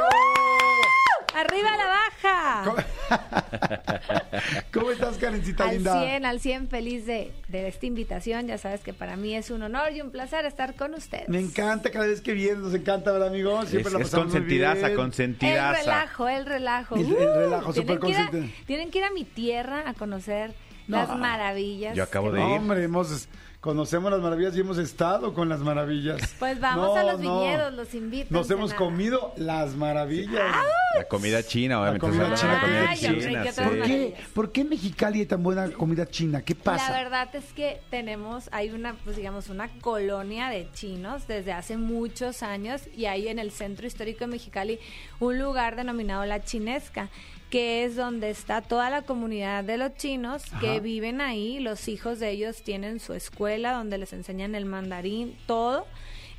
Arriba 1.34 1.70
la 1.76 1.86
baja. 1.86 2.62
¿Cómo, 2.64 2.76
¿Cómo 4.72 4.90
estás, 4.90 5.16
Karencita 5.18 5.64
Al 5.64 5.74
linda? 5.76 6.00
100, 6.02 6.24
al 6.26 6.40
100 6.40 6.68
feliz 6.68 7.06
de, 7.06 7.32
de 7.48 7.68
esta 7.68 7.86
invitación. 7.86 8.46
Ya 8.46 8.58
sabes 8.58 8.80
que 8.80 8.92
para 8.92 9.16
mí 9.16 9.34
es 9.34 9.50
un 9.50 9.62
honor 9.62 9.92
y 9.92 10.00
un 10.00 10.10
placer 10.10 10.44
estar 10.46 10.74
con 10.74 10.94
ustedes. 10.94 11.28
Me 11.28 11.40
encanta 11.40 11.90
cada 11.90 12.06
vez 12.06 12.20
que 12.20 12.32
vienes, 12.32 12.58
nos 12.58 12.74
encanta, 12.74 13.12
¿verdad, 13.12 13.28
amigo? 13.28 13.60
Siempre 13.66 13.88
Es, 13.88 13.92
la 13.92 13.98
es 14.00 14.04
pasamos 14.06 14.26
muy 14.26 14.32
consentidaza, 14.34 14.86
bien. 14.86 14.96
consentidaza. 14.96 15.78
El 15.80 15.84
relajo, 15.86 16.28
el 16.28 16.46
relajo. 16.46 16.96
El- 16.96 17.06
el 17.16 17.34
relajo, 17.34 17.72
tienen 17.72 17.94
súper 17.94 18.00
que 18.00 18.08
ir 18.10 18.16
a- 18.16 18.20
consciente. 18.30 18.54
Tienen 18.66 18.90
que 18.90 18.98
ir 18.98 19.04
a 19.04 19.10
mi 19.10 19.24
tierra 19.24 19.84
a 19.88 19.94
conocer 19.94 20.54
No. 20.88 20.96
las 20.98 21.16
maravillas. 21.18 21.96
Yo 21.96 22.02
acabo 22.02 22.32
de 22.32 22.40
No, 22.40 22.48
ir. 22.54 22.58
hombre, 22.58 22.82
hemos, 22.84 23.28
conocemos 23.62 24.10
las 24.10 24.20
maravillas 24.20 24.56
y 24.56 24.60
hemos 24.60 24.76
estado 24.76 25.32
con 25.32 25.48
las 25.48 25.60
maravillas. 25.60 26.20
Pues 26.42 26.60
vamos 26.60 26.88
No, 26.88 26.96
a 26.96 27.04
los 27.04 27.20
no. 27.20 27.40
viñedos, 27.40 27.72
los 27.74 27.94
invito. 27.94 28.26
Nos 28.30 28.50
hemos 28.50 28.74
comido 28.74 29.32
las 29.36 29.76
maravillas. 29.76 30.52
La 30.98 31.04
comida 31.04 31.44
china, 31.44 31.80
obviamente. 31.80 32.00
comida 32.04 32.34
china, 32.34 32.54
la 32.54 32.60
comida 32.60 32.94
china, 32.96 33.40
otras 33.40 33.68
¿Por 33.68 33.82
qué. 33.82 34.14
¿Por 34.34 34.52
qué 34.52 34.60
en 34.62 34.68
Mexicali 34.70 35.20
hay 35.20 35.26
tan 35.26 35.42
buena 35.44 35.70
comida 35.70 36.04
china? 36.06 36.42
¿Qué 36.42 36.56
pasa? 36.56 36.90
La 36.90 36.98
verdad 37.04 37.28
es 37.36 37.44
que 37.52 37.80
tenemos, 37.88 38.48
hay 38.50 38.70
una, 38.70 38.94
pues 39.04 39.14
digamos, 39.16 39.48
una 39.48 39.68
colonia 39.80 40.48
de 40.48 40.68
chinos 40.72 41.28
desde 41.28 41.52
hace 41.52 41.76
muchos 41.76 42.42
años 42.42 42.82
y 42.96 43.06
hay 43.06 43.28
en 43.28 43.38
el 43.38 43.52
centro 43.52 43.86
histórico 43.86 44.20
de 44.20 44.26
Mexicali 44.26 44.80
un 45.20 45.38
lugar 45.38 45.76
denominado 45.76 46.24
La 46.26 46.42
Chinesca, 46.42 47.08
que 47.52 47.84
es 47.84 47.96
donde 47.96 48.30
está 48.30 48.62
toda 48.62 48.88
la 48.88 49.02
comunidad 49.02 49.62
de 49.62 49.76
los 49.76 49.94
chinos 49.94 50.42
Ajá. 50.52 50.58
que 50.60 50.80
viven 50.80 51.20
ahí, 51.20 51.60
los 51.60 51.86
hijos 51.86 52.18
de 52.18 52.30
ellos 52.30 52.62
tienen 52.62 52.98
su 52.98 53.12
escuela 53.12 53.74
donde 53.74 53.98
les 53.98 54.14
enseñan 54.14 54.54
el 54.54 54.64
mandarín, 54.64 55.36
todo. 55.46 55.86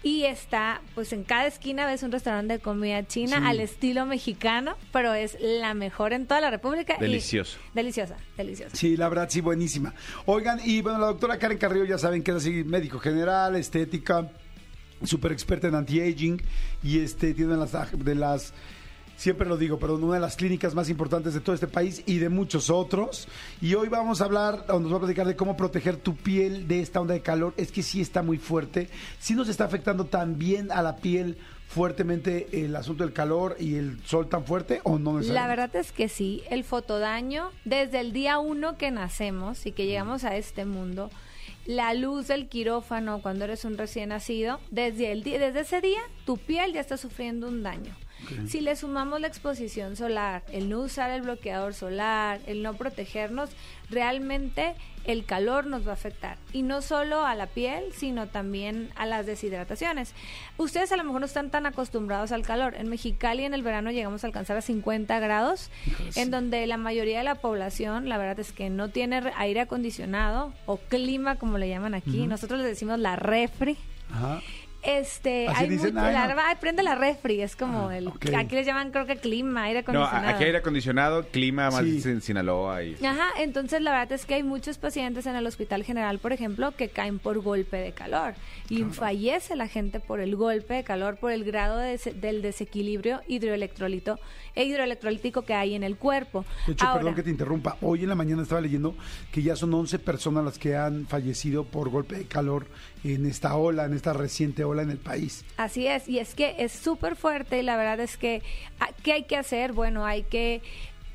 Y 0.01 0.23
está, 0.23 0.81
pues 0.95 1.13
en 1.13 1.23
cada 1.23 1.45
esquina 1.45 1.85
ves 1.85 2.01
un 2.01 2.11
restaurante 2.11 2.53
de 2.55 2.59
comida 2.59 3.05
china 3.07 3.37
Sí. 3.37 3.43
al 3.45 3.59
estilo 3.59 4.05
mexicano, 4.07 4.75
pero 4.91 5.13
es 5.13 5.37
la 5.39 5.75
mejor 5.75 6.13
en 6.13 6.25
toda 6.25 6.41
la 6.41 6.49
República. 6.49 6.95
y- 6.97 7.01
Delicioso. 7.01 7.59
deliciosa, 7.75 8.17
deliciosa. 8.35 8.75
Sí, 8.75 8.97
la 8.97 9.07
verdad, 9.07 9.29
sí, 9.29 9.39
buenísima. 9.39 9.93
Oigan, 10.25 10.59
y 10.65 10.81
bueno, 10.81 10.97
la 10.97 11.05
doctora 11.05 11.37
Karen 11.37 11.59
Carrillo 11.59 11.85
ya 11.85 11.99
saben 11.99 12.23
que 12.23 12.31
es 12.31 12.37
así, 12.37 12.63
médico 12.63 12.97
general, 12.97 13.55
estética, 13.55 14.29
súper 15.03 15.31
experta 15.31 15.67
en 15.67 15.75
anti-aging 15.75 16.41
y 16.81 16.99
este 16.99 17.33
tiene 17.35 17.55
las 17.55 17.71
de 17.97 18.15
las 18.15 18.51
siempre 19.15 19.47
lo 19.47 19.57
digo, 19.57 19.79
pero 19.79 19.95
una 19.95 20.15
de 20.15 20.19
las 20.19 20.35
clínicas 20.35 20.75
más 20.75 20.89
importantes 20.89 21.33
de 21.33 21.39
todo 21.39 21.53
este 21.55 21.67
país 21.67 22.03
y 22.05 22.17
de 22.17 22.29
muchos 22.29 22.69
otros. 22.69 23.27
Y 23.61 23.75
hoy 23.75 23.89
vamos 23.89 24.21
a 24.21 24.25
hablar, 24.25 24.65
o 24.69 24.79
nos 24.79 24.91
va 24.91 24.97
a 24.97 24.99
platicar 24.99 25.27
de 25.27 25.35
cómo 25.35 25.57
proteger 25.57 25.97
tu 25.97 26.15
piel 26.15 26.67
de 26.67 26.81
esta 26.81 26.99
onda 26.99 27.13
de 27.13 27.21
calor. 27.21 27.53
Es 27.57 27.71
que 27.71 27.83
sí 27.83 28.01
está 28.01 28.21
muy 28.21 28.37
fuerte, 28.37 28.89
sí 29.19 29.35
nos 29.35 29.49
está 29.49 29.65
afectando 29.65 30.05
también 30.05 30.71
a 30.71 30.81
la 30.81 30.97
piel 30.97 31.37
fuertemente 31.73 32.65
el 32.65 32.75
asunto 32.75 33.03
del 33.03 33.13
calor 33.13 33.55
y 33.59 33.75
el 33.75 33.99
sol 34.05 34.29
tan 34.29 34.45
fuerte 34.45 34.81
o 34.83 34.99
no 34.99 35.19
La 35.21 35.47
verdad 35.47 35.75
es 35.75 35.91
que 35.91 36.07
sí, 36.07 36.43
el 36.51 36.63
fotodaño, 36.63 37.49
desde 37.65 37.99
el 37.99 38.13
día 38.13 38.37
uno 38.37 38.77
que 38.77 38.91
nacemos 38.91 39.65
y 39.65 39.71
que 39.71 39.87
llegamos 39.87 40.23
a 40.23 40.35
este 40.35 40.65
mundo, 40.65 41.09
la 41.65 41.93
luz 41.95 42.27
del 42.27 42.47
quirófano 42.47 43.21
cuando 43.23 43.45
eres 43.45 43.65
un 43.65 43.77
recién 43.77 44.09
nacido, 44.09 44.59
desde, 44.69 45.11
el 45.11 45.23
desde 45.23 45.61
ese 45.61 45.81
día 45.81 46.01
tu 46.25 46.37
piel 46.37 46.73
ya 46.73 46.81
está 46.81 46.97
sufriendo 46.97 47.47
un 47.47 47.63
daño. 47.63 47.95
Si 48.47 48.61
le 48.61 48.75
sumamos 48.75 49.19
la 49.21 49.27
exposición 49.27 49.95
solar, 49.95 50.43
el 50.51 50.69
no 50.69 50.79
usar 50.79 51.09
el 51.11 51.21
bloqueador 51.23 51.73
solar, 51.73 52.39
el 52.47 52.61
no 52.63 52.73
protegernos, 52.75 53.49
realmente 53.89 54.73
el 55.05 55.25
calor 55.25 55.65
nos 55.65 55.85
va 55.85 55.91
a 55.91 55.93
afectar. 55.95 56.37
Y 56.53 56.61
no 56.61 56.81
solo 56.81 57.25
a 57.25 57.35
la 57.35 57.47
piel, 57.47 57.83
sino 57.93 58.27
también 58.27 58.89
a 58.95 59.05
las 59.05 59.25
deshidrataciones. 59.25 60.13
Ustedes 60.57 60.91
a 60.93 60.97
lo 60.97 61.03
mejor 61.03 61.19
no 61.19 61.25
están 61.25 61.49
tan 61.49 61.65
acostumbrados 61.65 62.31
al 62.31 62.43
calor. 62.43 62.75
En 62.75 62.87
Mexicali 62.89 63.43
en 63.43 63.53
el 63.53 63.63
verano 63.63 63.91
llegamos 63.91 64.23
a 64.23 64.27
alcanzar 64.27 64.55
a 64.57 64.61
50 64.61 65.19
grados, 65.19 65.69
en 66.15 66.31
donde 66.31 66.65
la 66.67 66.77
mayoría 66.77 67.17
de 67.17 67.23
la 67.25 67.35
población, 67.35 68.07
la 68.07 68.17
verdad 68.17 68.39
es 68.39 68.51
que 68.53 68.69
no 68.69 68.89
tiene 68.89 69.19
re- 69.21 69.33
aire 69.35 69.59
acondicionado 69.61 70.53
o 70.65 70.77
clima, 70.77 71.35
como 71.35 71.57
le 71.57 71.67
llaman 71.69 71.93
aquí. 71.95 72.25
Nosotros 72.27 72.61
le 72.61 72.65
decimos 72.67 72.97
la 72.99 73.15
refri. 73.17 73.77
Ajá. 74.11 74.41
Este, 74.83 75.47
Así 75.47 75.63
hay 75.63 75.69
dicen, 75.69 75.93
mucho- 75.93 76.05
ay, 76.05 76.13
la- 76.13 76.27
no. 76.35 76.41
ay, 76.43 76.55
prende 76.59 76.83
la 76.83 76.95
refri, 76.95 77.41
es 77.41 77.55
como 77.55 77.87
Ah, 77.89 77.97
el, 77.97 78.07
ok. 78.09 78.25
aquí 78.35 78.55
les 78.55 78.65
llaman 78.65 78.91
creo 78.91 79.05
que 79.05 79.15
clima, 79.15 79.63
aire 79.63 79.79
No, 79.81 80.03
acondicionado. 80.03 80.27
aquí 80.27 80.39
hay 80.43 80.45
aire 80.47 80.57
acondicionado, 80.57 81.25
clima 81.29 81.71
más 81.71 81.83
Sí. 81.85 82.01
en 82.05 82.21
Sinaloa 82.21 82.83
y... 82.83 82.97
Ajá, 83.05 83.27
entonces 83.39 83.81
la 83.81 83.91
verdad 83.91 84.11
es 84.11 84.25
que 84.25 84.33
hay 84.33 84.43
muchos 84.43 84.77
pacientes 84.77 85.25
en 85.25 85.35
el 85.37 85.47
Hospital 85.47 85.83
General, 85.85 86.19
por 86.19 86.33
ejemplo, 86.33 86.71
que 86.75 86.89
caen 86.89 87.19
por 87.19 87.39
golpe 87.41 87.77
de 87.77 87.93
calor 87.93 88.33
y 88.69 88.83
fallece 88.83 89.55
la 89.55 89.67
gente 89.69 90.01
por 90.01 90.19
el 90.19 90.35
golpe 90.35 90.73
de 90.73 90.83
calor, 90.83 91.15
por 91.17 91.31
el 91.31 91.45
grado 91.45 91.77
de 91.77 91.91
des- 91.91 92.19
del 92.19 92.41
desequilibrio 92.41 93.21
hidroelectrolito 93.27 94.19
e 94.55 94.65
hidroelectrolítico 94.65 95.43
que 95.43 95.53
hay 95.53 95.75
en 95.75 95.83
el 95.83 95.95
cuerpo. 95.95 96.43
De 96.67 96.73
hecho, 96.73 96.85
Ahora, 96.85 96.99
perdón 96.99 97.15
que 97.15 97.23
te 97.23 97.29
interrumpa. 97.29 97.77
Hoy 97.81 98.03
en 98.03 98.09
la 98.09 98.15
mañana 98.15 98.41
estaba 98.43 98.59
leyendo 98.61 98.95
que 99.31 99.41
ya 99.41 99.55
son 99.55 99.73
11 99.73 99.97
personas 99.99 100.43
las 100.43 100.59
que 100.59 100.75
han 100.75 101.07
fallecido 101.07 101.63
por 101.63 101.89
golpe 101.89 102.15
de 102.15 102.25
calor 102.25 102.67
en 103.03 103.25
esta 103.25 103.55
ola, 103.55 103.85
en 103.85 103.93
esta 103.93 104.13
reciente 104.13 104.63
ola 104.63 104.81
en 104.81 104.89
el 104.89 104.97
país. 104.97 105.43
Así 105.57 105.87
es, 105.87 106.07
y 106.07 106.19
es 106.19 106.35
que 106.35 106.55
es 106.59 106.71
súper 106.71 107.15
fuerte 107.15 107.59
y 107.59 107.63
la 107.63 107.77
verdad 107.77 107.99
es 107.99 108.17
que, 108.17 108.41
ah, 108.79 108.89
¿qué 109.03 109.13
hay 109.13 109.23
que 109.23 109.37
hacer? 109.37 109.73
Bueno, 109.73 110.05
hay 110.05 110.23
que 110.23 110.61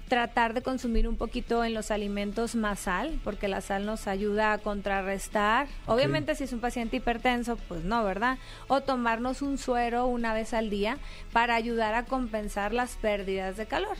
tratar 0.09 0.55
de 0.55 0.63
consumir 0.63 1.07
un 1.07 1.17
poquito 1.17 1.63
en 1.65 1.75
los 1.75 1.91
alimentos 1.91 2.55
más 2.55 2.81
sal, 2.81 3.21
porque 3.23 3.47
la 3.47 3.61
sal 3.61 3.87
nos 3.87 4.07
ayuda 4.07 4.53
a 4.53 4.59
contrarrestar. 4.59 5.69
Obviamente 5.87 6.35
si 6.35 6.45
es 6.45 6.53
un 6.53 6.61
paciente 6.61 6.97
hipertenso, 6.97 7.57
pues 7.69 7.85
no, 7.85 8.03
¿verdad? 8.05 8.39
O 8.67 8.81
tomarnos 8.81 9.43
un 9.43 9.59
suero 9.59 10.07
una 10.07 10.33
vez 10.33 10.55
al 10.55 10.71
día 10.71 10.99
para 11.33 11.55
ayudar 11.55 11.95
a 11.95 12.07
compensar 12.07 12.73
las 12.73 12.97
pérdidas 12.97 13.57
de 13.57 13.67
calor. 13.67 13.97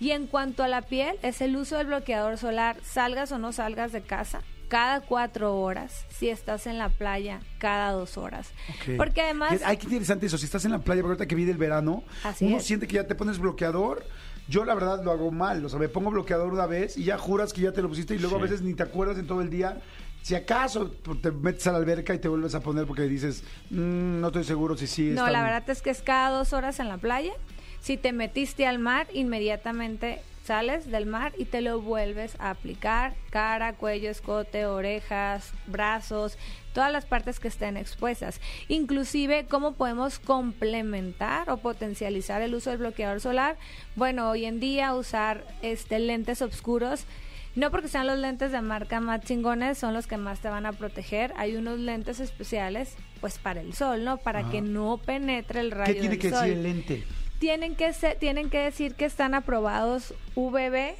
Y 0.00 0.12
en 0.12 0.28
cuanto 0.28 0.62
a 0.62 0.68
la 0.68 0.82
piel, 0.82 1.16
es 1.22 1.40
el 1.40 1.56
uso 1.56 1.76
del 1.76 1.88
bloqueador 1.88 2.38
solar, 2.38 2.76
salgas 2.84 3.32
o 3.32 3.38
no 3.38 3.52
salgas 3.52 3.90
de 3.90 4.02
casa, 4.02 4.42
cada 4.68 5.00
cuatro 5.00 5.56
horas, 5.60 6.04
si 6.10 6.28
estás 6.28 6.66
en 6.66 6.78
la 6.78 6.88
playa, 6.90 7.40
cada 7.58 7.92
dos 7.92 8.16
horas. 8.18 8.50
Porque 8.96 9.22
además... 9.22 9.60
Ay, 9.64 9.76
qué 9.78 9.84
interesante 9.86 10.26
eso. 10.26 10.38
Si 10.38 10.44
estás 10.44 10.64
en 10.64 10.72
la 10.72 10.78
playa, 10.80 11.02
porque 11.02 11.12
ahorita 11.12 11.26
que 11.26 11.34
viene 11.34 11.50
el 11.52 11.58
verano, 11.58 12.04
Así 12.22 12.44
uno 12.46 12.58
es. 12.58 12.64
siente 12.64 12.86
que 12.86 12.94
ya 12.96 13.06
te 13.06 13.14
pones 13.14 13.38
bloqueador. 13.38 14.04
Yo, 14.48 14.64
la 14.64 14.74
verdad, 14.74 15.02
lo 15.04 15.10
hago 15.10 15.30
mal. 15.30 15.64
O 15.64 15.68
sea, 15.68 15.78
me 15.78 15.88
pongo 15.88 16.10
bloqueador 16.10 16.52
una 16.52 16.66
vez 16.66 16.96
y 16.96 17.04
ya 17.04 17.18
juras 17.18 17.52
que 17.52 17.62
ya 17.62 17.72
te 17.72 17.82
lo 17.82 17.88
pusiste 17.88 18.14
y 18.14 18.18
luego 18.18 18.36
a 18.36 18.40
veces 18.40 18.62
ni 18.62 18.74
te 18.74 18.82
acuerdas 18.82 19.18
en 19.18 19.26
todo 19.26 19.42
el 19.42 19.50
día. 19.50 19.78
Si 20.22 20.34
acaso 20.34 20.92
pues, 21.02 21.22
te 21.22 21.30
metes 21.30 21.66
a 21.66 21.72
la 21.72 21.78
alberca 21.78 22.14
y 22.14 22.18
te 22.18 22.28
vuelves 22.28 22.54
a 22.54 22.60
poner 22.60 22.86
porque 22.86 23.02
dices, 23.02 23.42
"Mm, 23.70 24.20
no 24.20 24.26
estoy 24.28 24.44
seguro 24.44 24.76
si 24.76 24.86
sí. 24.86 25.10
No, 25.10 25.24
la 25.26 25.30
bien". 25.30 25.44
verdad 25.44 25.70
es 25.70 25.80
que 25.82 25.90
es 25.90 26.02
cada 26.02 26.30
dos 26.30 26.52
horas 26.52 26.80
en 26.80 26.88
la 26.88 26.98
playa. 26.98 27.32
Si 27.80 27.96
te 27.96 28.12
metiste 28.12 28.66
al 28.66 28.78
mar, 28.78 29.06
inmediatamente 29.14 30.20
sales 30.48 30.90
del 30.90 31.04
mar 31.04 31.34
y 31.36 31.44
te 31.44 31.60
lo 31.60 31.82
vuelves 31.82 32.34
a 32.38 32.48
aplicar, 32.48 33.14
cara, 33.28 33.74
cuello, 33.74 34.08
escote, 34.08 34.64
orejas, 34.64 35.52
brazos, 35.66 36.38
todas 36.72 36.90
las 36.90 37.04
partes 37.04 37.38
que 37.38 37.48
estén 37.48 37.76
expuestas. 37.76 38.40
Inclusive, 38.68 39.44
¿cómo 39.46 39.74
podemos 39.74 40.18
complementar 40.18 41.50
o 41.50 41.58
potencializar 41.58 42.40
el 42.40 42.54
uso 42.54 42.70
del 42.70 42.78
bloqueador 42.78 43.20
solar? 43.20 43.58
Bueno, 43.94 44.30
hoy 44.30 44.46
en 44.46 44.58
día 44.58 44.94
usar 44.94 45.44
este 45.60 45.98
lentes 45.98 46.40
oscuros 46.40 47.04
no 47.54 47.70
porque 47.70 47.88
sean 47.88 48.06
los 48.06 48.18
lentes 48.18 48.50
de 48.50 48.62
marca 48.62 49.00
más 49.00 49.20
chingones, 49.20 49.76
son 49.76 49.92
los 49.92 50.06
que 50.06 50.16
más 50.16 50.40
te 50.40 50.48
van 50.48 50.64
a 50.64 50.72
proteger. 50.72 51.34
Hay 51.36 51.56
unos 51.56 51.78
lentes 51.78 52.20
especiales, 52.20 52.94
pues 53.20 53.38
para 53.38 53.60
el 53.60 53.74
sol, 53.74 54.02
¿no? 54.02 54.16
Para 54.16 54.48
que 54.48 54.62
no 54.62 54.96
penetre 54.96 55.60
el 55.60 55.72
rayo 55.72 55.92
¿Qué 55.92 56.00
tiene 56.00 56.16
del 56.16 56.18
que 56.20 56.30
sol 56.30 56.40
decir 56.40 56.56
el 56.56 56.62
lente? 56.62 57.04
Tienen 57.38 57.74
que 57.76 57.92
ser, 57.92 58.16
tienen 58.18 58.50
que 58.50 58.58
decir 58.58 58.94
que 58.94 59.04
están 59.04 59.34
aprobados 59.34 60.14
VB 60.34 60.94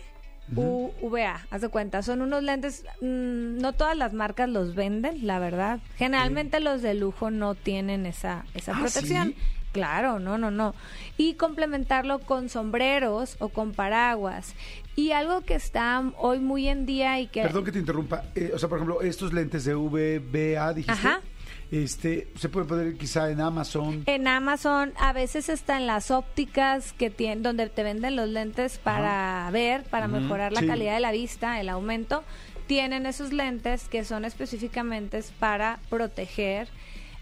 U- 0.56 0.92
VA, 1.02 1.46
haz 1.50 1.60
de 1.60 1.68
cuenta, 1.68 2.00
son 2.02 2.22
unos 2.22 2.42
lentes, 2.42 2.84
mm, 3.02 3.58
no 3.58 3.74
todas 3.74 3.96
las 3.98 4.14
marcas 4.14 4.48
los 4.48 4.74
venden, 4.74 5.26
la 5.26 5.38
verdad. 5.38 5.80
Generalmente 5.98 6.58
los 6.60 6.80
de 6.80 6.94
lujo 6.94 7.30
no 7.30 7.54
tienen 7.54 8.06
esa, 8.06 8.46
esa 8.54 8.72
Ah, 8.72 8.78
protección. 8.80 9.28
¿sí? 9.28 9.36
Claro, 9.72 10.18
no, 10.18 10.38
no, 10.38 10.50
no. 10.50 10.74
Y 11.18 11.34
complementarlo 11.34 12.20
con 12.20 12.48
sombreros 12.48 13.36
o 13.40 13.50
con 13.50 13.72
paraguas. 13.72 14.54
Y 14.96 15.12
algo 15.12 15.42
que 15.42 15.54
está 15.54 16.02
hoy 16.16 16.38
muy 16.40 16.66
en 16.68 16.86
día 16.86 17.20
y 17.20 17.26
que... 17.26 17.42
Perdón 17.42 17.64
que 17.66 17.72
te 17.72 17.78
interrumpa. 17.80 18.24
Eh, 18.34 18.50
o 18.54 18.58
sea, 18.58 18.70
por 18.70 18.78
ejemplo, 18.78 19.02
estos 19.02 19.34
lentes 19.34 19.66
de 19.66 19.74
VBA, 19.74 20.72
dijiste. 20.72 20.92
Ajá. 20.92 21.20
Este, 21.70 22.28
se 22.36 22.48
puede 22.48 22.66
poner 22.66 22.96
quizá 22.96 23.30
en 23.30 23.40
Amazon. 23.40 24.02
En 24.06 24.26
Amazon 24.26 24.92
a 24.98 25.12
veces 25.12 25.48
está 25.50 25.76
en 25.76 25.86
las 25.86 26.10
ópticas 26.10 26.92
que 26.94 27.10
tienen 27.10 27.42
donde 27.42 27.68
te 27.68 27.82
venden 27.82 28.16
los 28.16 28.28
lentes 28.28 28.78
para 28.78 29.48
ver, 29.52 29.84
para 29.84 30.08
mejorar 30.08 30.52
la 30.52 30.60
Sí. 30.60 30.66
calidad 30.66 30.94
de 30.94 31.00
la 31.00 31.12
vista, 31.12 31.60
el 31.60 31.68
aumento. 31.68 32.24
Tienen 32.66 33.04
esos 33.06 33.32
lentes 33.32 33.88
que 33.88 34.04
son 34.04 34.24
específicamente 34.24 35.22
para 35.38 35.78
proteger 35.90 36.68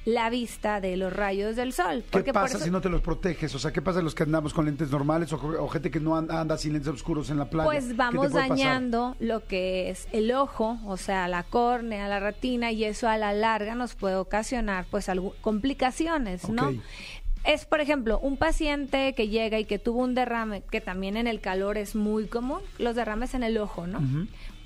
la 0.06 0.30
vista 0.30 0.80
de 0.80 0.96
los 0.96 1.12
rayos 1.12 1.56
del 1.56 1.72
sol. 1.74 2.02
¿Qué 2.10 2.22
por 2.22 2.32
pasa 2.32 2.56
eso- 2.56 2.64
si 2.64 2.70
no 2.70 2.80
te 2.80 2.88
los 2.88 3.02
proteges? 3.02 3.54
O 3.54 3.58
sea, 3.58 3.72
¿qué 3.72 3.82
pasa 3.82 4.00
los 4.00 4.14
que 4.14 4.22
andamos 4.22 4.54
con 4.54 4.64
lentes 4.64 4.90
normales 4.90 5.30
o, 5.32 5.36
o 5.36 5.68
gente 5.68 5.90
que 5.90 6.00
no 6.00 6.16
an- 6.16 6.30
anda 6.30 6.56
sin 6.56 6.72
lentes 6.72 6.92
oscuros 6.92 7.28
en 7.28 7.38
la 7.38 7.50
playa? 7.50 7.68
¿Qué 7.68 7.76
Pues 7.76 7.96
vamos 7.96 8.28
pasar? 8.32 8.48
dañando 8.50 9.16
lo 9.20 9.44
que 9.46 9.90
es 9.90 10.06
el 10.12 10.30
ojo, 10.32 10.78
o 10.86 10.96
sea, 10.96 11.26
la 11.28 11.42
córnea, 11.42 12.08
la 12.08 12.20
retina, 12.20 12.70
y 12.72 12.84
eso 12.84 13.08
a 13.08 13.18
la 13.18 13.32
larga 13.34 13.74
nos 13.74 13.94
puede 13.96 14.14
ocasionar 14.14 14.86
pues 14.90 15.08
algu- 15.08 15.34
complicaciones, 15.42 16.48
¿no? 16.48 16.72
Es, 17.44 17.64
por 17.64 17.80
ejemplo, 17.80 18.18
un 18.18 18.36
paciente 18.36 19.12
que 19.14 19.28
llega 19.28 19.58
y 19.58 19.64
que 19.66 19.78
tuvo 19.78 20.02
un 20.02 20.14
derrame, 20.14 20.62
que 20.62 20.80
también 20.80 21.16
en 21.16 21.26
el 21.28 21.40
calor 21.40 21.78
es 21.78 21.94
muy 21.94 22.26
común, 22.26 22.60
los 22.78 22.96
derrames 22.96 23.34
en 23.34 23.42
el 23.44 23.58
ojo, 23.58 23.86
¿no? 23.86 24.00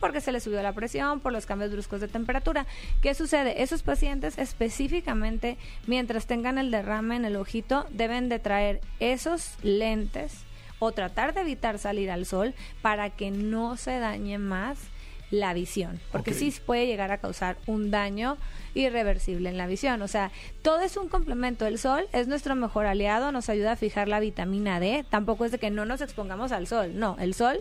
Porque 0.00 0.20
se 0.20 0.32
le 0.32 0.40
subió 0.40 0.62
la 0.62 0.72
presión, 0.72 1.20
por 1.20 1.32
los 1.32 1.46
cambios 1.46 1.70
bruscos 1.70 2.00
de 2.00 2.08
temperatura. 2.08 2.66
¿Qué 3.02 3.14
sucede? 3.14 3.62
Esos 3.62 3.82
pacientes 3.82 4.38
específicamente, 4.38 5.58
mientras 5.86 6.26
tengan 6.26 6.58
el 6.58 6.70
derrame 6.70 7.16
en 7.16 7.24
el 7.24 7.36
ojito, 7.36 7.86
deben 7.90 8.28
de 8.28 8.38
traer 8.38 8.80
esos 8.98 9.56
lentes 9.62 10.44
o 10.78 10.92
tratar 10.92 11.34
de 11.34 11.42
evitar 11.42 11.78
salir 11.78 12.10
al 12.10 12.26
sol 12.26 12.54
para 12.82 13.10
que 13.10 13.30
no 13.30 13.76
se 13.76 13.98
dañe 13.98 14.38
más 14.38 14.78
la 15.30 15.54
visión, 15.54 16.00
porque 16.10 16.34
sí 16.34 16.52
puede 16.66 16.86
llegar 16.86 17.12
a 17.12 17.18
causar 17.18 17.56
un 17.66 17.92
daño 17.92 18.36
irreversible 18.74 19.48
en 19.48 19.56
la 19.56 19.68
visión. 19.68 20.02
O 20.02 20.08
sea, 20.08 20.32
todo 20.62 20.80
es 20.80 20.96
un 20.96 21.08
complemento. 21.08 21.66
El 21.66 21.78
sol 21.78 22.08
es 22.12 22.26
nuestro 22.26 22.56
mejor 22.56 22.86
aliado, 22.86 23.30
nos 23.30 23.48
ayuda 23.48 23.72
a 23.72 23.76
fijar 23.76 24.08
la 24.08 24.18
vitamina 24.18 24.80
D. 24.80 25.04
Tampoco 25.08 25.44
es 25.44 25.52
de 25.52 25.58
que 25.58 25.70
no 25.70 25.84
nos 25.84 26.00
expongamos 26.00 26.50
al 26.50 26.66
sol. 26.66 26.98
No, 26.98 27.16
el 27.20 27.34
sol, 27.34 27.60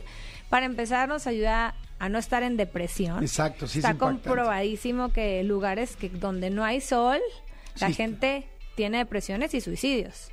para 0.49 0.65
empezar, 0.65 1.07
nos 1.09 1.27
ayuda 1.27 1.75
a 1.99 2.09
no 2.09 2.17
estar 2.17 2.43
en 2.43 2.57
depresión. 2.57 3.21
Exacto, 3.21 3.67
sí 3.67 3.79
es 3.79 3.85
Está 3.85 3.97
comprobadísimo 3.97 5.11
que 5.11 5.43
lugares 5.43 5.95
que 5.95 6.09
donde 6.09 6.49
no 6.49 6.63
hay 6.63 6.81
sol, 6.81 7.19
la 7.79 7.87
Sí. 7.89 7.93
gente 7.93 8.47
tiene 8.75 8.97
depresiones 8.99 9.53
y 9.53 9.61
suicidios. 9.61 10.31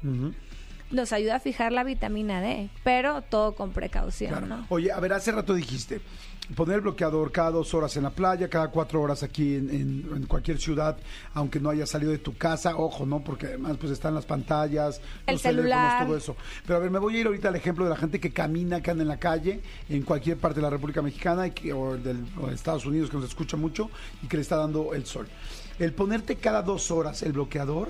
Nos 0.92 1.12
ayuda 1.12 1.36
a 1.36 1.40
fijar 1.40 1.72
la 1.72 1.82
vitamina 1.82 2.40
D, 2.40 2.68
pero 2.84 3.20
todo 3.22 3.56
con 3.56 3.72
precaución, 3.72 4.30
claro. 4.30 4.46
¿no? 4.46 4.66
Oye, 4.68 4.92
a 4.92 5.00
ver, 5.00 5.12
hace 5.14 5.32
rato 5.32 5.52
dijiste, 5.54 6.00
poner 6.54 6.76
el 6.76 6.80
bloqueador 6.82 7.32
cada 7.32 7.50
dos 7.50 7.74
horas 7.74 7.96
en 7.96 8.04
la 8.04 8.10
playa, 8.10 8.48
cada 8.48 8.68
cuatro 8.68 9.02
horas 9.02 9.22
aquí 9.22 9.56
en, 9.56 9.68
en- 9.70 10.10
en 10.16 10.26
cualquier 10.26 10.58
ciudad, 10.58 10.96
aunque 11.34 11.58
no 11.60 11.70
hayas 11.70 11.90
salido 11.90 12.12
de 12.12 12.18
tu 12.18 12.36
casa, 12.36 12.76
ojo, 12.76 13.04
¿no? 13.04 13.20
Porque 13.24 13.46
además 13.46 13.76
pues 13.80 13.92
están 13.92 14.14
las 14.14 14.26
pantallas, 14.26 15.00
El 15.26 15.34
los 15.34 15.42
celular. 15.42 15.98
teléfonos, 15.98 16.06
todo 16.06 16.16
eso. 16.34 16.36
Pero 16.66 16.76
a 16.76 16.80
ver, 16.80 16.90
me 16.90 16.98
voy 16.98 17.16
a 17.16 17.20
ir 17.20 17.26
ahorita 17.26 17.48
al 17.48 17.56
ejemplo 17.56 17.84
de 17.84 17.90
la 17.90 17.96
gente 17.96 18.20
que 18.20 18.30
camina, 18.32 18.80
que 18.80 18.90
anda 18.90 19.02
en 19.02 19.08
la 19.08 19.18
calle, 19.18 19.60
en 19.88 20.02
cualquier 20.02 20.36
parte 20.36 20.56
de 20.56 20.62
la 20.62 20.70
República 20.70 21.02
Mexicana 21.02 21.46
y 21.48 21.50
que, 21.50 21.72
o, 21.72 21.96
del, 21.96 22.24
o 22.40 22.46
de 22.46 22.54
Estados 22.54 22.86
Unidos, 22.86 23.10
que 23.10 23.16
nos 23.16 23.26
escucha 23.26 23.56
mucho 23.56 23.90
y 24.22 24.28
que 24.28 24.36
le 24.36 24.42
está 24.42 24.56
dando 24.56 24.94
el 24.94 25.04
sol. 25.06 25.26
El 25.78 25.92
ponerte 25.92 26.36
cada 26.36 26.62
dos 26.62 26.90
horas 26.90 27.22
el 27.22 27.32
bloqueador 27.32 27.88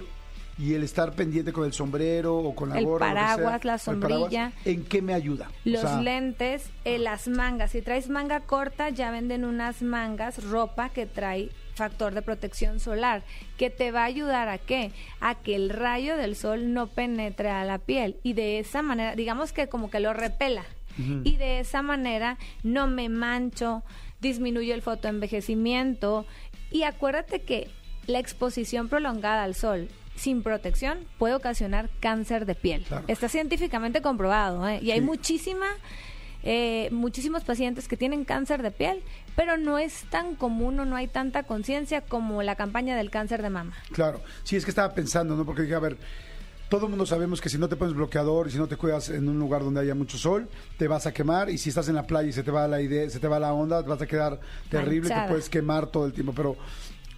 y 0.58 0.74
el 0.74 0.82
estar 0.82 1.12
pendiente 1.14 1.52
con 1.52 1.64
el 1.64 1.72
sombrero 1.72 2.36
o 2.36 2.54
con 2.54 2.70
la 2.70 2.78
El 2.78 2.86
gorra. 2.86 3.06
sea, 3.06 3.14
paraguas, 3.14 3.64
la 3.64 3.78
paraguas, 3.78 3.82
sombrilla. 3.82 4.52
¿En 4.64 4.84
qué 4.84 5.02
me 5.02 5.12
ayuda? 5.12 5.48
O 5.50 5.68
Los 5.68 5.82
sea, 5.82 6.00
lentes, 6.00 6.70
eh, 6.84 6.98
las 6.98 7.28
mangas. 7.28 7.72
Si 7.72 7.82
traes 7.82 8.08
manga 8.08 8.40
corta, 8.40 8.88
ya 8.88 9.10
venden 9.10 9.44
unas 9.44 9.82
mangas, 9.82 10.42
ropa 10.44 10.88
que 10.88 11.06
trae 11.06 11.50
factor 11.74 12.14
de 12.14 12.22
protección 12.22 12.80
solar, 12.80 13.22
que 13.58 13.68
te 13.68 13.90
va 13.90 14.02
a 14.02 14.06
ayudar 14.06 14.48
a 14.48 14.56
qué? 14.56 14.92
A 15.20 15.34
que 15.34 15.54
el 15.54 15.68
rayo 15.68 16.16
del 16.16 16.34
sol 16.34 16.72
no 16.72 16.86
penetre 16.86 17.50
a 17.50 17.64
la 17.64 17.78
piel 17.78 18.16
y 18.22 18.32
de 18.32 18.58
esa 18.58 18.80
manera, 18.80 19.14
digamos 19.14 19.52
que 19.52 19.68
como 19.68 19.90
que 19.90 20.00
lo 20.00 20.12
repela. 20.14 20.64
Y 21.24 21.36
de 21.36 21.60
esa 21.60 21.82
manera 21.82 22.38
no 22.62 22.86
me 22.86 23.10
mancho, 23.10 23.82
disminuye 24.22 24.72
el 24.72 24.80
fotoenvejecimiento 24.80 26.24
y 26.70 26.84
acuérdate 26.84 27.42
que 27.42 27.68
la 28.06 28.18
exposición 28.18 28.88
prolongada 28.88 29.42
al 29.42 29.54
sol 29.54 29.88
sin 30.16 30.42
protección 30.42 31.06
puede 31.18 31.34
ocasionar 31.34 31.90
cáncer 32.00 32.46
de 32.46 32.54
piel. 32.54 32.82
Claro. 32.82 33.04
Está 33.08 33.28
científicamente 33.28 34.02
comprobado, 34.02 34.66
¿eh? 34.68 34.80
Y 34.82 34.90
hay 34.90 35.00
muchísima, 35.00 35.66
eh, 36.42 36.88
muchísimos 36.90 37.44
pacientes 37.44 37.86
que 37.88 37.96
tienen 37.96 38.24
cáncer 38.24 38.62
de 38.62 38.70
piel, 38.70 39.02
pero 39.36 39.56
no 39.56 39.78
es 39.78 40.04
tan 40.10 40.34
común 40.34 40.80
o 40.80 40.84
no 40.84 40.96
hay 40.96 41.06
tanta 41.06 41.44
conciencia 41.44 42.00
como 42.00 42.42
la 42.42 42.56
campaña 42.56 42.96
del 42.96 43.10
cáncer 43.10 43.42
de 43.42 43.50
mama. 43.50 43.74
Claro, 43.92 44.20
sí, 44.42 44.56
es 44.56 44.64
que 44.64 44.70
estaba 44.70 44.92
pensando, 44.94 45.36
¿no? 45.36 45.44
Porque 45.44 45.62
dije, 45.62 45.74
a 45.74 45.80
ver, 45.80 45.98
todo 46.68 46.86
el 46.86 46.90
mundo 46.90 47.06
sabemos 47.06 47.40
que 47.40 47.48
si 47.48 47.58
no 47.58 47.68
te 47.68 47.76
pones 47.76 47.94
bloqueador 47.94 48.48
y 48.48 48.50
si 48.50 48.58
no 48.58 48.66
te 48.66 48.76
cuidas 48.76 49.08
en 49.10 49.28
un 49.28 49.38
lugar 49.38 49.62
donde 49.62 49.80
haya 49.80 49.94
mucho 49.94 50.18
sol, 50.18 50.48
te 50.76 50.88
vas 50.88 51.06
a 51.06 51.12
quemar 51.12 51.48
y 51.48 51.58
si 51.58 51.68
estás 51.68 51.88
en 51.88 51.94
la 51.94 52.06
playa 52.06 52.28
y 52.28 52.32
se 52.32 52.42
te 52.42 52.50
va 52.50 52.66
la 52.66 52.80
idea, 52.80 53.08
se 53.08 53.20
te 53.20 53.28
va 53.28 53.38
la 53.38 53.52
onda, 53.52 53.82
te 53.82 53.88
vas 53.88 54.02
a 54.02 54.06
quedar 54.06 54.40
terrible, 54.68 55.08
Manchada. 55.08 55.26
te 55.26 55.28
puedes 55.30 55.48
quemar 55.48 55.86
todo 55.86 56.06
el 56.06 56.12
tiempo, 56.12 56.32
pero 56.34 56.56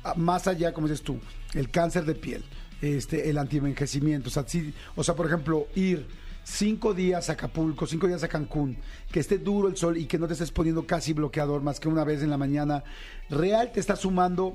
ah, 0.05 0.15
más 0.17 0.47
allá, 0.47 0.73
como 0.73 0.87
dices 0.87 1.03
tú, 1.03 1.19
el 1.55 1.71
cáncer 1.71 2.05
de 2.05 2.15
piel, 2.15 2.45
este, 2.81 3.29
el 3.31 3.39
antienvejecimiento, 3.39 4.29
o 4.29 4.33
sea, 4.33 4.45
sí, 4.47 4.73
o 4.97 5.05
sea, 5.05 5.15
por 5.15 5.27
ejemplo, 5.27 5.69
ir 5.75 6.07
cinco 6.45 6.95
días 6.95 7.29
a 7.29 7.35
Acapulco, 7.35 7.87
cinco 7.87 8.07
días 8.07 8.23
a 8.23 8.29
Cancún, 8.29 8.79
que 9.13 9.21
esté 9.21 9.39
duro 9.39 9.69
el 9.69 9.77
sol 9.77 9.97
y 9.97 10.07
que 10.07 10.19
no 10.19 10.27
te 10.27 10.33
estés 10.33 10.51
poniendo 10.51 10.87
casi 10.87 11.13
bloqueador 11.13 11.63
más 11.63 11.79
que 11.79 11.89
una 11.89 12.05
vez 12.05 12.23
en 12.23 12.31
la 12.31 12.39
mañana, 12.39 12.85
¿real 13.29 13.71
te 13.73 13.81
está 13.81 13.97
sumando 13.97 14.55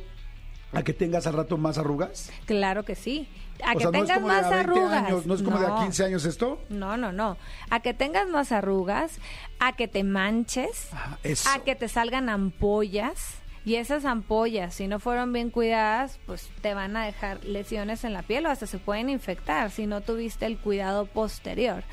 a 0.71 0.83
que 0.83 0.93
tengas 0.93 1.27
al 1.27 1.33
rato 1.33 1.57
más 1.57 1.77
arrugas? 1.77 2.31
Claro 2.45 2.83
que 2.83 2.95
sí. 2.95 3.27
A 3.63 3.73
o 3.73 3.77
que 3.77 3.83
sea, 3.83 3.91
tengas 3.91 4.21
más 4.21 4.45
a 4.45 4.49
20 4.49 4.59
arrugas. 4.71 5.03
años, 5.05 5.25
no 5.27 5.35
es 5.35 5.43
como 5.43 5.59
de 5.59 5.67
a 5.67 5.75
15 5.83 6.05
años 6.05 6.25
esto. 6.25 6.59
No, 6.69 6.97
no, 6.97 7.11
no. 7.11 7.37
A 7.69 7.79
que 7.81 7.93
tengas 7.93 8.27
más 8.27 8.51
arrugas, 8.51 9.19
a 9.59 9.73
que 9.73 9.87
te 9.87 10.03
manches, 10.03 10.89
a 10.93 11.59
que 11.59 11.75
te 11.75 11.87
salgan 11.87 12.29
ampollas. 12.29 13.35
Y 13.65 13.75
esas 13.75 14.03
ampollas, 14.03 14.75
si 14.75 14.87
no 14.87 14.99
fueron 14.99 15.31
bien 15.31 15.49
cuidadas, 15.49 16.19
pues 16.25 16.49
te 16.61 16.73
van 16.73 16.97
a 16.97 17.05
dejar 17.05 17.43
lesiones 17.45 18.03
en 18.03 18.13
la 18.13 18.21
piel 18.21 18.45
o 18.45 18.49
hasta 18.49 18.67
se 18.67 18.77
pueden 18.77 19.09
infectar 19.09 19.71
si 19.71 19.87
no 19.87 20.01
tuviste 20.01 20.45
el 20.45 20.57
cuidado 20.57 21.05
posterior. 21.05 21.83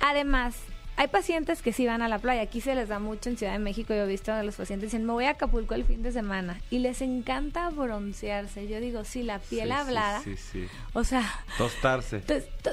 Además, 0.00 0.56
hay 0.96 1.08
pacientes 1.08 1.62
que 1.62 1.72
sí 1.72 1.86
van 1.86 2.02
a 2.02 2.08
la 2.08 2.18
playa. 2.18 2.42
Aquí 2.42 2.60
se 2.60 2.74
les 2.74 2.88
da 2.88 2.98
mucho 2.98 3.30
en 3.30 3.36
Ciudad 3.38 3.54
de 3.54 3.58
México. 3.58 3.94
Yo 3.94 4.04
he 4.04 4.06
visto 4.06 4.32
a 4.32 4.42
los 4.42 4.56
pacientes 4.56 4.90
dicen, 4.92 5.06
me 5.06 5.12
voy 5.12 5.24
a 5.24 5.30
Acapulco 5.30 5.74
el 5.74 5.84
fin 5.84 6.02
de 6.02 6.12
semana. 6.12 6.60
Y 6.70 6.80
les 6.80 7.00
encanta 7.00 7.70
broncearse. 7.70 8.68
Yo 8.68 8.78
digo, 8.80 9.04
sí, 9.04 9.22
la 9.22 9.38
piel 9.38 9.68
Sí, 9.68 9.72
hablada. 9.72 10.20
Sí, 10.22 10.36
sí. 10.36 10.66
O 10.92 11.02
sea, 11.02 11.24
Tostarse. 11.56 12.22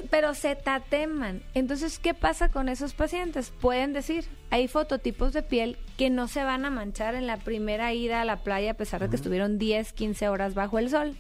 pero 0.10 0.34
se 0.34 0.56
tateman. 0.56 1.42
Entonces, 1.54 1.98
¿qué 1.98 2.14
pasa 2.14 2.50
con 2.50 2.68
esos 2.68 2.94
pacientes? 2.94 3.52
Pueden 3.52 3.94
decir, 3.94 4.26
hay 4.50 4.68
fototipos 4.68 5.32
de 5.34 5.42
piel 5.42 5.78
que 5.98 6.10
no 6.10 6.28
se 6.28 6.44
van 6.44 6.66
a 6.66 6.70
manchar 6.70 7.16
en 7.16 7.26
la 7.26 7.38
primera 7.38 7.94
ida 7.94 8.22
a 8.22 8.26
la 8.26 8.44
playa 8.44 8.72
a 8.72 8.76
pesar 8.76 9.02
de 9.02 9.10
que 9.10 9.16
estuvieron 9.16 9.58
10, 9.58 9.94
15 9.94 10.28
horas 10.28 10.54
bajo 10.56 10.78
el 10.78 10.90
sol. 10.90 11.16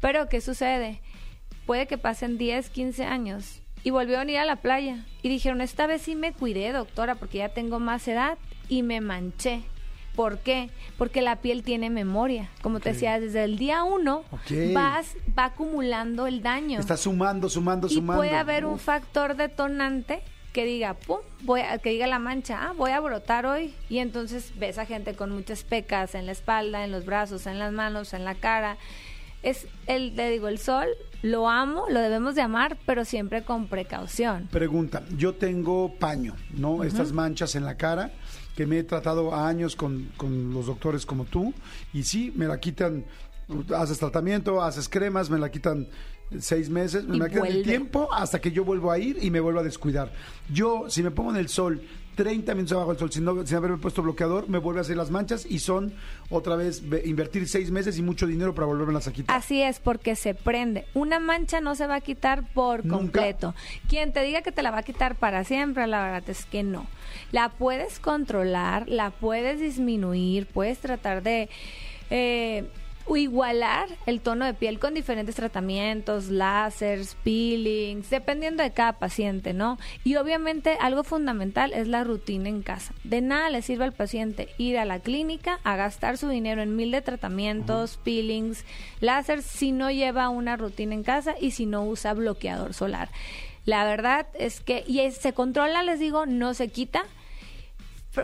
Pero, 0.00 0.28
¿qué 0.28 0.40
sucede? 0.40 1.00
Puede 1.64 1.86
que 1.86 1.96
pasen 1.96 2.36
10, 2.38 2.68
15 2.70 3.04
años 3.04 3.62
y 3.84 3.90
volvieron 3.90 4.28
a 4.28 4.32
ir 4.32 4.38
a 4.38 4.44
la 4.44 4.56
playa 4.56 5.04
y 5.22 5.28
dijeron, 5.28 5.60
esta 5.60 5.86
vez 5.86 6.02
sí 6.02 6.16
me 6.16 6.32
cuidé, 6.32 6.72
doctora, 6.72 7.14
porque 7.14 7.38
ya 7.38 7.50
tengo 7.50 7.78
más 7.78 8.08
edad 8.08 8.38
y 8.68 8.82
me 8.82 9.00
manché. 9.00 9.62
¿Por 10.16 10.38
qué? 10.38 10.70
Porque 10.96 11.22
la 11.22 11.36
piel 11.36 11.62
tiene 11.62 11.90
memoria. 11.90 12.48
Como 12.62 12.80
te 12.80 12.92
decía, 12.92 13.18
desde 13.18 13.44
el 13.44 13.58
día 13.58 13.82
uno 13.82 14.24
vas, 14.72 15.16
va 15.36 15.46
acumulando 15.46 16.26
el 16.26 16.40
daño. 16.40 16.78
Está 16.78 16.96
sumando, 16.96 17.48
sumando, 17.48 17.88
y 17.88 17.94
sumando. 17.94 18.22
puede 18.22 18.36
haber 18.36 18.64
un 18.64 18.78
factor 18.78 19.36
detonante 19.36 20.22
que 20.52 20.64
diga, 20.64 20.94
pum, 20.94 21.18
voy 21.42 21.62
a, 21.62 21.78
que 21.78 21.90
diga 21.90 22.06
la 22.06 22.20
mancha, 22.20 22.60
ah, 22.62 22.72
voy 22.76 22.92
a 22.92 23.00
brotar 23.00 23.44
hoy. 23.44 23.74
Y 23.90 23.98
entonces 23.98 24.52
ves 24.56 24.78
a 24.78 24.86
gente 24.86 25.14
con 25.14 25.30
muchas 25.32 25.64
pecas 25.64 26.14
en 26.14 26.26
la 26.26 26.32
espalda, 26.32 26.84
en 26.84 26.92
los 26.92 27.04
brazos, 27.04 27.46
en 27.48 27.58
las 27.58 27.72
manos, 27.72 28.14
en 28.14 28.24
la 28.24 28.36
cara. 28.36 28.78
Es 29.44 29.66
el, 29.86 30.14
te 30.16 30.30
digo, 30.30 30.48
el 30.48 30.58
sol, 30.58 30.88
lo 31.22 31.48
amo, 31.48 31.84
lo 31.88 32.00
debemos 32.00 32.34
de 32.34 32.42
amar, 32.42 32.78
pero 32.86 33.04
siempre 33.04 33.44
con 33.44 33.68
precaución. 33.68 34.48
Pregunta, 34.50 35.04
yo 35.16 35.34
tengo 35.34 35.94
paño, 35.98 36.34
¿no? 36.56 36.82
Estas 36.82 37.12
manchas 37.12 37.54
en 37.54 37.64
la 37.64 37.76
cara 37.76 38.10
que 38.56 38.66
me 38.66 38.78
he 38.78 38.84
tratado 38.84 39.34
a 39.34 39.46
años 39.48 39.76
con, 39.76 40.10
con 40.16 40.52
los 40.52 40.66
doctores 40.66 41.04
como 41.04 41.24
tú 41.24 41.52
y 41.92 42.04
sí, 42.04 42.32
me 42.34 42.46
la 42.46 42.58
quitan, 42.58 43.04
haces 43.76 43.98
tratamiento, 43.98 44.62
haces 44.62 44.88
cremas, 44.88 45.28
me 45.28 45.38
la 45.38 45.50
quitan 45.50 45.88
seis 46.40 46.70
meses, 46.70 47.04
me 47.04 47.16
la 47.16 47.28
quitan 47.28 47.46
el 47.46 47.62
tiempo 47.62 48.08
hasta 48.12 48.40
que 48.40 48.50
yo 48.50 48.64
vuelvo 48.64 48.90
a 48.90 48.98
ir 48.98 49.18
y 49.20 49.30
me 49.30 49.40
vuelvo 49.40 49.60
a 49.60 49.62
descuidar. 49.62 50.12
Yo, 50.52 50.86
si 50.88 51.02
me 51.02 51.10
pongo 51.10 51.30
en 51.30 51.36
el 51.36 51.48
sol 51.48 51.82
30 52.14 52.54
minutos 52.54 52.72
abajo 52.72 52.90
del 52.90 52.98
sol 52.98 53.12
sin, 53.12 53.24
no- 53.24 53.46
sin 53.46 53.56
haberme 53.56 53.78
puesto 53.78 54.02
bloqueador, 54.02 54.48
me 54.48 54.58
vuelve 54.58 54.80
a 54.80 54.82
hacer 54.82 54.96
las 54.96 55.10
manchas 55.10 55.46
y 55.48 55.58
son 55.58 55.92
otra 56.30 56.56
vez 56.56 56.88
ve- 56.88 57.02
invertir 57.04 57.48
seis 57.48 57.70
meses 57.70 57.98
y 57.98 58.02
mucho 58.02 58.26
dinero 58.26 58.54
para 58.54 58.66
volverme 58.66 58.98
a 58.98 59.12
quitar. 59.12 59.36
Así 59.36 59.60
es, 59.62 59.80
porque 59.80 60.14
se 60.16 60.34
prende. 60.34 60.86
Una 60.94 61.18
mancha 61.18 61.60
no 61.60 61.74
se 61.74 61.86
va 61.86 61.96
a 61.96 62.00
quitar 62.00 62.44
por 62.52 62.84
Nunca. 62.84 62.96
completo. 62.98 63.54
Quien 63.88 64.12
te 64.12 64.22
diga 64.22 64.42
que 64.42 64.52
te 64.52 64.62
la 64.62 64.70
va 64.70 64.78
a 64.78 64.82
quitar 64.82 65.16
para 65.16 65.44
siempre, 65.44 65.86
la 65.86 66.02
verdad 66.04 66.28
es 66.30 66.44
que 66.46 66.62
no. 66.62 66.86
La 67.32 67.48
puedes 67.50 67.98
controlar, 67.98 68.88
la 68.88 69.10
puedes 69.10 69.60
disminuir, 69.60 70.46
puedes 70.46 70.78
tratar 70.78 71.22
de 71.22 71.48
eh, 72.10 72.68
igualar 73.16 73.88
el 74.06 74.20
tono 74.20 74.44
de 74.44 74.54
piel 74.54 74.78
con 74.78 74.94
diferentes 74.94 75.34
tratamientos, 75.34 76.30
láseres, 76.30 77.16
peelings, 77.22 78.10
dependiendo 78.10 78.62
de 78.62 78.72
cada 78.72 78.94
paciente, 78.94 79.52
¿no? 79.52 79.78
Y 80.04 80.16
obviamente 80.16 80.76
algo 80.80 81.04
fundamental 81.04 81.72
es 81.72 81.88
la 81.88 82.04
rutina 82.04 82.48
en 82.48 82.62
casa. 82.62 82.94
De 83.04 83.20
nada 83.20 83.50
le 83.50 83.62
sirve 83.62 83.84
al 83.84 83.92
paciente 83.92 84.48
ir 84.58 84.78
a 84.78 84.84
la 84.84 85.00
clínica 85.00 85.60
a 85.64 85.76
gastar 85.76 86.18
su 86.18 86.28
dinero 86.28 86.62
en 86.62 86.76
mil 86.76 86.90
de 86.90 87.02
tratamientos, 87.02 87.98
peelings, 88.02 88.64
láser, 89.00 89.42
si 89.42 89.72
no 89.72 89.90
lleva 89.90 90.28
una 90.28 90.56
rutina 90.56 90.94
en 90.94 91.02
casa 91.02 91.34
y 91.40 91.52
si 91.52 91.66
no 91.66 91.84
usa 91.84 92.14
bloqueador 92.14 92.74
solar. 92.74 93.10
La 93.66 93.84
verdad 93.84 94.26
es 94.34 94.60
que, 94.60 94.84
y 94.86 95.10
se 95.10 95.32
controla, 95.32 95.82
les 95.82 95.98
digo, 95.98 96.26
no 96.26 96.54
se 96.54 96.68
quita 96.68 97.04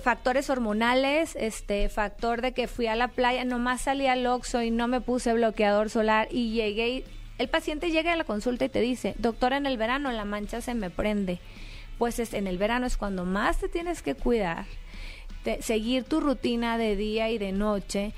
factores 0.00 0.48
hormonales, 0.50 1.34
este 1.36 1.88
factor 1.88 2.42
de 2.42 2.52
que 2.52 2.68
fui 2.68 2.86
a 2.86 2.94
la 2.94 3.08
playa, 3.08 3.44
nomás 3.44 3.82
salí 3.82 4.06
al 4.06 4.26
Oxxo 4.26 4.62
y 4.62 4.70
no 4.70 4.86
me 4.86 5.00
puse 5.00 5.32
bloqueador 5.32 5.90
solar 5.90 6.28
y 6.30 6.52
llegué 6.52 6.88
y 6.88 7.04
el 7.38 7.48
paciente 7.48 7.90
llega 7.90 8.12
a 8.12 8.16
la 8.16 8.24
consulta 8.24 8.66
y 8.66 8.68
te 8.68 8.82
dice, 8.82 9.14
doctora, 9.18 9.56
en 9.56 9.64
el 9.64 9.78
verano 9.78 10.12
la 10.12 10.26
mancha 10.26 10.60
se 10.60 10.74
me 10.74 10.90
prende. 10.90 11.40
Pues 11.96 12.18
es, 12.18 12.34
en 12.34 12.46
el 12.46 12.58
verano 12.58 12.86
es 12.86 12.98
cuando 12.98 13.24
más 13.24 13.58
te 13.58 13.68
tienes 13.68 14.02
que 14.02 14.14
cuidar, 14.14 14.66
seguir 15.60 16.04
tu 16.04 16.20
rutina 16.20 16.76
de 16.76 16.96
día 16.96 17.30
y 17.30 17.38
de 17.38 17.52
noche. 17.52 18.12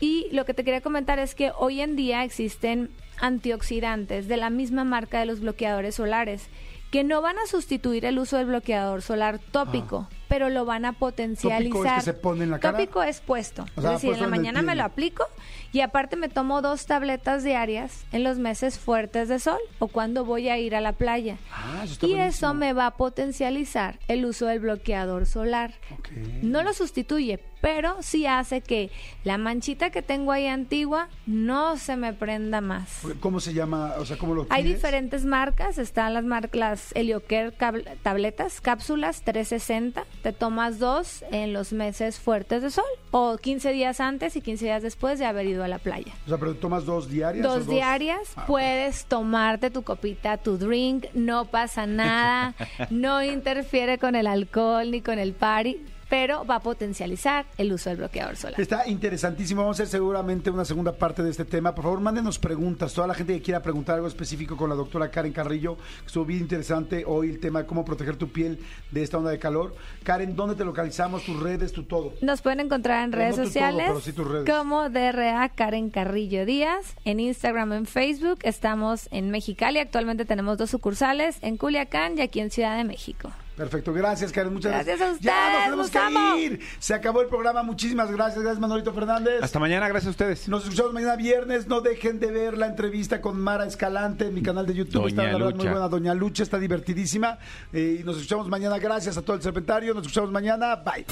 Y 0.00 0.26
lo 0.32 0.46
que 0.46 0.54
te 0.54 0.64
quería 0.64 0.80
comentar 0.80 1.18
es 1.18 1.34
que 1.34 1.52
hoy 1.54 1.82
en 1.82 1.96
día 1.96 2.24
existen 2.24 2.90
antioxidantes 3.20 4.26
de 4.26 4.38
la 4.38 4.48
misma 4.48 4.84
marca 4.84 5.20
de 5.20 5.26
los 5.26 5.40
bloqueadores 5.40 5.96
solares 5.96 6.48
que 6.90 7.04
no 7.04 7.22
van 7.22 7.38
a 7.38 7.46
sustituir 7.46 8.04
el 8.04 8.18
uso 8.18 8.38
del 8.38 8.46
bloqueador 8.46 9.02
solar 9.02 9.38
tópico, 9.38 10.08
pero 10.32 10.48
lo 10.48 10.64
van 10.64 10.86
a 10.86 10.94
potencializar. 10.94 11.62
¿Tópico 11.62 11.84
es 11.84 11.92
que 11.92 12.00
se 12.00 12.14
pone 12.14 12.44
en 12.44 12.50
la 12.52 12.58
cara? 12.58 12.78
Tópico 12.78 13.02
es 13.02 13.20
puesto. 13.20 13.66
O 13.76 13.82
sea, 13.82 13.90
es 13.90 13.96
decir, 13.96 14.08
en 14.08 14.16
puesto 14.16 14.20
la 14.22 14.24
en 14.24 14.30
mañana 14.30 14.62
me 14.62 14.74
lo 14.74 14.82
aplico 14.84 15.26
y 15.72 15.80
aparte 15.80 16.16
me 16.16 16.30
tomo 16.30 16.62
dos 16.62 16.86
tabletas 16.86 17.44
diarias 17.44 18.04
en 18.12 18.24
los 18.24 18.38
meses 18.38 18.78
fuertes 18.78 19.28
de 19.28 19.38
sol 19.38 19.58
o 19.78 19.88
cuando 19.88 20.24
voy 20.24 20.48
a 20.48 20.56
ir 20.58 20.74
a 20.74 20.80
la 20.80 20.92
playa. 20.92 21.36
Ah, 21.52 21.82
eso 21.84 21.92
está 21.92 22.06
y 22.06 22.14
buenísimo. 22.14 22.28
eso 22.48 22.54
me 22.54 22.72
va 22.72 22.86
a 22.86 22.96
potencializar 22.96 23.98
el 24.08 24.24
uso 24.24 24.46
del 24.46 24.60
bloqueador 24.60 25.26
solar. 25.26 25.74
Ok. 25.98 26.08
No 26.42 26.62
lo 26.62 26.72
sustituye, 26.72 27.38
pero 27.60 27.96
sí 28.00 28.26
hace 28.26 28.60
que 28.62 28.90
la 29.24 29.36
manchita 29.38 29.90
que 29.90 30.02
tengo 30.02 30.32
ahí 30.32 30.46
antigua 30.46 31.08
no 31.26 31.76
se 31.76 31.96
me 31.96 32.12
prenda 32.12 32.60
más. 32.60 33.00
¿Cómo 33.20 33.38
se 33.40 33.52
llama? 33.54 33.94
O 33.98 34.04
sea, 34.06 34.16
¿cómo 34.18 34.34
lo 34.34 34.46
Hay 34.50 34.62
pides? 34.64 34.76
diferentes 34.76 35.24
marcas, 35.24 35.78
están 35.78 36.14
las 36.14 36.24
marcas 36.24 36.90
Heliocare 36.94 37.52
cab- 37.56 37.84
tabletas, 38.02 38.60
cápsulas 38.60 39.22
360, 39.22 40.04
te 40.22 40.32
tomas 40.32 40.78
dos 40.78 41.24
en 41.30 41.52
los 41.52 41.72
meses 41.72 42.20
fuertes 42.20 42.62
de 42.62 42.70
sol 42.70 42.84
o 43.10 43.36
15 43.38 43.72
días 43.72 44.00
antes 44.00 44.36
y 44.36 44.40
15 44.40 44.64
días 44.64 44.82
después 44.82 45.18
de 45.18 45.26
haber 45.26 45.46
ido 45.46 45.64
a 45.64 45.68
la 45.68 45.78
playa. 45.78 46.12
O 46.26 46.28
sea, 46.28 46.38
pero 46.38 46.54
tomas 46.54 46.84
dos 46.86 47.08
diarias. 47.10 47.44
o 47.44 47.48
Dos 47.58 47.66
diarias, 47.66 48.32
Ah, 48.36 48.46
puedes 48.46 49.04
tomarte 49.06 49.70
tu 49.70 49.82
copita, 49.82 50.36
tu 50.36 50.56
drink, 50.58 51.06
no 51.14 51.46
pasa 51.46 51.86
nada, 51.86 52.54
no 52.90 53.22
interfiere 53.22 53.98
con 53.98 54.14
el 54.14 54.26
alcohol 54.26 54.90
ni 54.90 55.00
con 55.00 55.18
el 55.18 55.32
party, 55.32 55.78
pero 56.12 56.44
va 56.44 56.56
a 56.56 56.60
potencializar 56.60 57.46
el 57.56 57.72
uso 57.72 57.88
del 57.88 57.96
bloqueador 57.96 58.36
solar. 58.36 58.60
Está 58.60 58.86
interesantísimo. 58.86 59.62
Vamos 59.62 59.80
a 59.80 59.84
hacer 59.84 59.92
seguramente 59.92 60.50
una 60.50 60.66
segunda 60.66 60.92
parte 60.92 61.22
de 61.22 61.30
este 61.30 61.46
tema. 61.46 61.74
Por 61.74 61.84
favor, 61.84 62.00
mándenos 62.00 62.38
preguntas. 62.38 62.92
Toda 62.92 63.06
la 63.06 63.14
gente 63.14 63.32
que 63.32 63.40
quiera 63.40 63.62
preguntar 63.62 63.94
algo 63.94 64.08
específico 64.08 64.54
con 64.54 64.68
la 64.68 64.76
doctora 64.76 65.10
Karen 65.10 65.32
Carrillo. 65.32 65.78
Estuvo 66.04 66.26
bien 66.26 66.40
interesante 66.40 67.04
hoy 67.06 67.30
el 67.30 67.40
tema 67.40 67.60
de 67.60 67.66
cómo 67.66 67.82
proteger 67.82 68.16
tu 68.16 68.28
piel 68.28 68.58
de 68.90 69.02
esta 69.02 69.16
onda 69.16 69.30
de 69.30 69.38
calor. 69.38 69.74
Karen, 70.02 70.36
¿dónde 70.36 70.54
te 70.54 70.66
localizamos? 70.66 71.24
Tus 71.24 71.40
redes, 71.40 71.72
tu 71.72 71.84
todo. 71.84 72.12
Nos 72.20 72.42
pueden 72.42 72.60
encontrar 72.60 73.04
en 73.04 73.10
Pero 73.10 73.22
redes 73.22 73.38
no 73.38 73.44
todo, 73.44 73.46
sociales 73.46 74.04
sí 74.04 74.10
redes. 74.10 74.54
como 74.54 74.90
DRA 74.90 75.48
Karen 75.48 75.88
Carrillo 75.88 76.44
Díaz, 76.44 76.94
en 77.06 77.20
Instagram, 77.20 77.72
en 77.72 77.86
Facebook. 77.86 78.40
Estamos 78.42 79.08
en 79.12 79.30
Mexicali. 79.30 79.78
Actualmente 79.78 80.26
tenemos 80.26 80.58
dos 80.58 80.68
sucursales 80.68 81.38
en 81.40 81.56
Culiacán 81.56 82.18
y 82.18 82.20
aquí 82.20 82.40
en 82.40 82.50
Ciudad 82.50 82.76
de 82.76 82.84
México. 82.84 83.32
Perfecto, 83.62 83.92
gracias 83.92 84.32
Karen, 84.32 84.52
muchas 84.52 84.72
Gracias 84.72 84.98
gracias. 84.98 85.20
a 85.20 85.22
Ya 85.22 85.36
nos 85.36 85.46
ustedes, 85.46 85.64
tenemos 85.64 85.78
los 85.78 85.90
que 85.90 85.98
amo. 85.98 86.36
ir. 86.36 86.60
Se 86.80 86.94
acabó 86.94 87.20
el 87.22 87.28
programa, 87.28 87.62
muchísimas 87.62 88.10
gracias. 88.10 88.40
Gracias 88.42 88.58
Manolito 88.60 88.92
Fernández. 88.92 89.40
Hasta 89.40 89.60
mañana, 89.60 89.86
gracias 89.86 90.08
a 90.08 90.10
ustedes. 90.10 90.48
Nos 90.48 90.64
escuchamos 90.64 90.92
mañana 90.92 91.14
viernes. 91.14 91.68
No 91.68 91.80
dejen 91.80 92.18
de 92.18 92.32
ver 92.32 92.58
la 92.58 92.66
entrevista 92.66 93.20
con 93.20 93.40
Mara 93.40 93.64
Escalante 93.64 94.26
en 94.26 94.34
mi 94.34 94.42
canal 94.42 94.66
de 94.66 94.74
YouTube. 94.74 95.02
Doña 95.02 95.08
está 95.10 95.22
la 95.22 95.32
verdad 95.38 95.54
muy 95.54 95.68
buena. 95.68 95.88
Doña 95.88 96.12
Lucha 96.14 96.42
está 96.42 96.58
divertidísima. 96.58 97.38
Eh, 97.72 97.98
y 98.00 98.04
nos 98.04 98.16
escuchamos 98.16 98.48
mañana. 98.48 98.78
Gracias 98.80 99.16
a 99.16 99.22
todo 99.22 99.36
el 99.36 99.42
serpentario. 99.42 99.94
Nos 99.94 100.02
escuchamos 100.02 100.32
mañana. 100.32 100.74
Bye. 100.76 101.06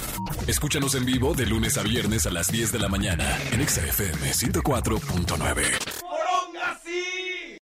Escúchanos 0.48 0.96
en 0.96 1.04
vivo 1.04 1.34
de 1.34 1.46
lunes 1.46 1.78
a 1.78 1.82
viernes 1.84 2.26
a 2.26 2.30
las 2.30 2.50
10 2.50 2.72
de 2.72 2.78
la 2.80 2.88
mañana 2.88 3.24
en 3.52 3.60
Exa 3.60 3.82
FM 3.86 4.32
104.9. 4.32 6.00